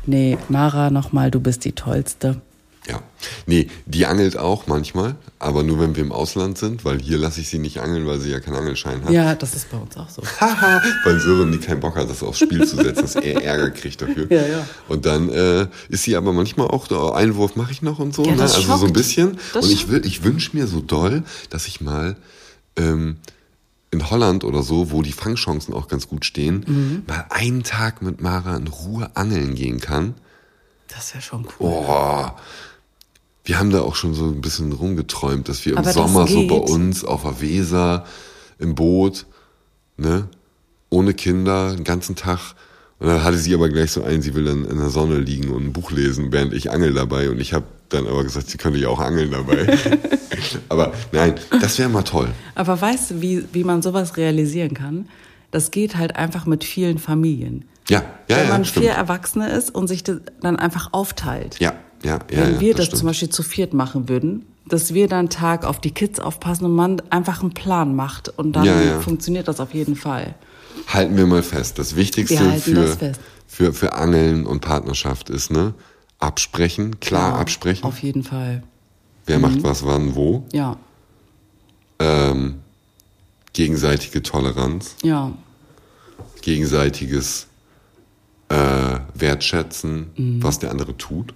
nee, 0.06 0.38
Mara, 0.48 0.90
nochmal, 0.90 1.30
du 1.30 1.40
bist 1.40 1.64
die 1.64 1.72
Tollste. 1.72 2.40
Ja. 2.88 3.00
Nee, 3.46 3.68
die 3.86 4.06
angelt 4.06 4.36
auch 4.36 4.66
manchmal, 4.66 5.14
aber 5.38 5.62
nur 5.62 5.78
wenn 5.78 5.94
wir 5.94 6.02
im 6.02 6.10
Ausland 6.10 6.58
sind, 6.58 6.84
weil 6.84 7.00
hier 7.00 7.16
lasse 7.16 7.40
ich 7.40 7.48
sie 7.48 7.60
nicht 7.60 7.80
angeln, 7.80 8.06
weil 8.06 8.18
sie 8.18 8.30
ja 8.30 8.40
keinen 8.40 8.56
Angelschein 8.56 9.04
hat. 9.04 9.10
Ja, 9.12 9.36
das 9.36 9.54
ist 9.54 9.70
bei 9.70 9.76
uns 9.76 9.96
auch 9.96 10.08
so. 10.08 10.22
Haha, 10.40 10.82
weil 11.04 11.20
Sören 11.20 11.52
die 11.52 11.58
keinen 11.58 11.78
Bock 11.78 11.94
hat, 11.94 12.10
das 12.10 12.22
aufs 12.24 12.40
Spiel 12.40 12.66
zu 12.66 12.76
setzen, 12.76 13.02
dass 13.02 13.14
er 13.14 13.42
Ärger 13.44 13.70
kriegt 13.70 14.00
dafür. 14.02 14.26
Ja, 14.32 14.46
ja. 14.46 14.66
Und 14.88 15.04
dann 15.04 15.28
äh, 15.28 15.66
ist 15.88 16.04
sie 16.04 16.16
aber 16.16 16.32
manchmal 16.32 16.68
auch, 16.68 16.86
der 16.86 17.14
Einwurf 17.14 17.54
mache 17.54 17.70
ich 17.70 17.82
noch 17.82 17.98
und 17.98 18.14
so, 18.14 18.24
ja, 18.24 18.34
ne? 18.34 18.42
also 18.42 18.76
so 18.76 18.86
ein 18.86 18.92
bisschen. 18.92 19.38
Das 19.52 19.66
und 19.66 19.72
ich 19.72 19.88
will, 19.88 20.06
ich 20.06 20.24
wünsche 20.24 20.56
mir 20.56 20.66
so 20.66 20.80
doll, 20.80 21.22
dass 21.50 21.66
ich 21.66 21.80
mal 21.80 22.16
ähm, 22.76 23.18
in 23.90 24.10
Holland 24.10 24.42
oder 24.42 24.62
so, 24.62 24.90
wo 24.90 25.02
die 25.02 25.12
Fangchancen 25.12 25.74
auch 25.74 25.86
ganz 25.86 26.08
gut 26.08 26.24
stehen, 26.24 26.64
mhm. 26.66 27.02
mal 27.06 27.26
einen 27.28 27.62
Tag 27.62 28.00
mit 28.00 28.22
Mara 28.22 28.56
in 28.56 28.66
Ruhe 28.66 29.10
angeln 29.14 29.54
gehen 29.54 29.80
kann. 29.80 30.14
Das 30.88 31.14
wäre 31.14 31.22
schon 31.22 31.46
cool. 31.60 31.84
Oh, 31.86 32.30
wir 33.44 33.58
haben 33.58 33.70
da 33.70 33.80
auch 33.80 33.96
schon 33.96 34.14
so 34.14 34.26
ein 34.26 34.40
bisschen 34.40 34.72
rumgeträumt, 34.72 35.48
dass 35.48 35.64
wir 35.64 35.72
im 35.72 35.78
Aber 35.78 35.92
Sommer 35.92 36.26
so 36.26 36.46
bei 36.46 36.54
uns 36.54 37.04
auf 37.04 37.22
der 37.22 37.40
Weser 37.40 38.04
im 38.58 38.74
Boot, 38.74 39.26
ne, 39.96 40.28
ohne 40.90 41.14
Kinder, 41.14 41.74
den 41.74 41.84
ganzen 41.84 42.14
Tag. 42.14 42.54
Und 42.98 43.08
dann 43.08 43.24
hatte 43.24 43.36
sie 43.36 43.52
aber 43.54 43.68
gleich 43.68 43.90
so 43.90 44.04
ein, 44.04 44.22
sie 44.22 44.34
will 44.34 44.44
dann 44.44 44.64
in 44.64 44.78
der 44.78 44.90
Sonne 44.90 45.18
liegen 45.18 45.50
und 45.50 45.64
ein 45.64 45.72
Buch 45.72 45.90
lesen, 45.90 46.30
während 46.30 46.52
ich 46.52 46.70
angel 46.70 46.94
dabei. 46.94 47.30
Und 47.30 47.40
ich 47.40 47.52
habe 47.52 47.64
dann 47.88 48.06
aber 48.06 48.22
gesagt, 48.22 48.48
sie 48.48 48.58
könnte 48.58 48.78
ja 48.78 48.88
auch 48.88 49.00
angeln 49.00 49.32
dabei. 49.32 49.76
aber 50.68 50.92
nein, 51.10 51.34
das 51.60 51.78
wäre 51.78 51.88
mal 51.88 52.02
toll. 52.02 52.28
Aber 52.54 52.80
weißt 52.80 53.10
du, 53.10 53.22
wie, 53.22 53.44
wie 53.52 53.64
man 53.64 53.82
sowas 53.82 54.16
realisieren 54.16 54.74
kann? 54.74 55.08
Das 55.50 55.72
geht 55.72 55.96
halt 55.96 56.14
einfach 56.14 56.46
mit 56.46 56.62
vielen 56.62 56.98
Familien. 56.98 57.64
Ja, 57.88 58.04
ja, 58.28 58.36
Wenn 58.36 58.44
ja, 58.44 58.52
man 58.52 58.64
stimmt. 58.64 58.86
vier 58.86 58.94
Erwachsene 58.94 59.50
ist 59.50 59.74
und 59.74 59.88
sich 59.88 60.04
das 60.04 60.18
dann 60.40 60.56
einfach 60.56 60.90
aufteilt. 60.92 61.58
Ja, 61.58 61.74
ja, 62.02 62.14
ja. 62.14 62.20
Wenn 62.28 62.54
ja, 62.54 62.60
wir 62.60 62.74
das, 62.74 62.88
das 62.90 62.98
zum 63.00 63.08
Beispiel 63.08 63.30
zu 63.30 63.42
viert 63.42 63.74
machen 63.74 64.08
würden, 64.08 64.46
dass 64.66 64.94
wir 64.94 65.08
dann 65.08 65.28
Tag 65.28 65.64
auf 65.64 65.80
die 65.80 65.90
Kids 65.90 66.20
aufpassen 66.20 66.64
und 66.66 66.74
man 66.74 67.02
einfach 67.10 67.40
einen 67.42 67.52
Plan 67.54 67.94
macht 67.96 68.28
und 68.28 68.52
dann 68.54 68.64
Ja, 68.64 68.80
ja. 68.80 69.00
funktioniert 69.00 69.48
das 69.48 69.60
auf 69.60 69.74
jeden 69.74 69.96
Fall. 69.96 70.34
Halten 70.88 71.16
wir 71.16 71.26
mal 71.26 71.42
fest. 71.42 71.78
Das 71.78 71.96
Wichtigste 71.96 72.52
für, 72.60 72.74
das 72.74 72.94
fest. 72.96 73.20
für, 73.46 73.72
für 73.72 73.92
Angeln 73.94 74.46
und 74.46 74.60
Partnerschaft 74.60 75.30
ist, 75.30 75.50
ne? 75.50 75.74
Absprechen, 76.18 77.00
klar 77.00 77.32
Ja, 77.34 77.38
absprechen. 77.40 77.84
Auf 77.84 77.98
jeden 77.98 78.22
Fall. 78.22 78.62
Wer 79.26 79.38
macht 79.38 79.62
was, 79.62 79.84
wann, 79.84 80.14
wo. 80.14 80.44
Ja, 80.52 80.76
Ähm, 81.98 82.56
gegenseitige 83.52 84.22
Toleranz, 84.22 84.96
ja, 85.02 85.32
gegenseitiges 86.40 87.46
äh, 88.48 88.98
Wertschätzen, 89.14 90.10
Mhm. 90.16 90.42
was 90.42 90.58
der 90.58 90.70
andere 90.70 90.96
tut. 90.96 91.34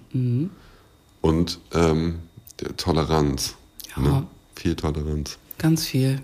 Und 1.27 1.59
ähm, 1.73 2.19
Toleranz. 2.77 3.55
Ja. 3.95 4.01
Ne? 4.01 4.27
Viel 4.55 4.75
Toleranz. 4.75 5.37
ganz 5.57 5.85
viel. 5.85 6.21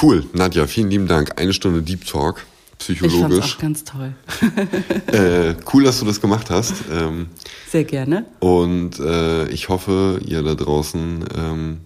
Cool, 0.00 0.24
Nadja, 0.32 0.66
vielen 0.66 0.88
lieben 0.90 1.08
Dank. 1.08 1.38
Eine 1.40 1.52
Stunde 1.52 1.82
Deep 1.82 2.06
Talk, 2.06 2.46
Ich 2.78 2.98
fand's 2.98 3.12
psychologisch. 3.12 3.54
auch 3.56 3.58
ganz 3.58 3.84
toll. 3.84 4.14
Äh, 5.12 5.56
cool, 5.72 5.82
dass 5.84 5.98
du 5.98 6.04
das 6.06 6.20
gemacht 6.20 6.48
hast. 6.50 6.74
Ähm, 6.92 7.26
Sehr 7.68 7.82
gerne. 7.84 8.24
und 8.38 9.00
äh, 9.00 9.48
ich 9.48 9.68
hoffe, 9.68 10.20
ihr 10.24 10.42
da 10.44 10.54
draußen 10.54 11.24
ähm, 11.36 11.80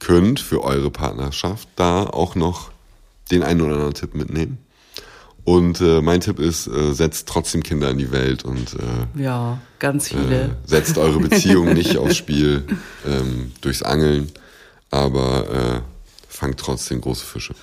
könnt 0.00 0.40
für 0.40 0.62
eure 0.64 0.90
Partnerschaft 0.90 1.68
da 1.76 2.02
auch 2.04 2.34
noch 2.34 2.70
den 3.30 3.42
einen 3.44 3.60
oder 3.60 3.74
anderen 3.74 3.94
Tipp 3.94 4.14
mitnehmen. 4.14 4.58
Und 5.46 5.80
äh, 5.80 6.02
mein 6.02 6.20
Tipp 6.20 6.40
ist, 6.40 6.66
äh, 6.66 6.92
setzt 6.92 7.28
trotzdem 7.28 7.62
Kinder 7.62 7.88
in 7.90 7.98
die 7.98 8.10
Welt 8.10 8.44
und 8.44 8.74
äh, 8.74 9.22
Ja, 9.22 9.60
ganz 9.78 10.10
äh, 10.10 10.16
viele. 10.16 10.56
setzt 10.66 10.98
eure 10.98 11.20
Beziehung 11.20 11.72
nicht 11.72 11.96
aufs 11.98 12.16
Spiel 12.16 12.64
ähm, 13.06 13.52
durchs 13.60 13.84
Angeln, 13.84 14.32
aber 14.90 15.48
äh, 15.48 15.80
fangt 16.28 16.58
trotzdem 16.58 17.00
große 17.00 17.24
Fische. 17.24 17.54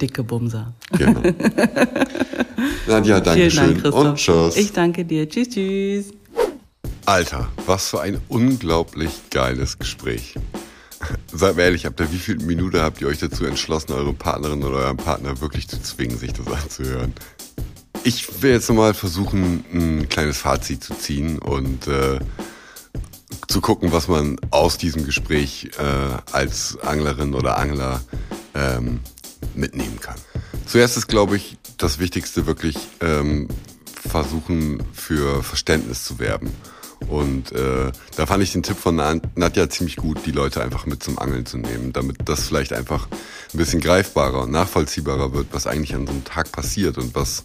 Dicke 0.00 0.24
Bumser. 0.24 0.72
Genau. 0.90 1.20
Nadja, 2.88 3.20
danke 3.20 3.48
Vielen 3.48 3.54
Dank, 3.54 3.68
schön 3.68 3.82
Christoph. 3.82 3.94
und 3.94 4.16
tschüss. 4.16 4.56
Ich 4.56 4.72
danke 4.72 5.04
dir. 5.04 5.28
Tschüss, 5.28 5.50
tschüss. 5.50 6.06
Alter, 7.06 7.48
was 7.64 7.90
für 7.90 8.00
ein 8.00 8.20
unglaublich 8.26 9.12
geiles 9.30 9.78
Gespräch. 9.78 10.34
Seid 11.32 11.56
mir 11.56 11.62
ehrlich, 11.62 11.86
habt 11.86 12.00
ihr 12.00 12.12
wie 12.12 12.18
viele 12.18 12.44
Minuten 12.44 12.80
habt 12.80 13.00
ihr 13.00 13.08
euch 13.08 13.18
dazu 13.18 13.44
entschlossen, 13.44 13.92
eure 13.92 14.12
Partnerin 14.12 14.64
oder 14.64 14.78
euren 14.78 14.96
Partner 14.96 15.40
wirklich 15.40 15.68
zu 15.68 15.80
zwingen, 15.80 16.18
sich 16.18 16.32
das 16.32 16.46
anzuhören? 16.46 17.12
Ich 18.04 18.42
will 18.42 18.52
jetzt 18.52 18.68
nochmal 18.68 18.94
versuchen, 18.94 19.64
ein 19.72 20.08
kleines 20.08 20.38
Fazit 20.38 20.82
zu 20.82 20.94
ziehen 20.94 21.38
und 21.38 21.86
äh, 21.86 22.18
zu 23.48 23.60
gucken, 23.60 23.92
was 23.92 24.08
man 24.08 24.36
aus 24.50 24.78
diesem 24.78 25.04
Gespräch 25.04 25.70
äh, 25.78 26.32
als 26.32 26.78
Anglerin 26.82 27.34
oder 27.34 27.58
Angler 27.58 28.00
ähm, 28.54 29.00
mitnehmen 29.54 29.98
kann. 30.00 30.16
Zuerst 30.66 30.96
ist, 30.96 31.06
glaube 31.06 31.36
ich, 31.36 31.58
das 31.76 31.98
Wichtigste 31.98 32.46
wirklich 32.46 32.76
ähm, 33.00 33.48
versuchen, 34.08 34.82
für 34.92 35.42
Verständnis 35.42 36.04
zu 36.04 36.18
werben. 36.18 36.50
Und 37.06 37.52
äh, 37.52 37.92
da 38.16 38.26
fand 38.26 38.42
ich 38.42 38.52
den 38.52 38.62
Tipp 38.62 38.76
von 38.76 38.96
Nadja 38.96 39.70
ziemlich 39.70 39.96
gut, 39.96 40.18
die 40.26 40.32
Leute 40.32 40.62
einfach 40.62 40.84
mit 40.86 41.02
zum 41.02 41.18
Angeln 41.18 41.46
zu 41.46 41.56
nehmen, 41.56 41.92
damit 41.92 42.16
das 42.24 42.46
vielleicht 42.46 42.72
einfach 42.72 43.08
ein 43.52 43.58
bisschen 43.58 43.80
greifbarer 43.80 44.42
und 44.42 44.50
nachvollziehbarer 44.50 45.32
wird, 45.32 45.46
was 45.52 45.66
eigentlich 45.66 45.94
an 45.94 46.06
so 46.06 46.12
einem 46.12 46.24
Tag 46.24 46.52
passiert 46.52 46.98
und 46.98 47.14
was 47.14 47.44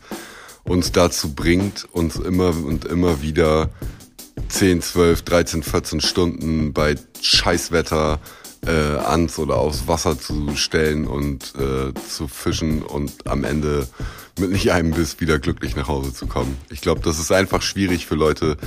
uns 0.63 0.91
dazu 0.91 1.33
bringt, 1.33 1.87
uns 1.91 2.15
immer 2.15 2.49
und 2.49 2.85
immer 2.85 3.21
wieder 3.21 3.69
10, 4.49 4.81
12, 4.81 5.21
13, 5.21 5.63
14 5.63 6.01
Stunden 6.01 6.73
bei 6.73 6.95
Scheißwetter 7.21 8.19
äh, 8.65 8.69
ans 8.69 9.39
oder 9.39 9.57
aufs 9.57 9.87
Wasser 9.87 10.17
zu 10.17 10.55
stellen 10.55 11.05
und 11.05 11.53
äh, 11.55 11.93
zu 12.09 12.27
fischen 12.27 12.81
und 12.81 13.27
am 13.27 13.43
Ende 13.43 13.87
mit 14.39 14.51
nicht 14.51 14.71
einem 14.71 14.91
Biss 14.91 15.19
wieder 15.19 15.39
glücklich 15.39 15.75
nach 15.75 15.87
Hause 15.87 16.13
zu 16.13 16.27
kommen. 16.27 16.57
Ich 16.69 16.81
glaube, 16.81 17.01
das 17.01 17.19
ist 17.19 17.31
einfach 17.31 17.61
schwierig 17.61 18.05
für 18.05 18.15
Leute, 18.15 18.57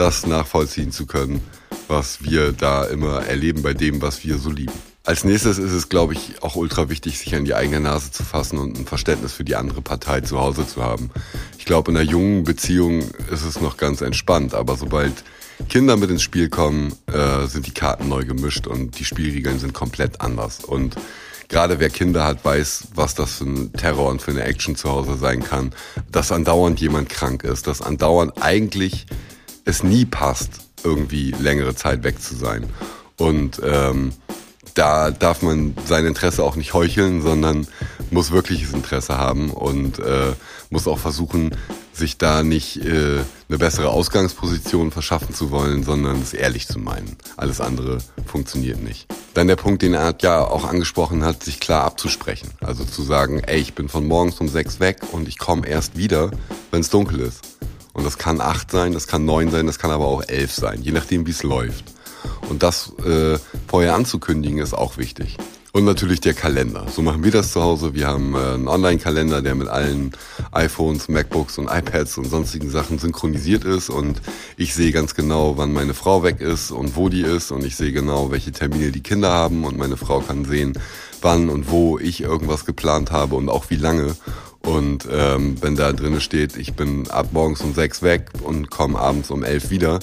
das 0.00 0.26
nachvollziehen 0.26 0.92
zu 0.92 1.04
können, 1.04 1.42
was 1.86 2.24
wir 2.24 2.52
da 2.52 2.84
immer 2.84 3.26
erleben 3.26 3.60
bei 3.60 3.74
dem, 3.74 4.00
was 4.00 4.24
wir 4.24 4.38
so 4.38 4.50
lieben. 4.50 4.72
als 5.04 5.24
nächstes 5.24 5.58
ist 5.58 5.72
es, 5.72 5.88
glaube 5.88 6.14
ich, 6.14 6.42
auch 6.42 6.56
ultra 6.56 6.88
wichtig, 6.88 7.18
sich 7.18 7.34
an 7.34 7.44
die 7.44 7.54
eigene 7.54 7.80
Nase 7.80 8.10
zu 8.10 8.22
fassen 8.22 8.58
und 8.58 8.78
ein 8.78 8.86
Verständnis 8.86 9.32
für 9.32 9.44
die 9.44 9.56
andere 9.56 9.82
Partei 9.82 10.22
zu 10.22 10.38
Hause 10.38 10.66
zu 10.66 10.82
haben. 10.82 11.10
Ich 11.58 11.66
glaube, 11.66 11.90
in 11.90 11.98
einer 11.98 12.08
jungen 12.08 12.44
Beziehung 12.44 13.00
ist 13.30 13.44
es 13.44 13.60
noch 13.60 13.76
ganz 13.76 14.00
entspannt, 14.00 14.54
aber 14.54 14.76
sobald 14.76 15.24
Kinder 15.68 15.96
mit 15.96 16.10
ins 16.10 16.22
Spiel 16.22 16.48
kommen, 16.48 16.94
äh, 17.06 17.46
sind 17.46 17.66
die 17.66 17.74
Karten 17.74 18.08
neu 18.08 18.24
gemischt 18.24 18.66
und 18.66 18.98
die 18.98 19.04
Spielregeln 19.04 19.58
sind 19.58 19.74
komplett 19.74 20.20
anders. 20.22 20.64
Und 20.64 20.96
gerade 21.48 21.78
wer 21.78 21.90
Kinder 21.90 22.24
hat, 22.24 22.42
weiß, 22.42 22.88
was 22.94 23.14
das 23.14 23.34
für 23.34 23.44
ein 23.44 23.72
Terror 23.74 24.08
und 24.08 24.22
für 24.22 24.30
eine 24.30 24.44
Action 24.44 24.76
zu 24.76 24.88
Hause 24.88 25.16
sein 25.18 25.42
kann. 25.42 25.74
Dass 26.10 26.32
andauernd 26.32 26.80
jemand 26.80 27.10
krank 27.10 27.42
ist, 27.44 27.66
dass 27.66 27.82
andauernd 27.82 28.42
eigentlich 28.42 29.06
es 29.64 29.82
nie 29.82 30.04
passt, 30.04 30.50
irgendwie 30.84 31.32
längere 31.32 31.74
Zeit 31.74 32.02
weg 32.02 32.20
zu 32.20 32.34
sein. 32.34 32.66
Und 33.16 33.60
ähm, 33.64 34.12
da 34.74 35.10
darf 35.10 35.42
man 35.42 35.74
sein 35.84 36.06
Interesse 36.06 36.42
auch 36.42 36.56
nicht 36.56 36.74
heucheln, 36.74 37.22
sondern 37.22 37.66
muss 38.10 38.30
wirkliches 38.30 38.72
Interesse 38.72 39.18
haben 39.18 39.50
und 39.50 39.98
äh, 39.98 40.32
muss 40.70 40.86
auch 40.86 40.98
versuchen, 40.98 41.50
sich 41.92 42.18
da 42.18 42.42
nicht 42.42 42.78
äh, 42.78 43.18
eine 43.48 43.58
bessere 43.58 43.90
Ausgangsposition 43.90 44.90
verschaffen 44.90 45.34
zu 45.34 45.50
wollen, 45.50 45.82
sondern 45.82 46.22
es 46.22 46.32
ehrlich 46.32 46.66
zu 46.66 46.78
meinen. 46.78 47.16
Alles 47.36 47.60
andere 47.60 47.98
funktioniert 48.24 48.82
nicht. 48.82 49.06
Dann 49.34 49.48
der 49.48 49.56
Punkt, 49.56 49.82
den 49.82 49.94
er 49.94 50.14
ja 50.22 50.44
auch 50.44 50.64
angesprochen 50.64 51.24
hat, 51.24 51.44
sich 51.44 51.60
klar 51.60 51.84
abzusprechen. 51.84 52.50
Also 52.60 52.84
zu 52.84 53.02
sagen, 53.02 53.40
ey, 53.40 53.60
ich 53.60 53.74
bin 53.74 53.88
von 53.88 54.06
morgens 54.06 54.40
um 54.40 54.48
sechs 54.48 54.80
weg 54.80 55.00
und 55.12 55.28
ich 55.28 55.38
komme 55.38 55.66
erst 55.66 55.96
wieder, 55.96 56.30
wenn 56.70 56.80
es 56.80 56.90
dunkel 56.90 57.20
ist. 57.20 57.42
Und 57.92 58.04
das 58.04 58.18
kann 58.18 58.40
acht 58.40 58.70
sein, 58.70 58.92
das 58.92 59.06
kann 59.06 59.24
neun 59.24 59.50
sein, 59.50 59.66
das 59.66 59.78
kann 59.78 59.90
aber 59.90 60.06
auch 60.06 60.22
elf 60.26 60.52
sein, 60.52 60.82
je 60.82 60.92
nachdem, 60.92 61.26
wie 61.26 61.32
es 61.32 61.42
läuft. 61.42 61.84
Und 62.48 62.62
das 62.62 62.92
äh, 63.04 63.38
vorher 63.68 63.94
anzukündigen, 63.94 64.58
ist 64.58 64.74
auch 64.74 64.96
wichtig. 64.96 65.36
Und 65.72 65.84
natürlich 65.84 66.20
der 66.20 66.34
Kalender. 66.34 66.86
So 66.90 67.00
machen 67.00 67.22
wir 67.22 67.30
das 67.30 67.52
zu 67.52 67.62
Hause. 67.62 67.94
Wir 67.94 68.08
haben 68.08 68.34
äh, 68.34 68.38
einen 68.38 68.66
Online-Kalender, 68.66 69.40
der 69.40 69.54
mit 69.54 69.68
allen 69.68 70.10
iPhones, 70.50 71.08
MacBooks 71.08 71.58
und 71.58 71.68
iPads 71.70 72.18
und 72.18 72.24
sonstigen 72.24 72.70
Sachen 72.70 72.98
synchronisiert 72.98 73.64
ist. 73.64 73.88
Und 73.88 74.20
ich 74.56 74.74
sehe 74.74 74.90
ganz 74.90 75.14
genau, 75.14 75.56
wann 75.58 75.72
meine 75.72 75.94
Frau 75.94 76.24
weg 76.24 76.40
ist 76.40 76.72
und 76.72 76.96
wo 76.96 77.08
die 77.08 77.22
ist. 77.22 77.52
Und 77.52 77.64
ich 77.64 77.76
sehe 77.76 77.92
genau, 77.92 78.32
welche 78.32 78.50
Termine 78.50 78.90
die 78.90 79.02
Kinder 79.02 79.30
haben. 79.30 79.64
Und 79.64 79.78
meine 79.78 79.96
Frau 79.96 80.18
kann 80.20 80.44
sehen, 80.44 80.76
wann 81.22 81.48
und 81.48 81.70
wo 81.70 82.00
ich 82.00 82.20
irgendwas 82.20 82.64
geplant 82.66 83.12
habe 83.12 83.36
und 83.36 83.48
auch 83.48 83.70
wie 83.70 83.76
lange. 83.76 84.16
Und 84.62 85.08
ähm, 85.10 85.56
wenn 85.60 85.74
da 85.74 85.92
drinnen 85.92 86.20
steht, 86.20 86.56
ich 86.56 86.74
bin 86.74 87.10
ab 87.10 87.28
morgens 87.32 87.60
um 87.62 87.74
sechs 87.74 88.02
weg 88.02 88.30
und 88.42 88.70
komme 88.70 88.98
abends 88.98 89.30
um 89.30 89.42
elf 89.42 89.70
wieder, 89.70 90.00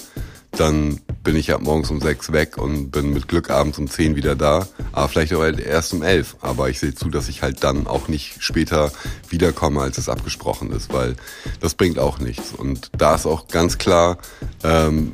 dann 0.51 0.99
bin 1.23 1.35
ich 1.35 1.53
ab 1.53 1.61
morgens 1.61 1.91
um 1.91 2.01
sechs 2.01 2.31
weg 2.31 2.57
und 2.57 2.89
bin 2.89 3.13
mit 3.13 3.27
Glück 3.27 3.49
abends 3.49 3.77
um 3.77 3.87
zehn 3.89 4.15
wieder 4.15 4.35
da. 4.35 4.67
Aber 4.91 5.07
vielleicht 5.07 5.33
auch 5.33 5.43
erst 5.43 5.93
um 5.93 6.01
elf. 6.01 6.35
Aber 6.41 6.69
ich 6.69 6.79
sehe 6.79 6.95
zu, 6.95 7.09
dass 7.09 7.29
ich 7.29 7.41
halt 7.41 7.63
dann 7.63 7.85
auch 7.85 8.07
nicht 8.07 8.37
später 8.39 8.91
wiederkomme, 9.29 9.81
als 9.81 9.97
es 9.97 10.09
abgesprochen 10.09 10.71
ist, 10.71 10.91
weil 10.91 11.15
das 11.59 11.75
bringt 11.75 11.99
auch 11.99 12.19
nichts. 12.19 12.53
Und 12.53 12.89
da 12.97 13.15
ist 13.15 13.25
auch 13.25 13.47
ganz 13.47 13.77
klar 13.77 14.17
ähm, 14.63 15.13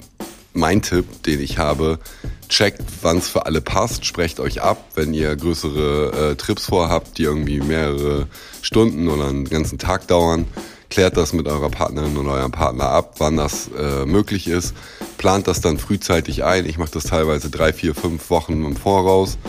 mein 0.53 0.81
Tipp, 0.81 1.23
den 1.23 1.41
ich 1.41 1.57
habe, 1.57 1.99
checkt, 2.53 2.81
wann 3.01 3.17
es 3.17 3.27
für 3.27 3.45
alle 3.45 3.61
passt, 3.61 4.05
sprecht 4.05 4.39
euch 4.39 4.61
ab, 4.61 4.77
wenn 4.95 5.13
ihr 5.13 5.35
größere 5.35 6.31
äh, 6.31 6.35
Trips 6.35 6.67
vorhabt, 6.67 7.17
die 7.17 7.23
irgendwie 7.23 7.59
mehrere 7.59 8.27
Stunden 8.61 9.09
oder 9.09 9.27
einen 9.27 9.49
ganzen 9.49 9.77
Tag 9.79 10.07
dauern 10.07 10.45
klärt 10.93 11.17
das 11.17 11.33
mit 11.33 11.47
eurer 11.47 11.71
Partnerin 11.71 12.15
und 12.17 12.27
eurem 12.27 12.51
Partner 12.51 12.89
ab, 12.89 13.15
wann 13.17 13.35
das 13.35 13.67
äh, 13.75 14.05
möglich 14.05 14.47
ist. 14.47 14.75
Plant 15.17 15.47
das 15.47 15.59
dann 15.59 15.79
frühzeitig 15.79 16.43
ein. 16.43 16.67
Ich 16.67 16.77
mache 16.77 16.91
das 16.91 17.05
teilweise 17.05 17.49
drei, 17.49 17.73
vier, 17.73 17.95
fünf 17.95 18.29
Wochen 18.29 18.63
im 18.63 18.75
Voraus 18.75 19.39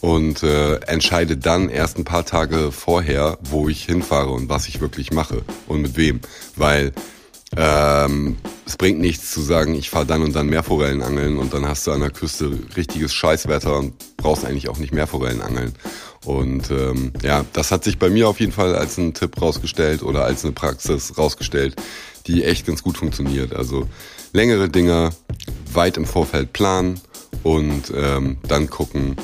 und 0.00 0.42
äh, 0.42 0.76
entscheide 0.86 1.36
dann 1.36 1.68
erst 1.68 1.98
ein 1.98 2.04
paar 2.04 2.24
Tage 2.24 2.72
vorher, 2.72 3.36
wo 3.42 3.68
ich 3.68 3.84
hinfahre 3.84 4.30
und 4.30 4.48
was 4.48 4.66
ich 4.66 4.80
wirklich 4.80 5.12
mache 5.12 5.42
und 5.66 5.82
mit 5.82 5.98
wem. 5.98 6.20
Weil 6.56 6.92
ähm, 7.56 8.36
es 8.66 8.76
bringt 8.76 9.00
nichts 9.00 9.30
zu 9.30 9.40
sagen, 9.40 9.74
ich 9.74 9.90
fahre 9.90 10.06
dann 10.06 10.22
und 10.22 10.34
dann 10.34 10.48
Meerforellen 10.48 11.02
angeln 11.02 11.38
und 11.38 11.52
dann 11.54 11.66
hast 11.66 11.86
du 11.86 11.92
an 11.92 12.00
der 12.00 12.10
Küste 12.10 12.50
richtiges 12.76 13.12
Scheißwetter 13.14 13.78
und 13.78 14.16
brauchst 14.16 14.44
eigentlich 14.44 14.68
auch 14.68 14.78
nicht 14.78 14.92
Meerforellen 14.92 15.42
angeln. 15.42 15.74
Und 16.24 16.70
ähm, 16.70 17.12
ja, 17.22 17.44
das 17.52 17.70
hat 17.70 17.84
sich 17.84 17.98
bei 17.98 18.08
mir 18.08 18.28
auf 18.28 18.40
jeden 18.40 18.52
Fall 18.52 18.74
als 18.74 18.96
ein 18.96 19.12
Tipp 19.14 19.40
rausgestellt 19.40 20.02
oder 20.02 20.24
als 20.24 20.44
eine 20.44 20.52
Praxis 20.52 21.16
rausgestellt, 21.18 21.76
die 22.26 22.44
echt 22.44 22.66
ganz 22.66 22.82
gut 22.82 22.96
funktioniert. 22.96 23.54
Also 23.54 23.86
längere 24.32 24.68
Dinger 24.68 25.10
weit 25.72 25.96
im 25.96 26.06
Vorfeld 26.06 26.52
planen 26.52 27.00
und 27.42 27.92
ähm, 27.94 28.38
dann 28.48 28.70
gucken, 28.70 29.16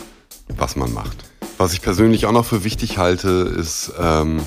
was 0.57 0.77
man 0.77 0.93
macht. 0.93 1.17
Was 1.57 1.73
ich 1.73 1.83
persönlich 1.83 2.27
auch 2.27 2.33
noch 2.33 2.45
für 2.45 2.65
wichtig 2.65 2.99
halte, 2.99 3.29
ist 3.59 3.93
ähm, 3.99 4.41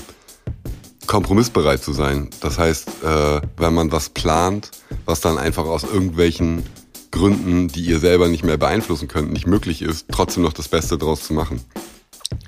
kompromissbereit 1.07 1.83
zu 1.83 1.93
sein. 1.93 2.29
Das 2.41 2.57
heißt, 2.57 2.87
äh, 3.03 3.41
wenn 3.57 3.73
man 3.73 3.91
was 3.91 4.09
plant, 4.09 4.71
was 5.05 5.21
dann 5.21 5.37
einfach 5.37 5.65
aus 5.65 5.83
irgendwelchen 5.83 6.63
Gründen, 7.11 7.67
die 7.67 7.85
ihr 7.85 7.99
selber 7.99 8.27
nicht 8.27 8.43
mehr 8.43 8.57
beeinflussen 8.57 9.07
könnt, 9.07 9.31
nicht 9.31 9.45
möglich 9.45 9.81
ist, 9.81 10.07
trotzdem 10.11 10.43
noch 10.43 10.53
das 10.53 10.67
Beste 10.67 10.97
draus 10.97 11.23
zu 11.23 11.33
machen. 11.33 11.61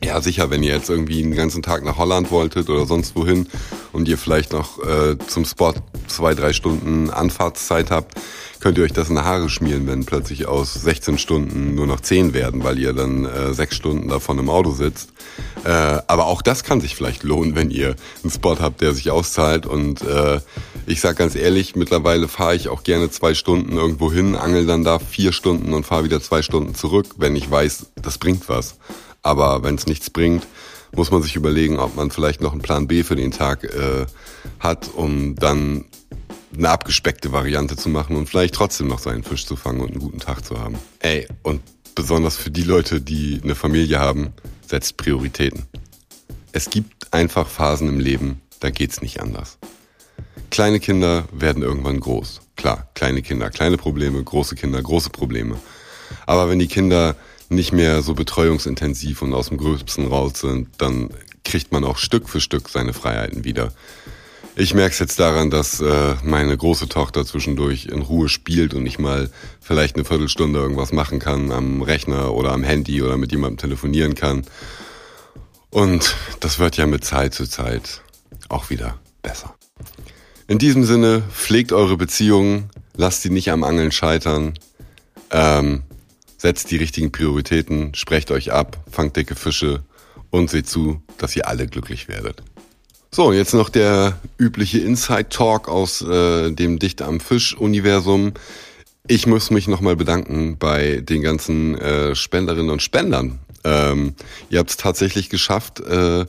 Ja, 0.03 0.22
sicher, 0.22 0.49
wenn 0.49 0.64
ihr 0.64 0.73
jetzt 0.73 0.89
irgendwie 0.89 1.23
einen 1.23 1.35
ganzen 1.35 1.64
Tag 1.64 1.84
nach 1.84 1.97
Holland 1.97 2.31
wolltet 2.31 2.69
oder 2.69 2.85
sonst 2.85 3.15
wohin 3.15 3.47
und 3.91 4.07
ihr 4.07 4.18
vielleicht 4.18 4.53
noch 4.53 4.80
äh, 4.84 5.18
zum 5.27 5.45
Spot 5.45 5.73
zwei, 6.07 6.35
drei 6.35 6.53
Stunden 6.53 7.10
Anfahrtszeit 7.10 7.91
habt, 7.91 8.15
könnt 8.60 8.77
ihr 8.77 8.84
euch 8.84 8.93
das 8.93 9.10
in 9.10 9.15
die 9.15 9.22
Haare 9.22 9.49
schmieren, 9.49 9.88
wenn 9.88 10.06
plötzlich 10.06 10.47
aus 10.47 10.73
16 10.73 11.18
Stunden 11.18 11.76
nur 11.76 11.88
noch 11.88 11.99
10 11.99 12.34
werden, 12.34 12.64
weil 12.64 12.80
ihr 12.80 12.93
dann 12.93 13.26
äh, 13.26 13.53
sechs 13.53 13.76
Stunden 13.76 14.07
davon 14.07 14.39
im 14.39 14.49
Auto 14.49 14.72
sitzt. 14.72 15.10
Äh, 15.64 15.69
aber 15.69 16.26
auch 16.26 16.41
das 16.41 16.64
kann 16.64 16.81
sich 16.81 16.95
vielleicht 16.95 17.23
lohnen, 17.23 17.56
wenn 17.56 17.72
ihr 17.72 17.95
einen 18.23 18.31
Spot 18.31 18.57
habt, 18.60 18.81
der 18.81 18.93
sich 18.93 19.11
auszahlt. 19.11 19.65
Und 19.65 20.02
äh, 20.02 20.39
ich 20.88 21.02
sag 21.02 21.18
ganz 21.18 21.35
ehrlich, 21.35 21.76
mittlerweile 21.76 22.27
fahre 22.27 22.56
ich 22.56 22.69
auch 22.69 22.84
gerne 22.84 23.10
zwei 23.10 23.34
Stunden 23.34 23.77
irgendwo 23.77 24.11
hin, 24.11 24.35
angel 24.35 24.65
dann 24.65 24.84
da 24.84 24.99
vier 24.99 25.31
Stunden 25.31 25.73
und 25.73 25.85
fahre 25.85 26.03
wieder 26.03 26.22
zwei 26.22 26.41
Stunden 26.41 26.76
zurück, 26.76 27.07
wenn 27.18 27.35
ich 27.35 27.49
weiß, 27.49 27.88
das 28.02 28.18
bringt 28.18 28.49
was. 28.49 28.77
Aber 29.26 29.64
wenn 29.64 29.73
es 29.73 29.88
nichts 29.88 30.11
bringt, 30.11 30.45
muss 30.91 31.10
man 31.10 31.23
sich 31.23 31.35
überlegen, 31.35 31.80
ob 31.80 31.95
man 31.95 32.11
vielleicht 32.11 32.41
noch 32.41 32.52
einen 32.52 32.61
Plan 32.61 32.85
B 32.88 33.02
für 33.02 33.15
den 33.15 33.31
Tag 33.31 33.64
äh, 33.64 34.06
hat, 34.60 34.88
um 34.93 35.35
dann 35.35 35.85
eine 36.56 36.69
abgespeckte 36.69 37.31
Variante 37.31 37.76
zu 37.76 37.89
machen 37.89 38.18
und 38.18 38.30
vielleicht 38.30 38.53
trotzdem 38.53 38.88
noch 38.88 38.99
seinen 38.99 39.23
Fisch 39.23 39.47
zu 39.47 39.56
fangen 39.56 39.81
und 39.81 39.89
einen 39.89 39.99
guten 39.99 40.19
Tag 40.19 40.45
zu 40.45 40.60
haben. 40.60 40.77
Ey, 40.99 41.27
und 41.41 41.61
besonders 41.95 42.38
für 42.38 42.52
die 42.52 42.61
Leute, 42.61 43.02
die 43.02 43.41
eine 43.43 43.56
Familie 43.56 43.99
haben, 43.99 44.31
setzt 44.65 44.95
Prioritäten. 44.97 45.65
Es 46.52 46.69
gibt 46.69 47.11
einfach 47.11 47.47
Phasen 47.47 47.89
im 47.89 47.99
Leben, 47.99 48.41
da 48.60 48.69
geht's 48.69 49.02
nicht 49.02 49.22
anders. 49.22 49.57
Kleine 50.52 50.80
Kinder 50.80 51.26
werden 51.31 51.64
irgendwann 51.64 51.99
groß. 51.99 52.41
Klar, 52.57 52.89
kleine 52.93 53.23
Kinder, 53.23 53.49
kleine 53.49 53.77
Probleme, 53.77 54.23
große 54.23 54.56
Kinder, 54.56 54.84
große 54.84 55.10
Probleme. 55.10 55.57
Aber 56.27 56.47
wenn 56.47 56.60
die 56.60 56.68
Kinder 56.68 57.15
nicht 57.49 57.72
mehr 57.72 58.01
so 58.01 58.13
betreuungsintensiv 58.13 59.22
und 59.22 59.34
aus 59.34 59.49
dem 59.49 59.57
Gröbsten 59.57 60.07
raus 60.07 60.39
sind, 60.39 60.69
dann 60.77 61.09
kriegt 61.43 61.72
man 61.72 61.84
auch 61.84 61.97
Stück 61.97 62.27
für 62.27 62.41
Stück 62.41 62.69
seine 62.69 62.93
Freiheiten 62.93 63.43
wieder. 63.43 63.72
Ich 64.57 64.73
merke 64.73 64.93
es 64.93 64.99
jetzt 64.99 65.19
daran, 65.19 65.49
dass 65.49 65.81
äh, 65.81 66.15
meine 66.23 66.55
große 66.55 66.88
Tochter 66.88 67.26
zwischendurch 67.26 67.88
in 67.88 68.01
Ruhe 68.01 68.30
spielt 68.30 68.73
und 68.73 68.85
ich 68.85 68.99
mal 68.99 69.30
vielleicht 69.59 69.95
eine 69.95 70.05
Viertelstunde 70.05 70.59
irgendwas 70.59 70.93
machen 70.93 71.19
kann 71.19 71.51
am 71.51 71.81
Rechner 71.81 72.34
oder 72.34 72.53
am 72.53 72.63
Handy 72.63 73.01
oder 73.01 73.17
mit 73.17 73.31
jemandem 73.31 73.57
telefonieren 73.57 74.15
kann. 74.15 74.45
Und 75.72 76.15
das 76.39 76.57
wird 76.57 76.77
ja 76.77 76.88
mit 76.88 77.03
Zeit 77.03 77.34
zu 77.34 77.47
Zeit 77.47 78.01
auch 78.47 78.69
wieder 78.69 78.97
besser. 79.22 79.55
In 80.47 80.57
diesem 80.57 80.85
Sinne, 80.85 81.22
pflegt 81.34 81.73
eure 81.73 81.97
Beziehungen, 81.97 82.69
lasst 82.95 83.23
sie 83.23 83.31
nicht 83.31 83.51
am 83.51 83.63
Angeln 83.63 83.91
scheitern. 83.91 84.53
Ähm, 85.31 85.84
Setzt 86.45 86.69
die 86.69 86.77
richtigen 86.77 87.11
Prioritäten, 87.11 87.95
sprecht 87.95 88.30
euch 88.30 88.51
ab, 88.51 88.77
fangt 88.91 89.15
dicke 89.15 89.34
Fische 89.34 89.81
und 90.30 90.47
seht 90.47 90.69
zu, 90.69 91.01
dass 91.17 91.35
ihr 91.35 91.47
alle 91.47 91.65
glücklich 91.65 92.07
werdet. 92.07 92.43
So, 93.11 93.34
jetzt 93.34 93.55
noch 93.55 93.69
der 93.69 94.19
übliche 94.38 94.77
Inside 94.77 95.30
Talk 95.30 95.67
aus 95.67 96.03
äh, 96.03 96.51
dem 96.51 96.77
Dicht 96.77 97.01
am 97.01 97.19
Fisch-Universum. 97.19 98.34
Ich 99.07 99.26
muss 99.26 99.49
mich 99.49 99.67
nochmal 99.67 99.95
bedanken 99.95 100.57
bei 100.59 101.01
den 101.01 101.23
ganzen 101.23 101.80
äh, 101.80 102.13
Spenderinnen 102.13 102.69
und 102.69 102.84
Spendern. 102.84 103.39
Ähm, 103.63 104.13
ihr 104.51 104.59
habt 104.59 104.69
es 104.69 104.77
tatsächlich 104.77 105.31
geschafft, 105.31 105.80
äh, 105.80 106.27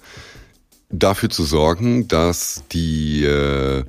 dafür 0.88 1.28
zu 1.28 1.44
sorgen, 1.44 2.08
dass 2.08 2.62
die 2.72 3.22
äh, 3.22 3.84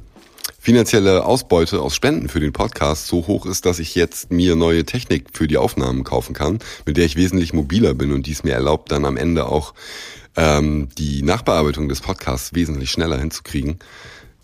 finanzielle 0.67 1.23
Ausbeute 1.23 1.81
aus 1.81 1.95
Spenden 1.95 2.27
für 2.27 2.41
den 2.41 2.51
Podcast 2.51 3.07
so 3.07 3.25
hoch 3.25 3.45
ist, 3.45 3.65
dass 3.65 3.79
ich 3.79 3.95
jetzt 3.95 4.33
mir 4.33 4.57
neue 4.57 4.83
Technik 4.83 5.27
für 5.31 5.47
die 5.47 5.55
Aufnahmen 5.55 6.03
kaufen 6.03 6.33
kann, 6.33 6.59
mit 6.85 6.97
der 6.97 7.05
ich 7.05 7.15
wesentlich 7.15 7.53
mobiler 7.53 7.93
bin 7.93 8.11
und 8.11 8.27
dies 8.27 8.43
mir 8.43 8.51
erlaubt, 8.51 8.91
dann 8.91 9.05
am 9.05 9.15
Ende 9.15 9.45
auch 9.45 9.73
ähm, 10.35 10.89
die 10.97 11.23
Nachbearbeitung 11.23 11.87
des 11.87 12.01
Podcasts 12.01 12.53
wesentlich 12.53 12.91
schneller 12.91 13.17
hinzukriegen. 13.17 13.79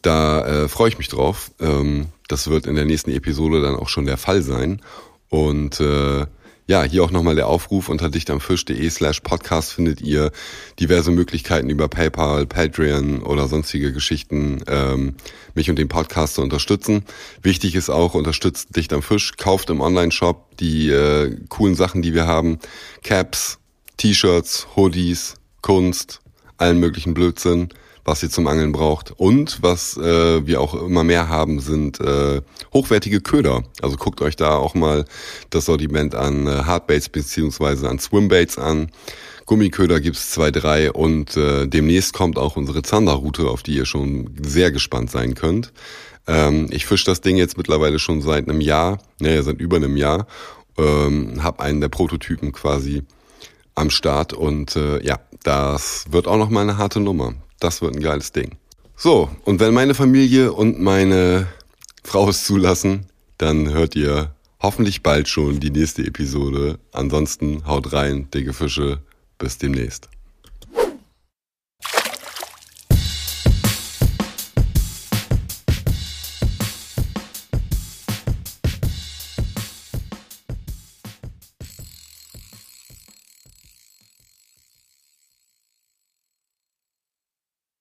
Da 0.01 0.45
äh, 0.45 0.67
freue 0.69 0.87
ich 0.87 0.97
mich 0.97 1.09
drauf. 1.09 1.51
Ähm, 1.59 2.05
das 2.29 2.49
wird 2.49 2.67
in 2.67 2.75
der 2.75 2.85
nächsten 2.85 3.11
Episode 3.11 3.61
dann 3.61 3.75
auch 3.75 3.89
schon 3.89 4.05
der 4.05 4.15
Fall 4.15 4.43
sein. 4.43 4.81
Und 5.27 5.81
äh, 5.81 6.25
ja, 6.65 6.83
hier 6.83 7.03
auch 7.03 7.11
nochmal 7.11 7.35
der 7.35 7.47
Aufruf 7.47 7.89
unter 7.89 8.09
dichtamfisch.de 8.09 8.89
slash 8.89 9.19
podcast 9.19 9.73
findet 9.73 10.01
ihr 10.01 10.31
diverse 10.79 11.11
Möglichkeiten 11.11 11.69
über 11.69 11.89
PayPal, 11.89 12.45
Patreon 12.45 13.21
oder 13.21 13.47
sonstige 13.47 13.91
Geschichten, 13.91 14.63
ähm, 14.67 15.15
mich 15.55 15.69
und 15.69 15.77
den 15.77 15.89
Podcast 15.89 16.35
zu 16.35 16.41
unterstützen. 16.41 17.03
Wichtig 17.41 17.75
ist 17.75 17.89
auch, 17.89 18.13
unterstützt 18.13 18.75
Dicht 18.75 18.93
am 18.93 19.01
Fisch, 19.01 19.33
kauft 19.35 19.69
im 19.69 19.81
Online-Shop 19.81 20.57
die 20.57 20.89
äh, 20.89 21.35
coolen 21.49 21.75
Sachen, 21.75 22.01
die 22.01 22.13
wir 22.13 22.27
haben. 22.27 22.59
Caps, 23.03 23.59
T-Shirts, 23.97 24.67
Hoodies, 24.75 25.35
Kunst, 25.61 26.21
allen 26.57 26.79
möglichen 26.79 27.13
Blödsinn 27.13 27.69
was 28.05 28.21
ihr 28.23 28.29
zum 28.29 28.47
Angeln 28.47 28.71
braucht. 28.71 29.11
Und 29.11 29.59
was 29.61 29.97
äh, 29.97 30.45
wir 30.45 30.61
auch 30.61 30.73
immer 30.73 31.03
mehr 31.03 31.29
haben, 31.29 31.59
sind 31.59 31.99
äh, 31.99 32.41
hochwertige 32.73 33.21
Köder. 33.21 33.63
Also 33.81 33.97
guckt 33.97 34.21
euch 34.21 34.35
da 34.35 34.55
auch 34.55 34.75
mal 34.75 35.05
das 35.49 35.65
Sortiment 35.65 36.15
an 36.15 36.47
äh, 36.47 36.63
Hardbaits 36.65 37.09
beziehungsweise 37.09 37.89
an 37.89 37.99
Swimbaits 37.99 38.57
an. 38.57 38.91
Gummiköder 39.45 39.99
gibt's 39.99 40.31
zwei, 40.31 40.51
drei 40.51 40.91
und 40.91 41.35
äh, 41.35 41.67
demnächst 41.67 42.13
kommt 42.13 42.37
auch 42.37 42.55
unsere 42.55 42.81
Zanderroute, 42.81 43.49
auf 43.49 43.61
die 43.61 43.75
ihr 43.75 43.85
schon 43.85 44.29
sehr 44.41 44.71
gespannt 44.71 45.11
sein 45.11 45.35
könnt. 45.35 45.73
Ähm, 46.27 46.67
ich 46.71 46.85
fische 46.85 47.05
das 47.05 47.21
Ding 47.21 47.35
jetzt 47.35 47.57
mittlerweile 47.57 47.99
schon 47.99 48.21
seit 48.21 48.47
einem 48.47 48.61
Jahr, 48.61 48.99
naja, 49.19 49.43
seit 49.43 49.59
über 49.59 49.77
einem 49.77 49.97
Jahr. 49.97 50.27
Ähm, 50.77 51.43
habe 51.43 51.61
einen 51.61 51.81
der 51.81 51.89
Prototypen 51.89 52.51
quasi 52.51 53.03
am 53.75 53.89
Start 53.89 54.33
und 54.33 54.75
äh, 54.75 55.03
ja, 55.05 55.19
das 55.43 56.05
wird 56.09 56.27
auch 56.27 56.37
noch 56.37 56.49
mal 56.49 56.61
eine 56.61 56.77
harte 56.77 56.99
Nummer. 56.99 57.33
Das 57.63 57.81
wird 57.81 57.95
ein 57.95 58.01
geiles 58.01 58.33
Ding. 58.33 58.57
So, 58.97 59.29
und 59.45 59.61
wenn 59.61 59.73
meine 59.73 59.93
Familie 59.93 60.51
und 60.51 60.81
meine 60.81 61.47
Frau 62.03 62.27
es 62.27 62.43
zulassen, 62.43 63.05
dann 63.37 63.73
hört 63.73 63.95
ihr 63.95 64.35
hoffentlich 64.61 65.01
bald 65.01 65.29
schon 65.29 65.61
die 65.61 65.69
nächste 65.69 66.05
Episode. 66.05 66.77
Ansonsten 66.91 67.65
haut 67.65 67.93
rein, 67.93 68.29
dicke 68.33 68.51
Fische. 68.51 68.99
Bis 69.37 69.59
demnächst. 69.59 70.09